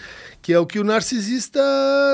Que 0.49 0.53
é 0.53 0.57
o 0.57 0.65
que 0.65 0.79
o 0.79 0.83
narcisista, 0.83 1.61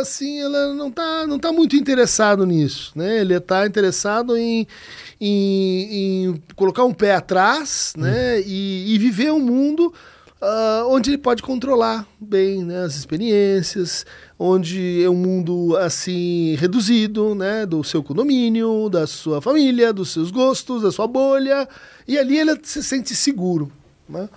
assim, 0.01 0.41
ela 0.41 0.73
não 0.73 0.89
está 0.89 1.25
não 1.25 1.39
tá 1.39 1.53
muito 1.53 1.73
interessado 1.77 2.45
nisso, 2.45 2.91
né? 2.93 3.21
Ele 3.21 3.33
está 3.33 3.65
interessado 3.65 4.35
em, 4.35 4.67
em, 5.21 6.25
em, 6.25 6.43
colocar 6.53 6.83
um 6.83 6.93
pé 6.93 7.15
atrás, 7.15 7.93
né? 7.97 8.39
Hum. 8.39 8.43
E, 8.45 8.93
e 8.93 8.97
viver 8.97 9.31
um 9.31 9.39
mundo 9.39 9.93
uh, 10.41 10.89
onde 10.89 11.11
ele 11.11 11.17
pode 11.17 11.41
controlar 11.41 12.05
bem 12.19 12.61
né, 12.61 12.83
as 12.83 12.97
experiências, 12.97 14.05
onde 14.37 15.01
é 15.01 15.09
um 15.09 15.15
mundo 15.15 15.77
assim 15.77 16.55
reduzido, 16.55 17.35
né, 17.35 17.65
do 17.65 17.85
seu 17.85 18.03
condomínio, 18.03 18.89
da 18.89 19.07
sua 19.07 19.41
família, 19.41 19.93
dos 19.93 20.11
seus 20.11 20.29
gostos, 20.29 20.81
da 20.81 20.91
sua 20.91 21.07
bolha, 21.07 21.69
e 22.05 22.17
ali 22.17 22.37
ele 22.37 22.59
se 22.63 22.83
sente 22.83 23.15
seguro. 23.15 23.71
Né? 24.09 24.27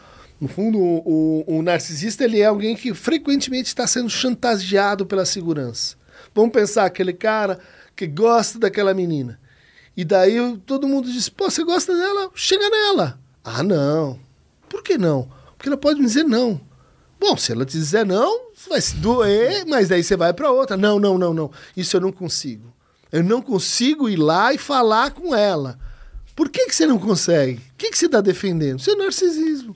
No 0.41 0.47
fundo, 0.47 0.78
o, 0.78 1.45
o, 1.47 1.59
o 1.59 1.62
narcisista 1.62 2.24
ele 2.24 2.41
é 2.41 2.47
alguém 2.47 2.76
que 2.76 2.95
frequentemente 2.95 3.68
está 3.68 3.86
sendo 3.86 4.09
chantageado 4.09 5.05
pela 5.05 5.24
segurança. 5.24 5.97
Vamos 6.34 6.53
pensar 6.53 6.84
aquele 6.84 7.12
cara 7.12 7.59
que 7.97 8.07
gosta 8.07 8.59
daquela 8.59 8.95
menina. 8.95 9.41
E 9.97 10.05
daí 10.05 10.36
todo 10.64 10.86
mundo 10.86 11.11
diz: 11.11 11.28
pô, 11.28 11.51
você 11.51 11.64
gosta 11.64 11.93
dela? 11.97 12.30
Chega 12.34 12.70
nela. 12.70 13.18
Ah, 13.43 13.64
não. 13.64 14.18
Por 14.68 14.82
que 14.82 14.97
não? 14.97 15.28
Porque 15.57 15.68
ela 15.68 15.76
pode 15.76 15.99
me 15.99 16.07
dizer 16.07 16.22
não. 16.22 16.61
Bom, 17.18 17.36
se 17.36 17.51
ela 17.51 17.66
te 17.66 17.72
dizer 17.72 18.07
não, 18.07 18.53
vai 18.68 18.80
se 18.80 18.95
doer, 18.97 19.64
mas 19.66 19.89
daí 19.89 20.05
você 20.05 20.16
vai 20.16 20.32
para 20.32 20.53
outra. 20.53 20.76
Não, 20.76 21.01
não, 21.01 21.18
não, 21.18 21.34
não. 21.34 21.51
Isso 21.76 21.97
eu 21.97 22.01
não 22.01 22.12
consigo. 22.12 22.72
Eu 23.11 23.24
não 23.24 23.43
consigo 23.43 24.09
ir 24.09 24.16
lá 24.16 24.53
e 24.53 24.59
falar 24.59 25.11
com 25.11 25.34
ela. 25.34 25.76
Por 26.36 26.49
que, 26.49 26.66
que 26.66 26.76
você 26.76 26.86
não 26.86 26.99
consegue? 26.99 27.55
O 27.55 27.76
que, 27.76 27.91
que 27.91 27.99
você 27.99 28.07
está 28.07 28.20
defendendo? 28.20 28.78
Seu 28.78 28.97
narcisismo. 28.97 29.74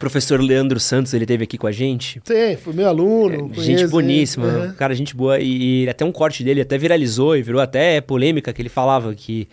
Professor 0.00 0.40
Leandro 0.40 0.80
Santos, 0.80 1.12
ele 1.12 1.24
esteve 1.24 1.44
aqui 1.44 1.58
com 1.58 1.66
a 1.66 1.72
gente. 1.72 2.22
Sim, 2.24 2.56
foi 2.56 2.72
meu 2.72 2.88
aluno. 2.88 3.52
É, 3.54 3.60
gente 3.60 3.86
boníssima, 3.86 4.70
é. 4.70 4.72
cara, 4.72 4.94
gente 4.94 5.14
boa. 5.14 5.38
E, 5.38 5.84
e, 5.84 5.88
até 5.90 6.06
um 6.06 6.10
corte 6.10 6.42
dele 6.42 6.62
até 6.62 6.78
viralizou 6.78 7.36
e 7.36 7.42
virou 7.42 7.60
até 7.60 8.00
polêmica, 8.00 8.50
que 8.52 8.62
ele 8.62 8.70
falava 8.70 9.14
que... 9.14 9.46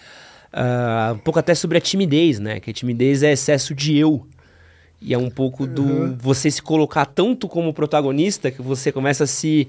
Uh, 0.54 1.14
um 1.14 1.18
pouco 1.20 1.38
até 1.38 1.54
sobre 1.54 1.78
a 1.78 1.82
timidez, 1.82 2.40
né? 2.40 2.62
Que 2.62 2.72
a 2.72 2.74
timidez 2.74 3.22
é 3.22 3.34
excesso 3.34 3.76
de 3.76 3.98
eu. 3.98 4.26
E 5.02 5.14
é 5.14 5.18
um 5.18 5.30
pouco 5.30 5.68
do 5.68 5.84
uhum. 5.84 6.18
você 6.18 6.50
se 6.50 6.62
colocar 6.62 7.06
tanto 7.06 7.50
como 7.50 7.74
protagonista 7.74 8.50
que 8.50 8.62
você 8.62 8.90
começa 8.90 9.26
a 9.26 9.28
se 9.28 9.68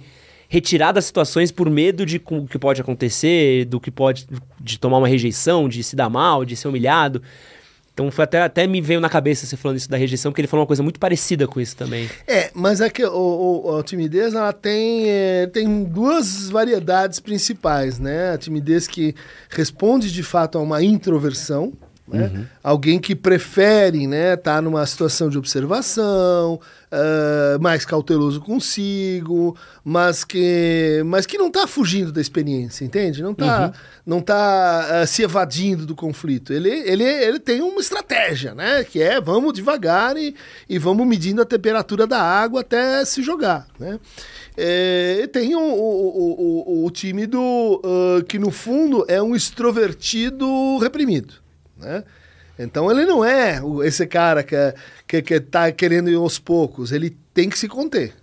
retirar 0.49 0.93
das 0.93 1.05
situações 1.05 1.51
por 1.51 1.69
medo 1.69 2.07
de 2.07 2.23
o 2.31 2.47
que 2.47 2.59
pode 2.59 2.81
acontecer, 2.81 3.65
do 3.65 3.81
que 3.81 3.91
pode 3.91 4.29
de 4.61 4.79
tomar 4.79 4.99
uma 4.99 5.09
rejeição, 5.09 5.69
de 5.69 5.83
se 5.83 5.97
dar 5.97 6.09
mal, 6.09 6.45
de 6.45 6.55
ser 6.55 6.69
humilhado. 6.69 7.21
Então 7.99 8.13
foi 8.13 8.23
até, 8.23 8.43
até 8.43 8.65
me 8.65 8.81
veio 8.81 9.01
na 9.01 9.09
cabeça 9.09 9.45
você 9.45 9.57
falando 9.57 9.77
isso 9.77 9.91
da 9.91 9.97
rejeição, 9.97 10.31
porque 10.31 10.41
ele 10.41 10.47
falou 10.47 10.63
uma 10.63 10.69
coisa 10.69 10.85
muito 10.85 11.01
parecida 11.01 11.49
com 11.49 11.61
isso 11.61 11.77
também. 11.77 12.09
É, 12.29 12.49
mas 12.55 12.81
é 12.81 12.89
que 12.89 13.05
o, 13.05 13.65
o 13.65 13.77
a 13.77 13.83
timidez 13.83 14.35
ela 14.35 14.53
tem, 14.53 15.11
é, 15.11 15.49
tem 15.49 15.83
duas 15.83 16.49
variedades 16.49 17.19
principais, 17.19 17.99
né? 17.99 18.31
A 18.35 18.39
timidez 18.39 18.87
que 18.87 19.17
responde 19.51 20.13
de 20.13 20.23
fato 20.23 20.59
a 20.59 20.61
uma 20.61 20.81
introversão, 20.81 21.73
né? 22.09 22.31
Uhum. 22.35 22.47
Alguém 22.63 22.99
que 22.99 23.15
prefere 23.15 23.99
estar 23.99 24.09
né, 24.09 24.37
tá 24.37 24.63
numa 24.63 24.85
situação 24.87 25.29
de 25.29 25.39
observação, 25.39 26.61
uh, 26.93 27.61
mais 27.61 27.85
cauteloso 27.85 28.41
consigo, 28.41 29.57
mas 29.85 30.25
que, 30.25 31.03
mas 31.07 31.27
que 31.27 31.39
não 31.39 31.49
está 31.49 31.67
fugindo 31.67 32.13
da 32.13 32.21
experiência, 32.21 32.85
entende? 32.85 33.23
Não 33.23 33.33
está 33.33 33.67
uhum. 33.67 33.73
não 34.07 34.21
tá, 34.21 35.03
uh, 35.03 35.07
se 35.07 35.23
evadindo 35.23 35.87
do 35.87 35.95
conflito. 35.95 36.53
Ele, 36.53 36.71
ele, 36.71 37.05
ele 37.05 37.39
tem 37.39 37.61
uma 37.61 37.81
estratégia, 37.81 38.55
né? 38.55 38.85
Que 38.85 39.03
é 39.03 39.21
vamos 39.21 39.53
devagar 39.53 40.17
e, 40.17 40.35
e 40.69 40.79
vamos 40.79 41.07
medindo 41.07 41.43
a 41.43 41.45
temperatura 41.45 42.07
da 42.07 42.21
água 42.21 42.61
até 42.61 43.05
se 43.05 43.23
jogar. 43.23 43.67
Né? 43.79 43.99
É, 44.57 45.29
tem 45.33 45.55
o, 45.55 45.61
o, 45.61 46.83
o, 46.83 46.85
o 46.87 46.91
tímido 46.91 47.41
uh, 47.41 48.25
que, 48.27 48.39
no 48.39 48.51
fundo, 48.51 49.05
é 49.09 49.23
um 49.23 49.37
extrovertido 49.37 50.79
reprimido 50.79 51.48
né? 51.79 52.05
Então 52.59 52.91
ele 52.91 53.07
não 53.07 53.25
é 53.25 53.61
esse 53.85 54.07
cara 54.07 54.43
que, 54.43 54.55
é, 54.55 54.75
que, 55.07 55.23
que 55.23 55.41
tá 55.41 55.71
querendo 55.71 56.11
ir 56.11 56.17
aos 56.17 56.39
poucos, 56.39 56.91
ele 56.91 57.17
tem 57.33 57.49
que 57.49 57.59
se 57.59 57.69
conter. 57.69 58.15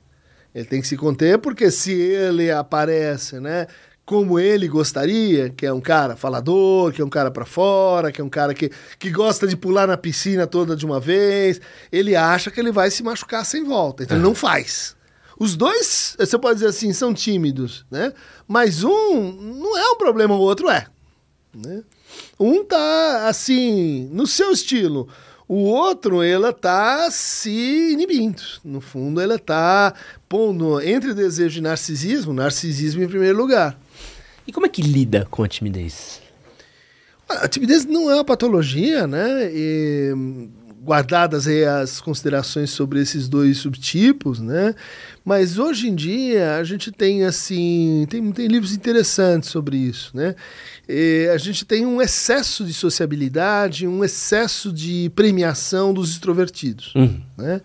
Ele 0.53 0.65
tem 0.65 0.81
que 0.81 0.87
se 0.87 0.97
conter 0.97 1.37
porque 1.37 1.71
se 1.71 1.93
ele 1.93 2.51
aparece, 2.51 3.39
né, 3.39 3.67
como 4.05 4.39
ele 4.39 4.67
gostaria, 4.67 5.49
que 5.49 5.65
é 5.65 5.73
um 5.73 5.81
cara 5.81 6.15
falador, 6.15 6.93
que 6.93 7.01
é 7.01 7.05
um 7.05 7.09
cara 7.09 7.31
para 7.31 7.45
fora, 7.45 8.11
que 8.11 8.21
é 8.21 8.23
um 8.23 8.29
cara 8.29 8.53
que, 8.53 8.69
que 8.99 9.09
gosta 9.09 9.47
de 9.47 9.57
pular 9.57 9.87
na 9.87 9.97
piscina 9.97 10.45
toda 10.45 10.75
de 10.75 10.85
uma 10.85 10.99
vez, 10.99 11.59
ele 11.91 12.15
acha 12.15 12.51
que 12.51 12.59
ele 12.59 12.71
vai 12.71 12.91
se 12.91 13.01
machucar 13.01 13.45
sem 13.45 13.63
volta. 13.63 14.03
Então 14.03 14.15
é. 14.15 14.19
ele 14.19 14.27
não 14.27 14.35
faz. 14.35 14.95
Os 15.39 15.55
dois, 15.55 16.15
você 16.17 16.37
pode 16.37 16.55
dizer 16.59 16.69
assim, 16.69 16.93
são 16.93 17.13
tímidos, 17.13 17.85
né? 17.89 18.13
Mas 18.47 18.83
um 18.83 19.31
não 19.31 19.77
é 19.77 19.91
um 19.91 19.97
problema, 19.97 20.35
o 20.35 20.39
outro 20.39 20.69
é. 20.69 20.85
Né? 21.53 21.83
Um 22.39 22.63
tá 22.63 23.27
assim, 23.27 24.09
no 24.11 24.27
seu 24.27 24.51
estilo. 24.51 25.07
O 25.47 25.55
outro, 25.55 26.23
ela 26.23 26.51
tá 26.51 27.09
se 27.11 27.91
inibindo. 27.91 28.41
No 28.63 28.81
fundo, 28.81 29.21
ela 29.21 29.37
tá 29.37 29.93
pondo 30.27 30.81
entre 30.81 31.13
desejo 31.13 31.59
e 31.59 31.61
narcisismo, 31.61 32.33
narcisismo 32.33 33.03
em 33.03 33.07
primeiro 33.07 33.37
lugar. 33.37 33.79
E 34.47 34.51
como 34.51 34.65
é 34.65 34.69
que 34.69 34.81
lida 34.81 35.27
com 35.29 35.43
a 35.43 35.47
timidez? 35.47 36.21
A 37.29 37.47
timidez 37.47 37.85
não 37.85 38.09
é 38.09 38.15
uma 38.15 38.25
patologia, 38.25 39.07
né? 39.07 39.49
E, 39.51 40.13
guardadas 40.85 41.47
aí 41.47 41.65
as 41.65 41.99
considerações 41.99 42.69
sobre 42.69 43.01
esses 43.01 43.27
dois 43.27 43.57
subtipos, 43.57 44.39
né? 44.39 44.75
Mas 45.25 45.57
hoje 45.57 45.89
em 45.89 45.95
dia 45.95 46.57
a 46.57 46.63
gente 46.63 46.91
tem 46.91 47.23
assim, 47.25 48.05
tem, 48.09 48.31
tem 48.31 48.47
livros 48.47 48.71
interessantes 48.73 49.49
sobre 49.49 49.75
isso, 49.77 50.15
né? 50.15 50.35
E 50.87 51.27
a 51.33 51.37
gente 51.39 51.65
tem 51.65 51.85
um 51.85 51.99
excesso 51.99 52.63
de 52.63 52.73
sociabilidade, 52.73 53.87
um 53.87 54.03
excesso 54.03 54.71
de 54.71 55.11
premiação 55.15 55.91
dos 55.93 56.11
extrovertidos, 56.11 56.93
Uhum. 56.95 57.19
né? 57.35 57.61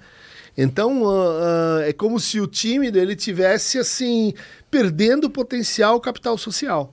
Então 0.57 1.03
uh, 1.03 1.07
uh, 1.07 1.81
é 1.83 1.93
como 1.93 2.19
se 2.19 2.41
o 2.41 2.47
tímido 2.47 2.99
ele 2.99 3.15
tivesse 3.15 3.79
assim 3.79 4.33
perdendo 4.71 5.25
o 5.25 5.31
potencial 5.31 6.01
capital 6.01 6.37
social 6.39 6.93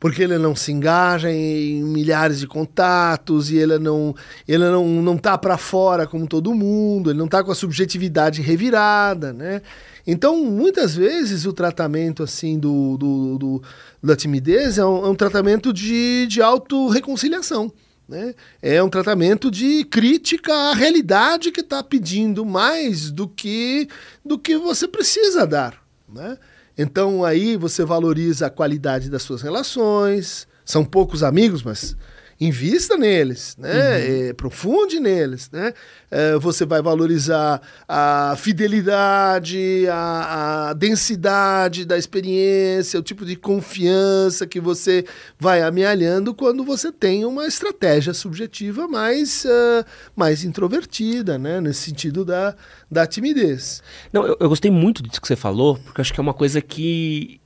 porque 0.00 0.22
ele 0.22 0.38
não 0.38 0.54
se 0.54 0.70
engaja 0.72 1.30
em 1.30 1.82
milhares 1.82 2.38
de 2.38 2.46
contatos 2.46 3.50
e 3.50 3.56
ele 3.56 3.78
não 3.78 4.14
ele 4.46 4.64
não 4.70 4.86
não 4.86 5.16
tá 5.16 5.36
para 5.36 5.58
fora 5.58 6.06
como 6.06 6.26
todo 6.26 6.54
mundo, 6.54 7.10
ele 7.10 7.18
não 7.18 7.28
tá 7.28 7.42
com 7.42 7.50
a 7.50 7.54
subjetividade 7.54 8.40
revirada, 8.42 9.32
né? 9.32 9.62
Então, 10.10 10.42
muitas 10.42 10.94
vezes 10.94 11.44
o 11.44 11.52
tratamento 11.52 12.22
assim 12.22 12.58
do, 12.58 12.96
do, 12.96 13.38
do 13.38 13.62
da 14.02 14.16
timidez 14.16 14.78
é 14.78 14.84
um, 14.84 15.04
é 15.04 15.08
um 15.10 15.14
tratamento 15.14 15.70
de, 15.70 16.26
de 16.26 16.40
autorreconciliação. 16.40 17.70
Né? 18.08 18.34
É 18.62 18.82
um 18.82 18.88
tratamento 18.88 19.50
de 19.50 19.84
crítica 19.84 20.50
à 20.50 20.74
realidade 20.74 21.52
que 21.52 21.60
está 21.60 21.82
pedindo 21.82 22.46
mais 22.46 23.10
do 23.10 23.28
que, 23.28 23.86
do 24.24 24.38
que 24.38 24.56
você 24.56 24.88
precisa 24.88 25.46
dar. 25.46 25.74
Né? 26.08 26.38
Então 26.78 27.24
aí 27.24 27.56
você 27.56 27.84
valoriza 27.84 28.46
a 28.46 28.50
qualidade 28.50 29.10
das 29.10 29.22
suas 29.22 29.42
relações. 29.42 30.46
São 30.64 30.84
poucos 30.84 31.24
amigos, 31.24 31.62
mas 31.62 31.96
invista 32.40 32.96
neles, 32.96 33.56
né? 33.58 33.72
Uhum. 33.72 34.28
É, 34.28 34.32
profunde 34.32 35.00
neles, 35.00 35.50
né? 35.50 35.72
É, 36.10 36.36
você 36.36 36.64
vai 36.64 36.80
valorizar 36.80 37.60
a 37.86 38.34
fidelidade, 38.36 39.86
a, 39.90 40.68
a, 40.68 40.72
densidade 40.72 41.84
da 41.84 41.98
experiência, 41.98 43.00
o 43.00 43.02
tipo 43.02 43.24
de 43.24 43.34
confiança 43.34 44.46
que 44.46 44.60
você 44.60 45.04
vai 45.38 45.62
amealhando 45.62 46.32
quando 46.32 46.64
você 46.64 46.92
tem 46.92 47.24
uma 47.24 47.46
estratégia 47.46 48.14
subjetiva 48.14 48.86
mais, 48.86 49.44
uh, 49.44 49.84
mais 50.14 50.44
introvertida, 50.44 51.38
né? 51.38 51.60
Nesse 51.60 51.82
sentido 51.82 52.24
da, 52.24 52.54
da 52.90 53.06
timidez. 53.06 53.82
Não, 54.12 54.26
eu, 54.26 54.36
eu 54.38 54.48
gostei 54.48 54.70
muito 54.70 55.02
disso 55.02 55.20
que 55.20 55.26
você 55.26 55.36
falou, 55.36 55.76
porque 55.78 56.00
acho 56.00 56.14
que 56.14 56.20
é 56.20 56.22
uma 56.22 56.34
coisa 56.34 56.60
que 56.60 57.40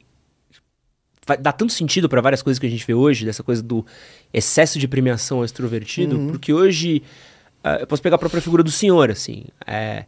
dá 1.40 1.52
tanto 1.52 1.72
sentido 1.72 2.08
para 2.08 2.20
várias 2.20 2.42
coisas 2.42 2.58
que 2.58 2.66
a 2.66 2.70
gente 2.70 2.86
vê 2.86 2.94
hoje, 2.94 3.24
dessa 3.24 3.42
coisa 3.42 3.62
do 3.62 3.84
excesso 4.32 4.78
de 4.78 4.88
premiação 4.88 5.38
ao 5.38 5.44
extrovertido, 5.44 6.16
uhum. 6.16 6.28
porque 6.28 6.52
hoje 6.52 7.02
uh, 7.64 7.80
eu 7.80 7.86
posso 7.86 8.02
pegar 8.02 8.16
a 8.16 8.18
própria 8.18 8.42
figura 8.42 8.62
do 8.62 8.70
senhor, 8.70 9.10
assim. 9.10 9.44
É, 9.66 10.04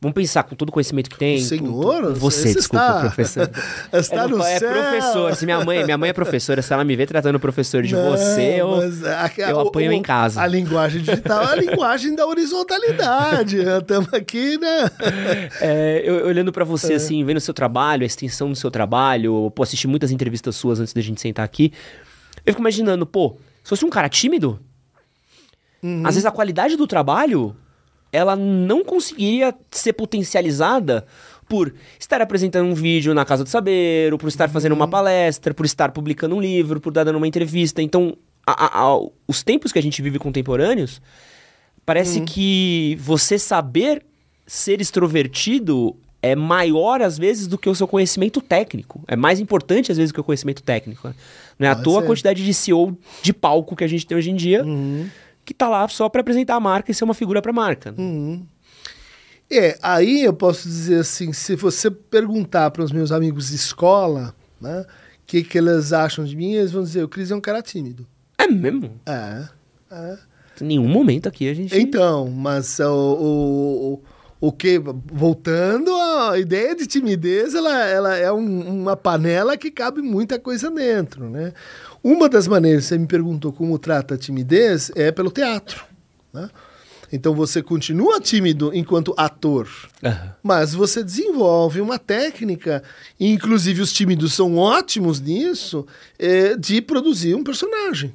vamos 0.00 0.14
pensar 0.14 0.42
com 0.44 0.54
todo 0.54 0.70
o 0.70 0.72
conhecimento 0.72 1.10
que 1.10 1.18
tem. 1.18 1.36
O 1.36 1.44
senhor? 1.44 2.02
Tu, 2.02 2.12
tu, 2.14 2.20
você, 2.20 2.54
desculpa, 2.54 2.86
está... 2.86 3.00
professor. 3.00 3.50
está 3.92 4.24
é, 4.24 4.26
no 4.26 4.42
é 4.42 4.58
céu. 4.58 4.72
professor. 4.72 5.36
Se 5.36 5.44
minha 5.44 5.62
mãe, 5.62 5.84
minha 5.84 5.98
mãe 5.98 6.10
é 6.10 6.12
professora, 6.12 6.62
se 6.62 6.72
ela 6.72 6.84
me 6.84 6.96
vê 6.96 7.06
tratando 7.06 7.38
professor 7.38 7.82
de 7.82 7.94
Não, 7.94 8.10
você, 8.10 8.60
eu, 8.60 8.74
a, 8.74 9.50
eu 9.50 9.60
apanho 9.60 9.90
o, 9.90 9.92
em 9.92 10.00
casa. 10.02 10.40
A 10.40 10.46
linguagem 10.46 11.02
digital 11.02 11.42
é 11.42 11.52
a 11.52 11.56
linguagem 11.56 12.14
da 12.14 12.26
horizontalidade. 12.26 13.58
Estamos 13.58 14.12
aqui, 14.14 14.58
né? 14.58 14.90
É, 15.60 16.02
eu, 16.04 16.26
olhando 16.26 16.52
para 16.52 16.64
você, 16.64 16.94
é. 16.94 16.96
assim, 16.96 17.22
vendo 17.24 17.36
o 17.36 17.40
seu 17.40 17.52
trabalho, 17.52 18.02
a 18.02 18.06
extensão 18.06 18.48
do 18.50 18.56
seu 18.56 18.70
trabalho, 18.70 19.50
pô, 19.54 19.62
assisti 19.62 19.86
muitas 19.86 20.10
entrevistas 20.10 20.56
suas 20.56 20.80
antes 20.80 20.92
da 20.92 21.00
gente 21.00 21.20
sentar 21.20 21.44
aqui. 21.44 21.72
Eu 22.46 22.52
fico 22.52 22.60
imaginando, 22.60 23.04
pô, 23.04 23.36
se 23.62 23.68
fosse 23.68 23.84
um 23.84 23.90
cara 23.90 24.08
tímido, 24.08 24.58
uhum. 25.82 26.02
às 26.06 26.14
vezes 26.14 26.24
a 26.24 26.30
qualidade 26.30 26.76
do 26.76 26.86
trabalho 26.86 27.54
ela 28.12 28.36
não 28.36 28.84
conseguiria 28.84 29.54
ser 29.70 29.92
potencializada 29.92 31.06
por 31.48 31.74
estar 31.98 32.20
apresentando 32.20 32.68
um 32.68 32.74
vídeo 32.74 33.12
na 33.12 33.24
Casa 33.24 33.42
do 33.42 33.50
Saber, 33.50 34.12
ou 34.12 34.18
por 34.18 34.28
estar 34.28 34.48
fazendo 34.48 34.72
uma 34.72 34.86
palestra, 34.86 35.52
por 35.52 35.66
estar 35.66 35.90
publicando 35.90 36.36
um 36.36 36.40
livro, 36.40 36.80
por 36.80 36.90
estar 36.90 37.02
dando 37.02 37.16
uma 37.16 37.26
entrevista. 37.26 37.82
Então, 37.82 38.16
a, 38.46 38.66
a, 38.66 38.82
a, 38.82 39.00
os 39.26 39.42
tempos 39.42 39.72
que 39.72 39.78
a 39.78 39.82
gente 39.82 40.00
vive 40.00 40.18
contemporâneos, 40.18 41.02
parece 41.84 42.20
uhum. 42.20 42.24
que 42.24 42.96
você 43.00 43.36
saber 43.36 44.04
ser 44.46 44.80
extrovertido 44.80 45.96
é 46.22 46.36
maior 46.36 47.00
às 47.00 47.18
vezes 47.18 47.46
do 47.46 47.58
que 47.58 47.68
o 47.68 47.74
seu 47.74 47.88
conhecimento 47.88 48.40
técnico. 48.40 49.02
É 49.08 49.16
mais 49.16 49.40
importante 49.40 49.90
às 49.90 49.98
vezes 49.98 50.12
do 50.12 50.14
que 50.14 50.20
o 50.20 50.24
conhecimento 50.24 50.62
técnico. 50.62 51.08
Né? 51.08 51.14
Não 51.58 51.66
é 51.66 51.70
à 51.70 51.74
toa 51.74 52.00
a 52.00 52.06
quantidade 52.06 52.44
de 52.44 52.54
CEO 52.54 52.96
de 53.22 53.32
palco 53.32 53.74
que 53.74 53.82
a 53.82 53.88
gente 53.88 54.06
tem 54.06 54.16
hoje 54.16 54.30
em 54.30 54.36
dia. 54.36 54.64
Uhum 54.64 55.08
que 55.44 55.54
tá 55.54 55.68
lá 55.68 55.86
só 55.88 56.08
para 56.08 56.20
apresentar 56.20 56.56
a 56.56 56.60
marca 56.60 56.90
e 56.90 56.94
ser 56.94 57.04
uma 57.04 57.14
figura 57.14 57.40
para 57.42 57.50
a 57.50 57.54
marca. 57.54 57.94
Uhum. 57.96 58.46
É, 59.50 59.76
aí 59.82 60.22
eu 60.22 60.32
posso 60.32 60.68
dizer 60.68 61.00
assim, 61.00 61.32
se 61.32 61.56
você 61.56 61.90
perguntar 61.90 62.70
para 62.70 62.84
os 62.84 62.92
meus 62.92 63.10
amigos 63.10 63.48
de 63.48 63.56
escola, 63.56 64.32
né, 64.60 64.82
o 64.82 65.26
que, 65.26 65.42
que 65.42 65.58
eles 65.58 65.92
acham 65.92 66.24
de 66.24 66.36
mim, 66.36 66.52
eles 66.52 66.70
vão 66.70 66.84
dizer, 66.84 67.02
o 67.02 67.08
Cris 67.08 67.32
é 67.32 67.34
um 67.34 67.40
cara 67.40 67.60
tímido. 67.60 68.06
É 68.38 68.46
mesmo? 68.46 68.92
É, 69.04 69.48
é. 69.90 70.18
Em 70.60 70.64
nenhum 70.66 70.86
momento 70.86 71.28
aqui 71.28 71.48
a 71.48 71.54
gente... 71.54 71.76
Então, 71.76 72.30
mas 72.30 72.78
o, 72.78 72.84
o, 72.84 73.92
o, 73.94 74.48
o 74.48 74.52
que, 74.52 74.78
voltando, 74.78 75.90
a 75.96 76.38
ideia 76.38 76.76
de 76.76 76.86
timidez, 76.86 77.52
ela, 77.52 77.86
ela 77.86 78.16
é 78.16 78.30
um, 78.30 78.82
uma 78.82 78.96
panela 78.96 79.56
que 79.56 79.70
cabe 79.70 80.00
muita 80.00 80.38
coisa 80.38 80.70
dentro, 80.70 81.28
né? 81.28 81.52
Uma 82.02 82.28
das 82.28 82.46
maneiras, 82.46 82.86
você 82.86 82.96
me 82.96 83.06
perguntou 83.06 83.52
como 83.52 83.78
trata 83.78 84.14
a 84.14 84.18
timidez, 84.18 84.90
é 84.94 85.12
pelo 85.12 85.30
teatro. 85.30 85.84
Né? 86.32 86.48
Então 87.12 87.34
você 87.34 87.62
continua 87.62 88.20
tímido 88.20 88.70
enquanto 88.72 89.14
ator, 89.16 89.68
uhum. 90.02 90.30
mas 90.42 90.72
você 90.72 91.02
desenvolve 91.02 91.80
uma 91.80 91.98
técnica, 91.98 92.82
e 93.18 93.30
inclusive 93.30 93.82
os 93.82 93.92
tímidos 93.92 94.32
são 94.32 94.56
ótimos 94.56 95.20
nisso, 95.20 95.86
é, 96.18 96.56
de 96.56 96.80
produzir 96.80 97.34
um 97.34 97.42
personagem. 97.42 98.14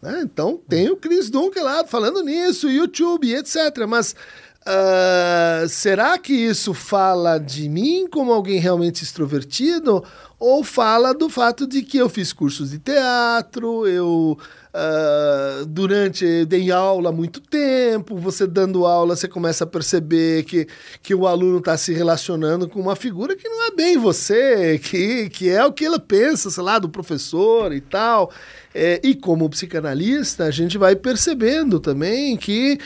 Né? 0.00 0.22
Então 0.22 0.60
tem 0.68 0.90
o 0.90 0.96
Chris 0.96 1.30
Duncan 1.30 1.62
lá 1.62 1.86
falando 1.86 2.22
nisso, 2.22 2.68
YouTube, 2.68 3.32
etc. 3.32 3.86
Mas 3.88 4.14
Uh, 4.62 5.68
será 5.68 6.16
que 6.16 6.32
isso 6.32 6.72
fala 6.72 7.36
de 7.36 7.68
mim 7.68 8.06
como 8.08 8.32
alguém 8.32 8.60
realmente 8.60 9.02
extrovertido? 9.02 10.04
Ou 10.44 10.64
fala 10.64 11.14
do 11.14 11.28
fato 11.28 11.68
de 11.68 11.82
que 11.82 11.96
eu 11.96 12.08
fiz 12.08 12.32
cursos 12.32 12.70
de 12.70 12.78
teatro, 12.80 13.86
eu 13.86 14.36
uh, 14.74 15.66
durante 15.66 16.44
dei 16.44 16.70
aula 16.70 17.10
há 17.10 17.12
muito 17.12 17.40
tempo, 17.40 18.16
você 18.16 18.46
dando 18.46 18.86
aula, 18.86 19.16
você 19.16 19.28
começa 19.28 19.64
a 19.64 19.66
perceber 19.66 20.44
que, 20.44 20.66
que 21.02 21.14
o 21.14 21.26
aluno 21.26 21.58
está 21.58 21.76
se 21.76 21.92
relacionando 21.92 22.68
com 22.68 22.80
uma 22.80 22.96
figura 22.96 23.36
que 23.36 23.48
não 23.48 23.66
é 23.66 23.70
bem 23.70 23.98
você, 23.98 24.78
que, 24.78 25.28
que 25.30 25.50
é 25.50 25.64
o 25.64 25.72
que 25.72 25.84
ele 25.84 25.98
pensa, 25.98 26.50
sei 26.50 26.62
lá, 26.62 26.78
do 26.78 26.88
professor 26.88 27.72
e 27.72 27.80
tal. 27.80 28.32
É, 28.74 29.00
e 29.02 29.14
como 29.14 29.50
psicanalista, 29.50 30.44
a 30.44 30.50
gente 30.50 30.78
vai 30.78 30.96
percebendo 30.96 31.78
também 31.78 32.36
que, 32.38 32.78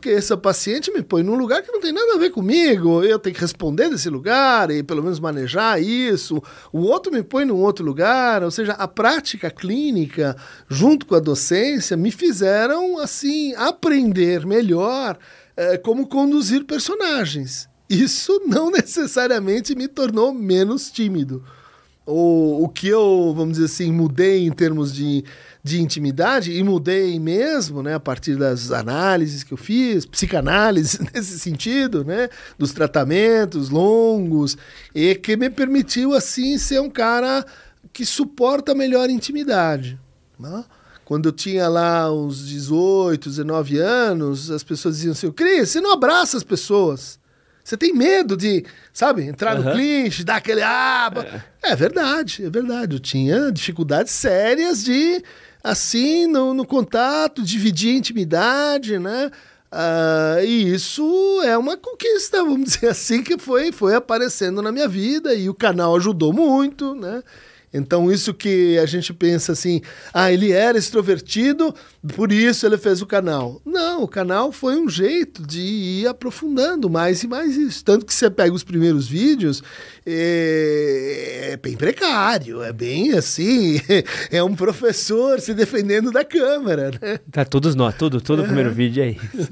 que 0.00 0.10
essa 0.10 0.36
paciente 0.36 0.92
me 0.92 1.02
põe 1.02 1.24
num 1.24 1.34
lugar 1.34 1.60
que 1.60 1.72
não 1.72 1.80
tem 1.80 1.92
nada 1.92 2.14
a 2.14 2.18
ver 2.18 2.30
comigo, 2.30 3.02
eu 3.02 3.18
tenho 3.18 3.34
que 3.34 3.40
responder 3.40 3.90
desse 3.90 4.08
lugar 4.08 4.70
e 4.70 4.82
pelo 4.82 5.02
menos 5.02 5.18
manejar 5.18 5.82
isso, 5.82 6.40
o 6.72 6.82
outro 6.82 7.12
me 7.12 7.22
põe 7.22 7.44
num 7.44 7.56
outro 7.56 7.84
lugar, 7.84 8.44
ou 8.44 8.50
seja, 8.50 8.72
a 8.74 8.86
prática 8.86 9.50
clínica 9.50 10.36
junto 10.68 11.04
com 11.04 11.16
a 11.16 11.20
docência 11.24 11.96
me 11.96 12.12
fizeram, 12.12 12.98
assim, 12.98 13.52
aprender 13.56 14.46
melhor 14.46 15.18
é, 15.56 15.76
como 15.76 16.06
conduzir 16.06 16.64
personagens. 16.64 17.68
Isso 17.90 18.40
não 18.46 18.70
necessariamente 18.72 19.74
me 19.74 19.88
tornou 19.88 20.32
menos 20.32 20.90
tímido 20.90 21.42
o, 22.06 22.64
o 22.64 22.68
que 22.68 22.88
eu, 22.88 23.32
vamos 23.34 23.54
dizer 23.54 23.66
assim, 23.66 23.90
mudei 23.90 24.46
em 24.46 24.52
termos 24.52 24.92
de, 24.92 25.24
de 25.62 25.80
intimidade, 25.80 26.52
e 26.52 26.62
mudei 26.62 27.18
mesmo, 27.18 27.82
né, 27.82 27.94
a 27.94 28.00
partir 28.00 28.36
das 28.36 28.70
análises 28.70 29.42
que 29.42 29.52
eu 29.52 29.58
fiz, 29.58 30.04
psicanálise 30.04 30.98
nesse 31.14 31.38
sentido, 31.38 32.04
né, 32.04 32.28
dos 32.58 32.72
tratamentos 32.72 33.70
longos, 33.70 34.56
e 34.94 35.14
que 35.14 35.36
me 35.36 35.48
permitiu, 35.48 36.12
assim, 36.12 36.58
ser 36.58 36.80
um 36.80 36.90
cara 36.90 37.44
que 37.92 38.04
suporta 38.04 38.74
melhor 38.74 39.08
a 39.08 39.12
intimidade. 39.12 39.98
Né? 40.38 40.64
Quando 41.04 41.28
eu 41.28 41.32
tinha 41.32 41.68
lá 41.68 42.12
uns 42.12 42.46
18, 42.48 43.28
19 43.28 43.78
anos, 43.78 44.50
as 44.50 44.62
pessoas 44.62 44.96
diziam 44.96 45.12
assim, 45.12 45.30
Cris, 45.30 45.70
você 45.70 45.80
não 45.80 45.92
abraça 45.92 46.36
as 46.36 46.42
pessoas. 46.42 47.18
Você 47.62 47.76
tem 47.76 47.94
medo 47.94 48.36
de, 48.36 48.64
sabe, 48.92 49.22
entrar 49.22 49.56
uhum. 49.56 49.64
no 49.64 49.72
clinch, 49.72 50.22
dar 50.22 50.36
aquele. 50.36 50.62
Ah, 50.62 51.10
é. 51.62 51.72
é 51.72 51.76
verdade, 51.76 52.44
é 52.44 52.50
verdade. 52.50 52.96
Eu 52.96 53.00
tinha 53.00 53.50
dificuldades 53.50 54.12
sérias 54.12 54.84
de, 54.84 55.22
assim, 55.62 56.26
no, 56.26 56.52
no 56.52 56.66
contato, 56.66 57.42
dividir 57.42 57.94
a 57.94 57.98
intimidade, 57.98 58.98
né? 58.98 59.30
Uh, 59.72 60.44
e 60.44 60.72
isso 60.72 61.40
é 61.42 61.58
uma 61.58 61.76
conquista, 61.76 62.44
vamos 62.44 62.74
dizer 62.74 62.88
assim, 62.88 63.22
que 63.22 63.36
foi, 63.36 63.72
foi 63.72 63.94
aparecendo 63.94 64.62
na 64.62 64.70
minha 64.70 64.86
vida 64.86 65.34
e 65.34 65.48
o 65.48 65.54
canal 65.54 65.96
ajudou 65.96 66.32
muito, 66.32 66.94
né? 66.94 67.22
Então, 67.74 68.10
isso 68.10 68.32
que 68.32 68.78
a 68.78 68.86
gente 68.86 69.12
pensa 69.12 69.50
assim, 69.50 69.82
ah, 70.12 70.32
ele 70.32 70.52
era 70.52 70.78
extrovertido, 70.78 71.74
por 72.14 72.30
isso 72.30 72.66
ele 72.66 72.76
fez 72.76 73.00
o 73.00 73.06
canal. 73.06 73.60
Não, 73.64 74.02
o 74.02 74.08
canal 74.08 74.52
foi 74.52 74.76
um 74.76 74.88
jeito 74.88 75.46
de 75.46 75.60
ir 75.60 76.06
aprofundando 76.06 76.90
mais 76.90 77.22
e 77.22 77.28
mais 77.28 77.56
isso. 77.56 77.84
Tanto 77.84 78.04
que 78.04 78.12
você 78.12 78.30
pega 78.30 78.54
os 78.54 78.62
primeiros 78.62 79.08
vídeos, 79.08 79.62
é, 80.04 81.50
é 81.52 81.56
bem 81.56 81.76
precário, 81.76 82.62
é 82.62 82.72
bem 82.72 83.12
assim, 83.12 83.80
é 84.30 84.42
um 84.42 84.54
professor 84.54 85.40
se 85.40 85.54
defendendo 85.54 86.12
da 86.12 86.24
câmera, 86.24 86.90
né? 87.00 87.18
Tá, 87.30 87.44
todos 87.44 87.74
nós, 87.74 87.96
tudo, 87.96 88.20
todo 88.20 88.42
o 88.42 88.44
primeiro 88.44 88.70
vídeo 88.70 89.02
é 89.02 89.10
isso. 89.10 89.50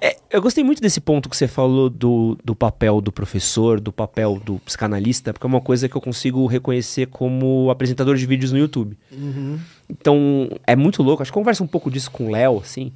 É, 0.00 0.16
eu 0.30 0.42
gostei 0.42 0.62
muito 0.62 0.82
desse 0.82 1.00
ponto 1.00 1.28
que 1.28 1.36
você 1.36 1.48
falou 1.48 1.88
do, 1.88 2.36
do 2.44 2.54
papel 2.54 3.00
do 3.00 3.10
professor, 3.10 3.80
do 3.80 3.92
papel 3.92 4.40
do 4.44 4.58
psicanalista, 4.58 5.32
porque 5.32 5.46
é 5.46 5.48
uma 5.48 5.60
coisa 5.60 5.88
que 5.88 5.96
eu 5.96 6.00
consigo 6.00 6.46
reconhecer 6.46 7.06
como 7.06 7.70
apresentador 7.70 8.16
de 8.16 8.26
vídeos 8.26 8.52
no 8.52 8.58
YouTube. 8.58 8.98
Uhum. 9.10 9.58
Então, 9.88 10.48
é 10.66 10.76
muito 10.76 11.02
louco. 11.02 11.22
Acho 11.22 11.32
que 11.32 11.38
conversa 11.38 11.62
um 11.62 11.66
pouco 11.66 11.90
disso 11.90 12.10
com 12.10 12.26
o 12.26 12.30
Léo, 12.30 12.58
assim, 12.58 12.92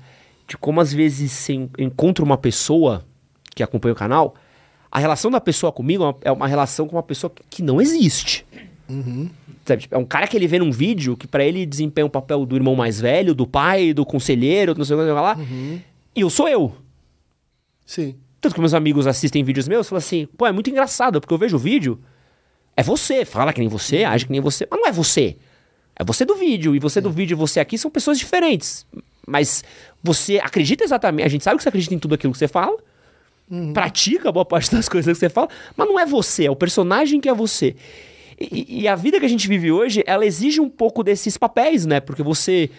de 0.47 0.57
como 0.57 0.80
às 0.80 0.93
vezes 0.93 1.32
você 1.32 1.55
encontra 1.78 2.24
uma 2.24 2.36
pessoa 2.36 3.05
que 3.55 3.62
acompanha 3.62 3.93
o 3.93 3.97
canal, 3.97 4.34
a 4.90 4.99
relação 4.99 5.30
da 5.30 5.40
pessoa 5.40 5.72
comigo 5.72 6.18
é 6.20 6.30
uma 6.30 6.47
é 6.47 6.49
relação 6.49 6.86
com 6.86 6.97
uma 6.97 7.03
pessoa 7.03 7.32
que 7.49 7.62
não 7.62 7.80
existe. 7.80 8.47
Uhum. 8.88 9.30
Sabe, 9.64 9.82
tipo, 9.82 9.95
é 9.95 9.99
um 9.99 10.05
cara 10.05 10.26
que 10.26 10.36
ele 10.36 10.47
vê 10.47 10.59
num 10.59 10.70
vídeo 10.70 11.16
que 11.16 11.26
para 11.26 11.45
ele 11.45 11.64
desempenha 11.64 12.05
o 12.05 12.11
papel 12.11 12.45
do 12.45 12.57
irmão 12.57 12.74
mais 12.74 13.01
velho, 13.01 13.34
do 13.34 13.47
pai, 13.47 13.95
do 13.95 14.05
conselheiro, 14.05 14.74
não 14.76 14.84
sei 14.84 14.97
o 14.97 14.99
que 14.99 15.11
lá. 15.11 15.36
Uhum. 15.36 15.80
E 16.14 16.20
eu 16.20 16.28
sou 16.28 16.49
eu. 16.49 16.74
Sim. 17.86 18.16
Tanto 18.40 18.55
que 18.55 18.61
meus 18.61 18.74
amigos 18.74 19.07
assistem 19.07 19.43
vídeos 19.45 19.68
meus 19.68 19.86
e 19.86 19.88
falam 19.88 19.99
assim, 19.99 20.28
pô, 20.36 20.47
é 20.47 20.53
muito 20.53 20.68
engraçado, 20.68 21.20
porque 21.20 21.32
eu 21.32 21.38
vejo 21.38 21.57
o 21.57 21.61
vídeo, 21.61 22.01
é 22.76 22.82
você, 22.82 23.24
fala 23.24 23.53
que 23.53 23.61
nem 23.61 23.68
você, 23.68 24.05
age 24.05 24.26
que 24.26 24.32
nem 24.32 24.40
você, 24.40 24.66
mas 24.70 24.80
não 24.80 24.88
é 24.88 24.93
você. 24.93 25.38
É 25.97 26.05
você 26.05 26.24
do 26.24 26.34
vídeo, 26.34 26.74
e 26.74 26.78
você 26.78 26.99
é. 26.99 27.03
do 27.03 27.11
vídeo 27.11 27.34
e 27.34 27.36
você 27.36 27.61
aqui 27.61 27.76
são 27.76 27.90
pessoas 27.90 28.18
diferentes. 28.18 28.86
Mas 29.26 29.62
você 30.03 30.38
acredita 30.38 30.82
exatamente, 30.82 31.24
a 31.26 31.28
gente 31.28 31.45
sabe 31.45 31.57
que 31.57 31.62
você 31.62 31.68
acredita 31.68 31.95
em 31.95 31.99
tudo 31.99 32.14
aquilo 32.14 32.32
que 32.32 32.38
você 32.38 32.49
fala, 32.49 32.76
uhum. 33.51 33.72
pratica 33.72 34.32
boa 34.32 34.45
parte 34.45 34.70
das 34.74 34.88
coisas 34.88 35.16
que 35.16 35.20
você 35.20 35.28
fala, 35.28 35.49
mas 35.76 35.88
não 35.88 35.99
é 35.99 36.07
você, 36.07 36.47
é 36.47 36.51
o 36.51 36.57
personagem 36.57 37.20
que 37.20 37.28
é 37.28 37.34
você. 37.34 37.76
E, 38.51 38.82
e, 38.82 38.88
a 38.88 38.97
vida 38.97 39.20
que 39.20 39.26
a 39.26 39.28
gente 39.28 39.47
vive 39.47 39.70
hoje, 39.70 40.03
ela 40.07 40.26
exige 40.26 40.61
um 40.61 40.68
pouco 40.68 41.05
desses 41.05 41.36
papéis, 41.36 41.86
né? 41.86 42.01
Porque 42.01 42.22
você. 42.22 42.70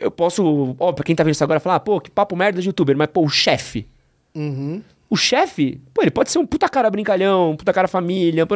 Eu 0.00 0.10
posso. 0.10 0.74
Ó, 0.78 0.92
pra 0.92 1.04
quem 1.04 1.14
tá 1.14 1.22
vendo 1.22 1.34
isso 1.34 1.44
agora, 1.44 1.60
falar, 1.60 1.80
pô, 1.80 2.00
que 2.00 2.10
papo 2.10 2.34
merda 2.34 2.60
de 2.60 2.68
youtuber, 2.68 2.96
mas, 2.96 3.08
pô, 3.08 3.22
o 3.22 3.28
chefe. 3.28 3.86
Uhum. 4.34 4.80
O 5.10 5.16
chefe, 5.16 5.78
pô, 5.92 6.00
ele 6.00 6.10
pode 6.10 6.30
ser 6.30 6.38
um 6.38 6.46
puta 6.46 6.68
cara 6.68 6.88
brincalhão, 6.88 7.50
um 7.50 7.56
puta 7.56 7.72
cara 7.72 7.86
família. 7.86 8.46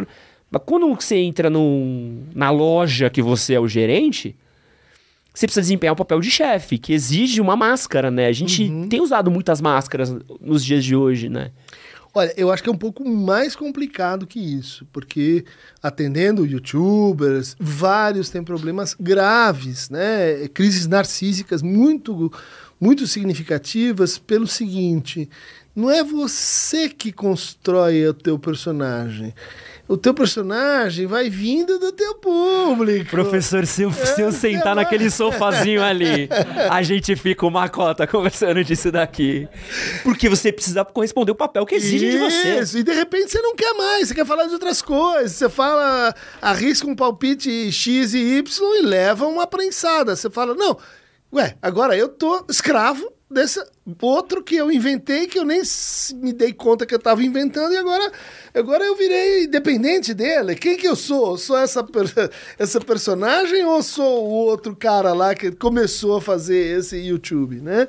Mas 0.49 0.61
quando 0.65 0.93
você 0.93 1.15
entra 1.17 1.49
num, 1.49 2.23
na 2.33 2.49
loja 2.49 3.09
que 3.09 3.21
você 3.21 3.55
é 3.55 3.59
o 3.59 3.67
gerente, 3.67 4.35
você 5.33 5.45
precisa 5.45 5.61
desempenhar 5.61 5.93
o 5.93 5.97
papel 5.97 6.19
de 6.19 6.31
chefe, 6.31 6.77
que 6.77 6.93
exige 6.93 7.39
uma 7.39 7.55
máscara, 7.55 8.09
né? 8.09 8.27
A 8.27 8.31
gente 8.31 8.63
uhum. 8.63 8.89
tem 8.89 9.01
usado 9.01 9.29
muitas 9.29 9.61
máscaras 9.61 10.15
nos 10.41 10.63
dias 10.65 10.83
de 10.83 10.95
hoje, 10.95 11.29
né? 11.29 11.51
Olha, 12.13 12.33
eu 12.35 12.51
acho 12.51 12.63
que 12.63 12.69
é 12.69 12.71
um 12.71 12.77
pouco 12.77 13.07
mais 13.07 13.55
complicado 13.55 14.25
que 14.25 14.39
isso, 14.39 14.87
porque 14.91 15.45
atendendo 15.83 16.47
youtubers, 16.47 17.55
vários 17.59 18.31
têm 18.31 18.43
problemas 18.43 18.95
graves, 18.99 19.91
né? 19.91 20.47
Crises 20.47 20.87
narcísicas 20.87 21.61
muito, 21.61 22.31
muito 22.81 23.05
significativas 23.05 24.17
pelo 24.17 24.47
seguinte: 24.47 25.29
não 25.75 25.91
é 25.91 26.03
você 26.03 26.89
que 26.89 27.11
constrói 27.11 28.07
o 28.07 28.13
teu 28.15 28.39
personagem 28.39 29.31
o 29.87 29.95
teu 29.95 30.13
personagem 30.13 31.07
vai 31.07 31.29
vindo 31.29 31.79
do 31.79 31.91
teu 31.91 32.15
público. 32.15 33.09
Professor, 33.09 33.65
se 33.65 33.83
eu, 33.83 33.89
é, 33.89 33.93
se 33.93 34.21
eu 34.21 34.31
sentar 34.31 34.75
vai... 34.75 34.83
naquele 34.83 35.09
sofazinho 35.09 35.81
ali, 35.81 36.27
a 36.69 36.81
gente 36.83 37.15
fica 37.15 37.45
uma 37.45 37.69
cota 37.69 38.05
conversando 38.05 38.63
disso 38.63 38.91
daqui. 38.91 39.47
Porque 40.03 40.27
você 40.27 40.51
precisa 40.51 40.83
corresponder 40.83 41.31
o 41.31 41.35
papel 41.35 41.65
que 41.65 41.75
exige 41.75 42.11
de 42.11 42.17
você. 42.17 42.59
Isso, 42.59 42.77
e 42.79 42.83
de 42.83 42.93
repente 42.93 43.31
você 43.31 43.41
não 43.41 43.55
quer 43.55 43.73
mais, 43.73 44.09
você 44.09 44.15
quer 44.15 44.25
falar 44.25 44.45
de 44.47 44.53
outras 44.53 44.81
coisas. 44.81 45.31
Você 45.31 45.49
fala, 45.49 46.13
arrisca 46.41 46.87
um 46.87 46.95
palpite 46.95 47.71
X 47.71 48.13
e 48.13 48.37
Y 48.37 48.79
e 48.79 48.81
leva 48.81 49.25
uma 49.25 49.47
prensada. 49.47 50.15
Você 50.15 50.29
fala, 50.29 50.53
não, 50.53 50.77
ué, 51.31 51.55
agora 51.61 51.95
eu 51.97 52.09
tô 52.09 52.45
escravo 52.49 53.16
desse 53.29 53.61
outro 54.01 54.41
que 54.41 54.55
eu 54.55 54.71
inventei 54.71 55.27
que 55.27 55.37
eu 55.37 55.43
nem 55.43 55.61
me 56.15 56.31
dei 56.31 56.53
conta 56.53 56.85
que 56.85 56.93
eu 56.93 56.97
estava 56.97 57.21
inventando 57.21 57.73
e 57.73 57.77
agora 57.77 58.11
agora 58.53 58.83
eu 58.85 58.95
virei 58.95 59.43
independente 59.43 60.13
dele. 60.13 60.55
Quem 60.55 60.77
que 60.77 60.87
eu 60.87 60.95
sou? 60.95 61.37
Sou 61.37 61.57
essa 61.57 61.85
essa 62.57 62.79
personagem 62.79 63.65
ou 63.65 63.83
sou 63.83 64.25
o 64.25 64.29
outro 64.29 64.75
cara 64.75 65.13
lá 65.13 65.35
que 65.35 65.51
começou 65.51 66.17
a 66.17 66.21
fazer 66.21 66.79
esse 66.79 66.97
YouTube, 66.97 67.59
né? 67.61 67.87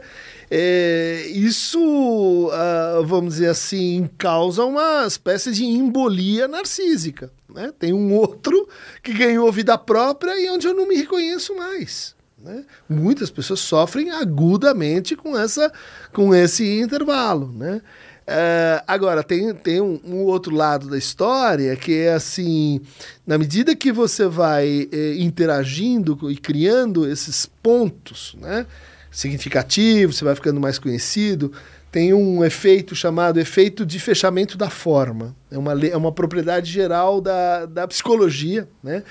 É, 0.50 1.26
isso, 1.28 1.78
uh, 1.78 3.04
vamos 3.04 3.34
dizer 3.34 3.50
assim, 3.50 4.08
causa 4.16 4.64
uma 4.64 5.06
espécie 5.06 5.52
de 5.52 5.64
embolia 5.64 6.48
narcísica. 6.48 7.30
Né? 7.48 7.72
Tem 7.78 7.92
um 7.92 8.14
outro 8.14 8.66
que 9.02 9.12
ganhou 9.12 9.50
vida 9.52 9.76
própria 9.76 10.40
e 10.40 10.48
onde 10.50 10.66
eu 10.66 10.74
não 10.74 10.88
me 10.88 10.96
reconheço 10.96 11.54
mais. 11.54 12.17
Né? 12.42 12.64
Muitas 12.88 13.30
pessoas 13.30 13.60
sofrem 13.60 14.10
agudamente 14.10 15.16
com, 15.16 15.36
essa, 15.36 15.72
com 16.12 16.34
esse 16.34 16.80
intervalo. 16.80 17.52
Né? 17.52 17.82
É, 18.30 18.82
agora, 18.86 19.24
tem, 19.24 19.54
tem 19.54 19.80
um, 19.80 19.98
um, 20.04 20.16
outro 20.18 20.54
lado 20.54 20.88
da 20.88 20.98
história 20.98 21.74
que 21.74 21.94
é 21.94 22.12
assim: 22.12 22.80
na 23.26 23.38
medida 23.38 23.74
que 23.74 23.90
você 23.90 24.26
vai 24.26 24.86
é, 24.92 25.14
interagindo 25.16 26.30
e 26.30 26.36
criando 26.36 27.10
esses 27.10 27.46
pontos 27.46 28.36
né, 28.38 28.66
significativos, 29.10 30.18
você 30.18 30.24
vai 30.24 30.34
ficando 30.34 30.60
mais 30.60 30.78
conhecido, 30.78 31.52
tem 31.98 32.14
um 32.14 32.44
efeito 32.44 32.94
chamado 32.94 33.40
efeito 33.40 33.84
de 33.84 33.98
fechamento 33.98 34.56
da 34.56 34.70
forma. 34.70 35.34
É 35.50 35.58
uma, 35.58 35.72
é 35.84 35.96
uma 35.96 36.12
propriedade 36.12 36.70
geral 36.70 37.20
da, 37.20 37.66
da 37.66 37.88
psicologia, 37.88 38.68
né? 38.80 39.02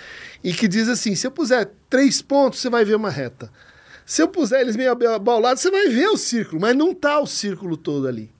E 0.42 0.54
que 0.54 0.70
diz 0.70 0.88
assim: 0.88 1.14
se 1.14 1.28
eu 1.28 1.32
puser 1.32 1.70
três 1.90 2.22
pontos, 2.22 2.62
você 2.62 2.70
vai 2.70 2.86
ver 2.86 2.96
uma 2.96 3.10
reta. 3.10 3.52
Se 4.06 4.22
eu 4.22 4.28
puser 4.30 4.62
eles 4.62 4.78
meio 4.78 4.92
abaulados, 5.14 5.62
você 5.62 5.70
vai 5.70 5.90
ver 5.90 6.08
o 6.08 6.16
círculo, 6.16 6.62
mas 6.62 6.78
não 6.78 6.92
está 6.92 7.20
o 7.20 7.28
círculo 7.28 7.76
todo 7.76 8.08
ali. 8.08 8.32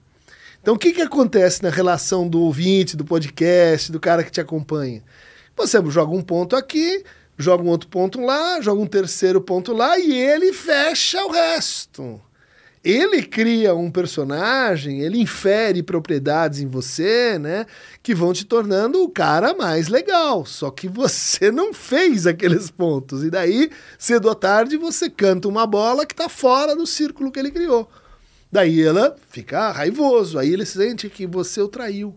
Então, 0.62 0.76
o 0.76 0.78
que, 0.78 0.92
que 0.92 1.02
acontece 1.02 1.62
na 1.62 1.68
relação 1.68 2.26
do 2.26 2.40
ouvinte, 2.40 2.96
do 2.96 3.04
podcast, 3.04 3.92
do 3.92 4.00
cara 4.00 4.24
que 4.24 4.32
te 4.32 4.40
acompanha? 4.40 5.02
Você 5.58 5.78
joga 5.90 6.16
um 6.16 6.22
ponto 6.22 6.56
aqui, 6.56 7.04
joga 7.36 7.62
um 7.62 7.68
outro 7.68 7.90
ponto 7.90 8.18
lá, 8.18 8.62
joga 8.62 8.80
um 8.80 8.86
terceiro 8.86 9.42
ponto 9.42 9.74
lá 9.74 9.98
e 9.98 10.10
ele 10.10 10.54
fecha 10.54 11.22
o 11.22 11.30
resto 11.30 12.18
ele 12.84 13.22
cria 13.22 13.74
um 13.74 13.90
personagem, 13.90 15.00
ele 15.00 15.20
infere 15.20 15.82
propriedades 15.82 16.60
em 16.60 16.66
você, 16.66 17.38
né? 17.38 17.66
Que 18.02 18.14
vão 18.14 18.32
te 18.32 18.44
tornando 18.44 19.02
o 19.02 19.10
cara 19.10 19.54
mais 19.54 19.88
legal. 19.88 20.46
Só 20.46 20.70
que 20.70 20.88
você 20.88 21.50
não 21.52 21.74
fez 21.74 22.26
aqueles 22.26 22.70
pontos. 22.70 23.24
E 23.24 23.30
daí, 23.30 23.70
cedo 23.98 24.28
ou 24.28 24.34
tarde, 24.34 24.76
você 24.76 25.10
canta 25.10 25.48
uma 25.48 25.66
bola 25.66 26.06
que 26.06 26.14
está 26.14 26.28
fora 26.28 26.76
do 26.76 26.86
círculo 26.86 27.32
que 27.32 27.38
ele 27.38 27.50
criou. 27.50 27.88
Daí 28.50 28.82
ela 28.82 29.16
fica 29.28 29.70
raivoso. 29.72 30.38
Aí 30.38 30.52
ele 30.52 30.64
sente 30.64 31.08
que 31.10 31.26
você 31.26 31.60
o 31.60 31.68
traiu. 31.68 32.16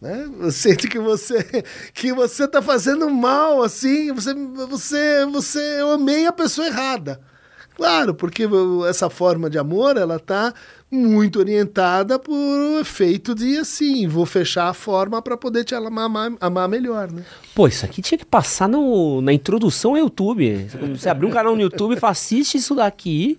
Né? 0.00 0.28
Sente 0.52 0.86
que 0.86 0.98
você 0.98 1.42
que 1.94 2.12
você 2.12 2.46
tá 2.46 2.60
fazendo 2.60 3.08
mal 3.08 3.62
assim, 3.62 4.12
você 4.12 4.34
você 4.68 5.24
você 5.26 5.80
eu 5.80 5.92
amei 5.92 6.26
a 6.26 6.32
pessoa 6.32 6.66
errada. 6.66 7.20
Claro, 7.76 8.14
porque 8.14 8.48
essa 8.88 9.10
forma 9.10 9.50
de 9.50 9.58
amor, 9.58 9.96
ela 9.96 10.18
tá 10.18 10.54
muito 10.90 11.40
orientada 11.40 12.18
por 12.18 12.80
efeito 12.80 13.34
de 13.34 13.58
assim, 13.58 14.06
vou 14.06 14.24
fechar 14.24 14.68
a 14.68 14.74
forma 14.74 15.20
para 15.20 15.36
poder 15.36 15.64
te 15.64 15.74
amar, 15.74 16.04
amar, 16.04 16.32
amar, 16.40 16.68
melhor, 16.68 17.10
né? 17.10 17.24
Pô, 17.54 17.66
isso 17.66 17.84
aqui 17.84 18.00
tinha 18.00 18.16
que 18.16 18.24
passar 18.24 18.68
no, 18.68 19.20
na 19.20 19.32
introdução 19.32 19.92
ao 19.92 19.98
YouTube. 19.98 20.68
Você 20.96 21.08
abrir 21.08 21.26
um 21.26 21.30
canal 21.30 21.56
no 21.56 21.62
YouTube 21.62 21.96
e 21.96 22.00
fala, 22.00 22.12
assiste 22.12 22.58
isso 22.58 22.74
daqui, 22.76 23.38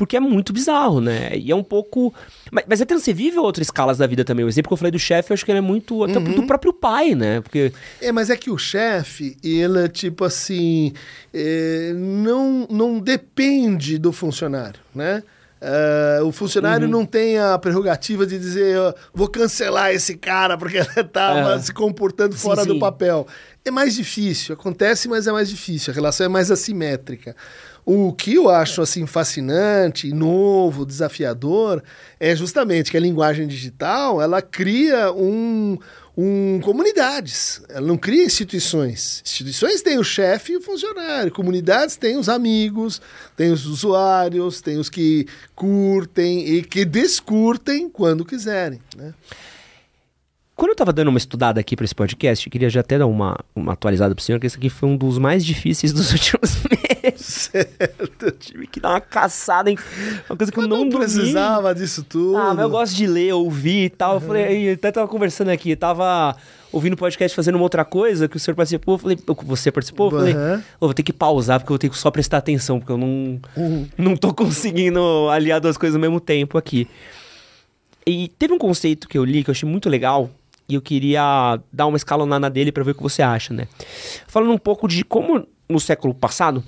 porque 0.00 0.16
é 0.16 0.20
muito 0.20 0.50
bizarro, 0.50 0.98
né? 0.98 1.36
E 1.36 1.50
é 1.50 1.54
um 1.54 1.62
pouco. 1.62 2.14
Mas, 2.50 2.64
mas 2.66 2.80
você 2.80 3.12
vive 3.12 3.38
outras 3.38 3.66
escalas 3.66 3.98
da 3.98 4.06
vida 4.06 4.24
também. 4.24 4.46
O 4.46 4.48
exemplo 4.48 4.70
que 4.70 4.72
eu 4.72 4.78
falei 4.78 4.90
do 4.90 4.98
chefe, 4.98 5.30
eu 5.30 5.34
acho 5.34 5.44
que 5.44 5.50
ele 5.50 5.58
é 5.58 5.60
muito. 5.60 6.02
Até 6.02 6.16
uhum. 6.16 6.36
do 6.36 6.46
próprio 6.46 6.72
pai, 6.72 7.14
né? 7.14 7.42
Porque. 7.42 7.70
É, 8.00 8.10
mas 8.10 8.30
é 8.30 8.36
que 8.36 8.50
o 8.50 8.56
chefe, 8.56 9.36
ele 9.44 9.84
é 9.84 9.88
tipo 9.88 10.24
assim. 10.24 10.94
É, 11.34 11.92
não, 11.94 12.66
não 12.70 12.98
depende 12.98 13.98
do 13.98 14.10
funcionário, 14.10 14.80
né? 14.94 15.22
Uh, 15.60 16.24
o 16.24 16.32
funcionário 16.32 16.86
uhum. 16.86 16.90
não 16.90 17.04
tem 17.04 17.38
a 17.38 17.58
prerrogativa 17.58 18.26
de 18.26 18.38
dizer 18.38 18.78
vou 19.12 19.28
cancelar 19.28 19.90
esse 19.90 20.16
cara 20.16 20.56
porque 20.56 20.78
ele 20.78 20.88
estava 20.96 21.56
é. 21.56 21.58
se 21.58 21.74
comportando 21.74 22.34
fora 22.34 22.62
sim, 22.62 22.68
sim. 22.68 22.72
do 22.72 22.80
papel. 22.80 23.26
É 23.62 23.70
mais 23.70 23.94
difícil, 23.94 24.54
acontece, 24.54 25.06
mas 25.06 25.26
é 25.26 25.32
mais 25.32 25.50
difícil. 25.50 25.92
A 25.92 25.94
relação 25.94 26.24
é 26.24 26.28
mais 26.30 26.50
assimétrica. 26.50 27.36
O 27.84 28.12
que 28.12 28.34
eu 28.34 28.48
acho 28.48 28.82
assim 28.82 29.06
fascinante, 29.06 30.12
novo, 30.12 30.84
desafiador, 30.84 31.82
é 32.18 32.36
justamente 32.36 32.90
que 32.90 32.96
a 32.96 33.00
linguagem 33.00 33.46
digital 33.46 34.20
ela 34.20 34.42
cria 34.42 35.12
um, 35.12 35.78
um, 36.16 36.60
comunidades. 36.60 37.62
Ela 37.68 37.86
não 37.86 37.96
cria 37.96 38.24
instituições. 38.24 39.22
Instituições 39.24 39.82
têm 39.82 39.98
o 39.98 40.04
chefe 40.04 40.52
e 40.52 40.56
o 40.56 40.60
funcionário. 40.60 41.32
Comunidades 41.32 41.96
têm 41.96 42.16
os 42.16 42.28
amigos, 42.28 43.00
têm 43.36 43.50
os 43.50 43.66
usuários, 43.66 44.60
têm 44.60 44.78
os 44.78 44.90
que 44.90 45.26
curtem 45.54 46.46
e 46.46 46.62
que 46.62 46.84
descurtem 46.84 47.88
quando 47.88 48.24
quiserem. 48.24 48.80
Né? 48.96 49.14
Quando 50.60 50.72
eu 50.72 50.76
tava 50.76 50.92
dando 50.92 51.08
uma 51.08 51.16
estudada 51.16 51.58
aqui 51.58 51.74
para 51.74 51.86
esse 51.86 51.94
podcast, 51.94 52.46
eu 52.46 52.52
queria 52.52 52.68
já 52.68 52.80
até 52.80 52.98
dar 52.98 53.06
uma, 53.06 53.34
uma 53.56 53.72
atualizada 53.72 54.14
pro 54.14 54.22
senhor, 54.22 54.38
que 54.38 54.46
esse 54.46 54.58
aqui 54.58 54.68
foi 54.68 54.90
um 54.90 54.94
dos 54.94 55.16
mais 55.16 55.42
difíceis 55.42 55.90
dos 55.90 56.12
últimos 56.12 56.62
meses. 56.64 57.24
Certo. 57.50 58.26
Eu 58.26 58.32
tive 58.32 58.66
que 58.66 58.78
dar 58.78 58.90
uma 58.90 59.00
caçada 59.00 59.70
em 59.70 59.78
uma 60.28 60.36
coisa 60.36 60.52
que 60.52 60.58
eu 60.58 60.68
não, 60.68 60.80
não 60.84 60.88
dormi. 60.90 61.06
precisava 61.06 61.74
disso 61.74 62.04
tudo. 62.04 62.36
Ah, 62.36 62.52
mas 62.52 62.58
eu 62.62 62.68
gosto 62.68 62.94
de 62.94 63.06
ler, 63.06 63.32
ouvir 63.32 63.84
e 63.86 63.88
tal. 63.88 64.16
Eu 64.16 64.20
falei, 64.20 64.44
aí, 64.44 64.70
até 64.72 64.92
tava 64.92 65.08
conversando 65.08 65.48
aqui, 65.48 65.74
tava 65.74 66.36
ouvindo 66.70 66.94
podcast 66.94 67.34
fazendo 67.34 67.54
uma 67.54 67.62
outra 67.64 67.82
coisa 67.82 68.28
que 68.28 68.36
o 68.36 68.38
senhor 68.38 68.54
participou. 68.54 68.96
Eu 68.96 68.98
falei, 68.98 69.18
você 69.46 69.72
participou? 69.72 70.08
Eu 70.12 70.18
falei, 70.18 70.34
Uhum. 70.34 70.62
"Ô, 70.78 70.86
vou 70.88 70.92
ter 70.94 71.02
que 71.02 71.12
pausar 71.14 71.58
porque 71.60 71.72
eu 71.72 71.78
ter 71.78 71.88
que 71.88 71.96
só 71.96 72.10
prestar 72.10 72.36
atenção, 72.36 72.78
porque 72.78 72.92
eu 72.92 72.98
não, 72.98 73.40
Uhum. 73.56 73.88
não 73.96 74.14
tô 74.14 74.34
conseguindo 74.34 75.00
aliar 75.30 75.58
duas 75.58 75.78
coisas 75.78 75.94
ao 75.96 76.00
mesmo 76.02 76.20
tempo 76.20 76.58
aqui. 76.58 76.86
E 78.06 78.28
teve 78.38 78.52
um 78.52 78.58
conceito 78.58 79.08
que 79.08 79.16
eu 79.16 79.24
li 79.24 79.42
que 79.42 79.48
eu 79.48 79.52
achei 79.52 79.66
muito 79.66 79.88
legal 79.88 80.28
e 80.70 80.74
eu 80.74 80.80
queria 80.82 81.58
dar 81.72 81.86
uma 81.86 81.96
escalonada 81.96 82.48
dele 82.48 82.70
pra 82.72 82.82
ver 82.84 82.92
o 82.92 82.94
que 82.94 83.02
você 83.02 83.20
acha, 83.22 83.52
né? 83.52 83.66
Falando 84.26 84.52
um 84.52 84.58
pouco 84.58 84.86
de 84.88 85.04
como 85.04 85.46
no 85.68 85.80
século 85.80 86.14
passado, 86.14 86.62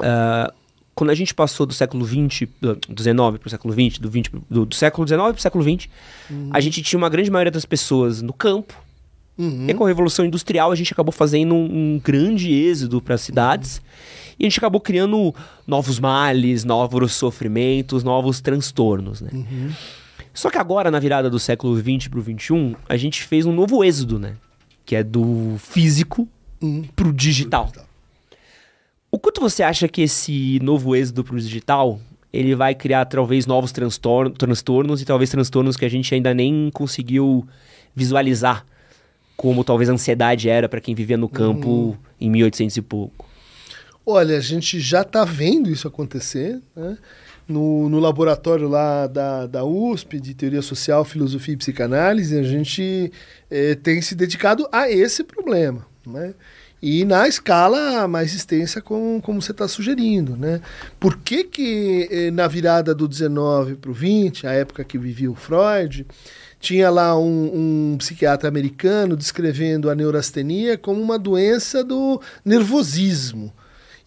ah, 0.00 0.52
quando 0.94 1.10
a 1.10 1.14
gente 1.14 1.34
passou 1.34 1.64
do 1.66 1.72
século 1.72 2.04
XX, 2.04 2.48
do 2.60 2.74
19 2.88 3.38
pro 3.38 3.48
século 3.48 3.72
XX, 3.72 3.98
do, 3.98 4.10
20, 4.10 4.30
pro- 4.30 4.42
do, 4.50 4.66
do 4.66 4.74
século 4.74 5.06
XIX 5.06 5.22
pro 5.32 5.40
século 5.40 5.64
XX, 5.64 5.88
a 6.50 6.60
gente 6.60 6.82
tinha 6.82 6.98
uma 6.98 7.08
grande 7.08 7.30
maioria 7.30 7.50
das 7.50 7.64
pessoas 7.64 8.20
no 8.22 8.32
campo. 8.32 8.74
Uhum. 9.38 9.66
E 9.68 9.72
com 9.74 9.84
a 9.84 9.88
Revolução 9.88 10.24
Industrial 10.26 10.70
a 10.70 10.74
gente 10.74 10.92
acabou 10.92 11.12
fazendo 11.12 11.54
um, 11.54 11.94
um 11.94 12.00
grande 12.02 12.52
êxodo 12.52 13.00
para 13.00 13.14
as 13.14 13.22
cidades. 13.22 13.80
E 14.38 14.44
a 14.44 14.48
gente 14.48 14.58
acabou 14.58 14.80
criando 14.80 15.34
novos 15.66 15.98
males, 15.98 16.64
novos 16.64 17.12
sofrimentos, 17.14 18.02
novos 18.04 18.40
transtornos, 18.42 19.20
né? 19.22 19.30
Só 20.32 20.50
que 20.50 20.58
agora, 20.58 20.90
na 20.90 20.98
virada 20.98 21.28
do 21.28 21.38
século 21.38 21.76
XX 21.78 22.08
pro 22.08 22.22
XXI, 22.22 22.76
a 22.88 22.96
gente 22.96 23.22
fez 23.24 23.46
um 23.46 23.52
novo 23.52 23.82
êxodo, 23.84 24.18
né? 24.18 24.34
Que 24.84 24.96
é 24.96 25.02
do 25.02 25.56
físico 25.58 26.28
Uhum. 26.62 26.84
pro 26.94 27.12
digital. 27.12 27.70
O 29.10 29.18
quanto 29.18 29.40
você 29.40 29.62
acha 29.62 29.88
que 29.88 30.02
esse 30.02 30.58
novo 30.62 30.94
êxodo 30.94 31.24
pro 31.24 31.38
digital, 31.40 32.00
ele 32.32 32.54
vai 32.54 32.74
criar 32.74 33.04
talvez 33.06 33.44
novos 33.46 33.72
transtor- 33.72 34.30
transtornos 34.30 35.02
e 35.02 35.04
talvez 35.04 35.30
transtornos 35.30 35.76
que 35.76 35.84
a 35.84 35.88
gente 35.88 36.14
ainda 36.14 36.32
nem 36.32 36.70
conseguiu 36.72 37.46
visualizar, 37.94 38.64
como 39.36 39.64
talvez 39.64 39.90
a 39.90 39.94
ansiedade 39.94 40.48
era 40.48 40.68
para 40.68 40.80
quem 40.80 40.94
vivia 40.94 41.16
no 41.16 41.28
campo 41.28 41.98
em 42.20 42.30
1800 42.30 42.76
e 42.76 42.82
pouco. 42.82 43.28
Olha, 44.06 44.36
a 44.36 44.40
gente 44.40 44.78
já 44.78 45.02
está 45.02 45.24
vendo 45.24 45.70
isso 45.70 45.88
acontecer, 45.88 46.60
né? 46.76 46.96
No, 47.50 47.88
no 47.88 47.98
laboratório 47.98 48.68
lá 48.68 49.08
da, 49.08 49.46
da 49.46 49.64
USP, 49.64 50.20
de 50.20 50.34
Teoria 50.34 50.62
Social, 50.62 51.04
Filosofia 51.04 51.54
e 51.54 51.56
Psicanálise, 51.56 52.38
a 52.38 52.44
gente 52.44 53.12
eh, 53.50 53.74
tem 53.74 54.00
se 54.00 54.14
dedicado 54.14 54.68
a 54.70 54.88
esse 54.88 55.24
problema, 55.24 55.84
né? 56.06 56.32
E 56.82 57.04
na 57.04 57.28
escala 57.28 58.08
mais 58.08 58.34
extensa, 58.34 58.80
como, 58.80 59.20
como 59.20 59.42
você 59.42 59.50
está 59.50 59.68
sugerindo, 59.68 60.36
né? 60.36 60.62
Por 60.98 61.18
que 61.18 61.44
que 61.44 62.08
eh, 62.10 62.30
na 62.30 62.46
virada 62.46 62.94
do 62.94 63.06
19 63.06 63.74
para 63.74 63.90
o 63.90 63.94
20, 63.94 64.46
a 64.46 64.52
época 64.52 64.82
que 64.84 64.96
vivia 64.96 65.30
o 65.30 65.34
Freud, 65.34 66.06
tinha 66.60 66.88
lá 66.88 67.18
um, 67.18 67.92
um 67.92 67.96
psiquiatra 67.98 68.48
americano 68.48 69.16
descrevendo 69.16 69.90
a 69.90 69.94
neurastenia 69.94 70.78
como 70.78 71.02
uma 71.02 71.18
doença 71.18 71.82
do 71.82 72.20
nervosismo. 72.44 73.52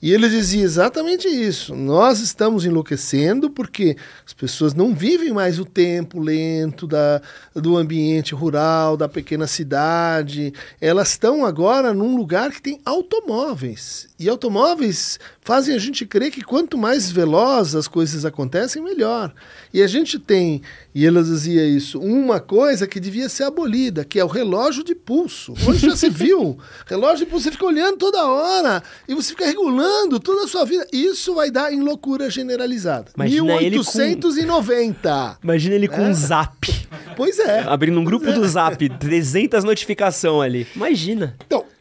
E 0.04 0.12
ele 0.12 0.28
dizia 0.28 0.62
exatamente 0.62 1.30
isso. 1.30 1.74
Nós 1.74 2.20
estamos 2.20 2.66
enlouquecendo 2.66 3.50
porque 3.50 3.96
as 4.26 4.34
pessoas 4.34 4.74
não 4.74 4.94
vivem 4.94 5.32
mais 5.32 5.60
o 5.60 5.64
tempo 5.64 6.20
lento 6.20 6.86
da, 6.86 7.22
do 7.56 7.78
ambiente 7.78 8.36
rural, 8.36 8.98
da 8.98 9.08
pequena 9.08 9.48
cidade. 9.48 10.54
Elas 10.82 11.12
estão 11.12 11.46
agora 11.46 11.94
num 11.94 12.18
lugar 12.18 12.52
que 12.52 12.62
tem 12.62 12.82
automóveis. 12.84 14.10
E 14.20 14.28
automóveis 14.28 15.22
fazem 15.40 15.74
a 15.74 15.80
gente 15.80 16.06
crer 16.06 16.32
que 16.32 16.42
quanto 16.42 16.78
mais 16.78 17.10
veloz 17.10 17.74
as 17.74 17.88
coisas 17.88 18.26
acontecem, 18.26 18.84
melhor. 18.84 19.34
E 19.74 19.82
a 19.82 19.88
gente 19.88 20.20
tem, 20.20 20.62
e 20.94 21.04
ela 21.06 21.24
dizia 21.24 21.66
isso, 21.66 22.00
uma 22.00 22.40
coisa 22.40 22.86
que 22.86 23.00
devia 23.00 23.28
ser 23.28 23.44
abolida, 23.46 24.06
que 24.06 24.20
é 24.20 24.24
o 24.24 24.28
relógio 24.28 24.84
de 24.84 24.94
pulso. 24.94 25.54
Onde 25.68 25.80
já 25.80 25.96
se 25.96 26.10
viu? 26.12 26.60
Relógio 26.86 27.26
de 27.26 27.32
pulso, 27.32 27.46
você 27.46 27.52
fica 27.52 27.66
olhando 27.66 27.98
toda 27.98 28.24
hora 28.24 28.84
e 29.08 29.16
você 29.16 29.30
fica 29.32 29.46
regulando 29.48 30.20
toda 30.20 30.44
a 30.44 30.48
sua 30.48 30.64
vida. 30.64 30.86
Isso 30.94 31.34
vai 31.34 31.50
dar 31.50 31.74
em 31.74 31.82
loucura 31.82 32.30
generalizada. 32.30 33.12
Imagina 33.16 33.54
ele 33.56 33.78
com- 33.84 33.84
1890. 33.84 35.38
Imagina 35.44 35.76
ele 35.76 35.88
com 35.88 36.02
um 36.02 36.14
zap, 36.14 36.68
Pois 37.16 37.40
é. 37.40 37.62
abrindo 37.62 38.00
um 38.00 38.04
grupo 38.04 38.32
do 38.32 38.48
zap, 38.48 38.88
300 38.88 39.64
notificação 39.64 40.42
ali. 40.42 40.68
Imagina. 40.76 41.36
Então, 41.46 41.60
é, 41.62 41.73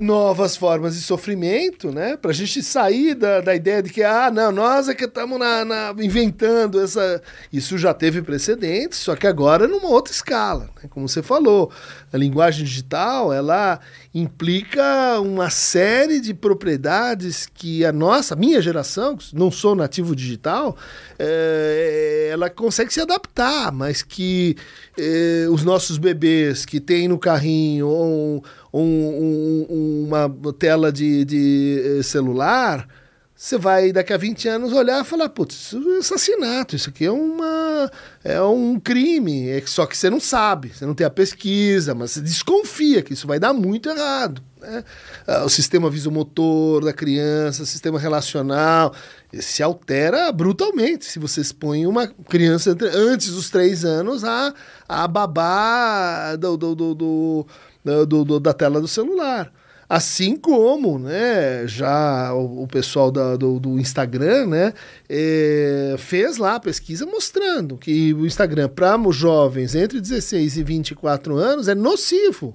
novas 0.00 0.56
formas 0.56 0.94
de 0.94 1.02
sofrimento, 1.02 1.92
né? 1.92 2.16
Pra 2.16 2.32
gente 2.32 2.62
sair 2.62 3.14
da, 3.14 3.42
da 3.42 3.54
ideia 3.54 3.82
de 3.82 3.90
que, 3.90 4.02
ah, 4.02 4.30
não, 4.30 4.50
nós 4.50 4.88
é 4.88 4.94
que 4.94 5.04
estamos 5.04 5.38
na, 5.38 5.62
na- 5.64 5.94
inventando 6.00 6.80
essa. 6.80 7.20
Isso 7.52 7.76
já 7.76 7.92
teve 7.92 8.22
precedentes, 8.22 8.98
só 8.98 9.14
que 9.14 9.26
agora 9.26 9.68
numa 9.68 9.88
outra 9.88 10.12
escala. 10.12 10.70
Né? 10.82 10.88
Como 10.88 11.06
você 11.06 11.22
falou, 11.22 11.70
a 12.10 12.16
linguagem 12.16 12.64
digital, 12.64 13.30
ela 13.30 13.78
implica 14.14 15.20
uma 15.20 15.50
série 15.50 16.18
de 16.18 16.32
propriedades 16.32 17.46
que 17.46 17.84
a 17.84 17.92
nossa, 17.92 18.34
minha 18.34 18.62
geração, 18.62 19.18
não 19.34 19.50
sou 19.50 19.74
nativo 19.74 20.16
digital, 20.16 20.76
é, 21.18 22.30
ela 22.32 22.48
consegue 22.48 22.92
se 22.92 23.00
adaptar, 23.00 23.70
mas 23.70 24.02
que 24.02 24.56
é, 24.96 25.46
os 25.50 25.62
nossos 25.62 25.98
bebês 25.98 26.64
que 26.64 26.80
têm 26.80 27.06
no 27.06 27.18
carrinho 27.18 27.86
um, 27.88 28.40
um- 28.80 29.66
um- 29.70 30.04
uma 30.06 30.52
tela 30.52 30.90
de, 30.92 31.24
de, 31.24 31.98
eh, 31.98 32.02
celular, 32.02 32.86
você 33.34 33.56
vai 33.56 33.92
daqui 33.92 34.12
a 34.12 34.16
20 34.16 34.48
anos 34.48 34.72
olhar 34.72 35.00
e 35.02 35.04
falar, 35.06 35.28
putz, 35.28 35.72
isso 35.72 35.76
é 35.94 35.98
assassinato, 35.98 36.74
isso 36.74 36.88
aqui 36.90 37.04
é 37.04 37.10
uma 37.12 37.90
é 38.24 38.42
um 38.42 38.78
crime, 38.80 39.48
é 39.48 39.62
só 39.64 39.86
que 39.86 39.96
você 39.96 40.10
não 40.10 40.18
sabe, 40.20 40.70
você 40.74 40.84
não 40.84 40.92
tem 40.92 41.06
a 41.06 41.10
pesquisa, 41.10 41.94
mas 41.94 42.10
você 42.10 42.20
desconfia 42.20 43.00
que 43.00 43.12
isso 43.12 43.26
vai 43.28 43.38
dar 43.38 43.52
muito 43.54 43.88
errado. 43.88 44.42
né? 44.60 44.82
Ah, 45.26 45.44
O 45.44 45.48
sistema 45.48 45.88
visomotor 45.88 46.84
da 46.84 46.92
criança, 46.92 47.62
o 47.62 47.66
sistema 47.66 47.96
relacional, 47.98 48.92
se 49.32 49.62
altera 49.62 50.32
brutalmente 50.32 51.04
se 51.04 51.18
você 51.20 51.40
expõe 51.40 51.86
uma 51.86 52.08
criança 52.28 52.76
antes 52.92 53.30
dos 53.30 53.48
três 53.50 53.84
anos 53.84 54.24
a, 54.24 54.52
a 54.88 55.06
babá 55.06 56.34
do, 56.36 56.56
do- 56.56 56.74
do- 56.74 56.94
do- 56.96 57.46
do- 57.84 58.24
do- 58.24 58.40
da 58.40 58.52
tela 58.52 58.80
do 58.80 58.88
celular. 58.88 59.52
Assim 59.88 60.36
como 60.36 60.98
né, 60.98 61.66
já 61.66 62.34
o, 62.34 62.64
o 62.64 62.68
pessoal 62.68 63.10
da- 63.10 63.36
do, 63.36 63.58
do 63.58 63.78
Instagram 63.80 64.46
né, 64.48 64.74
eh, 65.08 65.94
fez 65.98 66.36
lá 66.36 66.56
a 66.56 66.60
pesquisa 66.60 67.06
mostrando 67.06 67.78
que 67.78 68.12
o 68.12 68.26
Instagram 68.26 68.68
para 68.68 68.98
jovens 69.10 69.74
entre 69.74 69.98
16 69.98 70.58
e 70.58 70.62
24 70.62 71.36
anos 71.38 71.68
é 71.68 71.74
nocivo. 71.74 72.54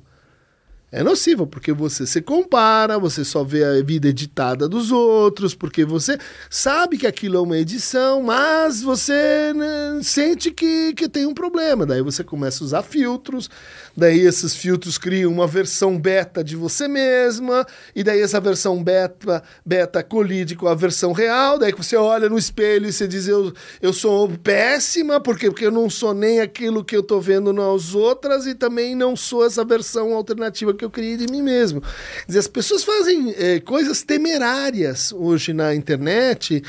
É 0.96 1.02
nocivo, 1.02 1.48
porque 1.48 1.74
você 1.74 2.06
se 2.06 2.22
compara, 2.22 3.00
você 3.00 3.26
só 3.26 3.44
vê 3.44 3.64
a 3.64 3.82
vida 3.84 4.10
editada 4.10 4.70
dos 4.70 4.91
outros, 4.91 5.56
porque 5.56 5.84
você 5.84 6.20
sabe 6.52 7.00
que 7.00 7.08
aquilo 7.08 7.38
é 7.38 7.41
uma 7.41 7.58
edição, 7.58 8.22
mas 8.22 8.84
você 8.84 9.52
né, 9.56 10.00
sente 10.04 10.52
que, 10.52 10.94
que 10.94 11.10
tem 11.10 11.26
um 11.26 11.34
problema. 11.34 11.84
Daí 11.84 12.04
você 12.04 12.24
começa 12.24 12.64
a 12.64 12.66
usar 12.66 12.84
filtros, 12.84 13.50
daí 13.98 14.20
esses 14.20 14.56
filtros 14.56 15.00
criam 15.00 15.32
uma 15.32 15.48
versão 15.48 15.98
beta 15.98 16.44
de 16.44 16.56
você 16.56 16.88
mesma, 16.88 17.66
e 17.96 18.04
daí 18.04 18.22
essa 18.22 18.39
versão 18.39 18.84
beta, 18.84 19.41
beta 19.66 20.04
colide 20.04 20.56
com 20.56 20.68
a 20.68 20.76
versão 20.76 21.12
real, 21.12 21.58
daí 21.58 21.72
você 21.72 21.96
olha 21.96 22.30
no 22.30 22.38
espelho 22.38 22.88
e 22.88 22.94
você 22.94 23.08
diz, 23.08 23.28
eu, 23.28 23.52
eu 23.82 23.94
sou 23.94 24.30
péssima, 24.30 25.20
porque, 25.20 25.50
porque 25.50 25.66
eu 25.66 25.72
não 25.72 25.89
sou 25.89 26.14
nem 26.14 26.39
aquilo 26.39 26.86
que 26.86 26.96
eu 26.96 27.02
tô 27.02 27.20
vendo 27.20 27.52
nas 27.52 27.96
outras, 27.96 28.46
e 28.46 28.54
também 28.54 28.94
não 28.94 29.16
sou 29.16 29.44
essa 29.44 29.66
versão 29.66 30.14
alternativa 30.14 30.72
que 30.72 30.83
eu 30.84 30.90
criei 30.90 31.18
de 31.18 31.32
mim 31.32 31.42
mesmo. 31.42 31.82
Quer 31.82 32.28
dizer, 32.28 32.40
as 32.40 32.48
pessoas 32.48 32.84
fazem 32.84 33.34
eh, 33.38 33.60
coisas 33.60 34.04
temerárias 34.04 35.12
hoje 35.12 35.54
na 35.54 35.74
internet, 35.74 36.64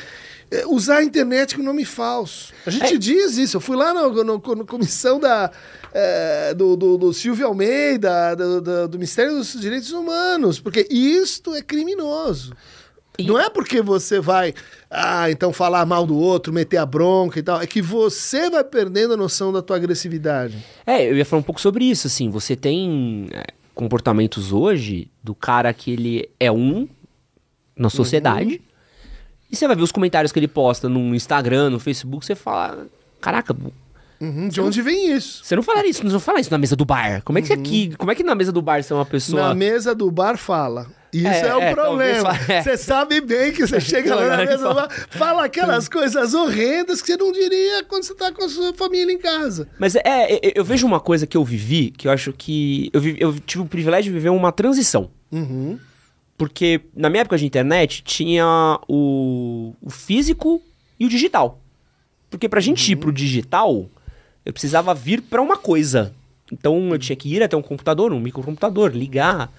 eh, 0.51 0.65
usar 0.67 0.99
a 0.99 1.05
internet 1.05 1.57
com 1.57 1.63
nome 1.63 1.85
falso. 1.85 2.53
A 2.67 2.71
gente 2.71 2.97
diz 2.99 3.37
isso. 3.37 3.57
Eu 3.57 3.61
fui 3.61 3.77
lá 3.77 3.93
na, 3.93 4.03
comissão 4.67 5.19
da, 5.19 5.51
eh, 5.93 6.55
do, 6.55 6.77
do, 6.77 6.97
do 6.97 7.13
Silvio 7.13 7.47
Almeida, 7.47 8.35
do, 8.35 8.61
do, 8.61 8.89
do 8.89 8.99
Ministério 8.99 9.35
dos 9.37 9.53
Direitos 9.61 9.93
Humanos, 9.93 10.59
porque 10.59 10.87
isto 10.91 11.55
é 11.55 11.63
criminoso. 11.63 12.53
Não 13.19 13.39
é 13.39 13.49
porque 13.49 13.81
você 13.81 14.19
vai, 14.19 14.53
ah, 14.91 15.31
então 15.31 15.53
falar 15.53 15.87
mal 15.87 16.05
do 16.05 16.17
outro, 16.19 16.53
meter 16.53 16.79
a 16.79 16.87
bronca 16.87 17.39
e 17.39 17.43
tal. 17.43 17.61
É 17.61 17.67
que 17.67 17.81
você 17.81 18.51
vai 18.51 18.65
perdendo 18.65 19.15
a 19.15 19.17
noção 19.17 19.53
da 19.53 19.63
tua 19.63 19.77
agressividade. 19.77 20.65
É, 20.85 21.09
eu 21.09 21.17
ia 21.17 21.25
falar 21.25 21.41
um 21.41 21.45
pouco 21.45 21.61
sobre 21.61 21.85
isso, 21.85 22.09
assim. 22.09 22.29
Você 22.31 22.57
tem 22.57 23.29
é, 23.33 23.45
comportamentos 23.75 24.53
hoje 24.53 25.11
do 25.23 25.35
cara 25.35 25.73
que 25.73 25.91
ele 25.93 26.29
é 26.39 26.51
um 26.51 26.89
na 27.77 27.91
sociedade. 27.91 28.61
E 29.51 29.57
você 29.57 29.67
vai 29.67 29.77
ver 29.77 29.83
os 29.83 29.93
comentários 29.93 30.33
que 30.33 30.39
ele 30.39 30.49
posta 30.49 30.89
no 30.89 31.15
Instagram, 31.15 31.71
no 31.71 31.79
Facebook, 31.81 32.25
você 32.25 32.35
fala, 32.35 32.87
caraca, 33.21 33.55
Uhum, 34.21 34.49
De 34.49 34.61
onde 34.61 34.81
vem 34.81 35.13
isso? 35.13 35.45
você 35.45 35.57
não 35.57 35.63
falaria 35.63 35.91
isso, 35.91 36.07
não 36.07 36.21
fala 36.21 36.41
isso 36.41 36.51
na 36.51 36.57
mesa 36.57 36.77
do 36.77 36.85
bar. 36.85 37.21
Como 37.25 37.39
é 37.39 37.43
que 37.43 37.53
aqui, 37.53 37.95
como 37.97 38.11
é 38.11 38.15
que 38.15 38.23
na 38.23 38.35
mesa 38.35 38.53
do 38.53 38.63
bar 38.63 38.83
você 38.83 38.93
é 38.93 38.97
uma 38.97 39.05
pessoa 39.05 39.49
Na 39.49 39.55
mesa 39.55 39.95
do 39.95 40.11
bar 40.11 40.39
fala. 40.39 40.87
Isso 41.19 41.27
é, 41.29 41.41
É, 41.49 41.57
o 41.57 41.61
é, 41.61 41.73
problema. 41.75 42.31
é. 42.49 42.63
Você 42.63 42.77
sabe 42.77 43.21
bem 43.21 43.53
que 43.53 43.67
você 43.67 43.81
chega 43.81 44.15
lá 44.15 44.37
na 44.37 44.45
mesa 44.45 44.75
bar, 44.75 44.89
fala 45.11 45.45
aquelas 45.45 45.89
coisas 45.89 46.35
horrendas 46.35 47.01
que 47.01 47.07
você 47.13 47.17
não 47.17 47.31
diria 47.33 47.85
quando 47.85 48.03
você 48.03 48.15
tá 48.15 48.33
com 48.33 48.45
a 48.45 48.49
sua 48.49 48.75
família 48.75 49.13
em 49.13 49.19
casa. 49.19 49.69
Mas 49.79 49.95
é, 49.97 50.03
é, 50.05 50.53
eu 50.55 50.65
vejo 50.65 50.87
uma 50.87 51.01
coisa 51.01 51.27
que 51.27 51.37
eu 51.37 51.45
vivi, 51.45 51.91
que 51.91 52.09
eu 52.09 52.13
acho 52.13 52.33
que. 52.33 52.91
Eu, 52.93 53.01
vi- 53.01 53.17
eu 53.19 53.39
tive 53.41 53.63
o 53.63 53.67
privilégio 53.67 54.13
de 54.13 54.19
viver 54.19 54.31
uma 54.31 54.51
transição. 54.53 55.11
Uhum. 55.33 55.79
Porque 56.37 56.81
na 56.97 57.09
minha 57.09 57.21
época 57.21 57.39
de 57.39 57.47
internet 57.47 58.03
tinha 58.03 58.79
o, 58.89 59.73
o 59.81 59.91
físico 59.91 60.61
e 60.99 61.07
o 61.07 61.09
digital. 61.09 61.61
Porque 62.29 62.49
pra 62.49 62.61
gente 62.61 62.91
ir 62.91 62.97
pro 62.97 63.13
digital, 63.13 63.89
eu 64.45 64.53
precisava 64.53 64.93
vir 64.93 65.23
pra 65.23 65.41
uma 65.41 65.57
coisa. 65.57 66.13
Então 66.53 66.89
eu 66.91 66.99
tinha 66.99 67.15
que 67.15 67.33
ir 67.33 67.43
até 67.43 67.57
um 67.57 67.63
computador, 67.63 68.13
um 68.13 68.19
microcomputador, 68.21 68.91
ligar, 68.91 69.51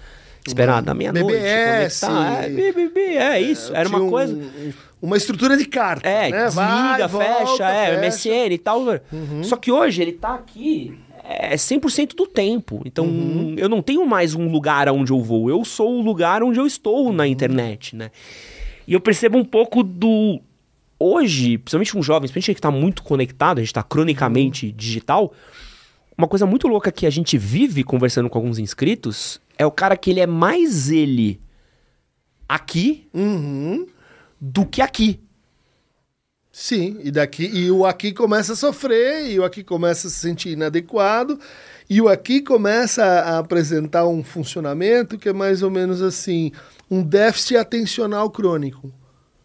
esperar 0.47 0.81
da 0.81 0.93
meia-noite. 0.93 1.27
BBS. 1.27 1.99
conectar. 2.01 2.43
É, 2.43 2.49
BBB, 2.49 2.99
é 3.17 3.41
isso. 3.41 3.75
Era 3.75 3.89
uma 3.89 3.99
um- 4.01 4.09
coisa. 4.09 4.51
Uma 5.01 5.17
estrutura 5.17 5.55
de 5.57 5.65
carta. 5.65 6.07
É, 6.07 6.29
né? 6.31 6.45
desliga, 6.45 6.51
Vai, 6.51 7.07
volta, 7.07 7.27
fecha, 7.47 7.63
é, 7.69 7.85
fecha. 7.85 7.91
Uhum. 7.93 8.05
MSN 8.47 8.53
e 8.53 8.57
tal. 8.57 8.81
Só 9.43 9.55
que 9.57 9.71
hoje 9.71 10.01
ele 10.01 10.13
tá 10.13 10.33
aqui 10.35 10.97
é 11.27 11.55
100% 11.57 12.15
do 12.15 12.27
tempo. 12.27 12.81
Então 12.85 13.05
Uhum. 13.05 13.55
eu 13.57 13.67
não 13.67 13.81
tenho 13.81 14.05
mais 14.05 14.35
um 14.35 14.47
lugar 14.49 14.87
aonde 14.87 15.11
eu 15.11 15.21
vou. 15.21 15.49
Eu 15.49 15.63
sou 15.65 15.97
o 15.99 16.01
lugar 16.01 16.43
onde 16.43 16.59
eu 16.59 16.65
estou 16.67 17.07
Uhum. 17.07 17.13
na 17.13 17.27
internet, 17.27 17.95
né? 17.95 18.11
E 18.87 18.93
eu 18.93 19.01
percebo 19.01 19.37
um 19.37 19.43
pouco 19.43 19.81
do. 19.83 20.39
Hoje, 20.99 21.57
principalmente 21.57 21.97
um 21.97 22.01
jovem, 22.03 22.29
principalmente 22.29 22.55
que 22.55 22.61
tá 22.61 22.71
muito 22.71 23.03
conectado, 23.03 23.57
a 23.57 23.61
gente 23.61 23.73
tá 23.73 23.81
Uhum. 23.81 23.87
cronicamente 23.89 24.71
digital. 24.71 25.33
Uma 26.17 26.27
coisa 26.27 26.45
muito 26.45 26.67
louca 26.67 26.91
que 26.91 27.05
a 27.05 27.09
gente 27.09 27.37
vive 27.37 27.83
conversando 27.83 28.29
com 28.29 28.37
alguns 28.37 28.57
inscritos 28.59 29.41
é 29.57 29.65
o 29.65 29.71
cara 29.71 29.95
que 29.97 30.09
ele 30.09 30.19
é 30.19 30.27
mais 30.27 30.89
ele 30.89 31.41
aqui 32.47 33.07
Uhum. 33.13 33.87
do 34.39 34.65
que 34.65 34.81
aqui. 34.81 35.19
Sim, 36.51 36.99
e 37.03 37.11
daqui 37.11 37.43
e 37.45 37.69
o 37.69 37.85
aqui 37.85 38.13
começa 38.13 38.53
a 38.53 38.55
sofrer, 38.55 39.29
e 39.29 39.37
o 39.37 39.43
aqui 39.43 39.61
começa 39.61 40.07
a 40.07 40.09
se 40.09 40.19
sentir 40.19 40.51
inadequado, 40.51 41.37
e 41.89 42.01
o 42.01 42.07
aqui 42.07 42.41
começa 42.41 43.03
a 43.03 43.39
apresentar 43.39 44.07
um 44.07 44.23
funcionamento 44.23 45.17
que 45.17 45.27
é 45.27 45.33
mais 45.33 45.61
ou 45.61 45.69
menos 45.69 46.01
assim, 46.01 46.53
um 46.89 47.03
déficit 47.03 47.57
atencional 47.57 48.29
crônico. 48.29 48.93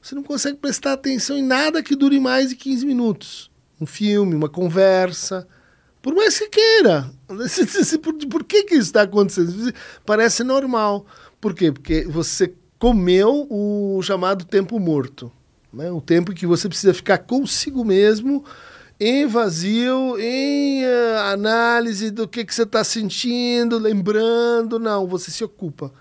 Você 0.01 0.15
não 0.15 0.23
consegue 0.23 0.59
prestar 0.59 0.93
atenção 0.93 1.37
em 1.37 1.43
nada 1.43 1.83
que 1.83 1.97
dure 1.97 2.21
mais 2.21 2.51
de 2.51 2.57
15 2.57 2.87
minutos. 2.87 3.51
Um 3.81 3.87
filme, 3.87 4.35
uma 4.37 4.49
conversa, 4.49 5.49
por 6.03 6.15
mais 6.15 6.39
que 6.39 6.49
queira. 6.49 7.11
Por, 8.03 8.15
por 8.27 8.45
que, 8.45 8.65
que 8.65 8.75
isso 8.75 8.89
está 8.89 9.03
acontecendo? 9.03 9.73
Parece 10.05 10.43
normal. 10.43 11.07
Por 11.41 11.55
quê? 11.55 11.71
Porque 11.71 12.05
você 12.05 12.53
comeu 12.79 13.47
o 13.49 14.01
chamado 14.03 14.45
tempo 14.45 14.81
morto. 14.81 15.31
Né? 15.73 15.91
O 15.93 16.01
tempo 16.01 16.33
que 16.33 16.47
você 16.47 16.69
precisa 16.69 16.93
ficar 16.93 17.19
consigo 17.19 17.85
mesmo, 17.85 18.45
em 18.99 19.27
vazio, 19.27 20.19
em 20.19 20.83
eh, 20.85 21.19
análise 21.33 22.11
do 22.11 22.27
que, 22.27 22.45
que 22.45 22.55
você 22.55 22.65
está 22.65 22.83
sentindo, 22.83 23.79
lembrando. 23.79 24.79
Não, 24.79 25.07
você 25.07 25.31
se 25.31 25.45
ocupa. 25.45 25.93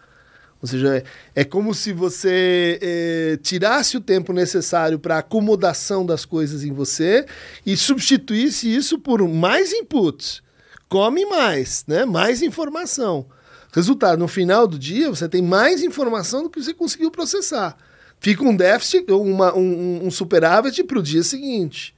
Ou 0.61 0.67
seja, 0.67 0.97
é, 0.97 1.03
é 1.35 1.43
como 1.45 1.73
se 1.73 1.93
você 1.93 2.77
eh, 2.81 3.39
tirasse 3.41 3.95
o 3.95 4.01
tempo 4.01 4.33
necessário 4.33 4.99
para 4.99 5.19
acomodação 5.19 6.05
das 6.05 6.25
coisas 6.25 6.65
em 6.65 6.73
você 6.73 7.25
e 7.65 7.77
substituísse 7.77 8.73
isso 8.73 8.99
por 8.99 9.25
mais 9.25 9.71
inputs. 9.71 10.43
Come 10.89 11.25
mais, 11.25 11.85
né? 11.87 12.03
mais 12.03 12.41
informação. 12.41 13.25
Resultado, 13.71 14.19
no 14.19 14.27
final 14.27 14.67
do 14.67 14.77
dia, 14.77 15.09
você 15.09 15.29
tem 15.29 15.41
mais 15.41 15.81
informação 15.81 16.43
do 16.43 16.49
que 16.49 16.61
você 16.61 16.73
conseguiu 16.73 17.09
processar. 17.09 17.77
Fica 18.19 18.43
um 18.43 18.55
déficit, 18.55 19.09
uma, 19.13 19.55
um, 19.55 20.07
um 20.07 20.11
superávit 20.11 20.83
para 20.83 20.99
o 20.99 21.03
dia 21.03 21.23
seguinte. 21.23 21.95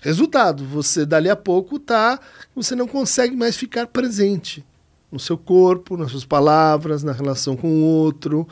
Resultado, 0.00 0.66
você 0.66 1.06
dali 1.06 1.30
a 1.30 1.36
pouco 1.36 1.78
tá, 1.78 2.20
você 2.54 2.74
não 2.74 2.86
consegue 2.86 3.34
mais 3.34 3.56
ficar 3.56 3.86
presente 3.86 4.62
no 5.10 5.18
seu 5.18 5.38
corpo, 5.38 5.96
nas 5.96 6.10
suas 6.10 6.24
palavras, 6.24 7.02
na 7.02 7.12
relação 7.12 7.56
com 7.56 7.68
o 7.68 7.82
outro, 7.82 8.46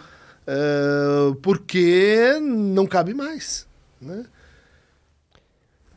eh, 0.47 1.35
porque 1.43 2.39
não 2.41 2.87
cabe 2.87 3.15
mais. 3.15 3.67
Né? 4.01 4.25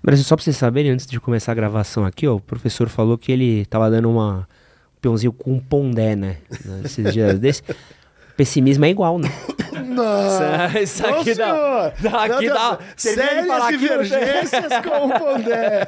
Mas 0.01 0.19
só 0.21 0.35
pra 0.35 0.43
vocês 0.43 0.55
saberem, 0.55 0.91
antes 0.91 1.05
de 1.05 1.19
começar 1.19 1.51
a 1.51 1.55
gravação 1.55 2.05
aqui, 2.05 2.27
ó, 2.27 2.35
o 2.35 2.41
professor 2.41 2.87
falou 2.87 3.17
que 3.17 3.31
ele 3.31 3.65
tava 3.65 3.89
dando 3.89 4.09
uma 4.09 4.47
um 4.97 5.01
peãozinho 5.01 5.33
com 5.33 5.53
um 5.53 5.59
pondé, 5.59 6.15
né? 6.15 6.37
Esses 6.83 7.13
dias 7.13 7.37
desses. 7.39 7.63
Pessimismo 8.37 8.85
é 8.85 8.89
igual, 8.89 9.17
né? 9.19 9.29
Não, 9.85 10.79
Isso 10.81 11.05
aqui 11.05 11.33
dá- 11.33 11.45
senhor. 11.45 11.93
dá- 12.01 12.23
aqui 12.25 12.45
Não, 12.47 12.53
dá- 12.53 12.69
não, 12.71 12.77
de 12.95 13.01
Sérias 13.01 13.47
falar 13.47 13.67
aqui, 13.67 13.77
divergências 13.77 14.73
com 14.83 15.07
o 15.07 15.19
Pondé. 15.19 15.87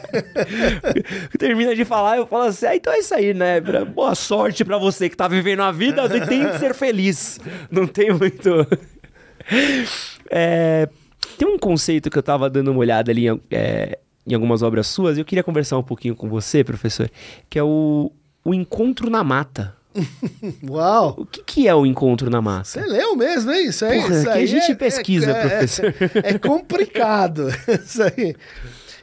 Termina 1.38 1.76
de 1.76 1.86
falar, 1.86 2.18
eu 2.18 2.26
falo 2.26 2.44
assim, 2.46 2.66
ah, 2.66 2.76
então 2.76 2.92
é 2.92 3.00
isso 3.00 3.14
aí, 3.14 3.34
né? 3.34 3.62
Pra- 3.62 3.86
boa 3.86 4.16
sorte 4.16 4.66
pra 4.66 4.78
você 4.78 5.10
que 5.10 5.16
tá 5.16 5.28
vivendo 5.28 5.62
a 5.62 5.72
vida, 5.72 6.08
você 6.08 6.22
tem 6.26 6.48
que 6.50 6.58
ser 6.58 6.74
feliz. 6.74 7.40
Não 7.72 7.86
tem 7.88 8.12
muito. 8.12 8.50
É, 10.30 10.88
tem 11.40 11.48
um 11.48 11.58
conceito 11.58 12.10
que 12.10 12.18
eu 12.18 12.22
tava 12.22 12.50
dando 12.50 12.70
uma 12.70 12.80
olhada 12.80 13.12
ali 13.12 13.28
em, 13.28 13.42
é, 13.50 13.98
em 14.28 14.34
algumas 14.36 14.62
obras 14.62 14.86
suas, 14.86 15.18
e 15.18 15.22
eu 15.22 15.26
queria 15.26 15.44
conversar 15.44 15.78
um 15.78 15.82
pouquinho 15.84 16.16
com 16.16 16.30
você, 16.30 16.64
professor, 16.64 17.10
que 17.50 17.58
é 17.58 17.64
o, 17.64 18.12
o 18.46 18.54
encontro 18.54 19.10
na 19.10 19.24
mata. 19.24 19.76
Uau! 20.70 21.16
O 21.18 21.26
que, 21.26 21.44
que 21.44 21.68
é 21.68 21.74
o 21.76 21.86
encontro 21.86 22.30
na 22.30 22.42
mata? 22.42 22.66
Você 22.66 22.82
leu 22.82 23.16
mesmo, 23.16 23.52
hein? 23.52 23.68
Isso 23.68 23.86
aí, 23.86 24.02
Porra, 24.02 24.14
isso 24.16 24.24
que 24.24 24.30
a 24.30 24.34
aí 24.34 24.48
gente 24.48 24.72
é- 24.72 24.76
pesquisa, 24.76 25.32
é, 25.32 25.42
professor. 25.48 25.86
É, 26.24 26.30
é 26.30 26.38
complicado 26.40 27.48
isso 27.84 28.04
aí. 28.04 28.36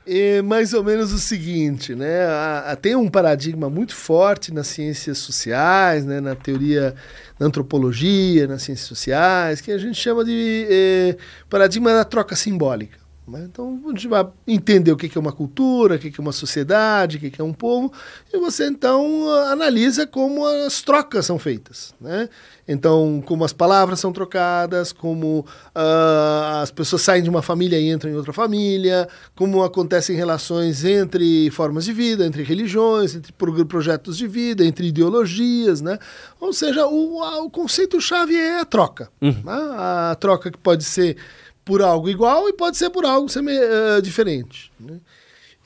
É 0.08 0.40
mais 0.40 0.72
ou 0.72 0.84
menos 0.84 1.12
o 1.12 1.18
seguinte, 1.18 1.92
né? 1.94 2.24
A- 2.26 2.64
a- 2.72 2.76
tem 2.76 2.94
um 2.94 3.08
paradigma 3.08 3.68
muito 3.68 3.94
forte 3.94 4.54
nas 4.54 4.68
ciências 4.68 5.18
sociais, 5.18 6.04
né? 6.06 6.20
na 6.20 6.36
teoria 6.36 6.94
da 7.38 7.46
antropologia, 7.46 8.46
nas 8.46 8.62
ciências 8.62 8.86
sociais, 8.86 9.60
que 9.60 9.72
a 9.72 9.78
gente 9.78 9.96
chama 10.00 10.24
de 10.24 10.66
eh, 10.70 11.16
paradigma 11.50 11.92
da 11.92 12.04
troca 12.04 12.36
simbólica. 12.36 12.96
Né? 13.26 13.46
Então, 13.50 13.80
a 13.86 13.88
gente 13.90 14.08
vai 14.08 14.26
entender 14.46 14.92
o 14.92 14.96
que 14.96 15.16
é 15.16 15.20
uma 15.20 15.32
cultura, 15.32 15.96
o 15.96 15.98
que 15.98 16.08
é 16.16 16.20
uma 16.20 16.32
sociedade, 16.32 17.16
o 17.16 17.20
que 17.20 17.40
é 17.40 17.44
um 17.44 17.52
povo, 17.52 17.92
e 18.32 18.38
você 18.38 18.66
então 18.66 19.28
analisa 19.50 20.06
como 20.06 20.46
as 20.46 20.80
trocas 20.82 21.26
são 21.26 21.38
feitas. 21.38 21.94
Né? 22.00 22.28
Então, 22.68 23.22
como 23.26 23.44
as 23.44 23.52
palavras 23.52 24.00
são 24.00 24.12
trocadas, 24.12 24.92
como 24.92 25.44
ah, 25.74 26.60
as 26.62 26.70
pessoas 26.70 27.02
saem 27.02 27.22
de 27.22 27.30
uma 27.30 27.42
família 27.42 27.78
e 27.78 27.90
entram 27.90 28.10
em 28.10 28.14
outra 28.16 28.32
família, 28.32 29.08
como 29.34 29.62
acontecem 29.62 30.16
relações 30.16 30.84
entre 30.84 31.50
formas 31.50 31.84
de 31.84 31.92
vida, 31.92 32.26
entre 32.26 32.42
religiões, 32.42 33.14
entre 33.14 33.32
pro- 33.32 33.64
projetos 33.66 34.16
de 34.16 34.26
vida, 34.26 34.64
entre 34.64 34.88
ideologias, 34.88 35.80
né? 35.80 35.98
Ou 36.40 36.52
seja, 36.52 36.86
o, 36.86 37.22
a- 37.22 37.42
o 37.42 37.50
conceito-chave 37.50 38.34
é 38.36 38.60
a 38.60 38.64
troca. 38.64 39.08
né? 39.20 39.34
A 39.46 40.16
troca 40.18 40.50
que 40.50 40.58
pode 40.58 40.84
ser 40.84 41.16
por 41.66 41.82
algo 41.82 42.08
igual 42.08 42.48
e 42.48 42.52
pode 42.52 42.76
ser 42.76 42.88
por 42.90 43.04
algo 43.04 43.28
eh, 43.28 44.00
diferente. 44.00 44.72
né? 44.78 45.00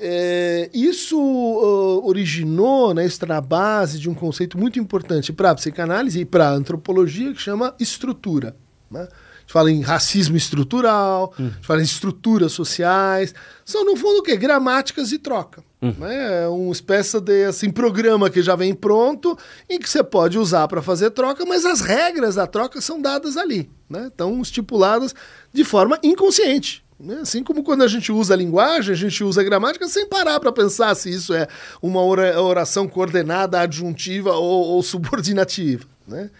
É, 0.02 0.70
isso 0.72 1.18
ah, 1.18 2.06
originou, 2.06 2.94
né, 2.94 3.04
está 3.04 3.26
na 3.26 3.40
base 3.40 3.98
de 3.98 4.08
um 4.08 4.14
conceito 4.14 4.56
muito 4.56 4.80
importante 4.80 5.30
para 5.30 5.50
a 5.50 5.54
psicanálise 5.54 6.20
e 6.20 6.24
para 6.24 6.48
a 6.48 6.52
antropologia 6.52 7.34
que 7.34 7.40
chama 7.40 7.74
estrutura. 7.78 8.56
Né? 8.90 9.06
A 9.50 9.52
gente 9.52 9.52
fala 9.52 9.70
em 9.72 9.80
racismo 9.80 10.36
estrutural, 10.36 11.34
a 11.36 11.42
gente 11.42 11.66
fala 11.66 11.80
em 11.80 11.84
estruturas 11.84 12.52
sociais. 12.52 13.34
São, 13.64 13.84
no 13.84 13.96
fundo, 13.96 14.20
o 14.20 14.22
quê? 14.22 14.36
Gramáticas 14.36 15.08
de 15.08 15.18
troca. 15.18 15.64
Né? 15.82 16.44
É 16.44 16.46
uma 16.48 16.70
espécie 16.70 17.20
de 17.20 17.44
assim, 17.46 17.68
programa 17.68 18.30
que 18.30 18.42
já 18.42 18.54
vem 18.54 18.72
pronto 18.74 19.36
em 19.68 19.80
que 19.80 19.90
você 19.90 20.04
pode 20.04 20.38
usar 20.38 20.68
para 20.68 20.80
fazer 20.80 21.10
troca, 21.10 21.44
mas 21.44 21.64
as 21.64 21.80
regras 21.80 22.36
da 22.36 22.46
troca 22.46 22.80
são 22.80 23.02
dadas 23.02 23.36
ali. 23.36 23.68
Né? 23.88 24.06
Estão 24.06 24.40
estipuladas 24.40 25.14
de 25.52 25.64
forma 25.64 25.98
inconsciente. 26.00 26.84
né? 27.00 27.18
Assim 27.22 27.42
como 27.42 27.64
quando 27.64 27.82
a 27.82 27.88
gente 27.88 28.12
usa 28.12 28.34
a 28.34 28.36
linguagem, 28.36 28.92
a 28.92 28.96
gente 28.96 29.24
usa 29.24 29.40
a 29.40 29.44
gramática 29.44 29.88
sem 29.88 30.06
parar 30.08 30.38
para 30.38 30.52
pensar 30.52 30.94
se 30.94 31.10
isso 31.10 31.34
é 31.34 31.48
uma 31.82 32.00
ora- 32.02 32.40
oração 32.40 32.86
coordenada, 32.86 33.58
adjuntiva 33.60 34.32
ou, 34.34 34.64
ou 34.76 34.82
subordinativa. 34.84 35.86
Né? 36.06 36.30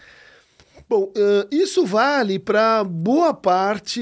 Bom, 0.91 1.09
isso 1.49 1.85
vale 1.85 2.37
para 2.37 2.83
boa 2.83 3.33
parte 3.33 4.01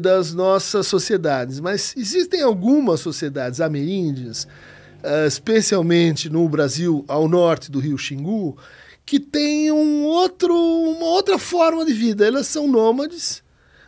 das 0.00 0.34
nossas 0.34 0.86
sociedades, 0.86 1.60
mas 1.60 1.94
existem 1.96 2.42
algumas 2.42 3.00
sociedades 3.00 3.58
ameríndias, 3.58 4.46
especialmente 5.26 6.28
no 6.28 6.46
Brasil, 6.46 7.06
ao 7.08 7.26
norte 7.26 7.70
do 7.70 7.78
rio 7.78 7.96
Xingu, 7.96 8.54
que 9.06 9.18
têm 9.18 9.72
um 9.72 10.04
outro, 10.04 10.54
uma 10.54 11.06
outra 11.06 11.38
forma 11.38 11.86
de 11.86 11.94
vida. 11.94 12.26
Elas 12.26 12.48
são 12.48 12.68
nômades, 12.68 13.42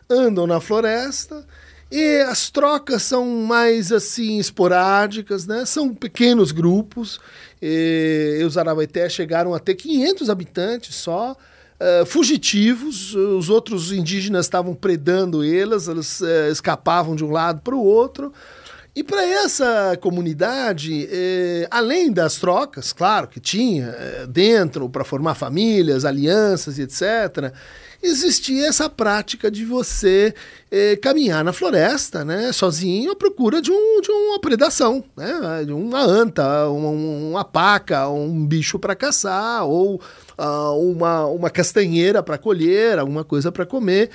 andam 0.08 0.46
na 0.46 0.58
floresta 0.58 1.46
e 1.92 2.20
as 2.20 2.48
trocas 2.48 3.02
são 3.02 3.26
mais 3.42 3.92
assim 3.92 4.38
esporádicas, 4.38 5.46
né? 5.46 5.66
São 5.66 5.94
pequenos 5.94 6.50
grupos. 6.50 7.20
E, 7.60 8.42
os 8.46 8.56
Arabaité 8.56 9.06
chegaram 9.10 9.52
a 9.52 9.58
ter 9.58 9.74
500 9.74 10.30
habitantes 10.30 10.94
só. 10.94 11.36
Uh, 11.78 12.06
fugitivos, 12.06 13.14
os 13.14 13.50
outros 13.50 13.92
indígenas 13.92 14.46
estavam 14.46 14.74
predando 14.74 15.44
eles, 15.44 15.88
eles 15.88 16.20
uh, 16.22 16.50
escapavam 16.50 17.14
de 17.14 17.22
um 17.22 17.30
lado 17.30 17.60
para 17.60 17.74
o 17.74 17.84
outro. 17.84 18.32
E 18.96 19.04
para 19.04 19.22
essa 19.22 19.94
comunidade, 20.00 21.06
eh, 21.12 21.68
além 21.70 22.10
das 22.10 22.36
trocas, 22.36 22.94
claro 22.94 23.28
que 23.28 23.38
tinha 23.38 23.88
eh, 23.88 24.26
dentro 24.26 24.88
para 24.88 25.04
formar 25.04 25.34
famílias, 25.34 26.06
alianças 26.06 26.78
e 26.78 26.82
etc., 26.82 27.52
existia 28.02 28.66
essa 28.66 28.88
prática 28.88 29.50
de 29.50 29.66
você 29.66 30.34
eh, 30.70 30.96
caminhar 30.96 31.44
na 31.44 31.52
floresta, 31.52 32.24
né, 32.24 32.50
sozinho, 32.52 33.12
à 33.12 33.16
procura 33.16 33.60
de, 33.60 33.70
um, 33.70 34.00
de 34.00 34.10
uma 34.10 34.40
predação, 34.40 35.04
né, 35.14 35.62
de 35.66 35.74
uma 35.74 36.00
anta, 36.00 36.66
uma, 36.70 36.88
uma 36.88 37.44
paca, 37.44 38.08
um 38.08 38.46
bicho 38.46 38.78
para 38.78 38.96
caçar, 38.96 39.66
ou 39.66 40.00
uh, 40.38 40.78
uma, 40.78 41.26
uma 41.26 41.50
castanheira 41.50 42.22
para 42.22 42.38
colher, 42.38 42.98
alguma 42.98 43.24
coisa 43.24 43.50
para 43.50 43.66
comer. 43.66 44.10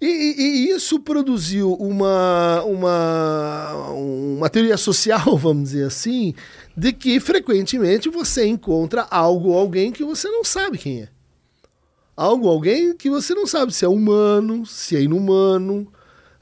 E, 0.00 0.06
e, 0.06 0.40
e, 0.40 0.68
isso 0.70 0.98
produziu 0.98 1.74
uma, 1.74 2.62
uma, 2.64 3.74
uma 3.92 4.48
teoria 4.48 4.78
social, 4.78 5.36
vamos 5.36 5.70
dizer 5.70 5.84
assim, 5.84 6.34
de 6.74 6.90
que 6.92 7.20
frequentemente 7.20 8.08
você 8.08 8.46
encontra 8.46 9.06
algo 9.10 9.50
ou 9.50 9.58
alguém 9.58 9.92
que 9.92 10.02
você 10.02 10.28
não 10.28 10.42
sabe 10.42 10.78
quem 10.78 11.02
é. 11.02 11.08
Algo 12.16 12.46
ou 12.46 12.52
alguém 12.52 12.96
que 12.96 13.10
você 13.10 13.34
não 13.34 13.46
sabe 13.46 13.74
se 13.74 13.84
é 13.84 13.88
humano, 13.88 14.64
se 14.64 14.96
é 14.96 15.02
inumano, 15.02 15.86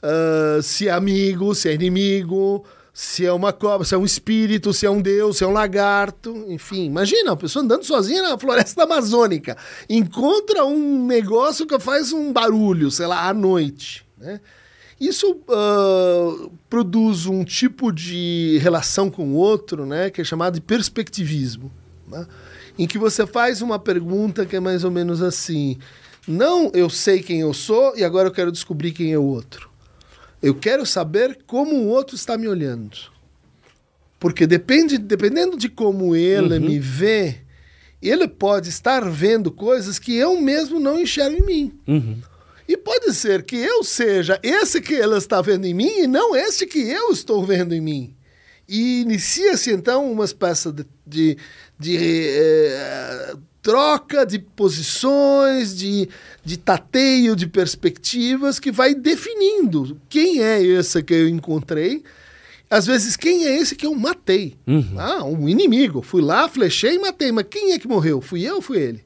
uh, 0.02 0.62
se 0.62 0.86
é 0.86 0.92
amigo, 0.92 1.52
se 1.52 1.68
é 1.68 1.74
inimigo, 1.74 2.64
se 3.00 3.24
é 3.24 3.32
uma 3.32 3.52
cobra, 3.52 3.86
se 3.86 3.94
é 3.94 3.96
um 3.96 4.04
espírito, 4.04 4.72
se 4.72 4.84
é 4.84 4.90
um 4.90 5.00
deus, 5.00 5.36
se 5.36 5.44
é 5.44 5.46
um 5.46 5.52
lagarto, 5.52 6.44
enfim. 6.48 6.86
Imagina, 6.86 7.30
uma 7.30 7.36
pessoa 7.36 7.64
andando 7.64 7.84
sozinha 7.84 8.24
na 8.24 8.36
floresta 8.36 8.82
amazônica, 8.82 9.56
encontra 9.88 10.64
um 10.64 11.06
negócio 11.06 11.64
que 11.64 11.78
faz 11.78 12.12
um 12.12 12.32
barulho, 12.32 12.90
sei 12.90 13.06
lá, 13.06 13.28
à 13.28 13.32
noite, 13.32 14.04
né? 14.18 14.40
Isso 15.00 15.30
uh, 15.30 16.50
produz 16.68 17.26
um 17.26 17.44
tipo 17.44 17.92
de 17.92 18.58
relação 18.60 19.08
com 19.08 19.28
o 19.28 19.34
outro, 19.34 19.86
né, 19.86 20.10
que 20.10 20.20
é 20.20 20.24
chamado 20.24 20.54
de 20.54 20.60
perspectivismo, 20.60 21.70
né? 22.08 22.26
em 22.76 22.84
que 22.84 22.98
você 22.98 23.24
faz 23.24 23.62
uma 23.62 23.78
pergunta 23.78 24.44
que 24.44 24.56
é 24.56 24.60
mais 24.60 24.82
ou 24.82 24.90
menos 24.90 25.22
assim: 25.22 25.78
não, 26.26 26.72
eu 26.74 26.90
sei 26.90 27.22
quem 27.22 27.42
eu 27.42 27.54
sou 27.54 27.96
e 27.96 28.02
agora 28.02 28.26
eu 28.26 28.32
quero 28.32 28.50
descobrir 28.50 28.90
quem 28.90 29.12
é 29.12 29.18
o 29.18 29.22
outro. 29.22 29.67
Eu 30.42 30.54
quero 30.54 30.86
saber 30.86 31.38
como 31.46 31.74
o 31.74 31.88
outro 31.88 32.14
está 32.14 32.38
me 32.38 32.48
olhando. 32.48 32.96
Porque 34.18 34.46
depende, 34.46 34.98
dependendo 34.98 35.56
de 35.56 35.68
como 35.68 36.14
ele 36.14 36.54
uhum. 36.54 36.60
me 36.60 36.78
vê, 36.78 37.38
ele 38.00 38.26
pode 38.28 38.68
estar 38.68 39.08
vendo 39.08 39.50
coisas 39.50 39.98
que 39.98 40.14
eu 40.14 40.40
mesmo 40.40 40.78
não 40.80 41.00
enxergo 41.00 41.36
em 41.36 41.46
mim. 41.46 41.80
Uhum. 41.86 42.18
E 42.68 42.76
pode 42.76 43.14
ser 43.14 43.44
que 43.44 43.56
eu 43.56 43.82
seja 43.82 44.38
esse 44.42 44.80
que 44.80 44.94
ele 44.94 45.16
está 45.16 45.40
vendo 45.40 45.64
em 45.64 45.74
mim 45.74 46.00
e 46.00 46.06
não 46.06 46.36
esse 46.36 46.66
que 46.66 46.78
eu 46.78 47.10
estou 47.10 47.44
vendo 47.44 47.74
em 47.74 47.80
mim. 47.80 48.14
E 48.68 49.00
inicia-se 49.00 49.72
então 49.72 50.10
uma 50.12 50.24
espécie 50.24 50.70
de, 50.70 50.84
de, 51.06 51.38
de 51.78 51.96
eh, 51.96 53.34
troca 53.62 54.24
de 54.24 54.38
posições, 54.38 55.76
de, 55.76 56.08
de 56.44 56.56
tateio 56.56 57.36
de 57.36 57.46
perspectivas 57.46 58.58
que 58.58 58.70
vai 58.70 58.94
definindo 58.94 60.00
quem 60.08 60.42
é 60.42 60.62
esse 60.62 61.02
que 61.02 61.14
eu 61.14 61.28
encontrei. 61.28 62.02
Às 62.70 62.86
vezes, 62.86 63.16
quem 63.16 63.46
é 63.46 63.56
esse 63.56 63.74
que 63.74 63.86
eu 63.86 63.94
matei? 63.94 64.56
Uhum. 64.66 64.94
Ah, 64.98 65.24
um 65.24 65.48
inimigo. 65.48 66.02
Fui 66.02 66.20
lá, 66.20 66.48
flechei 66.48 66.96
e 66.96 66.98
matei. 66.98 67.32
Mas 67.32 67.46
quem 67.48 67.72
é 67.72 67.78
que 67.78 67.88
morreu? 67.88 68.20
Fui 68.20 68.42
eu 68.42 68.56
ou 68.56 68.62
fui 68.62 68.78
ele? 68.78 69.04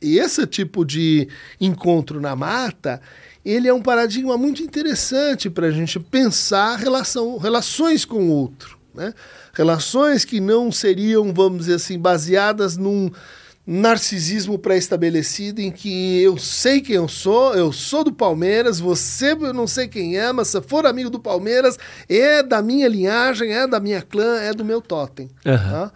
E 0.00 0.18
esse 0.18 0.46
tipo 0.46 0.84
de 0.84 1.28
encontro 1.60 2.20
na 2.20 2.36
mata, 2.36 3.00
ele 3.44 3.66
é 3.66 3.74
um 3.74 3.82
paradigma 3.82 4.38
muito 4.38 4.62
interessante 4.62 5.50
para 5.50 5.66
a 5.66 5.70
gente 5.72 5.98
pensar 5.98 6.76
relação, 6.76 7.36
relações 7.38 8.04
com 8.04 8.28
o 8.28 8.30
outro. 8.30 8.77
Né? 8.98 9.14
Relações 9.54 10.24
que 10.24 10.40
não 10.40 10.72
seriam, 10.72 11.32
vamos 11.32 11.60
dizer 11.60 11.74
assim, 11.74 11.96
baseadas 11.96 12.76
num 12.76 13.10
narcisismo 13.64 14.58
pré-estabelecido 14.58 15.60
em 15.60 15.70
que 15.70 16.20
eu 16.20 16.36
sei 16.36 16.80
quem 16.80 16.96
eu 16.96 17.06
sou, 17.06 17.54
eu 17.54 17.70
sou 17.70 18.02
do 18.02 18.12
Palmeiras, 18.12 18.80
você 18.80 19.32
eu 19.32 19.52
não 19.52 19.66
sei 19.66 19.86
quem 19.86 20.18
é, 20.18 20.32
mas 20.32 20.48
se 20.48 20.60
for 20.62 20.86
amigo 20.86 21.10
do 21.10 21.20
Palmeiras, 21.20 21.78
é 22.08 22.42
da 22.42 22.60
minha 22.60 22.88
linhagem, 22.88 23.52
é 23.52 23.66
da 23.66 23.78
minha 23.78 24.02
clã, 24.02 24.40
é 24.40 24.52
do 24.52 24.64
meu 24.64 24.80
totem. 24.80 25.28
Uhum. 25.46 25.56
Tá? 25.56 25.92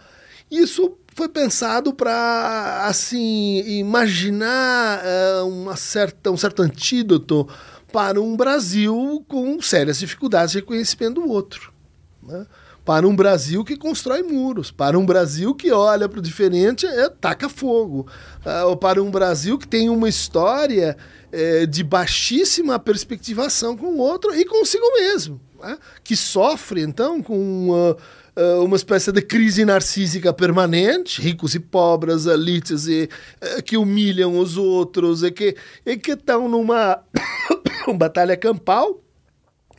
Isso 0.49 0.97
foi 1.15 1.27
pensado 1.27 1.93
para 1.93 2.85
assim 2.85 3.63
imaginar 3.79 5.01
uh, 5.03 5.47
uma 5.47 5.75
certa, 5.75 6.31
um 6.31 6.37
certo 6.37 6.61
antídoto 6.61 7.47
para 7.91 8.21
um 8.21 8.37
Brasil 8.37 9.25
com 9.27 9.59
sérias 9.61 9.99
dificuldades 9.99 10.51
de 10.51 10.59
reconhecimento 10.59 11.21
do 11.21 11.27
outro. 11.27 11.73
Né? 12.21 12.45
Para 12.85 13.07
um 13.07 13.15
Brasil 13.15 13.63
que 13.63 13.77
constrói 13.77 14.23
muros, 14.23 14.69
para 14.69 14.99
um 14.99 15.05
Brasil 15.05 15.55
que 15.55 15.71
olha 15.71 16.09
para 16.09 16.19
o 16.19 16.21
diferente 16.21 16.85
e 16.85 17.09
taca 17.09 17.47
fogo, 17.47 18.07
uh, 18.45 18.75
para 18.75 19.01
um 19.01 19.09
Brasil 19.09 19.57
que 19.57 19.67
tem 19.67 19.89
uma 19.89 20.09
história 20.09 20.97
uh, 21.31 21.67
de 21.67 21.83
baixíssima 21.83 22.77
perspectivação 22.77 23.77
com 23.77 23.87
o 23.87 23.97
outro 23.97 24.35
e 24.35 24.43
consigo 24.43 24.85
mesmo, 24.95 25.39
né? 25.61 25.77
que 26.03 26.15
sofre 26.15 26.81
então 26.81 27.23
com 27.23 27.39
uma, 27.39 27.97
uh, 28.35 28.65
uma 28.65 28.75
espécie 28.75 29.13
de 29.13 29.21
crise 29.21 29.63
narcísica 29.63 30.33
permanente, 30.33 31.21
ricos 31.21 31.55
e 31.55 31.61
pobres, 31.61 32.25
elites 32.25 32.85
e, 32.87 33.09
eh, 33.39 33.61
que 33.61 33.77
humilham 33.77 34.37
os 34.37 34.57
outros 34.57 35.23
e 35.23 35.31
que 35.31 35.55
e 35.85 35.95
que 35.95 36.11
estão 36.11 36.49
numa 36.49 36.99
batalha 37.95 38.35
campal 38.35 39.01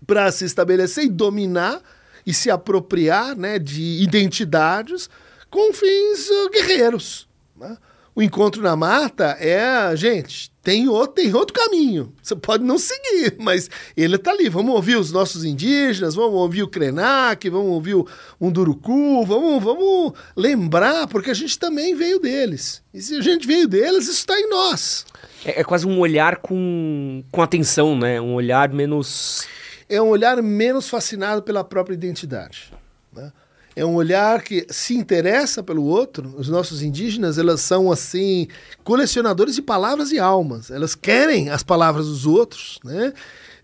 para 0.06 0.32
se 0.32 0.46
estabelecer 0.46 1.04
e 1.04 1.08
dominar 1.10 1.82
e 2.26 2.32
se 2.32 2.50
apropriar 2.50 3.36
né, 3.36 3.58
de 3.58 4.02
identidades 4.02 5.08
com 5.50 5.72
fins 5.72 6.28
uh, 6.28 6.50
guerreiros. 6.50 7.28
Né? 7.56 7.76
O 8.16 8.22
encontro 8.22 8.62
na 8.62 8.76
mata 8.76 9.36
é, 9.40 9.94
gente, 9.96 10.52
tem 10.62 10.88
outro, 10.88 11.14
tem 11.14 11.34
outro 11.34 11.52
caminho. 11.52 12.12
Você 12.22 12.36
pode 12.36 12.62
não 12.62 12.78
seguir, 12.78 13.34
mas 13.40 13.68
ele 13.96 14.14
está 14.14 14.30
ali. 14.30 14.48
Vamos 14.48 14.72
ouvir 14.72 14.96
os 14.96 15.10
nossos 15.10 15.44
indígenas, 15.44 16.14
vamos 16.14 16.34
ouvir 16.34 16.62
o 16.62 16.68
Krenak, 16.68 17.50
vamos 17.50 17.72
ouvir 17.72 17.94
o 17.94 18.06
Unduruku, 18.40 19.26
vamos, 19.26 19.62
vamos 19.62 20.12
lembrar, 20.36 21.08
porque 21.08 21.30
a 21.30 21.34
gente 21.34 21.58
também 21.58 21.96
veio 21.96 22.20
deles. 22.20 22.82
E 22.94 23.02
se 23.02 23.16
a 23.16 23.20
gente 23.20 23.48
veio 23.48 23.66
deles, 23.66 24.04
isso 24.04 24.12
está 24.12 24.38
em 24.38 24.48
nós. 24.48 25.04
É, 25.44 25.60
é, 25.60 25.64
quase 25.64 25.84
um 25.84 25.98
olhar 25.98 26.36
com, 26.36 27.24
com 27.32 27.42
atenção, 27.42 27.98
né? 27.98 28.20
Um 28.20 28.34
olhar 28.34 28.72
menos 28.72 29.44
é 29.94 30.02
um 30.02 30.08
olhar 30.08 30.42
menos 30.42 30.88
fascinado 30.88 31.42
pela 31.42 31.62
própria 31.64 31.94
identidade. 31.94 32.72
Né? 33.12 33.32
É 33.76 33.84
um 33.84 33.94
olhar 33.94 34.42
que 34.42 34.66
se 34.70 34.94
interessa 34.94 35.62
pelo 35.62 35.84
outro. 35.84 36.34
Os 36.36 36.48
nossos 36.48 36.80
indígenas, 36.80 37.38
elas 37.38 37.60
são 37.60 37.90
assim 37.90 38.46
colecionadores 38.84 39.54
de 39.54 39.62
palavras 39.62 40.12
e 40.12 40.18
almas. 40.18 40.70
Elas 40.70 40.94
querem 40.94 41.50
as 41.50 41.62
palavras 41.62 42.06
dos 42.06 42.24
outros, 42.26 42.78
né? 42.84 43.12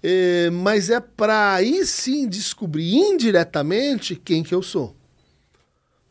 É, 0.02 0.48
mas 0.50 0.88
é 0.88 0.98
para 0.98 1.54
aí 1.54 1.84
sim 1.84 2.26
descobrir 2.26 2.94
indiretamente 2.94 4.16
quem 4.16 4.42
que 4.42 4.54
eu 4.54 4.62
sou. 4.62 4.96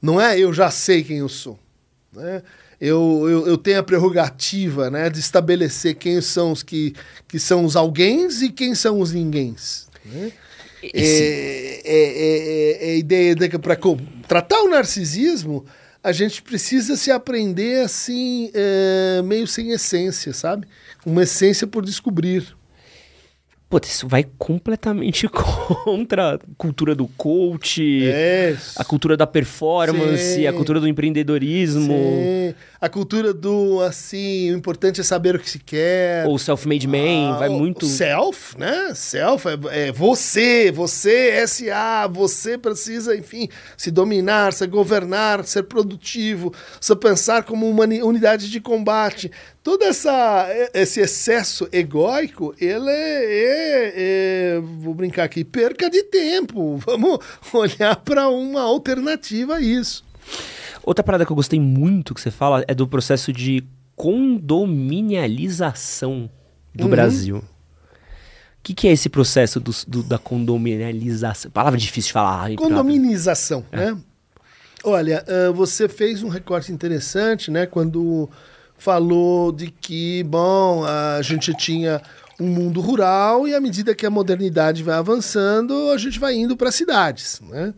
Não 0.01 0.21
é 0.21 0.39
eu 0.39 0.53
já 0.53 0.69
sei 0.69 1.03
quem 1.03 1.17
eu 1.17 1.29
sou. 1.29 1.59
Né? 2.13 2.43
Eu, 2.79 3.25
eu, 3.27 3.47
eu, 3.47 3.57
tenho 3.57 3.79
a 3.79 3.83
prerrogativa 3.83 4.89
né, 4.89 5.09
de 5.09 5.19
estabelecer 5.19 5.95
quem 5.95 6.21
são 6.21 6.51
os 6.51 6.63
que, 6.63 6.93
que 7.27 7.37
são 7.37 7.65
os 7.65 7.75
alguéms 7.75 8.41
e 8.41 8.49
quem 8.49 8.73
são 8.73 9.01
os 9.01 9.11
ninguéms. 9.11 9.88
Né? 10.05 10.31
É, 10.83 10.89
é, 10.93 11.81
é, 11.85 12.89
é, 12.89 12.91
a 12.91 12.95
ideia 12.95 13.35
de 13.35 13.49
que 13.49 13.57
para 13.57 13.77
tratar 14.27 14.61
o 14.61 14.69
narcisismo, 14.69 15.65
a 16.03 16.11
gente 16.11 16.41
precisa 16.41 16.95
se 16.95 17.11
aprender 17.11 17.83
assim, 17.83 18.49
é, 18.53 19.21
meio 19.23 19.45
sem 19.45 19.71
essência, 19.71 20.33
sabe? 20.33 20.67
Uma 21.05 21.23
essência 21.23 21.67
por 21.67 21.83
descobrir. 21.83 22.55
Pô, 23.69 23.79
isso 23.83 24.07
vai 24.07 24.25
completamente 24.37 25.27
contra 25.29 26.35
a 26.35 26.39
cultura 26.57 26.95
do 26.95 27.07
coach, 27.09 28.03
É. 28.11 28.55
a 28.75 28.83
cultura 28.83 29.15
da 29.15 29.27
performance, 29.27 30.35
Sim. 30.35 30.47
a 30.47 30.53
cultura 30.53 30.79
do 30.79 30.87
empreendedorismo, 30.87 31.93
Sim. 31.93 32.55
A 32.81 32.87
cultura 32.89 33.33
do, 33.33 33.81
assim, 33.81 34.51
o 34.53 34.57
importante 34.57 35.01
é 35.01 35.03
saber 35.03 35.35
o 35.35 35.39
que 35.39 35.49
se 35.49 35.59
quer. 35.59 36.25
ou 36.25 36.39
self-made 36.39 36.87
man, 36.87 37.33
Ah, 37.35 37.37
vai 37.37 37.49
muito... 37.49 37.85
Self, 37.85 38.57
né? 38.57 38.93
Self 38.95 39.45
é, 39.47 39.87
é 39.89 39.91
você, 39.91 40.71
você, 40.71 41.45
SA, 41.45 42.07
você 42.11 42.57
precisa, 42.57 43.15
enfim, 43.15 43.49
se 43.77 43.91
dominar, 43.91 44.53
se 44.53 44.65
governar, 44.65 45.43
ser 45.43 45.63
produtivo, 45.63 46.51
se 46.81 46.95
pensar 46.95 47.43
como 47.43 47.69
uma 47.69 47.83
uni- 47.83 48.01
unidade 48.01 48.49
de 48.49 48.59
combate. 48.61 49.29
Todo 49.69 49.83
essa, 49.83 50.47
esse 50.73 50.99
excesso 50.99 51.69
egóico, 51.71 52.55
ele 52.59 52.89
é, 52.89 53.93
é- 54.55 54.59
vou 54.59 54.95
brincar 54.95 55.25
aqui, 55.25 55.43
perca 55.43 55.87
de 55.91 56.01
tempo. 56.05 56.77
Vamos 56.83 57.19
olhar 57.53 57.95
para 57.97 58.27
uma 58.29 58.61
alternativa 58.63 59.57
a 59.57 59.61
isso. 59.61 60.03
Outra 60.81 61.03
parada 61.03 61.23
que 61.23 61.31
eu 61.31 61.35
gostei 61.35 61.59
muito 61.59 62.15
que 62.15 62.21
você 62.21 62.31
fala 62.31 62.65
é 62.67 62.73
do 62.73 62.87
processo 62.87 63.31
de 63.31 63.63
condominialização 63.95 66.27
do 66.73 66.85
Uhum. 66.85 66.89
Brasil. 66.89 67.37
O 67.37 67.43
que, 68.63 68.73
que 68.73 68.87
é 68.87 68.91
esse 68.91 69.07
processo 69.07 69.59
do- 69.59 69.71
do- 69.87 70.01
da 70.01 70.17
condominialização? 70.17 71.51
Palavra 71.51 71.77
difícil 71.77 72.07
de 72.07 72.13
falar. 72.13 72.55
Condominização, 72.55 73.63
né? 73.71 73.95
Olha, 74.83 75.23
ah, 75.27 75.51
você 75.51 75.87
fez 75.87 76.23
um 76.23 76.27
recorte 76.27 76.71
interessante, 76.71 77.51
né? 77.51 77.67
Quando 77.67 78.27
falou 78.79 79.51
de 79.51 79.69
que, 79.69 80.23
bom, 80.23 80.83
a 80.85 81.21
gente 81.21 81.53
tinha 81.53 82.01
um 82.39 82.47
mundo 82.47 82.79
rural 82.79 83.47
e 83.47 83.53
à 83.53 83.59
medida 83.59 83.93
que 83.93 84.05
a 84.05 84.09
modernidade 84.09 84.81
vai 84.81 84.95
avançando, 84.95 85.91
a 85.91 85.97
gente 85.97 86.17
vai 86.17 86.35
indo 86.35 86.55
para 86.55 86.71
cidades, 86.71 87.41
né? 87.49 87.73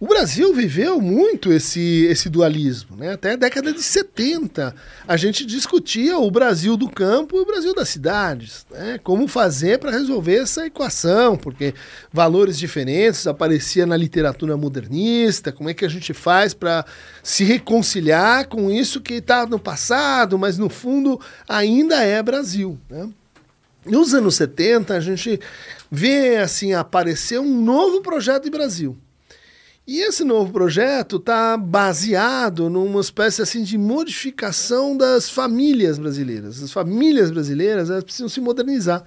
O 0.00 0.06
Brasil 0.06 0.52
viveu 0.52 1.00
muito 1.00 1.52
esse, 1.52 2.06
esse 2.06 2.28
dualismo, 2.28 2.96
né? 2.96 3.12
Até 3.12 3.32
a 3.32 3.36
década 3.36 3.72
de 3.72 3.80
70 3.80 4.74
a 5.06 5.16
gente 5.16 5.46
discutia 5.46 6.18
o 6.18 6.30
Brasil 6.30 6.76
do 6.76 6.90
campo 6.90 7.36
e 7.36 7.40
o 7.40 7.46
Brasil 7.46 7.72
das 7.74 7.90
cidades, 7.90 8.66
né? 8.70 8.98
Como 9.04 9.28
fazer 9.28 9.78
para 9.78 9.92
resolver 9.92 10.38
essa 10.38 10.66
equação, 10.66 11.36
porque 11.36 11.74
valores 12.12 12.58
diferentes 12.58 13.26
apareciam 13.26 13.86
na 13.86 13.96
literatura 13.96 14.56
modernista, 14.56 15.52
como 15.52 15.70
é 15.70 15.74
que 15.74 15.84
a 15.84 15.90
gente 15.90 16.12
faz 16.12 16.52
para 16.52 16.84
se 17.22 17.44
reconciliar 17.44 18.48
com 18.48 18.70
isso 18.70 19.00
que 19.00 19.14
está 19.14 19.46
no 19.46 19.60
passado, 19.60 20.36
mas 20.36 20.58
no 20.58 20.68
fundo 20.68 21.20
ainda 21.48 22.02
é 22.02 22.20
Brasil, 22.20 22.78
né? 22.90 23.08
Nos 23.86 24.14
anos 24.14 24.34
70, 24.36 24.94
a 24.94 25.00
gente 25.00 25.38
vê 25.90 26.38
assim 26.38 26.72
aparecer 26.72 27.38
um 27.38 27.62
novo 27.62 28.00
projeto 28.00 28.44
de 28.44 28.50
Brasil. 28.50 28.98
E 29.86 30.00
esse 30.00 30.24
novo 30.24 30.50
projeto 30.50 31.16
está 31.16 31.58
baseado 31.58 32.70
numa 32.70 33.02
espécie 33.02 33.42
assim 33.42 33.62
de 33.62 33.76
modificação 33.76 34.96
das 34.96 35.28
famílias 35.28 35.98
brasileiras. 35.98 36.62
As 36.62 36.72
famílias 36.72 37.30
brasileiras 37.30 37.90
elas 37.90 38.02
precisam 38.02 38.28
se 38.28 38.40
modernizar. 38.40 39.04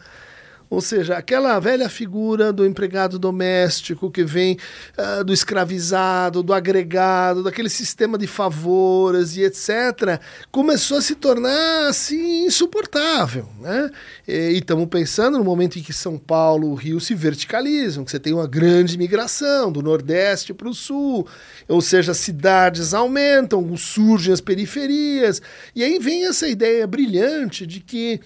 Ou 0.69 0.81
seja, 0.81 1.15
aquela 1.15 1.59
velha 1.59 1.87
figura 1.87 2.51
do 2.51 2.65
empregado 2.65 3.17
doméstico 3.17 4.11
que 4.11 4.23
vem 4.23 4.57
ah, 4.97 5.23
do 5.23 5.33
escravizado, 5.33 6.43
do 6.43 6.53
agregado, 6.53 7.43
daquele 7.43 7.69
sistema 7.69 8.17
de 8.17 8.27
favores 8.27 9.37
e 9.37 9.43
etc., 9.43 10.19
começou 10.51 10.97
a 10.97 11.01
se 11.01 11.15
tornar 11.15 11.87
assim 11.87 12.45
insuportável. 12.45 13.47
Né? 13.61 13.89
E 14.27 14.57
estamos 14.57 14.87
pensando 14.87 15.37
no 15.37 15.43
momento 15.43 15.79
em 15.79 15.81
que 15.81 15.93
São 15.93 16.17
Paulo, 16.17 16.69
o 16.69 16.75
Rio 16.75 16.99
se 16.99 17.15
verticalizam, 17.15 18.03
que 18.03 18.11
você 18.11 18.19
tem 18.19 18.33
uma 18.33 18.47
grande 18.47 18.97
migração 18.97 19.71
do 19.71 19.81
Nordeste 19.81 20.53
para 20.53 20.67
o 20.67 20.73
Sul, 20.73 21.27
ou 21.67 21.81
seja, 21.81 22.11
as 22.11 22.17
cidades 22.17 22.93
aumentam, 22.93 23.75
surgem 23.77 24.33
as 24.33 24.41
periferias, 24.41 25.41
e 25.75 25.83
aí 25.83 25.99
vem 25.99 26.25
essa 26.25 26.47
ideia 26.47 26.85
brilhante 26.85 27.65
de 27.65 27.79
que 27.79 28.19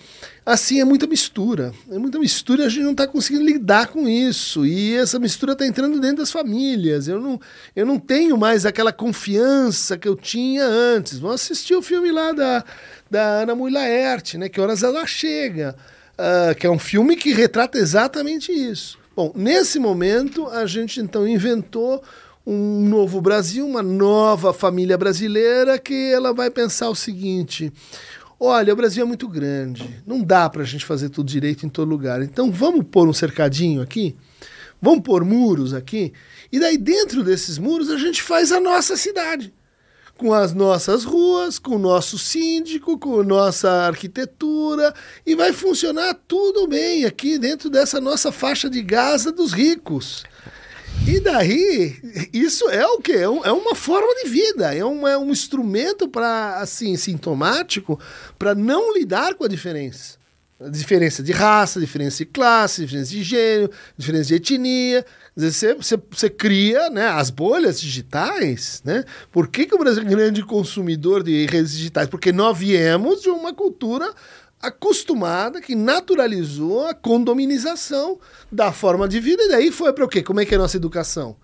assim 0.51 0.79
é 0.79 0.85
muita 0.85 1.07
mistura. 1.07 1.73
É 1.89 1.97
muita 1.97 2.19
mistura 2.19 2.63
e 2.63 2.65
a 2.65 2.69
gente 2.69 2.83
não 2.83 2.91
está 2.91 3.07
conseguindo 3.07 3.45
lidar 3.45 3.87
com 3.87 4.07
isso. 4.07 4.65
E 4.65 4.95
essa 4.95 5.19
mistura 5.19 5.53
está 5.53 5.65
entrando 5.65 5.99
dentro 5.99 6.17
das 6.17 6.31
famílias. 6.31 7.07
Eu 7.07 7.19
não, 7.19 7.39
eu 7.75 7.85
não 7.85 7.97
tenho 7.97 8.37
mais 8.37 8.65
aquela 8.65 8.91
confiança 8.91 9.97
que 9.97 10.07
eu 10.07 10.15
tinha 10.15 10.65
antes. 10.65 11.19
Vamos 11.19 11.41
assistir 11.41 11.75
o 11.75 11.81
filme 11.81 12.11
lá 12.11 12.31
da, 12.31 12.63
da 13.09 13.41
Ana 13.41 13.55
Mui 13.55 13.71
Laerte, 13.71 14.37
né? 14.37 14.49
Que 14.49 14.61
horas 14.61 14.83
ela 14.83 15.05
chega. 15.05 15.75
ah, 16.17 16.53
que 16.53 16.67
é 16.67 16.69
um 16.69 16.79
filme 16.79 17.15
que 17.15 17.33
retrata 17.33 17.77
exatamente 17.77 18.51
isso. 18.51 18.99
Bom, 19.15 19.31
nesse 19.35 19.77
momento 19.79 20.47
a 20.47 20.65
gente 20.65 20.99
então 20.99 21.27
inventou 21.27 22.01
um 22.45 22.87
novo 22.87 23.21
Brasil, 23.21 23.67
uma 23.67 23.83
nova 23.83 24.53
família 24.53 24.97
brasileira 24.97 25.77
que 25.77 26.11
ela 26.11 26.33
vai 26.33 26.49
pensar 26.49 26.89
o 26.89 26.95
seguinte: 26.95 27.71
olha, 28.43 28.73
o 28.73 28.75
Brasil 28.75 29.03
é 29.03 29.07
muito 29.07 29.27
grande, 29.27 30.01
não 30.05 30.23
dá 30.23 30.49
para 30.49 30.63
a 30.63 30.65
gente 30.65 30.83
fazer 30.83 31.09
tudo 31.09 31.27
direito 31.27 31.63
em 31.63 31.69
todo 31.69 31.87
lugar. 31.87 32.23
Então 32.23 32.51
vamos 32.51 32.83
pôr 32.89 33.07
um 33.07 33.13
cercadinho 33.13 33.83
aqui, 33.83 34.15
vamos 34.81 35.01
pôr 35.01 35.23
muros 35.23 35.75
aqui, 35.75 36.11
e 36.51 36.59
daí 36.59 36.75
dentro 36.75 37.23
desses 37.23 37.59
muros 37.59 37.91
a 37.91 37.97
gente 37.97 38.23
faz 38.23 38.51
a 38.51 38.59
nossa 38.59 38.97
cidade. 38.97 39.53
Com 40.17 40.33
as 40.33 40.53
nossas 40.53 41.03
ruas, 41.03 41.57
com 41.57 41.75
o 41.75 41.79
nosso 41.79 42.17
síndico, 42.17 42.97
com 42.97 43.19
a 43.19 43.23
nossa 43.23 43.69
arquitetura, 43.87 44.93
e 45.25 45.35
vai 45.35 45.51
funcionar 45.51 46.13
tudo 46.27 46.67
bem 46.67 47.05
aqui 47.05 47.39
dentro 47.39 47.71
dessa 47.71 47.99
nossa 47.99 48.31
faixa 48.31 48.69
de 48.69 48.83
Gaza 48.83 49.31
dos 49.31 49.51
ricos. 49.51 50.23
E 51.07 51.19
daí, 51.19 51.95
isso 52.31 52.69
é 52.69 52.85
o 52.85 52.99
quê? 52.99 53.13
É, 53.13 53.23
é 53.23 53.51
uma 53.51 53.73
forma 53.73 54.13
de 54.23 54.29
vida, 54.29 54.73
é 54.73 54.85
um, 54.85 55.07
é 55.07 55.17
um 55.17 55.31
instrumento 55.31 56.07
para 56.07 56.57
assim 56.59 56.95
sintomático 56.95 57.99
para 58.37 58.53
não 58.53 58.93
lidar 58.93 59.33
com 59.33 59.43
a 59.43 59.47
diferença. 59.47 60.19
A 60.63 60.69
diferença 60.69 61.23
de 61.23 61.31
raça, 61.31 61.79
diferença 61.79 62.19
de 62.19 62.25
classe, 62.25 62.81
diferença 62.81 63.09
de 63.09 63.23
gênero, 63.23 63.71
diferença 63.97 64.25
de 64.25 64.35
etnia. 64.35 65.03
Você, 65.35 65.73
você, 65.73 65.99
você 66.11 66.29
cria 66.29 66.87
né, 66.91 67.07
as 67.07 67.31
bolhas 67.31 67.81
digitais. 67.81 68.79
Né? 68.85 69.03
Por 69.31 69.47
que, 69.47 69.65
que 69.65 69.73
o 69.73 69.79
Brasil 69.79 70.03
é 70.03 70.05
um 70.05 70.09
grande 70.09 70.43
consumidor 70.43 71.23
de 71.23 71.47
redes 71.47 71.71
digitais? 71.71 72.07
Porque 72.07 72.31
nós 72.31 72.55
viemos 72.55 73.23
de 73.23 73.29
uma 73.29 73.51
cultura 73.51 74.13
acostumada, 74.61 75.61
que 75.61 75.75
naturalizou 75.75 76.87
a 76.87 76.93
condominização 76.93 78.19
da 78.51 78.71
forma 78.71 79.07
de 79.07 79.19
vida, 79.19 79.43
e 79.43 79.49
daí 79.49 79.71
foi 79.71 79.93
para 79.93 80.05
o 80.05 80.07
quê? 80.07 80.21
Como 80.21 80.39
é 80.39 80.45
que 80.45 80.53
é 80.53 80.57
a 80.57 80.61
nossa 80.61 80.77
educação? 80.77 81.35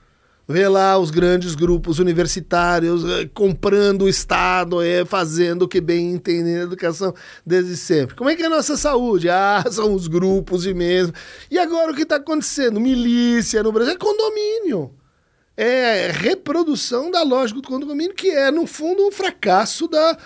Vê 0.49 0.65
lá 0.65 0.97
os 0.97 1.11
grandes 1.11 1.55
grupos 1.55 1.99
universitários 1.99 3.03
eh, 3.03 3.29
comprando 3.33 4.03
o 4.03 4.09
Estado, 4.09 4.81
eh, 4.81 5.03
fazendo 5.03 5.63
o 5.63 5.67
que 5.67 5.81
bem 5.81 6.13
entendem 6.13 6.55
na 6.55 6.61
educação 6.61 7.13
desde 7.45 7.75
sempre. 7.75 8.15
Como 8.15 8.29
é 8.29 8.35
que 8.35 8.43
é 8.43 8.45
a 8.45 8.49
nossa 8.49 8.77
saúde? 8.77 9.29
Ah, 9.29 9.61
são 9.69 9.93
os 9.93 10.07
grupos 10.07 10.65
e 10.65 10.73
mesmo. 10.73 11.13
E 11.51 11.59
agora 11.59 11.91
o 11.91 11.95
que 11.95 12.03
está 12.03 12.15
acontecendo? 12.15 12.79
Milícia 12.79 13.61
no 13.61 13.73
Brasil 13.73 13.95
é 13.95 13.97
condomínio. 13.97 14.93
É 15.57 16.11
reprodução 16.13 17.11
da 17.11 17.23
lógica 17.23 17.59
do 17.59 17.67
condomínio, 17.67 18.15
que 18.15 18.29
é, 18.29 18.49
no 18.49 18.65
fundo, 18.65 19.05
um 19.05 19.11
fracasso 19.11 19.85
da. 19.87 20.17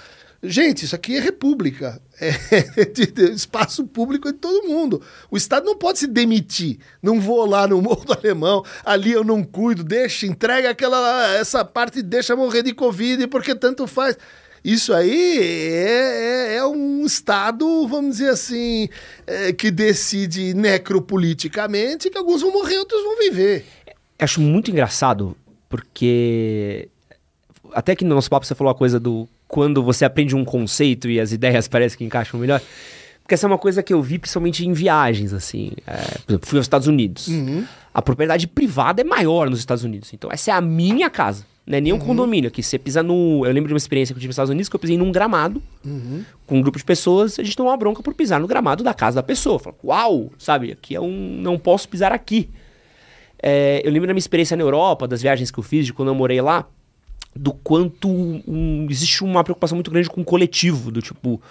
Gente, 0.44 0.86
isso 0.86 0.96
aqui 0.96 1.16
é 1.18 1.20
república. 1.20 2.02
É 2.20 2.32
de- 2.92 3.06
de 3.12 3.32
espaço 3.32 3.86
público 3.86 4.32
de 4.32 4.38
todo 4.40 4.68
mundo. 4.68 5.02
O 5.30 5.38
Estado 5.38 5.66
não 5.66 5.78
pode 5.78 6.00
se 6.00 6.08
demitir. 6.08 6.80
Não 7.02 7.20
vou 7.22 7.46
lá 7.46 7.68
no 7.68 7.80
Morro 7.82 8.06
do 8.06 8.14
Alemão, 8.14 8.64
ali 8.84 9.12
eu 9.12 9.24
não 9.24 9.44
cuido, 9.44 9.84
deixa, 9.84 10.26
entrega 10.26 10.72
aquela 10.72 11.36
essa 11.36 11.64
parte, 11.64 12.02
deixa 12.02 12.36
morrer 12.36 12.64
de 12.64 12.74
Covid, 12.74 13.28
porque 13.28 13.54
tanto 13.54 13.86
faz. 13.86 14.18
Isso 14.64 14.94
aí 14.94 15.38
é, 15.40 16.54
é- 16.54 16.56
é 16.58 16.66
um 16.66 17.06
Estado, 17.06 17.88
vamos 17.88 18.18
dizer 18.18 18.30
assim, 18.30 18.90
é, 19.28 19.52
que 19.54 19.70
decide 19.72 20.54
necropoliticamente 20.56 22.10
que 22.10 22.18
alguns 22.18 22.42
vão 22.42 22.52
morrer, 22.52 22.78
outros 22.78 23.04
vão 23.04 23.18
viver. 23.18 23.66
Acho 24.20 24.42
muito 24.42 24.72
engraçado, 24.72 25.36
porque. 25.70 26.90
Até 27.74 27.96
que 27.96 28.04
no 28.04 28.14
nosso 28.16 28.30
papo 28.30 28.46
você 28.46 28.54
falou 28.54 28.70
a 28.72 28.76
coisa 28.76 29.00
do 29.00 29.28
quando 29.52 29.84
você 29.84 30.06
aprende 30.06 30.36
um 30.36 30.46
conceito 30.46 31.10
e 31.10 31.20
as 31.20 31.34
ideias 31.34 31.68
parecem 31.70 31.98
que 31.98 32.04
encaixam 32.06 32.40
melhor. 32.40 32.62
Porque 33.22 33.36
essa 33.36 33.46
é 33.46 33.50
uma 33.50 33.58
coisa 33.58 33.84
que 33.84 33.94
eu 33.94 34.02
vi 34.02 34.18
principalmente 34.18 34.66
em 34.66 34.74
viagens, 34.74 35.34
assim. 35.34 35.72
É, 35.86 35.96
por 36.26 36.32
exemplo, 36.32 36.50
fui 36.50 36.58
aos 36.58 36.66
Estados 36.66 36.88
Unidos. 36.88 37.30
A 37.94 38.02
propriedade 38.02 38.48
privada 38.48 39.02
é 39.02 39.04
maior 39.04 39.50
nos 39.50 39.60
Estados 39.60 39.84
Unidos. 39.84 40.14
Então, 40.14 40.32
essa 40.32 40.52
é 40.52 40.54
a 40.54 40.62
minha 40.62 41.10
casa. 41.10 41.46
Não 41.66 41.78
é 41.78 41.82
nem 41.82 41.94
um 41.94 42.00
condomínio. 42.00 42.48
Aqui 42.48 42.64
você 42.64 42.80
pisa 42.80 43.04
no. 43.04 43.46
Eu 43.46 43.52
lembro 43.52 43.68
de 43.68 43.74
uma 43.74 43.78
experiência 43.78 44.14
que 44.14 44.18
eu 44.18 44.22
tive 44.22 44.30
nos 44.30 44.34
Estados 44.34 44.50
Unidos 44.50 44.68
que 44.68 44.76
eu 44.76 44.80
pisei 44.80 44.98
num 44.98 45.12
gramado 45.12 45.62
com 46.48 46.58
um 46.58 46.62
grupo 46.62 46.78
de 46.78 46.84
pessoas. 46.84 47.38
A 47.38 47.44
gente 47.44 47.56
tomou 47.56 47.72
uma 47.72 47.78
bronca 47.78 48.02
por 48.02 48.14
pisar 48.14 48.40
no 48.40 48.48
gramado 48.48 48.84
da 48.84 48.94
casa 48.94 49.16
da 49.16 49.24
pessoa. 49.24 49.60
Falei, 49.60 49.78
uau, 49.84 50.32
sabe? 50.38 50.72
Aqui 50.72 50.96
é 50.96 51.00
um. 51.00 51.40
Não 51.42 51.60
posso 51.60 51.88
pisar 51.88 52.12
aqui. 52.12 52.50
É, 53.42 53.82
eu 53.86 53.92
lembro 53.92 54.08
da 54.08 54.14
minha 54.14 54.20
experiência 54.20 54.58
na 54.58 54.64
Europa, 54.64 55.08
das 55.08 55.22
viagens 55.22 55.52
que 55.52 55.60
eu 55.60 55.64
fiz, 55.64 55.86
de 55.86 55.94
quando 55.94 56.10
eu 56.10 56.16
morei 56.16 56.42
lá, 56.42 56.68
do 57.36 57.52
quanto 57.54 58.08
um- 58.10 58.88
existe 58.90 59.24
uma 59.24 59.44
preocupação 59.44 59.76
muito 59.76 59.92
grande 59.92 60.10
com 60.10 60.22
o 60.22 60.26
coletivo, 60.26 60.92
do 60.92 61.02
tipo, 61.02 61.42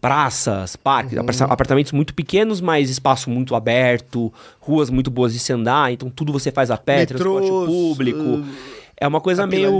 praças, 0.00 0.76
parques, 0.76 1.18
uhum. 1.18 1.46
apartamentos 1.48 1.92
muito 1.92 2.14
pequenos, 2.14 2.60
mas 2.60 2.90
espaço 2.90 3.28
muito 3.30 3.54
aberto, 3.54 4.32
ruas 4.60 4.90
muito 4.90 5.10
boas 5.10 5.32
de 5.32 5.38
se 5.38 5.52
andar, 5.52 5.92
então 5.92 6.08
tudo 6.10 6.32
você 6.32 6.50
faz 6.50 6.70
a 6.70 6.76
pé, 6.76 7.00
Metrôs, 7.00 7.20
transporte 7.20 7.66
público. 7.66 8.20
Uh, 8.20 8.46
é 8.98 9.06
uma 9.06 9.20
coisa 9.20 9.46
meio. 9.46 9.76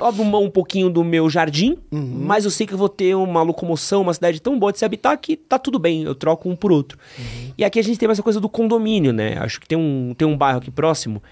Óbvio, 0.00 0.24
um, 0.24 0.36
um 0.36 0.50
pouquinho 0.50 0.90
do 0.90 1.04
meu 1.04 1.30
jardim, 1.30 1.76
uhum. 1.90 2.22
mas 2.24 2.44
eu 2.44 2.50
sei 2.50 2.66
que 2.66 2.74
eu 2.74 2.78
vou 2.78 2.88
ter 2.88 3.14
uma 3.14 3.42
locomoção, 3.42 4.02
uma 4.02 4.12
cidade 4.12 4.40
tão 4.40 4.58
boa 4.58 4.72
de 4.72 4.78
se 4.78 4.84
habitar 4.84 5.16
que 5.18 5.36
tá 5.36 5.58
tudo 5.58 5.78
bem, 5.78 6.02
eu 6.02 6.14
troco 6.14 6.48
um 6.48 6.56
por 6.56 6.72
outro. 6.72 6.98
Uhum. 7.16 7.52
E 7.56 7.64
aqui 7.64 7.78
a 7.78 7.82
gente 7.82 7.98
tem 7.98 8.10
essa 8.10 8.22
coisa 8.22 8.40
do 8.40 8.48
condomínio, 8.48 9.12
né? 9.12 9.38
Acho 9.38 9.60
que 9.60 9.68
tem 9.68 9.78
um, 9.78 10.14
tem 10.18 10.26
um 10.26 10.36
bairro 10.36 10.58
aqui 10.58 10.70
próximo, 10.70 11.22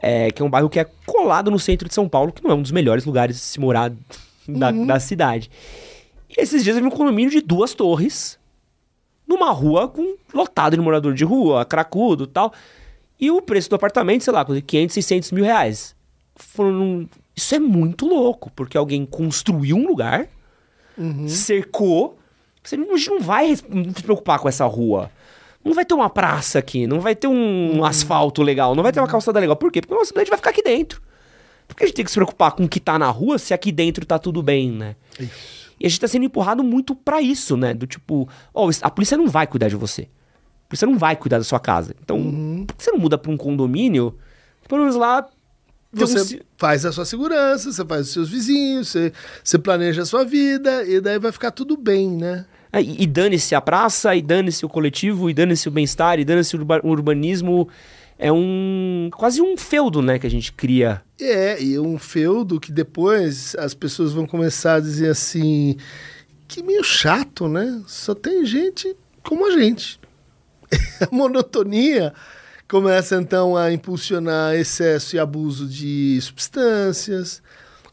é, 0.00 0.30
que 0.30 0.42
é 0.42 0.44
um 0.44 0.50
bairro 0.50 0.68
que 0.68 0.80
é 0.80 0.86
colado 1.06 1.50
no 1.50 1.58
centro 1.58 1.88
de 1.88 1.94
São 1.94 2.08
Paulo, 2.08 2.32
que 2.32 2.42
não 2.42 2.50
é 2.50 2.54
um 2.54 2.62
dos 2.62 2.72
melhores 2.72 3.04
lugares 3.04 3.36
de 3.36 3.42
se 3.42 3.60
morar 3.60 3.92
da, 4.46 4.70
uhum. 4.70 4.86
da 4.86 5.00
cidade. 5.00 5.50
E 6.28 6.40
esses 6.40 6.62
dias 6.64 6.76
eu 6.76 6.82
vi 6.82 6.88
um 6.88 6.90
condomínio 6.90 7.30
de 7.30 7.40
duas 7.40 7.74
torres, 7.74 8.38
numa 9.26 9.50
rua 9.50 9.88
com 9.88 10.16
lotado 10.32 10.76
de 10.76 10.82
morador 10.82 11.14
de 11.14 11.24
rua, 11.24 11.64
cracudo 11.64 12.24
e 12.24 12.28
tal. 12.28 12.52
E 13.18 13.30
o 13.30 13.40
preço 13.40 13.70
do 13.70 13.76
apartamento, 13.76 14.24
sei 14.24 14.32
lá, 14.32 14.44
500, 14.44 14.92
600 14.92 15.32
mil 15.32 15.44
reais. 15.44 15.94
Isso 17.34 17.54
é 17.54 17.58
muito 17.58 18.06
louco, 18.06 18.50
porque 18.54 18.76
alguém 18.76 19.06
construiu 19.06 19.76
um 19.76 19.86
lugar, 19.86 20.28
uhum. 20.98 21.28
cercou. 21.28 22.18
Você 22.62 22.76
não, 22.76 22.88
não 22.88 23.20
vai 23.20 23.54
se 23.54 24.02
preocupar 24.02 24.38
com 24.38 24.48
essa 24.48 24.64
rua. 24.66 25.10
Não 25.64 25.72
vai 25.72 25.84
ter 25.84 25.94
uma 25.94 26.10
praça 26.10 26.58
aqui, 26.58 26.86
não 26.86 27.00
vai 27.00 27.14
ter 27.14 27.26
um 27.26 27.78
uhum. 27.78 27.84
asfalto 27.84 28.42
legal, 28.42 28.74
não 28.74 28.82
vai 28.82 28.92
ter 28.92 29.00
uma 29.00 29.08
calçada 29.08 29.40
legal. 29.40 29.56
Por 29.56 29.72
quê? 29.72 29.80
Porque 29.80 29.94
a 29.94 29.96
nossa 29.96 30.08
cidade 30.08 30.28
vai 30.28 30.36
ficar 30.36 30.50
aqui 30.50 30.62
dentro. 30.62 31.00
Por 31.66 31.74
que 31.74 31.84
a 31.84 31.86
gente 31.86 31.96
tem 31.96 32.04
que 32.04 32.10
se 32.10 32.16
preocupar 32.16 32.52
com 32.52 32.64
o 32.64 32.68
que 32.68 32.78
tá 32.78 32.98
na 32.98 33.08
rua 33.08 33.38
se 33.38 33.54
aqui 33.54 33.72
dentro 33.72 34.04
tá 34.04 34.18
tudo 34.18 34.42
bem, 34.42 34.70
né? 34.70 34.96
Isso. 35.18 35.64
E 35.80 35.86
a 35.86 35.88
gente 35.88 36.00
tá 36.00 36.08
sendo 36.08 36.24
empurrado 36.24 36.62
muito 36.62 36.94
para 36.94 37.20
isso, 37.20 37.56
né? 37.56 37.74
Do 37.74 37.86
tipo, 37.86 38.28
oh, 38.52 38.68
a 38.82 38.90
polícia 38.90 39.16
não 39.16 39.26
vai 39.26 39.46
cuidar 39.46 39.68
de 39.68 39.76
você. 39.76 40.02
A 40.02 40.68
polícia 40.68 40.86
não 40.86 40.98
vai 40.98 41.16
cuidar 41.16 41.38
da 41.38 41.44
sua 41.44 41.58
casa. 41.58 41.94
Então, 42.02 42.16
uhum. 42.18 42.64
por 42.66 42.76
que 42.76 42.84
você 42.84 42.92
não 42.92 42.98
muda 42.98 43.18
pra 43.18 43.30
um 43.30 43.36
condomínio? 43.36 44.16
Pelo 44.68 44.82
menos 44.82 44.96
lá. 44.96 45.26
Você 45.92 46.42
faz 46.56 46.84
a 46.84 46.90
sua 46.90 47.04
segurança, 47.04 47.72
você 47.72 47.84
faz 47.84 48.08
os 48.08 48.12
seus 48.12 48.28
vizinhos, 48.28 48.88
você, 48.88 49.12
você 49.42 49.58
planeja 49.58 50.02
a 50.02 50.06
sua 50.06 50.24
vida, 50.24 50.82
e 50.84 51.00
daí 51.00 51.20
vai 51.20 51.30
ficar 51.30 51.52
tudo 51.52 51.76
bem, 51.76 52.10
né? 52.10 52.44
É, 52.74 52.82
e, 52.82 53.06
dane-se 53.06 53.54
a 53.54 53.60
praça, 53.60 54.16
e 54.16 54.20
dane-se 54.20 54.66
o 54.66 54.68
coletivo, 54.68 55.30
e 55.30 55.34
dane-se 55.34 55.68
o 55.68 55.70
bem-estar, 55.70 56.18
e 56.18 56.24
dane-se 56.24 56.56
o 56.56 56.66
urbanismo 56.82 57.68
é 58.18 58.32
um 58.32 59.10
quase 59.14 59.40
um 59.40 59.56
feudo, 59.56 60.02
né, 60.02 60.18
que 60.18 60.26
a 60.26 60.30
gente 60.30 60.52
cria. 60.52 61.00
É, 61.20 61.62
e 61.62 61.78
um 61.78 61.96
feudo 61.98 62.58
que 62.58 62.72
depois 62.72 63.54
as 63.56 63.74
pessoas 63.74 64.12
vão 64.12 64.26
começar 64.26 64.74
a 64.74 64.80
dizer 64.80 65.10
assim, 65.10 65.76
que 66.48 66.64
meio 66.64 66.82
chato, 66.82 67.46
né? 67.46 67.80
Só 67.86 68.12
tem 68.12 68.44
gente 68.44 68.96
como 69.22 69.46
a 69.46 69.52
gente. 69.52 70.00
a 71.00 71.14
monotonia 71.14 72.12
começa 72.68 73.14
então 73.14 73.56
a 73.56 73.72
impulsionar 73.72 74.56
excesso 74.56 75.14
e 75.14 75.18
abuso 75.20 75.68
de 75.68 76.18
substâncias, 76.20 77.40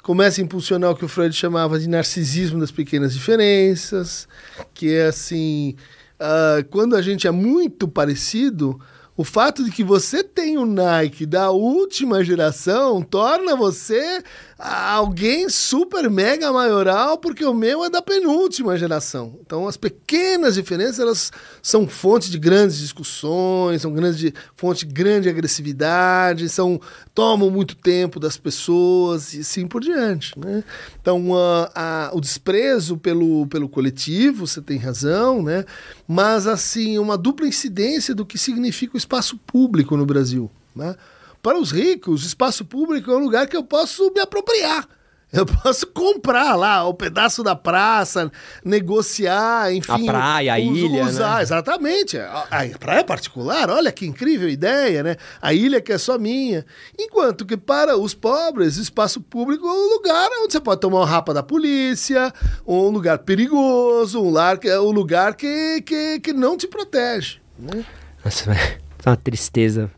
começa 0.01 0.41
a 0.41 0.43
impulsionar 0.43 0.91
o 0.91 0.95
que 0.95 1.05
o 1.05 1.07
Freud 1.07 1.35
chamava 1.35 1.79
de 1.79 1.87
narcisismo 1.87 2.59
das 2.59 2.71
pequenas 2.71 3.13
diferenças, 3.13 4.27
que 4.73 4.93
é 4.93 5.07
assim, 5.07 5.75
uh, 6.19 6.63
quando 6.69 6.95
a 6.95 7.01
gente 7.01 7.27
é 7.27 7.31
muito 7.31 7.87
parecido, 7.87 8.79
o 9.15 9.23
fato 9.23 9.63
de 9.63 9.71
que 9.71 9.83
você 9.83 10.23
tem 10.23 10.57
o 10.57 10.65
Nike 10.65 11.25
da 11.25 11.51
última 11.51 12.23
geração 12.23 13.01
torna 13.01 13.55
você 13.55 14.23
alguém 14.61 15.49
super 15.49 16.07
mega 16.09 16.53
maioral, 16.53 17.17
porque 17.17 17.43
o 17.43 17.53
meu 17.53 17.83
é 17.83 17.89
da 17.89 18.01
penúltima 18.01 18.77
geração. 18.77 19.39
Então, 19.41 19.67
as 19.67 19.75
pequenas 19.75 20.53
diferenças 20.53 20.99
elas 20.99 21.31
são 21.63 21.87
fonte 21.87 22.29
de 22.29 22.37
grandes 22.37 22.77
discussões, 22.77 23.81
são 23.81 23.91
grandes 23.91 24.19
de, 24.19 24.33
fonte 24.55 24.85
de 24.85 24.93
grande 24.93 25.27
agressividade, 25.27 26.47
são 26.47 26.79
tomam 27.13 27.49
muito 27.49 27.75
tempo 27.75 28.19
das 28.19 28.37
pessoas 28.37 29.33
e 29.33 29.39
assim 29.39 29.67
por 29.67 29.81
diante. 29.81 30.37
Né? 30.37 30.63
Então, 31.01 31.31
a, 31.73 32.11
o 32.13 32.21
desprezo 32.21 32.97
pelo, 32.97 33.47
pelo 33.47 33.67
coletivo, 33.67 34.45
você 34.45 34.61
tem 34.61 34.77
razão, 34.77 35.41
né? 35.41 35.65
mas 36.07 36.45
assim, 36.45 36.99
uma 36.99 37.17
dupla 37.17 37.47
incidência 37.47 38.13
do 38.13 38.25
que 38.25 38.37
significa 38.37 38.93
o 38.93 38.97
espaço 38.97 39.37
público 39.37 39.97
no 39.97 40.05
Brasil. 40.05 40.51
Né? 40.75 40.95
Para 41.41 41.59
os 41.59 41.71
ricos, 41.71 42.25
espaço 42.25 42.63
público 42.63 43.11
é 43.11 43.15
um 43.15 43.19
lugar 43.19 43.47
que 43.47 43.57
eu 43.57 43.63
posso 43.63 44.11
me 44.13 44.19
apropriar. 44.19 44.87
Eu 45.31 45.45
posso 45.45 45.87
comprar 45.87 46.57
lá 46.57 46.85
o 46.85 46.93
pedaço 46.93 47.41
da 47.41 47.55
praça, 47.55 48.29
negociar, 48.65 49.73
enfim. 49.73 50.09
A 50.09 50.11
praia, 50.11 50.53
a 50.53 50.59
ilha. 50.59 51.05
Usar, 51.05 51.37
né? 51.37 51.41
exatamente. 51.41 52.17
A, 52.17 52.47
a 52.51 52.77
praia 52.77 53.03
particular, 53.03 53.69
olha 53.69 53.93
que 53.93 54.05
incrível 54.05 54.49
ideia, 54.49 55.01
né? 55.01 55.15
A 55.41 55.53
ilha 55.53 55.79
que 55.79 55.93
é 55.93 55.97
só 55.97 56.19
minha. 56.19 56.65
Enquanto 56.99 57.45
que 57.45 57.55
para 57.55 57.97
os 57.97 58.13
pobres, 58.13 58.75
espaço 58.75 59.21
público 59.21 59.65
é 59.65 59.71
um 59.71 59.93
lugar 59.93 60.29
onde 60.43 60.51
você 60.51 60.59
pode 60.59 60.81
tomar 60.81 60.99
uma 60.99 61.07
rapa 61.07 61.33
da 61.33 61.41
polícia, 61.41 62.33
um 62.67 62.89
lugar 62.89 63.19
perigoso, 63.19 64.21
um, 64.21 64.29
lar, 64.29 64.59
um 64.81 64.91
lugar 64.91 65.35
que, 65.35 65.81
que, 65.85 66.19
que 66.19 66.33
não 66.33 66.57
te 66.57 66.67
protege. 66.67 67.39
Né? 67.57 67.85
Nossa, 68.23 68.51
é 68.51 69.09
uma 69.09 69.15
tristeza 69.15 69.89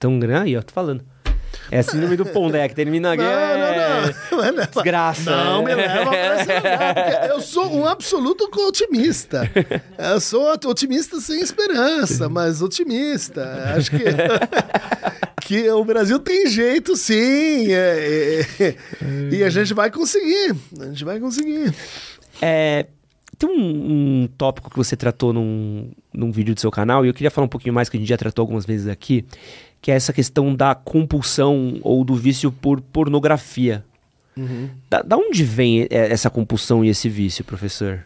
tão 0.00 0.18
grande. 0.18 0.48
Aí, 0.48 0.56
ó, 0.56 0.62
tô 0.62 0.72
falando. 0.72 1.04
É 1.70 1.82
síndrome 1.82 2.16
do 2.16 2.26
Pondé, 2.26 2.68
que 2.68 2.74
termina 2.74 3.12
a 3.12 3.16
guerra. 3.16 3.56
Não, 3.56 4.40
não, 4.40 4.42
não. 4.42 4.52
não. 4.56 4.66
Desgraça. 4.66 5.30
Não 5.30 5.62
me 5.62 5.74
leva 5.74 6.10
pra 6.10 7.26
eu 7.28 7.40
sou 7.40 7.72
um 7.72 7.86
absoluto 7.86 8.48
otimista. 8.66 9.48
Eu 9.96 10.20
sou 10.20 10.52
otimista 10.52 11.20
sem 11.20 11.40
esperança, 11.40 12.28
mas 12.28 12.60
otimista. 12.60 13.74
Acho 13.76 13.90
que, 13.92 14.02
que 15.46 15.70
o 15.70 15.84
Brasil 15.84 16.18
tem 16.18 16.46
jeito, 16.48 16.96
sim. 16.96 17.72
É, 17.72 18.46
é, 18.58 18.74
e 19.30 19.44
a 19.44 19.50
gente 19.50 19.72
vai 19.72 19.90
conseguir. 19.90 20.56
A 20.80 20.86
gente 20.86 21.04
vai 21.04 21.20
conseguir. 21.20 21.72
É, 22.42 22.86
tem 23.38 23.48
um, 23.48 24.22
um, 24.22 24.28
tópico 24.36 24.70
que 24.70 24.76
você 24.76 24.96
tratou 24.96 25.32
num, 25.32 25.92
num 26.12 26.30
vídeo 26.30 26.54
do 26.54 26.60
seu 26.60 26.70
canal, 26.70 27.04
e 27.04 27.08
eu 27.08 27.14
queria 27.14 27.30
falar 27.30 27.46
um 27.46 27.48
pouquinho 27.48 27.74
mais, 27.74 27.88
que 27.88 27.96
a 27.96 28.00
gente 28.00 28.08
já 28.08 28.16
tratou 28.16 28.42
algumas 28.42 28.66
vezes 28.66 28.86
aqui, 28.86 29.24
que 29.80 29.90
é 29.90 29.94
essa 29.94 30.12
questão 30.12 30.54
da 30.54 30.74
compulsão 30.74 31.78
ou 31.82 32.04
do 32.04 32.14
vício 32.14 32.52
por 32.52 32.80
pornografia. 32.80 33.84
Uhum. 34.36 34.68
Da, 34.88 35.02
da, 35.02 35.16
onde 35.16 35.42
vem 35.42 35.86
essa 35.90 36.30
compulsão 36.30 36.84
e 36.84 36.88
esse 36.88 37.08
vício, 37.08 37.44
professor? 37.44 38.04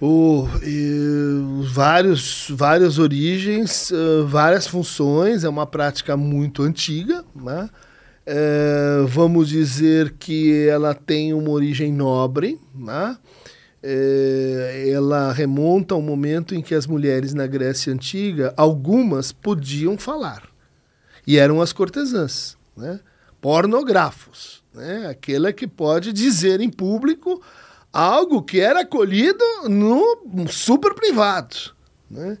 Oh, 0.00 0.46
e, 0.62 1.62
vários, 1.72 2.46
várias 2.50 2.98
origens, 2.98 3.90
uh, 3.90 4.26
várias 4.26 4.66
funções, 4.66 5.44
é 5.44 5.48
uma 5.48 5.66
prática 5.66 6.16
muito 6.16 6.62
antiga, 6.62 7.24
né? 7.34 7.68
É, 8.32 9.02
vamos 9.08 9.48
dizer 9.48 10.14
que 10.18 10.66
ela 10.68 10.94
tem 10.94 11.34
uma 11.34 11.50
origem 11.50 11.92
nobre, 11.92 12.58
né? 12.74 13.16
É, 13.82 14.90
ela 14.92 15.32
remonta 15.32 15.94
ao 15.94 16.02
momento 16.02 16.54
em 16.54 16.62
que 16.62 16.74
as 16.74 16.86
mulheres 16.86 17.32
na 17.32 17.46
Grécia 17.46 17.92
Antiga, 17.92 18.52
algumas 18.56 19.32
podiam 19.32 19.96
falar. 19.96 20.48
E 21.26 21.38
eram 21.38 21.60
as 21.60 21.72
cortesãs, 21.72 22.56
né? 22.76 23.00
pornográfos. 23.40 24.62
Né? 24.74 25.06
Aquela 25.08 25.52
que 25.52 25.66
pode 25.66 26.12
dizer 26.12 26.60
em 26.60 26.70
público 26.70 27.42
algo 27.92 28.42
que 28.42 28.60
era 28.60 28.80
acolhido 28.80 29.44
no 29.68 30.48
super 30.48 30.94
privado. 30.94 31.56
Né? 32.10 32.38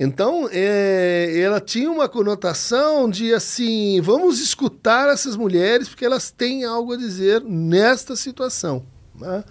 Então, 0.00 0.48
é, 0.52 1.38
ela 1.40 1.60
tinha 1.60 1.90
uma 1.90 2.08
conotação 2.08 3.10
de 3.10 3.34
assim: 3.34 4.00
vamos 4.00 4.40
escutar 4.40 5.08
essas 5.08 5.36
mulheres 5.36 5.88
porque 5.88 6.04
elas 6.04 6.30
têm 6.30 6.64
algo 6.64 6.92
a 6.92 6.96
dizer 6.96 7.42
nesta 7.42 8.14
situação. 8.14 8.84
Né? 9.14 9.44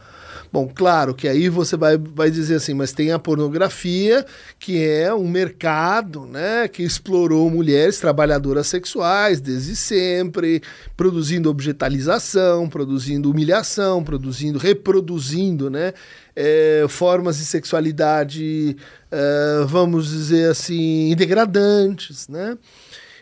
Bom, 0.52 0.72
claro 0.74 1.14
que 1.14 1.28
aí 1.28 1.49
você 1.49 1.76
vai, 1.76 1.98
vai 1.98 2.32
dizer 2.32 2.56
assim, 2.56 2.74
mas 2.74 2.94
tem 2.94 3.11
a 3.11 3.19
pornografia, 3.19 4.26
que 4.57 4.84
é 4.84 5.14
um 5.14 5.28
mercado 5.28 6.26
né, 6.26 6.68
que 6.68 6.84
explorou 6.84 7.49
mulheres 7.49 7.99
trabalhadoras 7.99 8.68
sexuais 8.68 9.41
desde 9.41 9.76
sempre, 9.76 10.61
produzindo 10.95 11.49
objetalização, 11.49 12.69
produzindo 12.69 13.30
humilhação, 13.30 14.03
produzindo, 14.03 14.57
reproduzindo 14.57 15.69
né, 15.69 15.94
é, 16.36 16.86
formas 16.88 17.38
de 17.38 17.45
sexualidade, 17.45 18.78
é, 19.11 19.65
vamos 19.65 20.10
dizer 20.10 20.52
assim, 20.52 21.14
degradantes, 21.15 22.28
né? 22.28 22.57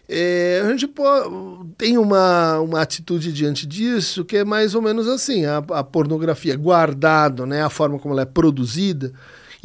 É, 0.07 0.61
a 0.63 0.69
gente 0.69 0.87
tem 1.77 1.97
uma, 1.97 2.59
uma 2.59 2.81
atitude 2.81 3.33
diante 3.33 3.65
disso 3.65 4.23
que 4.23 4.37
é 4.37 4.43
mais 4.43 4.75
ou 4.75 4.81
menos 4.81 5.07
assim: 5.07 5.45
a, 5.45 5.57
a 5.57 5.83
pornografia 5.83 6.55
guardado, 6.55 7.45
né, 7.45 7.63
a 7.63 7.69
forma 7.69 7.97
como 7.97 8.13
ela 8.13 8.21
é 8.21 8.25
produzida, 8.25 9.11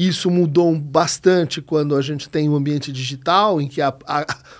Isso 0.00 0.30
mudou 0.30 0.74
bastante 0.74 1.60
quando 1.60 1.94
a 1.94 2.00
gente 2.00 2.26
tem 2.26 2.48
um 2.48 2.56
ambiente 2.56 2.90
digital, 2.90 3.60
em 3.60 3.68
que 3.68 3.82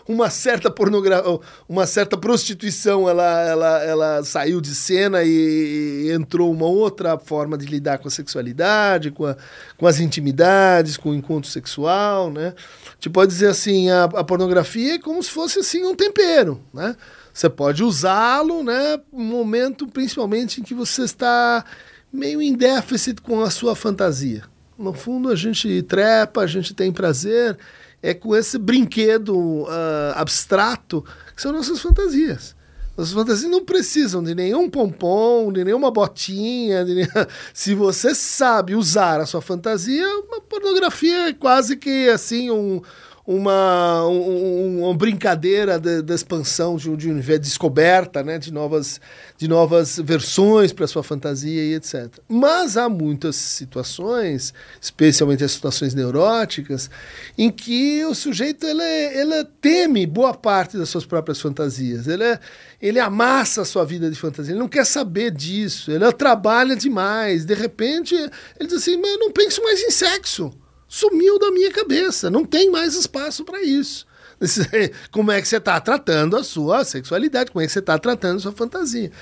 uma 0.07 0.29
certa 0.29 0.71
pornografia, 0.71 1.41
uma 1.67 1.87
certa 1.87 2.15
prostituição, 2.19 3.09
ela, 3.09 3.41
ela, 3.49 3.83
ela 3.83 4.23
saiu 4.23 4.61
de 4.61 4.75
cena 4.75 5.23
e, 5.25 6.13
entrou 6.13 6.53
uma 6.53 6.67
outra 6.67 7.19
forma 7.19 7.57
de 7.57 7.65
lidar 7.65 7.97
com 8.01 8.09
a 8.09 8.11
sexualidade, 8.11 9.13
com, 9.13 9.25
a, 9.25 9.35
com 9.79 9.87
as 9.87 9.99
intimidades, 9.99 10.99
com 10.99 11.09
o 11.09 11.15
encontro 11.15 11.51
sexual, 11.51 12.31
né? 12.31 12.53
Gente 12.97 13.09
pode 13.09 13.33
dizer 13.33 13.47
assim, 13.47 13.89
a, 13.89 14.05
a 14.05 14.23
pornografia 14.23 14.97
é 14.97 14.99
como 14.99 15.23
se 15.23 15.31
fosse 15.31 15.61
assim 15.61 15.83
um 15.87 15.97
tempero, 15.97 16.61
né? 16.71 16.95
Você 17.33 17.49
pode 17.49 17.83
usá-lo, 17.83 18.63
né? 18.63 19.01
Um 19.11 19.25
momento, 19.25 19.87
principalmente, 19.87 20.61
em 20.61 20.63
que 20.63 20.75
você 20.75 21.05
está 21.05 21.65
meio 22.13 22.43
em 22.43 22.53
déficit 22.53 23.23
com 23.23 23.41
a 23.41 23.49
sua 23.49 23.75
fantasia. 23.75 24.45
No 24.81 24.95
fundo, 24.95 25.29
a 25.29 25.37
gente 25.37 25.83
trepa, 25.83 26.41
a 26.41 26.47
gente 26.47 26.73
tem 26.73 26.91
prazer, 26.91 27.59
é 28.03 28.15
com 28.15 28.35
esse 28.35 28.57
brinquedo 28.57 29.37
uh, 29.37 29.69
abstrato 30.15 31.05
que 31.37 31.43
são 31.43 31.53
nossas 31.53 31.81
fantasias. 31.81 32.57
Nossas 32.97 33.13
fantasias 33.13 33.51
não 33.51 33.63
precisam 33.63 34.23
de 34.23 34.35
nenhum 34.35 34.71
pompom, 34.71 35.53
de 35.53 35.65
nenhuma 35.65 35.91
botinha. 35.91 36.83
De 36.83 37.07
Se 37.53 37.75
você 37.75 38.15
sabe 38.15 38.75
usar 38.75 39.21
a 39.21 39.27
sua 39.27 39.43
fantasia, 39.43 40.07
uma 40.27 40.41
pornografia 40.41 41.29
é 41.29 41.33
quase 41.35 41.77
que 41.77 42.09
assim 42.09 42.51
um, 42.51 42.81
uma, 43.27 44.07
um, 44.07 44.85
uma 44.85 44.95
brincadeira 44.95 45.79
da 45.79 46.15
expansão 46.15 46.77
de 46.77 46.91
de 46.97 47.09
universo, 47.09 47.41
descoberta 47.41 48.23
né, 48.23 48.39
de, 48.39 48.53
novas, 48.53 49.01
de 49.37 49.47
novas 49.47 49.99
versões 49.99 50.73
para 50.73 50.87
sua 50.87 51.03
fantasia 51.03 51.63
e 51.63 51.75
etc. 51.75 52.09
Mas 52.29 52.77
há 52.77 52.89
muitas 52.89 53.37
situações, 53.37 54.53
especialmente 54.81 55.45
as 55.45 55.53
situações 55.53 55.95
neuróticas, 55.95 56.91
em 57.39 57.51
que 57.51 58.05
o 58.05 58.15
sujeito 58.15 58.67
ele, 58.67 58.83
ele 58.83 59.45
teme 59.61 60.07
boa 60.07 60.35
parte 60.35 60.77
das 60.77 60.89
suas 60.89 61.07
próprias 61.07 61.41
fantasias. 61.41 62.09
Ele, 62.09 62.39
ele 62.81 62.99
amassa 62.99 63.63
a 63.63 63.65
sua 63.65 63.85
vida 63.85 64.11
de 64.11 64.17
fantasia, 64.17 64.53
ele 64.53 64.61
não 64.61 64.69
quer 64.69 64.85
saber 64.85 65.31
disso, 65.31 65.91
ele 65.91 66.11
trabalha 66.13 66.75
demais. 66.75 67.45
De 67.45 67.55
repente, 67.55 68.15
ele 68.15 68.69
diz 68.69 68.75
assim: 68.75 68.97
Mas 68.97 69.13
eu 69.13 69.19
não 69.19 69.31
penso 69.31 69.63
mais 69.63 69.81
em 69.81 69.91
sexo 69.91 70.53
sumiu 70.91 71.39
da 71.39 71.53
minha 71.53 71.71
cabeça. 71.71 72.29
Não 72.29 72.45
tem 72.45 72.69
mais 72.69 72.97
espaço 72.97 73.45
para 73.45 73.63
isso. 73.63 74.05
Como 75.13 75.31
é 75.31 75.41
que 75.41 75.47
você 75.47 75.59
está 75.59 75.81
tratando 75.81 76.37
a 76.37 76.43
sua 76.43 76.83
sexualidade, 76.83 77.53
como 77.53 77.63
é 77.63 77.67
que 77.67 77.73
você 77.73 77.79
está 77.79 77.99
tratando 77.99 78.39
a 78.39 78.41
sua 78.41 78.53
fantasia. 78.53 79.13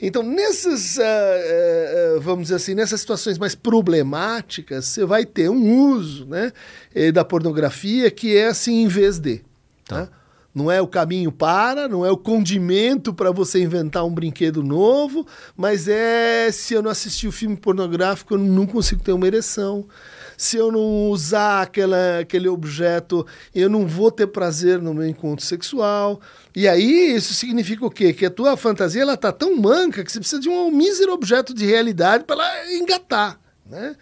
Então, 0.00 0.22
nessas, 0.22 0.96
uh, 0.96 2.16
uh, 2.16 2.20
vamos 2.20 2.44
dizer 2.44 2.54
assim, 2.54 2.74
nessas 2.74 3.00
situações 3.00 3.38
mais 3.38 3.56
problemáticas, 3.56 4.86
você 4.86 5.04
vai 5.04 5.26
ter 5.26 5.50
um 5.50 5.90
uso 5.90 6.26
né, 6.26 6.52
da 7.12 7.24
pornografia 7.24 8.08
que 8.08 8.36
é 8.36 8.46
assim 8.46 8.82
em 8.82 8.88
vez 8.88 9.18
de. 9.18 9.42
Tá. 9.84 10.02
Né? 10.02 10.08
Não 10.54 10.70
é 10.70 10.80
o 10.80 10.86
caminho 10.88 11.30
para, 11.30 11.88
não 11.88 12.06
é 12.06 12.10
o 12.10 12.16
condimento 12.16 13.12
para 13.12 13.30
você 13.30 13.60
inventar 13.60 14.04
um 14.04 14.10
brinquedo 14.10 14.62
novo, 14.62 15.26
mas 15.56 15.86
é 15.86 16.50
se 16.50 16.74
eu 16.74 16.82
não 16.82 16.90
assistir 16.90 17.28
o 17.28 17.32
filme 17.32 17.56
pornográfico, 17.56 18.34
eu 18.34 18.38
não 18.38 18.66
consigo 18.66 19.02
ter 19.02 19.12
uma 19.12 19.26
ereção 19.26 19.86
se 20.38 20.56
eu 20.56 20.70
não 20.70 21.10
usar 21.10 21.62
aquela, 21.62 22.20
aquele 22.20 22.48
objeto, 22.48 23.26
eu 23.52 23.68
não 23.68 23.88
vou 23.88 24.08
ter 24.08 24.28
prazer 24.28 24.80
no 24.80 24.94
meu 24.94 25.04
encontro 25.04 25.44
sexual. 25.44 26.20
E 26.54 26.68
aí 26.68 27.16
isso 27.16 27.34
significa 27.34 27.84
o 27.84 27.90
quê? 27.90 28.12
Que 28.12 28.26
a 28.26 28.30
tua 28.30 28.56
fantasia 28.56 29.02
ela 29.02 29.16
tá 29.16 29.32
tão 29.32 29.56
manca 29.56 30.04
que 30.04 30.12
você 30.12 30.20
precisa 30.20 30.40
de 30.40 30.48
um 30.48 30.70
mísero 30.70 31.12
objeto 31.12 31.52
de 31.52 31.66
realidade 31.66 32.22
para 32.22 32.36
ela 32.36 32.72
engatar, 32.72 33.40
né? 33.68 33.96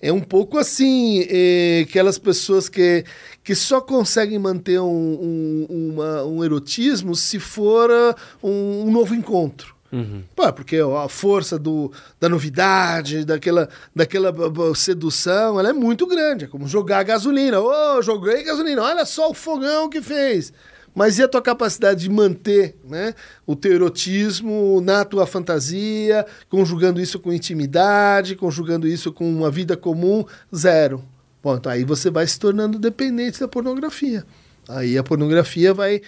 É 0.00 0.12
um 0.12 0.20
pouco 0.20 0.56
assim, 0.56 1.26
é, 1.28 1.84
aquelas 1.86 2.18
pessoas 2.18 2.68
que, 2.68 3.04
que 3.42 3.54
só 3.54 3.80
conseguem 3.80 4.38
manter 4.38 4.80
um, 4.80 4.86
um, 4.86 5.66
uma, 5.68 6.24
um 6.24 6.44
erotismo 6.44 7.14
se 7.14 7.38
for 7.38 7.90
uh, 7.90 8.14
um, 8.42 8.86
um 8.86 8.90
novo 8.92 9.14
encontro. 9.14 9.74
Uhum. 9.92 10.22
Pô, 10.36 10.52
porque 10.52 10.76
a 10.76 11.08
força 11.08 11.58
do, 11.58 11.92
da 12.20 12.28
novidade, 12.28 13.24
daquela, 13.24 13.68
daquela 13.94 14.32
sedução, 14.74 15.58
ela 15.58 15.70
é 15.70 15.72
muito 15.72 16.06
grande. 16.06 16.44
É 16.44 16.48
como 16.48 16.68
jogar 16.68 17.02
gasolina. 17.02 17.60
Ô, 17.60 17.96
oh, 17.96 18.02
joguei 18.02 18.44
gasolina, 18.44 18.82
olha 18.82 19.04
só 19.04 19.30
o 19.30 19.34
fogão 19.34 19.90
que 19.90 20.00
fez. 20.00 20.52
Mas 20.94 21.18
e 21.18 21.22
a 21.22 21.28
tua 21.28 21.40
capacidade 21.40 22.00
de 22.00 22.10
manter 22.10 22.76
né, 22.84 23.14
o 23.46 23.54
teu 23.54 23.72
erotismo 23.72 24.80
na 24.80 25.04
tua 25.04 25.26
fantasia, 25.26 26.26
conjugando 26.48 27.00
isso 27.00 27.18
com 27.20 27.32
intimidade, 27.32 28.34
conjugando 28.34 28.88
isso 28.88 29.12
com 29.12 29.28
uma 29.30 29.50
vida 29.50 29.76
comum? 29.76 30.24
Zero. 30.54 31.04
Ponto. 31.40 31.68
Aí 31.68 31.84
você 31.84 32.10
vai 32.10 32.26
se 32.26 32.38
tornando 32.38 32.78
dependente 32.78 33.40
da 33.40 33.48
pornografia. 33.48 34.24
Aí 34.68 34.98
a 34.98 35.02
pornografia 35.02 35.72
vai, 35.72 36.02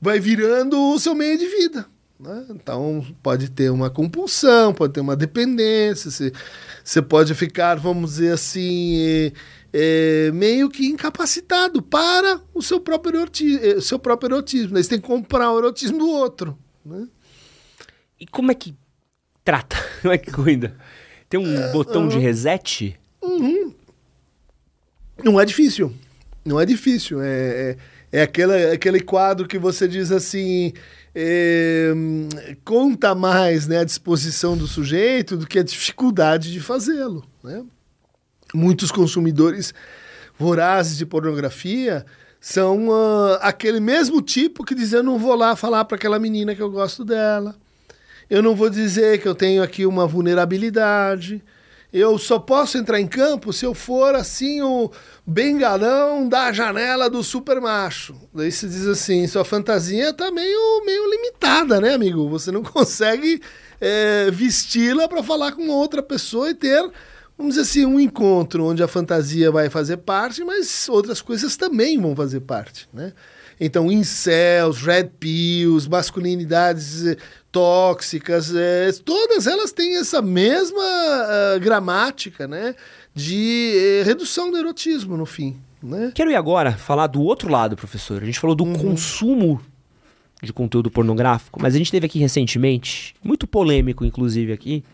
vai 0.00 0.18
virando 0.18 0.78
o 0.78 0.98
seu 0.98 1.14
meio 1.14 1.36
de 1.36 1.46
vida. 1.46 1.86
Né? 2.18 2.46
Então, 2.50 3.04
pode 3.22 3.48
ter 3.50 3.70
uma 3.70 3.88
compulsão, 3.88 4.74
pode 4.74 4.92
ter 4.92 5.00
uma 5.00 5.14
dependência, 5.14 6.10
você, 6.10 6.32
você 6.82 7.00
pode 7.00 7.32
ficar, 7.34 7.76
vamos 7.76 8.12
dizer 8.12 8.32
assim, 8.32 8.98
é, 8.98 9.32
é, 9.72 10.30
meio 10.32 10.68
que 10.68 10.86
incapacitado 10.86 11.80
para 11.80 12.40
o 12.52 12.60
seu 12.60 12.80
próprio 12.80 13.16
erotismo. 13.16 13.64
É, 13.64 13.80
seu 13.80 13.98
próprio 13.98 14.28
erotismo 14.28 14.74
né? 14.74 14.82
Você 14.82 14.90
tem 14.90 15.00
que 15.00 15.06
comprar 15.06 15.52
o 15.52 15.58
erotismo 15.58 15.98
do 15.98 16.08
outro. 16.08 16.58
Né? 16.84 17.06
E 18.18 18.26
como 18.26 18.50
é 18.50 18.54
que 18.54 18.74
trata? 19.44 19.76
Como 20.02 20.12
é 20.12 20.18
que 20.18 20.30
cuida? 20.30 20.76
Tem 21.28 21.38
um 21.38 21.56
é, 21.56 21.72
botão 21.72 22.08
de 22.08 22.18
reset? 22.18 22.98
Uhum. 23.22 23.74
Não 25.22 25.40
é 25.40 25.44
difícil. 25.44 25.92
Não 26.44 26.60
é 26.60 26.64
difícil. 26.64 27.20
É, 27.20 27.26
é, 27.30 27.76
é 28.20 28.22
aquele, 28.22 28.72
aquele 28.72 29.00
quadro 29.00 29.46
que 29.46 29.58
você 29.58 29.86
diz 29.86 30.10
assim 30.10 30.72
é, 31.14 31.92
conta 32.64 33.14
mais 33.14 33.66
né, 33.66 33.78
a 33.78 33.84
disposição 33.84 34.56
do 34.56 34.66
sujeito 34.66 35.36
do 35.36 35.46
que 35.46 35.58
a 35.58 35.62
dificuldade 35.62 36.52
de 36.52 36.60
fazê-lo. 36.60 37.24
Né? 37.42 37.64
Muitos 38.54 38.90
consumidores 38.90 39.74
vorazes 40.38 40.96
de 40.96 41.04
pornografia 41.04 42.06
são 42.40 42.88
uh, 42.88 43.38
aquele 43.40 43.80
mesmo 43.80 44.22
tipo 44.22 44.64
que 44.64 44.74
diz: 44.74 44.92
Eu 44.92 45.02
não 45.02 45.18
vou 45.18 45.34
lá 45.34 45.56
falar 45.56 45.84
para 45.84 45.96
aquela 45.96 46.18
menina 46.18 46.54
que 46.54 46.62
eu 46.62 46.70
gosto 46.70 47.04
dela, 47.04 47.56
eu 48.30 48.42
não 48.42 48.54
vou 48.54 48.70
dizer 48.70 49.20
que 49.20 49.26
eu 49.26 49.34
tenho 49.34 49.62
aqui 49.62 49.84
uma 49.84 50.06
vulnerabilidade 50.06 51.42
eu 51.92 52.18
só 52.18 52.38
posso 52.38 52.76
entrar 52.76 53.00
em 53.00 53.06
campo 53.06 53.52
se 53.52 53.64
eu 53.64 53.72
for 53.72 54.14
assim 54.14 54.60
o 54.60 54.90
bengalão 55.26 56.28
da 56.28 56.52
janela 56.52 57.08
do 57.08 57.22
super 57.22 57.60
macho. 57.60 58.14
Daí 58.32 58.52
se 58.52 58.68
diz 58.68 58.86
assim, 58.86 59.26
sua 59.26 59.44
fantasia 59.44 60.12
tá 60.12 60.30
meio, 60.30 60.84
meio 60.84 61.10
limitada, 61.10 61.80
né, 61.80 61.94
amigo? 61.94 62.28
Você 62.28 62.52
não 62.52 62.62
consegue 62.64 63.40
é, 63.80 64.30
vesti-la 64.30 65.08
para 65.08 65.22
falar 65.22 65.52
com 65.52 65.68
outra 65.68 66.02
pessoa 66.02 66.50
e 66.50 66.54
ter, 66.54 66.90
vamos 67.36 67.54
dizer 67.54 67.62
assim, 67.62 67.86
um 67.86 67.98
encontro 67.98 68.66
onde 68.66 68.82
a 68.82 68.88
fantasia 68.88 69.50
vai 69.50 69.70
fazer 69.70 69.98
parte, 69.98 70.44
mas 70.44 70.88
outras 70.90 71.22
coisas 71.22 71.56
também 71.56 71.98
vão 71.98 72.14
fazer 72.14 72.40
parte, 72.40 72.86
né? 72.92 73.14
Então, 73.60 73.90
incels, 73.90 74.82
red 74.82 75.10
pills, 75.18 75.88
masculinidades 75.88 77.16
tóxicas, 77.50 78.54
é, 78.54 78.90
todas 79.04 79.46
elas 79.46 79.72
têm 79.72 79.96
essa 79.96 80.20
mesma 80.20 80.82
uh, 80.82 81.60
gramática, 81.60 82.46
né? 82.46 82.74
De 83.14 83.72
eh, 83.74 84.02
redução 84.04 84.50
do 84.50 84.56
erotismo, 84.56 85.16
no 85.16 85.26
fim. 85.26 85.56
Né? 85.82 86.12
Quero 86.14 86.30
ir 86.30 86.36
agora 86.36 86.72
falar 86.72 87.08
do 87.08 87.20
outro 87.20 87.50
lado, 87.50 87.74
professor. 87.74 88.22
A 88.22 88.26
gente 88.26 88.38
falou 88.38 88.54
do 88.54 88.62
uhum. 88.62 88.74
consumo 88.74 89.60
de 90.40 90.52
conteúdo 90.52 90.88
pornográfico, 90.88 91.60
mas 91.60 91.74
a 91.74 91.78
gente 91.78 91.90
teve 91.90 92.06
aqui 92.06 92.20
recentemente, 92.20 93.16
muito 93.24 93.44
polêmico, 93.44 94.04
inclusive, 94.04 94.52
aqui, 94.52 94.84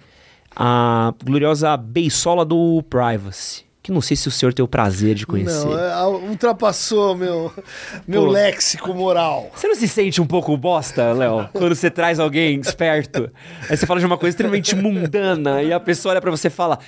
a 0.57 1.13
gloriosa 1.23 1.77
beisola 1.77 2.47
do 2.47 2.83
privacy 2.89 3.65
que 3.85 3.93
não 3.93 4.01
sei 4.01 4.17
se 4.17 4.27
o 4.27 4.31
senhor 4.31 4.55
tem 4.55 4.65
o 4.65 4.67
prazer 4.67 5.15
de 5.15 5.27
conhecer. 5.27 5.67
Não, 5.67 5.79
é, 5.79 6.07
ultrapassou 6.07 7.15
meu, 7.15 7.53
meu 8.09 8.25
Pô, 8.25 8.31
léxico 8.31 8.95
moral. 8.95 9.51
Você 9.55 9.69
não 9.69 9.75
se 9.75 9.87
sente 9.87 10.23
um 10.23 10.27
pouco 10.27 10.57
bosta, 10.57 11.13
Léo, 11.13 11.51
quando 11.53 11.75
você 11.75 11.91
traz 11.91 12.19
alguém 12.19 12.59
esperto? 12.59 13.31
Aí 13.69 13.77
você 13.77 13.85
fala 13.85 14.01
de 14.01 14.07
uma 14.07 14.17
coisa 14.17 14.33
extremamente 14.33 14.75
mundana 14.75 15.63
e 15.63 15.71
a 15.71 15.79
pessoa 15.79 16.13
olha 16.13 16.21
pra 16.23 16.31
você 16.31 16.49
e 16.49 16.51
fala: 16.51 16.79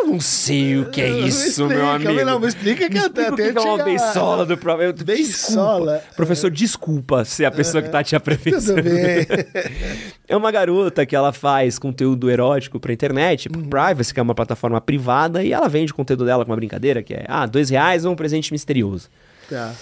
eu 0.00 0.06
não 0.06 0.20
sei 0.20 0.78
o 0.78 0.90
que 0.90 1.00
é 1.00 1.08
isso, 1.08 1.62
explica, 1.62 1.74
meu 1.74 1.88
amigo. 1.88 2.24
Não, 2.24 2.40
me 2.40 2.48
explica 2.48 2.88
que 2.88 2.94
me 2.94 3.04
até, 3.04 3.28
até 3.28 3.52
que 3.52 3.58
é 3.58 3.60
uma 3.60 3.84
beisola 3.84 4.46
do 4.46 4.56
próprio. 4.56 4.92
Beisola. 4.92 6.02
Professor, 6.16 6.50
desculpa 6.50 7.24
ser 7.24 7.44
a 7.44 7.50
pessoa 7.50 7.82
que 7.82 7.88
tá 7.88 8.02
te 8.02 8.14
apreensando. 8.16 8.82
Tudo 8.82 8.82
bem. 8.82 9.26
é 10.28 10.36
uma 10.36 10.50
garota 10.50 11.04
que 11.04 11.14
ela 11.14 11.32
faz 11.32 11.78
conteúdo 11.78 12.30
erótico 12.30 12.78
pra 12.78 12.92
internet, 12.92 13.48
uhum. 13.48 13.68
Privacy, 13.68 14.12
que 14.12 14.20
é 14.20 14.22
uma 14.22 14.34
plataforma 14.34 14.80
privada, 14.80 15.42
e 15.42 15.52
ela 15.52 15.68
vende 15.68 15.92
o 15.92 15.94
conteúdo 15.94 16.24
dela 16.24 16.44
com 16.44 16.50
uma 16.50 16.56
brincadeira 16.56 17.02
que 17.02 17.14
é, 17.14 17.24
ah, 17.28 17.46
dois 17.46 17.70
reais 17.70 18.04
ou 18.04 18.12
um 18.12 18.16
presente 18.16 18.52
misterioso. 18.52 19.08
Tá. 19.48 19.72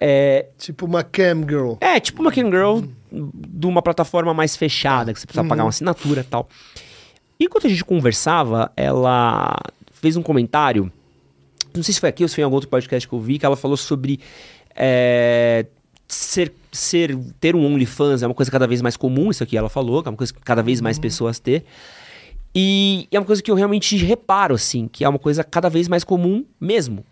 É, 0.00 0.46
tipo 0.58 0.84
uma 0.84 1.02
cam 1.02 1.40
girl. 1.48 1.74
É, 1.80 1.98
tipo 1.98 2.20
uma 2.20 2.30
cam 2.30 2.50
girl 2.50 2.80
uhum. 3.12 3.30
de 3.32 3.66
uma 3.66 3.80
plataforma 3.80 4.34
mais 4.34 4.56
fechada, 4.56 5.12
que 5.12 5.20
você 5.20 5.26
precisa 5.26 5.42
uhum. 5.42 5.48
pagar 5.48 5.64
uma 5.64 5.70
assinatura 5.70 6.20
e 6.20 6.24
tal. 6.24 6.48
E 7.38 7.44
enquanto 7.44 7.66
a 7.66 7.70
gente 7.70 7.84
conversava, 7.84 8.72
ela 8.76 9.58
fez 9.92 10.16
um 10.16 10.22
comentário 10.22 10.90
não 11.76 11.82
sei 11.82 11.92
se 11.92 12.00
foi 12.00 12.08
aqui 12.08 12.22
ou 12.22 12.28
se 12.28 12.34
foi 12.34 12.42
em 12.42 12.44
algum 12.44 12.54
outro 12.54 12.70
podcast 12.70 13.06
que 13.06 13.14
eu 13.14 13.20
vi, 13.20 13.38
que 13.38 13.44
ela 13.44 13.56
falou 13.56 13.76
sobre 13.76 14.18
é, 14.74 15.66
ser, 16.08 16.52
ser, 16.72 17.16
ter 17.40 17.54
um 17.54 17.64
OnlyFans 17.64 18.22
é 18.22 18.26
uma 18.26 18.34
coisa 18.34 18.50
cada 18.50 18.66
vez 18.66 18.80
mais 18.82 18.96
comum, 18.96 19.30
isso 19.30 19.42
aqui 19.42 19.56
ela 19.56 19.68
falou, 19.68 20.02
que 20.02 20.08
é 20.08 20.10
uma 20.10 20.16
coisa 20.16 20.32
que 20.32 20.40
cada 20.40 20.62
vez 20.62 20.80
mais 20.80 20.98
pessoas 20.98 21.38
ter. 21.38 21.64
E, 22.54 23.06
e 23.10 23.16
é 23.16 23.20
uma 23.20 23.26
coisa 23.26 23.42
que 23.42 23.50
eu 23.50 23.54
realmente 23.54 23.96
reparo, 23.96 24.54
assim, 24.54 24.88
que 24.88 25.04
é 25.04 25.08
uma 25.08 25.18
coisa 25.18 25.44
cada 25.44 25.68
vez 25.68 25.88
mais 25.88 26.04
comum 26.04 26.44
mesmo. 26.60 27.04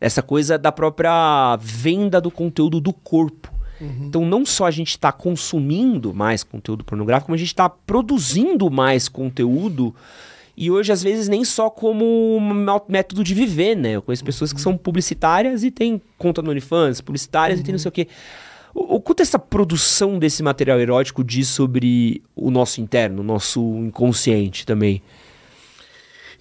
Essa 0.00 0.22
coisa 0.22 0.58
da 0.58 0.72
própria 0.72 1.56
venda 1.60 2.20
do 2.20 2.30
conteúdo 2.30 2.80
do 2.80 2.92
corpo. 2.92 3.49
Então, 3.80 4.24
não 4.24 4.44
só 4.44 4.66
a 4.66 4.70
gente 4.70 4.90
está 4.90 5.10
consumindo 5.10 6.12
mais 6.12 6.42
conteúdo 6.42 6.84
pornográfico, 6.84 7.26
como 7.26 7.34
a 7.34 7.38
gente 7.38 7.48
está 7.48 7.68
produzindo 7.68 8.70
mais 8.70 9.08
conteúdo. 9.08 9.94
E 10.56 10.70
hoje, 10.70 10.92
às 10.92 11.02
vezes, 11.02 11.28
nem 11.28 11.44
só 11.44 11.70
como 11.70 12.04
um 12.36 12.80
método 12.88 13.24
de 13.24 13.34
viver, 13.34 13.74
né? 13.74 13.92
Eu 13.92 14.02
conheço 14.02 14.24
pessoas 14.24 14.52
que 14.52 14.60
são 14.60 14.76
publicitárias 14.76 15.64
e 15.64 15.70
têm 15.70 16.00
conta 16.18 16.42
no 16.42 16.50
OnlyFans, 16.50 17.00
publicitárias 17.00 17.60
e 17.60 17.62
tem 17.62 17.72
não 17.72 17.78
sei 17.78 17.88
o 17.88 17.92
quê. 17.92 18.08
O, 18.74 18.96
o 18.96 19.00
quanto 19.00 19.20
essa 19.20 19.38
produção 19.38 20.18
desse 20.18 20.42
material 20.42 20.78
erótico 20.78 21.24
diz 21.24 21.48
sobre 21.48 22.22
o 22.36 22.50
nosso 22.50 22.80
interno, 22.80 23.22
o 23.22 23.24
nosso 23.24 23.60
inconsciente 23.78 24.66
também? 24.66 25.02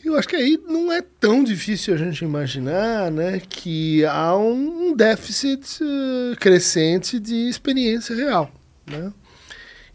Eu 0.04 0.18
acho 0.18 0.28
que 0.28 0.36
aí 0.36 0.58
não 0.68 0.92
é 0.92 1.02
tão 1.02 1.44
difícil 1.44 1.94
a 1.94 1.98
gente 1.98 2.24
imaginar 2.24 3.12
né, 3.12 3.42
que 3.48 4.06
há 4.06 4.36
um 4.36 4.96
déficit 4.96 5.84
uh, 5.84 6.36
crescente 6.40 7.20
de 7.20 7.50
experiência 7.50 8.16
real. 8.16 8.50
Né? 8.90 9.12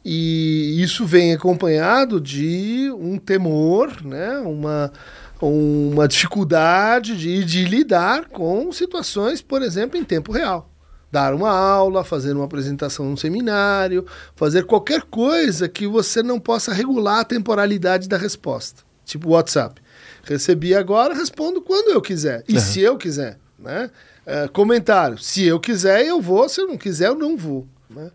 E 0.04 0.76
isso 0.82 1.06
vem 1.06 1.32
acompanhado 1.32 2.20
de 2.20 2.90
um 2.98 3.18
temor, 3.18 4.04
né, 4.04 4.38
uma, 4.40 4.92
uma 5.40 6.06
dificuldade 6.06 7.16
de, 7.16 7.42
de 7.42 7.64
lidar 7.64 8.26
com 8.28 8.70
situações, 8.70 9.40
por 9.40 9.62
exemplo, 9.62 9.98
em 9.98 10.04
tempo 10.04 10.32
real 10.32 10.70
dar 11.10 11.32
uma 11.32 11.50
aula, 11.50 12.02
fazer 12.02 12.34
uma 12.34 12.44
apresentação 12.44 13.06
num 13.06 13.16
seminário, 13.16 14.04
fazer 14.34 14.64
qualquer 14.64 15.02
coisa 15.02 15.68
que 15.68 15.86
você 15.86 16.24
não 16.24 16.40
possa 16.40 16.74
regular 16.74 17.20
a 17.20 17.24
temporalidade 17.24 18.08
da 18.08 18.16
resposta. 18.16 18.82
Tipo 19.04 19.30
WhatsApp. 19.30 19.80
Recebi 20.24 20.74
agora, 20.74 21.14
respondo 21.14 21.60
quando 21.60 21.90
eu 21.90 22.00
quiser. 22.00 22.44
E 22.48 22.54
uhum. 22.54 22.60
se 22.60 22.80
eu 22.80 22.96
quiser. 22.96 23.38
Né? 23.58 23.90
É, 24.26 24.48
comentário. 24.48 25.18
Se 25.18 25.44
eu 25.44 25.60
quiser, 25.60 26.04
eu 26.04 26.20
vou. 26.20 26.48
Se 26.48 26.60
eu 26.60 26.66
não 26.66 26.76
quiser, 26.76 27.08
eu 27.08 27.14
não 27.14 27.36
vou. 27.36 27.66
Né? 27.88 28.10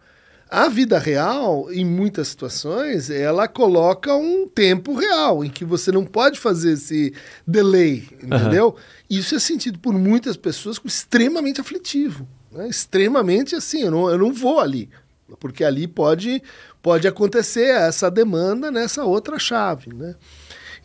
A 0.49 0.67
vida 0.67 0.97
real, 0.97 1.71
em 1.71 1.85
muitas 1.85 2.29
situações, 2.29 3.11
ela 3.11 3.47
coloca 3.47 4.15
um 4.15 4.47
tempo 4.47 4.95
real 4.95 5.45
em 5.45 5.49
que 5.49 5.63
você 5.63 5.91
não 5.91 6.03
pode 6.03 6.39
fazer 6.39 6.71
esse 6.71 7.13
delay, 7.45 8.09
entendeu? 8.23 8.69
Uhum. 8.69 8.75
Isso 9.07 9.35
é 9.35 9.39
sentido 9.39 9.77
por 9.77 9.93
muitas 9.93 10.35
pessoas 10.35 10.79
como 10.79 10.89
extremamente 10.89 11.61
aflitivo. 11.61 12.27
Né? 12.51 12.67
Extremamente 12.67 13.55
assim, 13.55 13.83
eu 13.83 13.91
não, 13.91 14.09
eu 14.09 14.17
não 14.17 14.33
vou 14.33 14.59
ali. 14.59 14.89
Porque 15.39 15.63
ali 15.63 15.87
pode, 15.87 16.41
pode 16.81 17.07
acontecer 17.07 17.69
essa 17.69 18.09
demanda 18.09 18.71
nessa 18.71 19.03
outra 19.05 19.37
chave. 19.37 19.93
Né? 19.93 20.15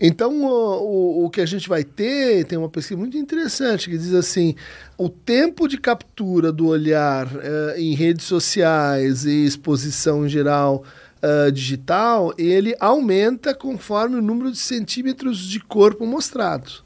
Então, 0.01 0.45
o, 0.45 1.23
o, 1.23 1.25
o, 1.25 1.31
que 1.31 1.41
a 1.41 1.47
gente 1.47 1.69
vai 1.69 1.85
ter, 1.85 2.45
tem 2.45 2.59
uma 2.59 2.69
pesquisa 2.69 2.99
muito 2.99 3.16
interessante 3.16 3.89
que 3.89 3.97
diz 3.97 4.12
assim: 4.15 4.55
o 4.99 5.09
tempo 5.09 5.69
de 5.69 5.79
captura 5.79 6.53
do 6.53 6.66
olhar 6.66 7.27
uh, 7.27 7.77
em 7.77 7.95
redes 7.95 8.27
sociais 8.27 9.25
e 9.25 9.45
exposição 9.45 10.27
em 10.27 10.29
geral 10.29 10.85
uh, 11.23 11.51
digital, 11.53 12.35
ele 12.37 12.75
aumenta 12.81 13.55
conforme 13.55 14.16
o 14.16 14.23
número 14.23 14.51
de 14.51 14.59
centímetros 14.59 15.39
de 15.39 15.61
corpo 15.61 16.07
mostrados. 16.07 16.85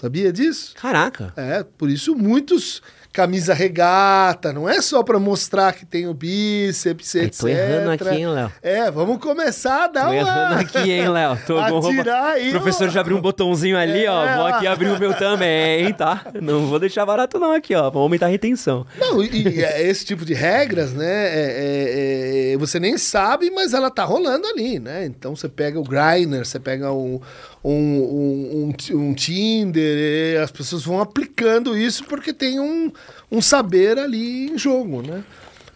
Sabia 0.00 0.32
disso? 0.32 0.74
Caraca! 0.74 1.32
É, 1.36 1.62
por 1.62 1.88
isso 1.88 2.16
muitos 2.16 2.82
camisa 3.12 3.52
regata, 3.52 4.52
não 4.52 4.68
é 4.68 4.80
só 4.80 5.02
para 5.02 5.18
mostrar 5.18 5.72
que 5.74 5.84
tem 5.84 6.06
o 6.06 6.14
bíceps, 6.14 7.14
etc. 7.14 7.40
Tô 7.40 7.48
errando 7.48 7.90
aqui, 7.90 8.08
hein, 8.08 8.26
Léo? 8.28 8.52
É, 8.62 8.90
vamos 8.90 9.18
começar 9.18 9.84
a 9.84 9.86
dar 9.88 10.04
Tô 10.04 10.12
uma... 10.12 10.16
errando 10.16 10.54
aqui, 10.60 10.90
hein, 10.90 11.08
Léo? 11.08 11.38
Tô 11.46 11.58
Atirar 11.58 12.32
aí, 12.32 12.48
O 12.48 12.52
professor 12.52 12.88
já 12.88 13.00
abriu 13.02 13.18
um 13.18 13.20
botãozinho 13.20 13.76
ali, 13.76 14.06
é, 14.06 14.10
ó. 14.10 14.36
Vou 14.36 14.46
aqui 14.46 14.66
abrir 14.66 14.88
o 14.88 14.98
meu 14.98 15.12
também, 15.14 15.92
tá? 15.92 16.24
Não 16.40 16.66
vou 16.66 16.78
deixar 16.78 17.04
barato 17.04 17.38
não 17.38 17.52
aqui, 17.52 17.74
ó. 17.74 17.82
Vamos 17.84 18.02
aumentar 18.02 18.26
a 18.26 18.30
retenção. 18.30 18.86
Não, 18.98 19.22
e, 19.22 19.48
e 19.48 19.62
é 19.62 19.86
esse 19.86 20.06
tipo 20.06 20.24
de 20.24 20.32
regras, 20.32 20.92
né, 20.92 21.04
é, 21.06 22.50
é, 22.50 22.52
é, 22.52 22.56
você 22.56 22.80
nem 22.80 22.96
sabe, 22.96 23.50
mas 23.50 23.74
ela 23.74 23.90
tá 23.90 24.04
rolando 24.04 24.46
ali, 24.46 24.78
né? 24.78 25.04
Então 25.04 25.36
você 25.36 25.48
pega 25.48 25.78
o 25.78 25.84
Grindr, 25.84 26.46
você 26.46 26.58
pega 26.58 26.90
o 26.90 27.16
um, 27.16 27.20
um, 27.64 28.72
um, 28.92 28.98
um 28.98 29.14
Tinder, 29.14 30.42
as 30.42 30.50
pessoas 30.50 30.82
vão 30.82 31.00
aplicando 31.00 31.76
isso 31.76 32.04
porque 32.04 32.32
tem 32.32 32.58
um, 32.58 32.90
um 33.30 33.40
saber 33.40 33.98
ali 33.98 34.50
em 34.50 34.58
jogo, 34.58 35.02
né? 35.02 35.24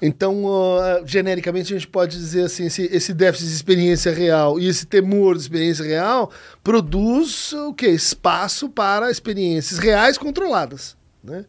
Então, 0.02 0.44
uh, 0.44 1.06
genericamente, 1.06 1.72
a 1.72 1.78
gente 1.78 1.88
pode 1.88 2.18
dizer 2.18 2.44
assim: 2.44 2.66
esse, 2.66 2.82
esse, 2.92 3.14
déficit 3.14 3.48
de 3.48 3.54
experiência 3.54 4.12
real 4.12 4.60
e 4.60 4.68
esse 4.68 4.84
temor 4.84 5.36
de 5.36 5.42
experiência 5.42 5.84
real 5.84 6.30
produz 6.62 7.52
o 7.54 7.72
que? 7.72 7.86
Espaço 7.86 8.68
para 8.68 9.10
experiências 9.10 9.78
reais 9.78 10.18
controladas. 10.18 10.96
Né? 11.24 11.46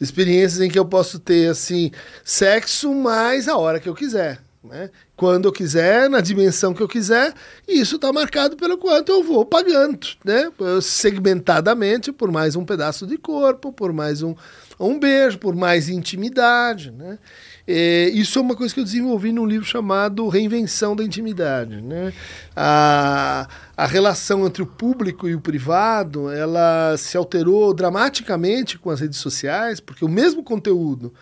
Experiências 0.00 0.60
em 0.60 0.68
que 0.68 0.78
eu 0.78 0.84
posso 0.84 1.20
ter 1.20 1.48
assim 1.48 1.92
sexo 2.24 2.92
mais 2.92 3.46
a 3.46 3.56
hora 3.56 3.78
que 3.78 3.88
eu 3.88 3.94
quiser 3.94 4.43
né? 4.64 4.90
quando 5.16 5.46
eu 5.46 5.52
quiser, 5.52 6.08
na 6.08 6.20
dimensão 6.20 6.72
que 6.72 6.82
eu 6.82 6.88
quiser, 6.88 7.32
e 7.68 7.80
isso 7.80 7.96
está 7.96 8.12
marcado 8.12 8.56
pelo 8.56 8.78
quanto 8.78 9.12
eu 9.12 9.22
vou 9.22 9.44
pagando, 9.44 10.08
né? 10.24 10.50
segmentadamente, 10.80 12.10
por 12.10 12.32
mais 12.32 12.56
um 12.56 12.64
pedaço 12.64 13.06
de 13.06 13.18
corpo, 13.18 13.72
por 13.72 13.92
mais 13.92 14.22
um, 14.22 14.34
um 14.80 14.98
beijo, 14.98 15.38
por 15.38 15.54
mais 15.54 15.88
intimidade. 15.88 16.90
Né? 16.90 17.18
E 17.68 18.10
isso 18.14 18.38
é 18.38 18.42
uma 18.42 18.56
coisa 18.56 18.72
que 18.72 18.80
eu 18.80 18.84
desenvolvi 18.84 19.32
num 19.32 19.46
livro 19.46 19.66
chamado 19.66 20.28
Reinvenção 20.28 20.96
da 20.96 21.04
Intimidade. 21.04 21.80
Né? 21.80 22.12
A, 22.56 23.48
a 23.76 23.86
relação 23.86 24.46
entre 24.46 24.62
o 24.62 24.66
público 24.66 25.28
e 25.28 25.34
o 25.34 25.40
privado 25.40 26.30
ela 26.30 26.96
se 26.96 27.16
alterou 27.16 27.72
dramaticamente 27.72 28.78
com 28.78 28.90
as 28.90 29.00
redes 29.00 29.18
sociais, 29.18 29.78
porque 29.78 30.04
o 30.04 30.08
mesmo 30.08 30.42
conteúdo 30.42 31.12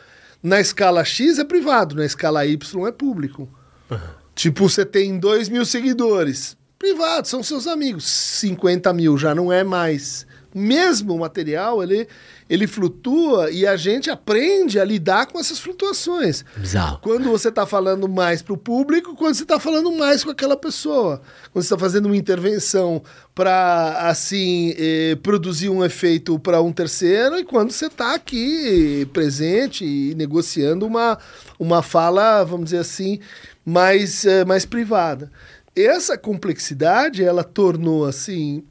na 0.43 0.61
escala 0.61 1.05
X 1.05 1.39
é 1.39 1.45
privado, 1.45 1.95
na 1.95 2.05
escala 2.05 2.45
Y 2.45 2.87
é 2.87 2.93
público. 2.93 3.49
Uhum. 3.91 3.99
Tipo, 4.35 4.69
você 4.69 4.85
tem 4.85 5.19
2 5.19 5.49
mil 5.49 5.65
seguidores. 5.65 6.57
Privado, 6.79 7.29
são 7.29 7.43
seus 7.43 7.67
amigos. 7.67 8.05
50 8.05 8.93
mil 8.93 9.17
já 9.17 9.35
não 9.35 9.53
é 9.53 9.63
mais. 9.63 10.27
Mesmo 10.55 11.15
o 11.15 11.21
material, 11.21 11.83
ele 11.83 12.09
ele 12.53 12.67
flutua 12.67 13.51
e 13.51 13.67
a 13.67 13.79
gente 13.79 14.11
aprende 14.11 14.79
a 14.79 14.85
lidar 14.85 15.25
com 15.25 15.41
essas 15.41 15.59
flutuações. 15.59 16.45
Bizarro. 16.55 16.99
Quando 17.01 17.31
você 17.31 17.49
está 17.49 17.65
falando 17.65 18.07
mais 18.07 18.43
para 18.43 18.53
o 18.53 18.59
público, 18.59 19.17
quando 19.17 19.35
você 19.35 19.43
está 19.43 19.59
falando 19.59 19.91
mais 19.91 20.23
com 20.23 20.29
aquela 20.29 20.55
pessoa. 20.55 21.23
Quando 21.51 21.63
você 21.65 21.73
está 21.73 21.79
fazendo 21.79 22.05
uma 22.07 22.17
intervenção 22.17 23.03
para, 23.35 24.07
assim, 24.07 24.75
eh, 24.77 25.17
produzir 25.23 25.71
um 25.71 25.83
efeito 25.83 26.39
para 26.39 26.61
um 26.61 26.71
terceiro 26.71 27.39
e 27.39 27.45
quando 27.45 27.71
você 27.71 27.87
está 27.87 28.15
aqui 28.15 29.09
presente 29.15 29.87
e 29.87 30.15
negociando 30.15 30.85
uma, 30.87 31.19
uma 31.59 31.81
fala, 31.81 32.45
vamos 32.45 32.67
dizer 32.67 32.81
assim, 32.81 33.19
mais, 33.65 34.27
eh, 34.27 34.45
mais 34.45 34.67
privada. 34.67 35.33
Essa 35.75 36.19
complexidade, 36.19 37.25
ela 37.25 37.45
tornou, 37.45 38.05
assim, 38.05 38.63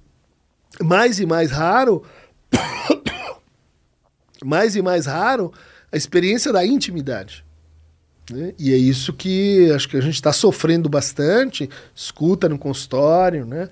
mais 0.80 1.20
e 1.20 1.26
mais 1.26 1.50
raro 1.50 2.04
mais 4.44 4.76
e 4.76 4.82
mais 4.82 5.06
raro 5.06 5.52
a 5.92 5.98
experiência 5.98 6.52
da 6.52 6.66
intimidade. 6.66 7.44
Né? 8.30 8.54
E 8.58 8.74
é 8.74 8.78
isso 8.78 9.14
que 9.14 9.72
acho 9.72 9.90
que 9.90 9.98
a 9.98 10.02
gente 10.02 10.16
está 10.16 10.32
sofrendo 10.32 10.88
bastante, 10.88 11.70
escuta 11.96 12.48
no 12.48 12.58
consultório. 12.58 13.46
Né? 13.46 13.70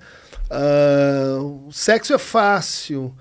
Uh, 0.50 1.68
o 1.68 1.72
sexo 1.72 2.12
é 2.12 2.18
fácil, 2.18 3.14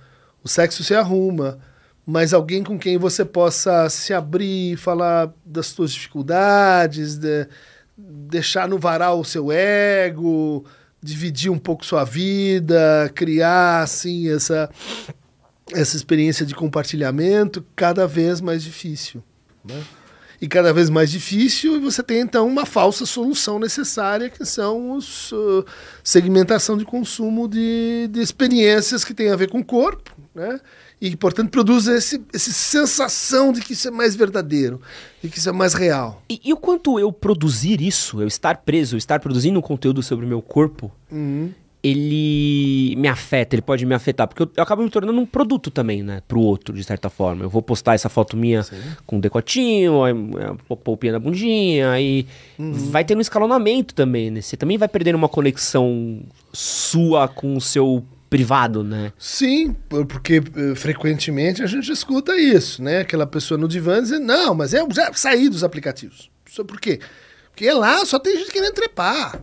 o 0.44 0.48
sexo 0.48 0.84
se 0.84 0.94
arruma, 0.94 1.60
mas 2.06 2.34
alguém 2.34 2.64
com 2.64 2.78
quem 2.78 2.98
você 2.98 3.24
possa 3.24 3.90
se 3.90 4.14
abrir, 4.14 4.78
falar 4.78 5.32
das 5.46 5.68
suas 5.68 5.92
dificuldades, 5.92 7.18
de, 7.18 7.48
deixar 7.98 8.68
no 8.68 8.80
varal 8.80 9.20
o 9.20 9.26
seu 9.26 9.52
ego, 9.52 10.66
dividir 11.02 11.52
um 11.52 11.60
pouco 11.60 11.86
sua 11.86 12.04
vida, 12.04 13.12
criar 13.14 13.82
assim 13.84 14.30
essa 14.34 14.70
essa 15.74 15.96
experiência 15.96 16.46
de 16.46 16.56
compartilhamento 16.56 17.66
cada 17.76 18.08
vez 18.08 18.42
mais 18.42 18.64
difícil. 18.64 19.24
Né? 19.64 19.82
E 20.42 20.48
cada 20.48 20.72
vez 20.72 20.90
mais 20.90 21.12
difícil, 21.12 21.76
e 21.76 21.80
você 21.80 22.02
tem 22.02 22.22
então 22.22 22.48
uma 22.48 22.66
falsa 22.66 23.06
solução 23.06 23.60
necessária, 23.60 24.30
que 24.30 24.46
são 24.46 24.94
os 24.94 25.34
uh, 25.34 25.66
segmentação 26.02 26.78
de 26.78 26.86
consumo 26.86 27.46
de, 27.46 28.08
de 28.10 28.22
experiências 28.22 29.04
que 29.04 29.14
tem 29.14 29.30
a 29.30 29.36
ver 29.36 29.50
com 29.50 29.60
o 29.60 29.66
corpo, 29.66 30.16
né? 30.34 30.62
e 31.02 31.16
portanto 31.16 31.50
produz 31.50 31.88
esse, 31.88 32.22
essa 32.34 32.52
sensação 32.52 33.52
de 33.52 33.60
que 33.60 33.74
isso 33.74 33.90
é 33.90 33.92
mais 33.92 34.16
verdadeiro, 34.16 34.82
de 35.22 35.30
que 35.30 35.40
isso 35.40 35.50
é 35.50 35.52
mais 35.52 35.74
real. 35.74 36.24
E, 36.30 36.40
e 36.46 36.54
o 36.54 36.58
quanto 36.58 36.98
eu 36.98 37.12
produzir 37.12 37.82
isso, 37.82 38.22
eu 38.22 38.28
estar 38.28 38.58
preso, 38.60 38.96
eu 38.96 38.98
estar 38.98 39.20
produzindo 39.20 39.60
um 39.60 39.62
conteúdo 39.62 40.02
sobre 40.02 40.26
o 40.26 40.30
meu 40.30 40.42
corpo, 40.42 40.90
uhum 41.12 41.52
ele 41.82 42.94
me 42.98 43.08
afeta, 43.08 43.56
ele 43.56 43.62
pode 43.62 43.86
me 43.86 43.96
afetar, 43.96 44.28
porque 44.28 44.44
eu, 44.44 44.52
eu 44.56 44.64
acabo 44.64 44.84
me 44.84 44.90
tornando 44.90 45.20
um 45.20 45.26
produto 45.26 45.72
também, 45.72 46.04
né, 46.04 46.22
pro 46.28 46.40
outro, 46.40 46.76
de 46.76 46.84
certa 46.84 47.10
forma. 47.10 47.46
Eu 47.46 47.50
vou 47.50 47.62
postar 47.62 47.96
essa 47.96 48.10
foto 48.10 48.36
minha 48.36 48.64
Sim. 48.64 48.76
com 49.06 49.16
um 49.16 49.20
decotinho, 49.20 50.04
a 50.04 50.76
polpinha 50.76 51.14
na 51.14 51.20
bundinha, 51.20 51.92
aí 51.92 52.28
uhum. 52.58 52.74
vai 52.74 53.06
tendo 53.06 53.20
um 53.20 53.22
escalonamento 53.22 53.94
também, 53.94 54.30
né? 54.30 54.42
Você 54.42 54.58
também 54.58 54.78
vai 54.78 54.88
perdendo 54.88 55.16
uma 55.16 55.30
conexão 55.30 56.22
sua 56.52 57.28
com 57.28 57.56
o 57.56 57.62
seu 57.62 58.04
privado, 58.30 58.84
né? 58.84 59.12
Sim, 59.18 59.76
porque 60.08 60.42
frequentemente 60.76 61.64
a 61.64 61.66
gente 61.66 61.92
escuta 61.92 62.38
isso, 62.38 62.84
né? 62.84 63.00
Aquela 63.00 63.26
pessoa 63.26 63.58
no 63.58 63.68
divã 63.68 64.02
dizendo, 64.02 64.26
não, 64.26 64.54
mas 64.54 64.74
eu 64.74 64.88
já 64.92 65.12
saí 65.14 65.50
dos 65.50 65.64
aplicativos. 65.64 66.30
Por 66.68 66.80
quê? 66.80 67.00
Porque 67.52 67.72
lá 67.72 68.06
só 68.06 68.20
tem 68.20 68.38
gente 68.38 68.52
querendo 68.52 68.74
trepar. 68.74 69.42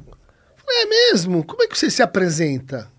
É 0.69 0.87
mesmo? 0.87 1.45
Como 1.45 1.63
é 1.63 1.67
que 1.67 1.79
você 1.79 1.91
se 1.91 2.03
apresenta? 2.03 2.91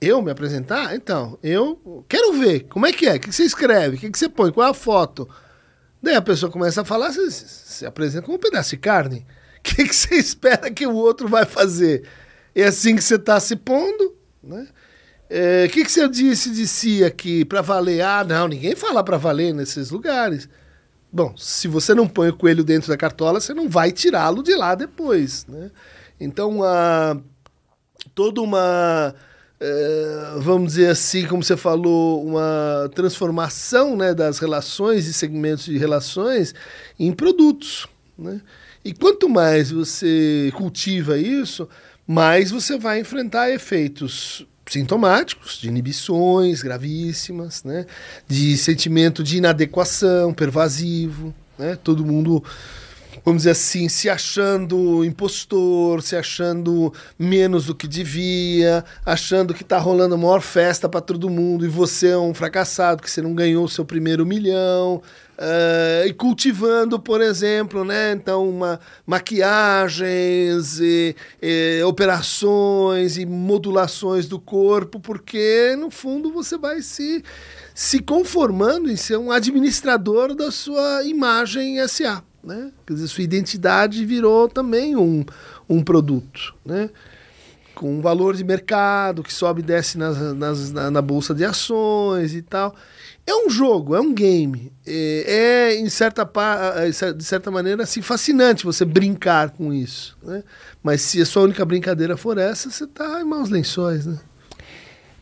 Eu 0.00 0.20
me 0.20 0.30
apresentar? 0.30 0.94
Então, 0.94 1.38
eu 1.42 2.04
quero 2.08 2.34
ver. 2.34 2.64
Como 2.68 2.86
é 2.86 2.92
que 2.92 3.06
é? 3.06 3.16
O 3.16 3.20
que 3.20 3.32
você 3.32 3.44
escreve? 3.44 3.96
O 3.96 3.98
que 3.98 4.18
você 4.18 4.28
põe? 4.28 4.52
Qual 4.52 4.66
é 4.66 4.70
a 4.70 4.74
foto? 4.74 5.28
Daí 6.02 6.14
a 6.14 6.22
pessoa 6.22 6.52
começa 6.52 6.82
a 6.82 6.84
falar, 6.84 7.12
você 7.12 7.30
se 7.30 7.86
apresenta 7.86 8.24
como 8.24 8.36
um 8.36 8.40
pedaço 8.40 8.70
de 8.70 8.76
carne. 8.76 9.26
O 9.58 9.62
que 9.62 9.92
você 9.92 10.14
espera 10.14 10.70
que 10.70 10.86
o 10.86 10.94
outro 10.94 11.26
vai 11.26 11.44
fazer? 11.44 12.04
É 12.54 12.64
assim 12.64 12.94
que 12.94 13.02
você 13.02 13.16
está 13.16 13.40
se 13.40 13.56
pondo, 13.56 14.14
né? 14.42 14.68
É, 15.28 15.64
o 15.66 15.70
que, 15.70 15.84
que 15.84 15.90
você 15.90 16.08
disse 16.08 16.50
de 16.50 16.68
si 16.68 17.02
aqui 17.02 17.44
para 17.44 17.60
valer? 17.60 18.00
Ah, 18.00 18.22
não, 18.22 18.46
ninguém 18.46 18.76
fala 18.76 19.02
para 19.02 19.16
valer 19.16 19.52
nesses 19.52 19.90
lugares. 19.90 20.48
Bom, 21.12 21.34
se 21.36 21.66
você 21.66 21.94
não 21.94 22.06
põe 22.06 22.28
o 22.28 22.36
coelho 22.36 22.62
dentro 22.62 22.88
da 22.88 22.96
cartola, 22.96 23.40
você 23.40 23.52
não 23.52 23.68
vai 23.68 23.90
tirá-lo 23.90 24.42
de 24.42 24.54
lá 24.54 24.74
depois, 24.74 25.44
né? 25.46 25.70
Então, 26.20 26.60
uh, 26.60 27.22
toda 28.14 28.40
uma, 28.40 29.14
uh, 29.60 30.40
vamos 30.40 30.74
dizer 30.74 30.88
assim, 30.88 31.26
como 31.26 31.42
você 31.42 31.56
falou, 31.56 32.24
uma 32.24 32.90
transformação 32.94 33.96
né, 33.96 34.14
das 34.14 34.38
relações 34.38 35.06
e 35.06 35.12
segmentos 35.12 35.66
de 35.66 35.76
relações 35.76 36.54
em 36.98 37.12
produtos. 37.12 37.86
Né? 38.18 38.40
E 38.84 38.92
quanto 38.92 39.28
mais 39.28 39.70
você 39.70 40.50
cultiva 40.56 41.18
isso, 41.18 41.68
mais 42.06 42.50
você 42.50 42.78
vai 42.78 43.00
enfrentar 43.00 43.50
efeitos 43.50 44.46
sintomáticos, 44.68 45.58
de 45.60 45.68
inibições 45.68 46.62
gravíssimas, 46.62 47.62
né? 47.62 47.86
de 48.26 48.56
sentimento 48.56 49.22
de 49.22 49.38
inadequação 49.38 50.32
pervasivo. 50.32 51.34
Né? 51.58 51.76
Todo 51.82 52.04
mundo 52.04 52.42
vamos 53.26 53.40
dizer 53.40 53.50
assim, 53.50 53.88
se 53.88 54.08
achando 54.08 55.04
impostor, 55.04 56.00
se 56.00 56.14
achando 56.14 56.92
menos 57.18 57.66
do 57.66 57.74
que 57.74 57.88
devia, 57.88 58.84
achando 59.04 59.52
que 59.52 59.62
está 59.62 59.78
rolando 59.78 60.14
a 60.14 60.18
maior 60.18 60.40
festa 60.40 60.88
para 60.88 61.00
todo 61.00 61.28
mundo 61.28 61.66
e 61.66 61.68
você 61.68 62.10
é 62.10 62.18
um 62.18 62.32
fracassado, 62.32 63.02
que 63.02 63.10
você 63.10 63.20
não 63.20 63.34
ganhou 63.34 63.64
o 63.64 63.68
seu 63.68 63.84
primeiro 63.84 64.24
milhão. 64.24 65.02
Uh, 65.36 66.06
e 66.06 66.14
cultivando, 66.14 67.00
por 67.00 67.20
exemplo, 67.20 67.84
né? 67.84 68.12
Então, 68.12 68.48
uma, 68.48 68.80
maquiagens, 69.04 70.80
e, 70.80 71.14
e, 71.42 71.82
operações 71.82 73.18
e 73.18 73.26
modulações 73.26 74.26
do 74.28 74.38
corpo, 74.40 74.98
porque 74.98 75.76
no 75.76 75.90
fundo 75.90 76.32
você 76.32 76.56
vai 76.56 76.80
se, 76.80 77.22
se 77.74 77.98
conformando 77.98 78.90
em 78.90 78.96
ser 78.96 79.18
um 79.18 79.30
administrador 79.30 80.34
da 80.34 80.50
sua 80.50 81.02
imagem 81.04 81.86
SA. 81.86 82.22
Né? 82.46 82.70
Quer 82.86 82.94
dizer, 82.94 83.08
sua 83.08 83.24
identidade 83.24 84.06
virou 84.06 84.48
também 84.48 84.96
um, 84.96 85.24
um 85.68 85.82
produto. 85.82 86.54
Né? 86.64 86.88
com 87.76 87.98
um 87.98 88.00
valor 88.00 88.34
de 88.34 88.42
mercado 88.42 89.22
que 89.22 89.32
sobe 89.32 89.60
e 89.60 89.62
desce 89.62 89.98
nas, 89.98 90.16
nas, 90.34 90.72
na, 90.72 90.90
na, 90.90 91.02
bolsa 91.02 91.34
de 91.34 91.44
ações 91.44 92.34
e 92.34 92.40
tal. 92.40 92.74
É 93.26 93.34
um 93.34 93.50
jogo, 93.50 93.94
é 93.94 94.00
um 94.00 94.14
game. 94.14 94.72
É, 94.86 95.24
é 95.26 95.76
em 95.76 95.88
certa, 95.90 96.26
de 97.14 97.22
certa 97.22 97.50
maneira, 97.50 97.82
assim, 97.82 98.00
fascinante 98.00 98.64
você 98.64 98.82
brincar 98.82 99.50
com 99.50 99.74
isso. 99.74 100.16
Né? 100.22 100.42
Mas 100.82 101.02
se 101.02 101.20
a 101.20 101.26
sua 101.26 101.42
única 101.42 101.66
brincadeira 101.66 102.16
for 102.16 102.38
essa, 102.38 102.70
você 102.70 102.84
está 102.84 103.20
em 103.20 103.24
maus 103.24 103.50
lençóis. 103.50 104.06
Né? 104.06 104.18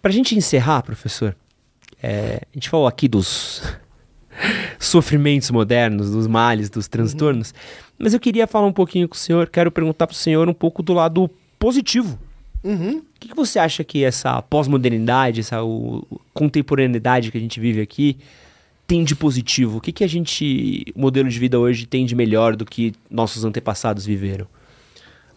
Para 0.00 0.12
a 0.12 0.14
gente 0.14 0.36
encerrar, 0.36 0.82
professor, 0.82 1.34
é, 2.00 2.40
a 2.40 2.54
gente 2.54 2.70
falou 2.70 2.86
aqui 2.86 3.08
dos 3.08 3.62
sofrimentos 4.78 5.50
modernos, 5.50 6.10
dos 6.10 6.26
males, 6.26 6.70
dos 6.70 6.88
transtornos, 6.88 7.50
uhum. 7.50 7.94
mas 7.98 8.14
eu 8.14 8.20
queria 8.20 8.46
falar 8.46 8.66
um 8.66 8.72
pouquinho 8.72 9.08
com 9.08 9.14
o 9.14 9.18
senhor, 9.18 9.48
quero 9.48 9.70
perguntar 9.70 10.06
para 10.06 10.14
o 10.14 10.16
senhor 10.16 10.48
um 10.48 10.54
pouco 10.54 10.82
do 10.82 10.92
lado 10.92 11.30
positivo 11.58 12.18
Uhum. 12.64 12.96
O 12.96 13.20
que, 13.20 13.28
que, 13.28 13.36
você 13.36 13.58
acha 13.58 13.84
que 13.84 14.02
essa 14.02 14.40
pós-modernidade, 14.40 15.40
essa 15.40 15.62
o, 15.62 16.02
contemporaneidade 16.32 17.30
que 17.30 17.36
a 17.36 17.40
gente 17.40 17.60
vive 17.60 17.82
aqui 17.82 18.16
tem 18.86 19.04
de 19.04 19.14
positivo? 19.14 19.76
O 19.76 19.80
que, 19.82 19.92
que 19.92 20.02
a 20.02 20.06
gente, 20.06 20.86
o 20.96 21.00
modelo 21.00 21.28
de 21.28 21.38
vida 21.38 21.58
hoje, 21.58 21.84
tem 21.84 22.06
de 22.06 22.14
melhor 22.14 22.56
do 22.56 22.64
que 22.64 22.94
nossos 23.10 23.44
antepassados 23.44 24.06
viveram? 24.06 24.46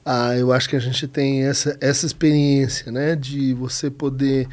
Ah, 0.06 0.38
eu 0.38 0.54
acho 0.54 0.70
que 0.70 0.78
a 0.78 0.80
gente 0.80 1.06
tem 1.06 1.44
essa, 1.44 1.78
essa 1.82 2.06
experiência, 2.06 2.90
né? 2.94 3.14
De 3.14 3.54
você 3.54 3.92
poder 3.92 4.48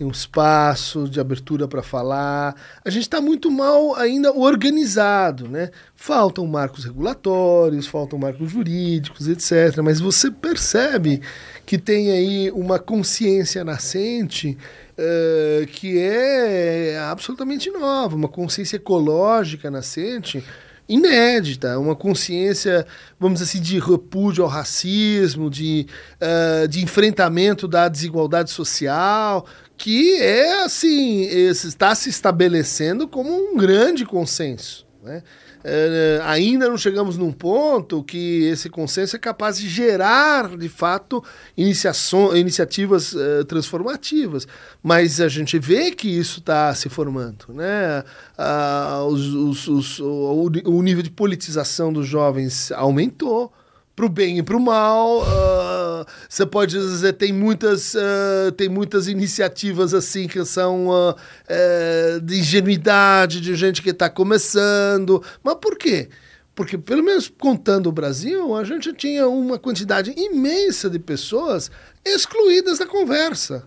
ter 0.00 0.04
um 0.06 0.10
espaço 0.10 1.06
de 1.06 1.20
abertura 1.20 1.68
para 1.68 1.82
falar. 1.82 2.56
A 2.82 2.88
gente 2.88 3.02
está 3.02 3.20
muito 3.20 3.50
mal 3.50 3.94
ainda 3.96 4.32
organizado, 4.32 5.46
né? 5.46 5.70
Faltam 5.94 6.46
marcos 6.46 6.86
regulatórios, 6.86 7.86
faltam 7.86 8.18
marcos 8.18 8.50
jurídicos, 8.50 9.28
etc. 9.28 9.82
Mas 9.82 10.00
você 10.00 10.30
percebe 10.30 11.20
que 11.66 11.76
tem 11.76 12.10
aí 12.10 12.50
uma 12.52 12.78
consciência 12.78 13.62
nascente 13.62 14.56
uh, 14.96 15.66
que 15.66 15.98
é 15.98 16.98
absolutamente 17.10 17.70
nova, 17.70 18.16
uma 18.16 18.28
consciência 18.28 18.76
ecológica 18.76 19.70
nascente 19.70 20.42
inédita, 20.90 21.78
uma 21.78 21.94
consciência, 21.94 22.84
vamos 23.18 23.38
dizer 23.38 23.50
assim, 23.52 23.62
de 23.62 23.78
repúdio 23.78 24.42
ao 24.42 24.50
racismo, 24.50 25.48
de, 25.48 25.86
uh, 26.20 26.66
de 26.66 26.82
enfrentamento 26.82 27.68
da 27.68 27.86
desigualdade 27.86 28.50
social, 28.50 29.46
que 29.80 30.20
é 30.20 30.62
assim, 30.62 31.22
está 31.22 31.94
se 31.94 32.10
estabelecendo 32.10 33.08
como 33.08 33.34
um 33.34 33.56
grande 33.56 34.04
consenso. 34.04 34.86
Né? 35.02 35.22
É, 35.64 36.20
ainda 36.22 36.68
não 36.68 36.76
chegamos 36.76 37.16
num 37.16 37.32
ponto 37.32 38.04
que 38.04 38.44
esse 38.44 38.68
consenso 38.68 39.16
é 39.16 39.18
capaz 39.18 39.56
de 39.58 39.70
gerar, 39.70 40.54
de 40.54 40.68
fato, 40.68 41.24
iniciativas 41.56 43.14
uh, 43.14 43.42
transformativas. 43.46 44.46
Mas 44.82 45.18
a 45.18 45.28
gente 45.28 45.58
vê 45.58 45.92
que 45.92 46.08
isso 46.08 46.40
está 46.40 46.74
se 46.74 46.90
formando. 46.90 47.46
Né? 47.48 48.04
Uh, 48.38 49.06
os, 49.06 49.26
os, 49.28 49.68
os, 49.68 49.98
o, 49.98 50.50
o 50.66 50.82
nível 50.82 51.02
de 51.02 51.10
politização 51.10 51.90
dos 51.90 52.06
jovens 52.06 52.70
aumentou 52.72 53.50
para 53.94 54.06
o 54.06 54.08
bem 54.08 54.38
e 54.38 54.42
para 54.42 54.56
o 54.56 54.60
mal. 54.60 55.20
Uh, 55.20 56.06
você 56.28 56.46
pode 56.46 56.78
dizer 56.78 57.12
tem 57.14 57.32
muitas 57.32 57.94
uh, 57.94 58.52
tem 58.56 58.68
muitas 58.68 59.08
iniciativas 59.08 59.92
assim 59.92 60.26
que 60.26 60.44
são 60.44 60.88
uh, 60.88 62.20
de 62.22 62.38
ingenuidade 62.40 63.40
de 63.40 63.54
gente 63.54 63.82
que 63.82 63.90
está 63.90 64.08
começando. 64.08 65.22
Mas 65.42 65.54
por 65.56 65.76
quê? 65.76 66.08
Porque 66.54 66.76
pelo 66.76 67.02
menos 67.02 67.28
contando 67.28 67.88
o 67.88 67.92
Brasil, 67.92 68.54
a 68.54 68.64
gente 68.64 68.92
tinha 68.92 69.28
uma 69.28 69.58
quantidade 69.58 70.12
imensa 70.16 70.90
de 70.90 70.98
pessoas 70.98 71.70
excluídas 72.04 72.78
da 72.78 72.86
conversa. 72.86 73.64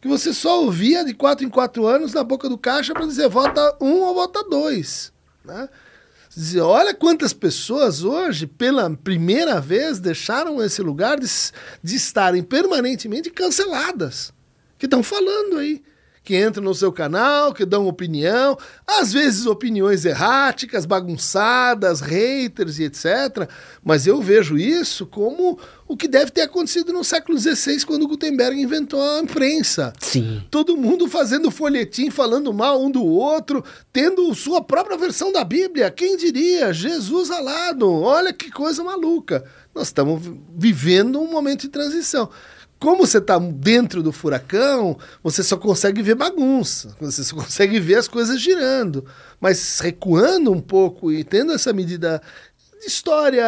Que 0.00 0.08
você 0.08 0.32
só 0.32 0.62
ouvia 0.62 1.04
de 1.04 1.12
quatro 1.12 1.44
em 1.44 1.50
quatro 1.50 1.86
anos 1.86 2.14
na 2.14 2.24
boca 2.24 2.48
do 2.48 2.56
caixa 2.56 2.94
para 2.94 3.04
dizer 3.04 3.28
vota 3.28 3.76
um 3.80 4.00
ou 4.00 4.14
vota 4.14 4.42
dois. 4.48 5.12
Né? 5.44 5.68
Dizer, 6.34 6.60
olha 6.60 6.94
quantas 6.94 7.32
pessoas 7.32 8.04
hoje, 8.04 8.46
pela 8.46 8.88
primeira 8.90 9.60
vez, 9.60 9.98
deixaram 9.98 10.62
esse 10.62 10.80
lugar 10.80 11.18
de, 11.18 11.26
de 11.82 11.96
estarem 11.96 12.42
permanentemente 12.42 13.30
canceladas. 13.30 14.32
Que 14.78 14.86
estão 14.86 15.02
falando 15.02 15.58
aí 15.58 15.82
que 16.30 16.40
entram 16.40 16.62
no 16.62 16.72
seu 16.76 16.92
canal, 16.92 17.52
que 17.52 17.64
dão 17.64 17.88
opinião, 17.88 18.56
às 18.86 19.12
vezes 19.12 19.46
opiniões 19.46 20.04
erráticas, 20.04 20.86
bagunçadas, 20.86 22.00
haters 22.00 22.78
e 22.78 22.84
etc. 22.84 23.50
Mas 23.82 24.06
eu 24.06 24.22
vejo 24.22 24.56
isso 24.56 25.06
como 25.06 25.58
o 25.88 25.96
que 25.96 26.06
deve 26.06 26.30
ter 26.30 26.42
acontecido 26.42 26.92
no 26.92 27.02
século 27.02 27.36
XVI, 27.36 27.84
quando 27.84 28.06
Gutenberg 28.06 28.62
inventou 28.62 29.02
a 29.02 29.18
imprensa. 29.18 29.92
Sim. 29.98 30.40
Todo 30.52 30.76
mundo 30.76 31.08
fazendo 31.08 31.50
folhetim, 31.50 32.10
falando 32.10 32.54
mal 32.54 32.80
um 32.80 32.92
do 32.92 33.04
outro, 33.04 33.64
tendo 33.92 34.32
sua 34.32 34.62
própria 34.62 34.96
versão 34.96 35.32
da 35.32 35.42
Bíblia. 35.42 35.90
Quem 35.90 36.16
diria? 36.16 36.72
Jesus 36.72 37.28
alado. 37.32 37.90
Olha 37.90 38.32
que 38.32 38.52
coisa 38.52 38.84
maluca. 38.84 39.44
Nós 39.74 39.88
estamos 39.88 40.22
vivendo 40.56 41.20
um 41.20 41.28
momento 41.28 41.62
de 41.62 41.70
transição 41.70 42.30
como 42.80 43.06
você 43.06 43.18
está 43.18 43.38
dentro 43.38 44.02
do 44.02 44.10
furacão, 44.10 44.96
você 45.22 45.42
só 45.42 45.58
consegue 45.58 46.00
ver 46.00 46.14
bagunça, 46.14 46.96
você 46.98 47.22
só 47.22 47.36
consegue 47.36 47.78
ver 47.78 47.96
as 47.96 48.08
coisas 48.08 48.40
girando. 48.40 49.04
Mas 49.38 49.78
recuando 49.80 50.50
um 50.50 50.60
pouco 50.60 51.12
e 51.12 51.22
tendo 51.22 51.52
essa 51.52 51.74
medida 51.74 52.22
de 52.80 52.86
história 52.86 53.44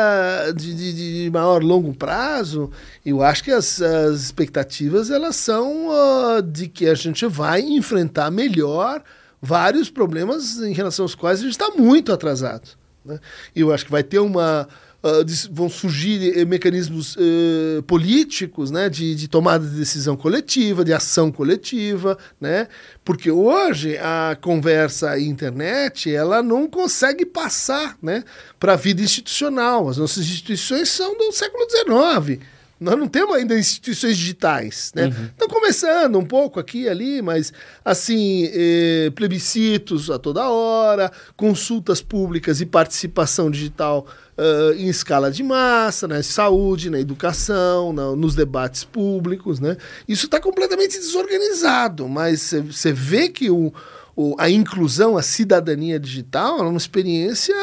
de, 0.55 0.75
de, 0.75 1.25
de, 1.25 1.31
maior 1.31 1.63
longo 1.63 1.95
prazo, 1.95 2.71
eu 3.05 3.23
acho 3.23 3.43
que 3.43 3.51
as, 3.51 3.81
as 3.81 4.21
expectativas 4.21 5.11
elas 5.11 5.37
são 5.37 5.89
uh, 5.89 6.43
de 6.43 6.69
que 6.69 6.87
a 6.87 6.95
gente 6.95 7.25
vai 7.25 7.63
enfrentar 7.63 8.31
melhor 8.31 9.03
vários 9.41 9.89
problemas 9.89 10.59
em 10.59 10.75
relação 10.75 11.07
aos 11.07 11.15
quais 11.15 11.41
a 11.41 11.43
gente 11.45 11.53
está 11.53 11.71
muito 11.71 12.13
atrasado. 12.13 12.69
Né? 13.03 13.19
Eu 13.57 13.73
acho 13.73 13.87
que 13.87 13.91
vai 13.91 14.03
ter 14.03 14.19
uma 14.19 14.69
uh, 15.03 15.25
vão 15.51 15.69
surgir 15.69 16.39
eh, 16.39 16.45
mecanismos 16.45 17.17
uh, 17.17 17.83
políticos 17.87 18.71
né, 18.71 18.89
de, 18.89 19.15
de, 19.15 19.29
tomada 19.29 19.67
de 19.67 19.77
decisão 19.77 20.17
coletiva, 20.17 20.85
de 20.85 20.93
ação 20.93 21.31
coletiva, 21.31 22.17
né? 22.41 22.69
porque 23.05 23.31
hoje 23.31 23.99
a 23.99 24.37
conversa 24.41 25.19
internet 25.19 26.15
ela 26.15 26.43
não 26.43 26.69
consegue 26.69 27.27
passar 27.27 27.97
né, 28.01 28.25
para 28.59 28.75
a 28.75 28.77
vida 28.77 29.03
institucional. 29.03 29.89
As 29.89 29.97
nossas 29.97 30.25
instituições 30.25 30.89
são 30.89 31.17
do 31.17 31.33
século 31.33 31.67
XIX. 31.69 32.41
Nós 32.83 32.99
não 32.99 33.07
temos 33.07 33.35
ainda 33.37 33.59
instituições 33.59 34.17
digitais, 34.17 34.93
né? 34.95 35.07
Uhum. 35.07 35.25
Estão 35.27 35.49
começando 35.49 36.19
um 36.19 36.25
pouco 36.25 36.59
aqui 36.59 36.83
e 36.83 36.89
ali, 36.89 37.23
mas 37.23 37.53
assim, 37.85 38.51
eh, 38.53 39.11
plebiscitos 39.15 40.11
a 40.11 40.19
toda 40.19 40.49
hora, 40.49 41.11
consultas 41.37 42.03
públicas 42.03 42.61
e 42.61 42.67
participação 42.67 43.51
digital 43.51 44.07
uh, 44.37 44.73
em 44.75 44.89
escala 44.89 45.31
de 45.31 45.43
massa, 45.43 46.09
na 46.09 46.23
saúde, 46.23 46.91
na 46.91 47.01
educação, 47.01 47.93
na, 47.93 48.15
nos 48.17 48.35
debates 48.35 48.85
públicos, 48.85 49.61
né? 49.61 49.77
Isso 50.09 50.27
está 50.27 50.41
completamente 50.41 50.99
desorganizado, 50.99 52.09
mas 52.09 52.53
você 52.53 52.93
vê 52.93 53.29
que 53.29 53.51
o, 53.51 53.73
o, 54.15 54.35
a 54.39 54.51
inclusão, 54.51 55.17
a 55.17 55.23
cidadania 55.23 55.99
digital 55.99 56.59
é 56.59 56.63
uma 56.63 56.77
experiência 56.77 57.55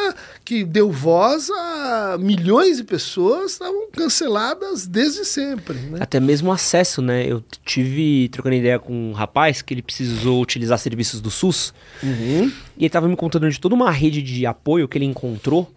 que 0.43 0.63
deu 0.63 0.91
voz 0.91 1.49
a 1.51 2.17
milhões 2.19 2.77
de 2.77 2.83
pessoas 2.83 3.57
que 3.57 3.63
estavam 3.63 3.87
canceladas 3.91 4.87
desde 4.87 5.25
sempre. 5.25 5.77
Né? 5.77 5.99
Até 6.01 6.19
mesmo 6.19 6.51
acesso, 6.51 7.03
né? 7.03 7.23
Eu 7.25 7.43
tive 7.63 8.29
trocando 8.29 8.55
ideia 8.55 8.79
com 8.79 9.11
um 9.11 9.13
rapaz 9.13 9.61
que 9.61 9.75
ele 9.75 9.83
precisou 9.83 10.41
utilizar 10.41 10.79
serviços 10.79 11.21
do 11.21 11.29
SUS 11.29 11.71
uhum. 12.01 12.51
e 12.75 12.79
ele 12.79 12.87
estava 12.87 13.07
me 13.07 13.15
contando 13.15 13.49
de 13.49 13.59
toda 13.59 13.75
uma 13.75 13.91
rede 13.91 14.21
de 14.23 14.45
apoio 14.47 14.87
que 14.87 14.97
ele 14.97 15.05
encontrou 15.05 15.71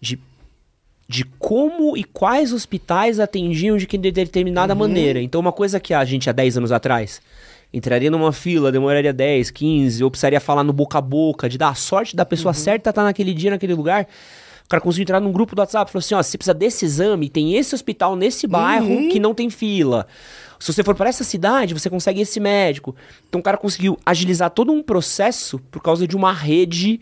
de 0.00 0.18
de 1.06 1.22
como 1.38 1.98
e 1.98 2.02
quais 2.02 2.50
hospitais 2.50 3.20
atendiam 3.20 3.76
de 3.76 3.86
que 3.86 3.98
de 3.98 4.10
determinada 4.10 4.72
uhum. 4.72 4.80
maneira. 4.80 5.20
Então, 5.20 5.38
uma 5.38 5.52
coisa 5.52 5.78
que 5.78 5.92
a 5.92 6.02
gente 6.02 6.30
há 6.30 6.32
10 6.32 6.56
anos 6.56 6.72
atrás 6.72 7.20
entraria 7.74 8.10
numa 8.10 8.32
fila, 8.32 8.70
demoraria 8.70 9.12
10, 9.12 9.50
15, 9.50 10.04
ou 10.04 10.10
precisaria 10.10 10.40
falar 10.40 10.62
no 10.62 10.72
boca 10.72 10.98
a 10.98 11.00
boca, 11.00 11.48
de 11.48 11.58
dar 11.58 11.70
a 11.70 11.74
sorte 11.74 12.14
da 12.14 12.24
pessoa 12.24 12.54
uhum. 12.54 12.58
certa 12.58 12.90
estar 12.90 13.02
tá 13.02 13.04
naquele 13.04 13.34
dia, 13.34 13.50
naquele 13.50 13.74
lugar. 13.74 14.06
O 14.64 14.68
cara 14.68 14.80
conseguiu 14.80 15.02
entrar 15.02 15.20
num 15.20 15.32
grupo 15.32 15.54
do 15.54 15.58
WhatsApp 15.58 15.90
e 15.90 15.92
falou 15.92 16.00
assim: 16.00 16.14
ó, 16.14 16.22
você 16.22 16.38
precisa 16.38 16.54
desse 16.54 16.84
exame, 16.84 17.28
tem 17.28 17.56
esse 17.56 17.74
hospital 17.74 18.14
nesse 18.14 18.46
bairro 18.46 18.86
uhum. 18.86 19.08
que 19.08 19.18
não 19.18 19.34
tem 19.34 19.50
fila. 19.50 20.06
Se 20.58 20.72
você 20.72 20.82
for 20.82 20.94
para 20.94 21.08
essa 21.08 21.24
cidade, 21.24 21.74
você 21.74 21.90
consegue 21.90 22.20
esse 22.20 22.40
médico. 22.40 22.94
Então 23.28 23.40
o 23.40 23.44
cara 23.44 23.58
conseguiu 23.58 23.98
agilizar 24.06 24.50
todo 24.50 24.72
um 24.72 24.82
processo 24.82 25.58
por 25.70 25.82
causa 25.82 26.06
de 26.06 26.16
uma 26.16 26.32
rede 26.32 27.00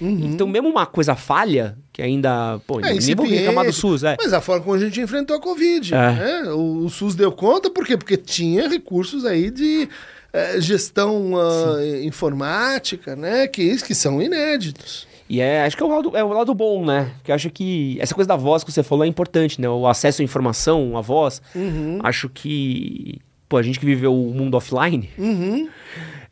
Uhum. 0.00 0.30
Então, 0.32 0.46
mesmo 0.46 0.68
uma 0.68 0.86
coisa 0.86 1.14
falha, 1.14 1.76
que 1.92 2.00
ainda. 2.00 2.60
Pô, 2.66 2.80
é, 2.80 2.94
nem 2.94 3.14
vou 3.14 3.26
reclamar 3.26 3.66
do 3.66 3.72
SUS, 3.72 4.04
é. 4.04 4.16
Mas 4.18 4.32
a 4.32 4.40
forma 4.40 4.62
como 4.62 4.76
a 4.76 4.78
gente 4.78 5.00
enfrentou 5.00 5.36
a 5.36 5.40
Covid. 5.40 5.94
É. 5.94 6.12
Né? 6.12 6.42
O, 6.52 6.84
o, 6.84 6.90
SUS 6.90 7.14
deu 7.14 7.32
conta, 7.32 7.70
por 7.70 7.84
quê? 7.86 7.96
Porque 7.96 8.16
tinha 8.16 8.68
recursos 8.68 9.24
aí 9.24 9.50
de 9.50 9.88
é, 10.32 10.60
gestão 10.60 11.34
uh, 11.34 12.04
informática, 12.04 13.16
né? 13.16 13.48
Que, 13.48 13.76
que 13.82 13.94
são 13.94 14.22
inéditos. 14.22 15.06
E 15.28 15.40
é, 15.40 15.64
acho 15.64 15.76
que 15.76 15.82
é 15.82 15.86
o, 15.86 15.88
lado, 15.88 16.16
é 16.16 16.24
o 16.24 16.32
lado 16.32 16.54
bom, 16.54 16.86
né? 16.86 17.10
Porque 17.18 17.32
acho 17.32 17.50
que 17.50 17.98
essa 18.00 18.14
coisa 18.14 18.28
da 18.28 18.36
voz 18.36 18.64
que 18.64 18.72
você 18.72 18.82
falou 18.82 19.04
é 19.04 19.08
importante, 19.08 19.60
né? 19.60 19.68
O 19.68 19.86
acesso 19.86 20.22
à 20.22 20.24
informação, 20.24 20.96
a 20.96 21.00
voz. 21.00 21.42
Uhum. 21.54 21.98
Acho 22.02 22.28
que. 22.28 23.18
Pô, 23.48 23.56
a 23.56 23.62
gente 23.62 23.80
que 23.80 23.86
viveu 23.86 24.14
o 24.14 24.32
mundo 24.32 24.56
offline. 24.56 25.10
Uhum. 25.18 25.68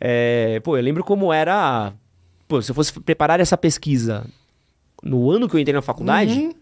É, 0.00 0.60
pô, 0.60 0.76
eu 0.76 0.82
lembro 0.82 1.02
como 1.02 1.32
era 1.32 1.92
pô, 2.48 2.60
se 2.62 2.70
eu 2.70 2.74
fosse 2.74 2.92
preparar 3.00 3.40
essa 3.40 3.56
pesquisa 3.56 4.26
no 5.02 5.30
ano 5.30 5.48
que 5.48 5.56
eu 5.56 5.60
entrei 5.60 5.74
na 5.74 5.82
faculdade, 5.82 6.32
uhum. 6.32 6.54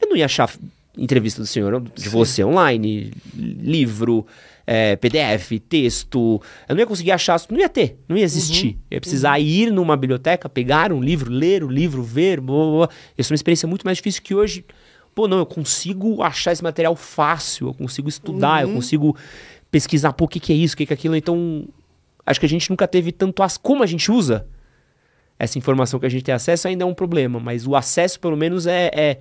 eu 0.00 0.08
não 0.08 0.16
ia 0.16 0.24
achar 0.24 0.50
entrevista 0.96 1.40
do 1.40 1.46
senhor, 1.46 1.80
de 1.94 2.02
Sim. 2.02 2.08
você 2.10 2.44
online, 2.44 3.12
livro, 3.34 4.26
é, 4.66 4.96
PDF, 4.96 5.60
texto. 5.68 6.40
Eu 6.68 6.74
não 6.74 6.80
ia 6.80 6.86
conseguir 6.86 7.12
achar, 7.12 7.40
não 7.50 7.58
ia 7.58 7.68
ter, 7.68 7.98
não 8.08 8.16
ia 8.16 8.24
existir. 8.24 8.66
Uhum. 8.66 8.80
Eu 8.90 8.96
ia 8.96 9.00
precisar 9.00 9.38
uhum. 9.38 9.44
ir 9.44 9.72
numa 9.72 9.96
biblioteca, 9.96 10.48
pegar 10.48 10.92
um 10.92 11.00
livro, 11.00 11.30
ler 11.30 11.64
o 11.64 11.68
livro, 11.68 12.02
ver. 12.02 12.40
Blá, 12.40 12.56
blá, 12.56 12.86
blá. 12.86 12.88
Isso 13.16 13.32
é 13.32 13.34
uma 13.34 13.36
experiência 13.36 13.68
muito 13.68 13.84
mais 13.84 13.98
difícil 13.98 14.22
que 14.22 14.34
hoje. 14.34 14.64
Pô, 15.14 15.26
não, 15.26 15.38
eu 15.38 15.46
consigo 15.46 16.22
achar 16.22 16.52
esse 16.52 16.62
material 16.62 16.94
fácil, 16.94 17.66
eu 17.68 17.74
consigo 17.74 18.08
estudar, 18.08 18.62
eu 18.62 18.68
uhum. 18.68 18.74
consigo 18.76 19.16
pesquisar, 19.70 20.12
pô, 20.12 20.24
o 20.26 20.28
que, 20.28 20.38
que 20.38 20.52
é 20.52 20.56
isso, 20.56 20.74
o 20.74 20.76
que, 20.76 20.86
que 20.86 20.92
é 20.92 20.94
aquilo. 20.94 21.16
Então, 21.16 21.66
acho 22.24 22.38
que 22.38 22.46
a 22.46 22.48
gente 22.48 22.70
nunca 22.70 22.86
teve 22.86 23.10
tanto 23.10 23.42
as. 23.42 23.56
Como 23.56 23.82
a 23.82 23.86
gente 23.86 24.10
usa 24.10 24.46
essa 25.40 25.58
informação 25.58 25.98
que 25.98 26.04
a 26.04 26.10
gente 26.10 26.22
tem 26.22 26.34
acesso 26.34 26.68
ainda 26.68 26.84
é 26.84 26.86
um 26.86 26.92
problema, 26.92 27.40
mas 27.40 27.66
o 27.66 27.74
acesso, 27.74 28.20
pelo 28.20 28.36
menos, 28.36 28.66
é. 28.66 28.90
é, 28.92 29.18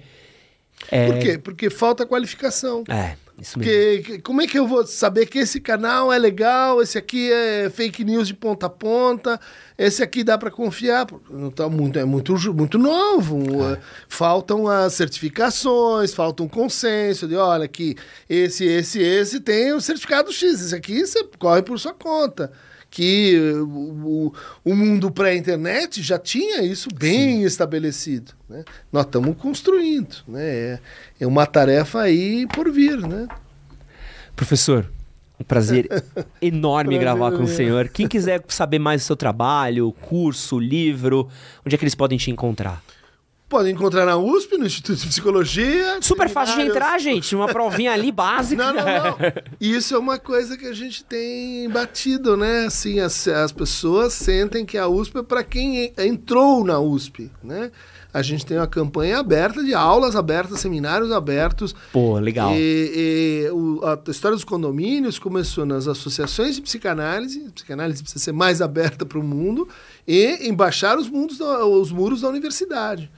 é... 0.92 1.08
Por 1.08 1.20
quê? 1.20 1.38
Porque 1.38 1.70
falta 1.70 2.06
qualificação. 2.06 2.84
É. 2.90 3.16
Isso 3.42 3.58
mesmo. 3.58 4.04
Porque 4.04 4.20
como 4.20 4.42
é 4.42 4.48
que 4.48 4.60
eu 4.60 4.68
vou 4.68 4.86
saber 4.86 5.28
que 5.28 5.40
esse 5.40 5.62
canal 5.62 6.12
é 6.12 6.18
legal, 6.18 6.82
esse 6.82 6.98
aqui 6.98 7.32
é 7.32 7.70
fake 7.70 8.04
news 8.04 8.28
de 8.28 8.34
ponta 8.34 8.66
a 8.66 8.70
ponta, 8.70 9.40
esse 9.78 10.04
aqui 10.04 10.26
dá 10.26 10.38
para 10.38 10.52
confiar? 10.52 11.08
Não 11.30 11.50
tá 11.50 11.70
muito, 11.70 11.98
é 11.98 12.04
muito, 12.04 12.36
muito 12.54 12.78
novo. 12.78 13.64
É. 13.64 13.80
Faltam 14.10 14.68
as 14.68 14.94
certificações, 14.94 16.14
falta 16.14 16.44
um 16.44 16.50
consenso 16.50 17.30
de 17.30 17.38
olha 17.38 17.66
que 17.66 17.96
esse, 18.30 18.66
esse, 18.66 19.02
esse 19.02 19.40
tem 19.40 19.72
o 19.72 19.80
certificado 19.80 20.34
X, 20.34 20.60
esse 20.60 20.76
aqui 20.76 21.06
você 21.06 21.24
corre 21.38 21.62
por 21.62 21.80
sua 21.80 21.94
conta 21.94 22.52
que 22.90 23.40
o, 23.62 24.34
o 24.66 24.76
mundo 24.76 25.12
pré-internet 25.12 26.02
já 26.02 26.18
tinha 26.18 26.64
isso 26.64 26.90
bem 26.94 27.38
Sim. 27.38 27.44
estabelecido. 27.44 28.34
Né? 28.50 28.64
Nós 28.92 29.06
estamos 29.06 29.38
construindo. 29.38 30.24
Né? 30.28 30.44
É, 30.44 30.80
é 31.22 31.28
uma 31.28 31.46
tarefa 31.46 32.02
aí 32.02 32.48
por 32.48 32.72
vir. 32.72 32.98
Né? 32.98 33.28
Professor, 34.36 34.90
um 35.40 35.44
prazer 35.44 35.88
enorme 36.42 36.96
prazer 36.96 37.00
gravar 37.00 37.32
com 37.32 37.44
o 37.44 37.48
senhor. 37.48 37.90
Quem 37.90 38.08
quiser 38.08 38.44
saber 38.48 38.80
mais 38.80 39.04
do 39.04 39.06
seu 39.06 39.16
trabalho, 39.16 39.92
curso, 40.02 40.58
livro, 40.58 41.30
onde 41.66 41.76
é 41.76 41.78
que 41.78 41.84
eles 41.84 41.96
podem 41.96 42.18
te 42.18 42.32
encontrar? 42.32 42.84
Podem 43.50 43.74
encontrar 43.74 44.06
na 44.06 44.16
USP, 44.16 44.60
no 44.60 44.68
Instituto 44.68 45.00
de 45.00 45.08
Psicologia. 45.08 45.98
Super 46.02 46.30
fácil 46.30 46.58
de 46.58 46.70
entrar, 46.70 47.00
gente. 47.00 47.36
Uma 47.36 47.48
provinha 47.48 47.92
ali 47.92 48.12
básica. 48.12 48.64
Não, 48.64 48.72
não, 48.72 48.86
não. 48.86 49.18
Isso 49.60 49.96
é 49.96 49.98
uma 49.98 50.20
coisa 50.20 50.56
que 50.56 50.68
a 50.68 50.74
gente 50.74 51.04
tem 51.04 51.68
batido, 51.68 52.38
né? 52.38 52.66
Assim, 52.68 53.00
as, 53.00 53.28
as 53.28 53.52
pessoas 53.52 54.14
sentem 54.14 54.64
que 54.64 54.78
a 54.78 54.88
USP 54.88 55.18
é 55.18 55.24
para 55.24 55.44
quem 55.44 55.92
entrou 55.98 56.64
na 56.64 56.80
USP, 56.80 57.32
né? 57.44 57.72
A 58.14 58.22
gente 58.22 58.46
tem 58.46 58.58
uma 58.58 58.68
campanha 58.68 59.18
aberta 59.18 59.64
de 59.64 59.74
aulas 59.74 60.16
abertas, 60.16 60.60
seminários 60.60 61.12
abertos. 61.12 61.76
Pô, 61.92 62.20
legal. 62.20 62.52
E, 62.54 63.46
e 63.46 63.50
o, 63.52 63.82
a 63.84 64.12
história 64.12 64.36
dos 64.36 64.44
condomínios 64.44 65.18
começou 65.18 65.66
nas 65.66 65.88
associações 65.88 66.56
de 66.56 66.62
psicanálise. 66.62 67.46
A 67.48 67.52
psicanálise 67.52 68.04
precisa 68.04 68.24
ser 68.24 68.32
mais 68.32 68.62
aberta 68.62 69.08
para 69.08 69.18
o 69.18 69.24
mundo 69.24 69.68
e 70.08 70.48
embaixar 70.48 71.00
os, 71.00 71.10
mundos, 71.10 71.40
os 71.40 71.92
muros 71.92 72.22
da 72.22 72.30
universidade. 72.30 73.10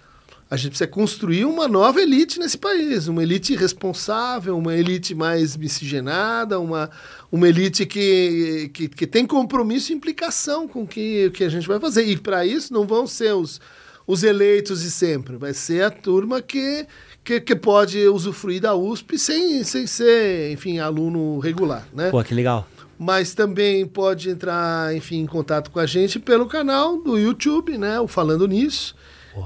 A 0.52 0.58
gente 0.58 0.72
precisa 0.72 0.88
construir 0.88 1.46
uma 1.46 1.66
nova 1.66 2.02
elite 2.02 2.38
nesse 2.38 2.58
país, 2.58 3.08
uma 3.08 3.24
elite 3.24 3.56
responsável, 3.56 4.58
uma 4.58 4.76
elite 4.76 5.16
mais 5.16 5.56
miscigenada, 5.56 6.60
uma, 6.60 6.90
uma 7.32 7.48
elite 7.48 7.86
que, 7.86 8.70
que, 8.74 8.90
que 8.90 9.08
tem 9.08 9.26
compromisso 9.26 9.94
e 9.94 9.96
implicação 9.96 10.68
com 10.68 10.82
o 10.82 10.88
que, 10.88 11.30
que 11.30 11.46
a 11.46 11.50
gente 11.50 11.66
vai 11.66 11.80
fazer. 11.80 12.04
E 12.04 12.18
para 12.18 12.46
isso 12.46 12.74
não 12.74 12.86
vão 12.86 13.08
ser 13.08 13.34
os, 13.34 13.62
os 14.06 14.24
eleitos 14.24 14.82
de 14.82 14.92
sempre, 14.92 15.38
vai 15.38 15.54
ser 15.54 15.86
a 15.86 15.90
turma 15.90 16.42
que, 16.42 16.86
que, 17.24 17.40
que, 17.40 17.56
pode 17.56 18.06
usufruir 18.10 18.60
da 18.60 18.76
USP 18.76 19.18
sem, 19.18 19.64
sem 19.64 19.88
ser, 19.88 20.52
enfim, 20.52 20.80
aluno 20.80 21.40
regular. 21.40 21.88
Né? 21.94 22.12
Pô, 22.12 22.22
que 22.22 22.34
legal 22.34 22.68
mas 23.04 23.34
também 23.34 23.84
pode 23.84 24.30
entrar, 24.30 24.96
enfim, 24.96 25.22
em 25.22 25.26
contato 25.26 25.72
com 25.72 25.80
a 25.80 25.88
gente 25.88 26.20
pelo 26.20 26.46
canal 26.46 27.02
do 27.02 27.18
YouTube, 27.18 27.76
né, 27.76 28.00
o 28.00 28.08
Falando 28.08 28.48
Nisso 28.48 28.94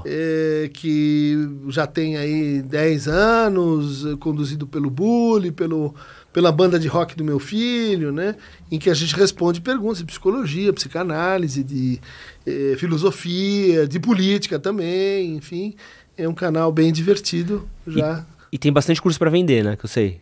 é, 0.04 0.70
que 0.72 1.36
já 1.68 1.86
tem 1.86 2.16
aí 2.16 2.62
10 2.62 3.08
anos, 3.08 4.04
conduzido 4.18 4.66
pelo 4.66 4.90
Bully, 4.90 5.52
pelo, 5.52 5.94
pela 6.32 6.50
banda 6.50 6.78
de 6.78 6.88
rock 6.88 7.16
do 7.16 7.24
meu 7.24 7.38
filho, 7.38 8.12
né? 8.12 8.36
Em 8.70 8.78
que 8.78 8.90
a 8.90 8.94
gente 8.94 9.14
responde 9.14 9.60
perguntas 9.60 9.98
de 9.98 10.04
psicologia, 10.04 10.72
psicanálise, 10.72 11.62
de 11.62 12.00
eh, 12.46 12.74
filosofia, 12.78 13.86
de 13.86 13.98
política 13.98 14.58
também, 14.58 15.36
enfim. 15.36 15.74
É 16.16 16.28
um 16.28 16.34
canal 16.34 16.72
bem 16.72 16.92
divertido 16.92 17.68
já. 17.86 18.24
E, 18.52 18.56
e 18.56 18.58
tem 18.58 18.72
bastante 18.72 19.00
curso 19.00 19.18
para 19.18 19.30
vender, 19.30 19.64
né? 19.64 19.76
Que 19.76 19.84
eu 19.84 19.88
sei. 19.88 20.20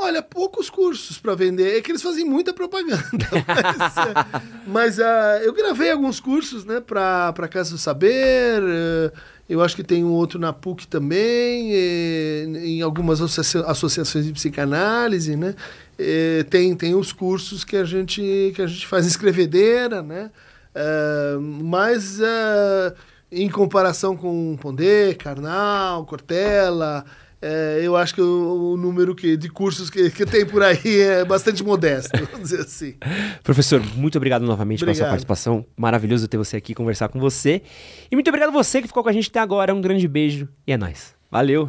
Olha, 0.00 0.22
poucos 0.22 0.70
cursos 0.70 1.18
para 1.18 1.34
vender. 1.34 1.76
É 1.76 1.80
que 1.80 1.90
eles 1.90 2.00
fazem 2.00 2.24
muita 2.24 2.54
propaganda. 2.54 3.02
Mas, 4.66 4.98
mas 4.98 4.98
uh, 4.98 5.42
eu 5.42 5.52
gravei 5.52 5.90
alguns 5.90 6.20
cursos, 6.20 6.64
né, 6.64 6.80
para 6.80 7.48
Casa 7.50 7.72
do 7.72 7.78
Saber. 7.78 8.62
Uh, 8.62 9.12
eu 9.48 9.60
acho 9.60 9.74
que 9.74 9.82
tem 9.82 10.04
um 10.04 10.12
outro 10.12 10.38
na 10.38 10.52
PUC 10.52 10.86
também, 10.86 11.72
e, 11.72 12.76
em 12.76 12.82
algumas 12.82 13.20
associa 13.20 13.62
associações 13.62 14.26
de 14.26 14.32
psicanálise, 14.32 15.34
né? 15.34 15.54
E, 15.98 16.44
tem, 16.48 16.76
tem 16.76 16.94
os 16.94 17.12
cursos 17.12 17.64
que 17.64 17.76
a 17.76 17.84
gente, 17.84 18.52
que 18.54 18.62
a 18.62 18.66
gente 18.66 18.86
faz 18.86 19.06
escrevedeira, 19.06 20.02
né? 20.02 20.30
Uh, 20.76 21.40
mas 21.40 22.20
em 23.32 23.48
comparação 23.48 24.16
com 24.16 24.56
Pondé, 24.60 25.14
Karnal, 25.14 26.04
Cortella, 26.04 27.04
é, 27.40 27.80
eu 27.82 27.96
acho 27.96 28.14
que 28.14 28.20
o, 28.20 28.72
o 28.72 28.76
número 28.76 29.14
que, 29.14 29.36
de 29.36 29.48
cursos 29.48 29.88
que, 29.90 30.10
que 30.10 30.26
tem 30.26 30.44
por 30.44 30.62
aí 30.62 31.00
é 31.00 31.24
bastante 31.24 31.62
modesto, 31.62 32.10
vamos 32.32 32.50
dizer 32.50 32.62
assim. 32.62 32.94
Professor, 33.42 33.82
muito 33.96 34.16
obrigado 34.16 34.42
novamente 34.42 34.82
obrigado. 34.82 34.96
pela 34.96 35.06
sua 35.06 35.10
participação. 35.10 35.64
Maravilhoso 35.76 36.26
ter 36.28 36.36
você 36.36 36.56
aqui 36.56 36.74
conversar 36.74 37.08
com 37.08 37.18
você. 37.18 37.62
E 38.10 38.16
muito 38.16 38.28
obrigado 38.28 38.50
a 38.50 38.52
você 38.52 38.82
que 38.82 38.88
ficou 38.88 39.02
com 39.02 39.08
a 39.08 39.12
gente 39.12 39.28
até 39.28 39.40
agora. 39.40 39.74
Um 39.74 39.80
grande 39.80 40.06
beijo 40.08 40.48
e 40.66 40.72
é 40.72 40.76
nóis. 40.76 41.14
Valeu! 41.30 41.66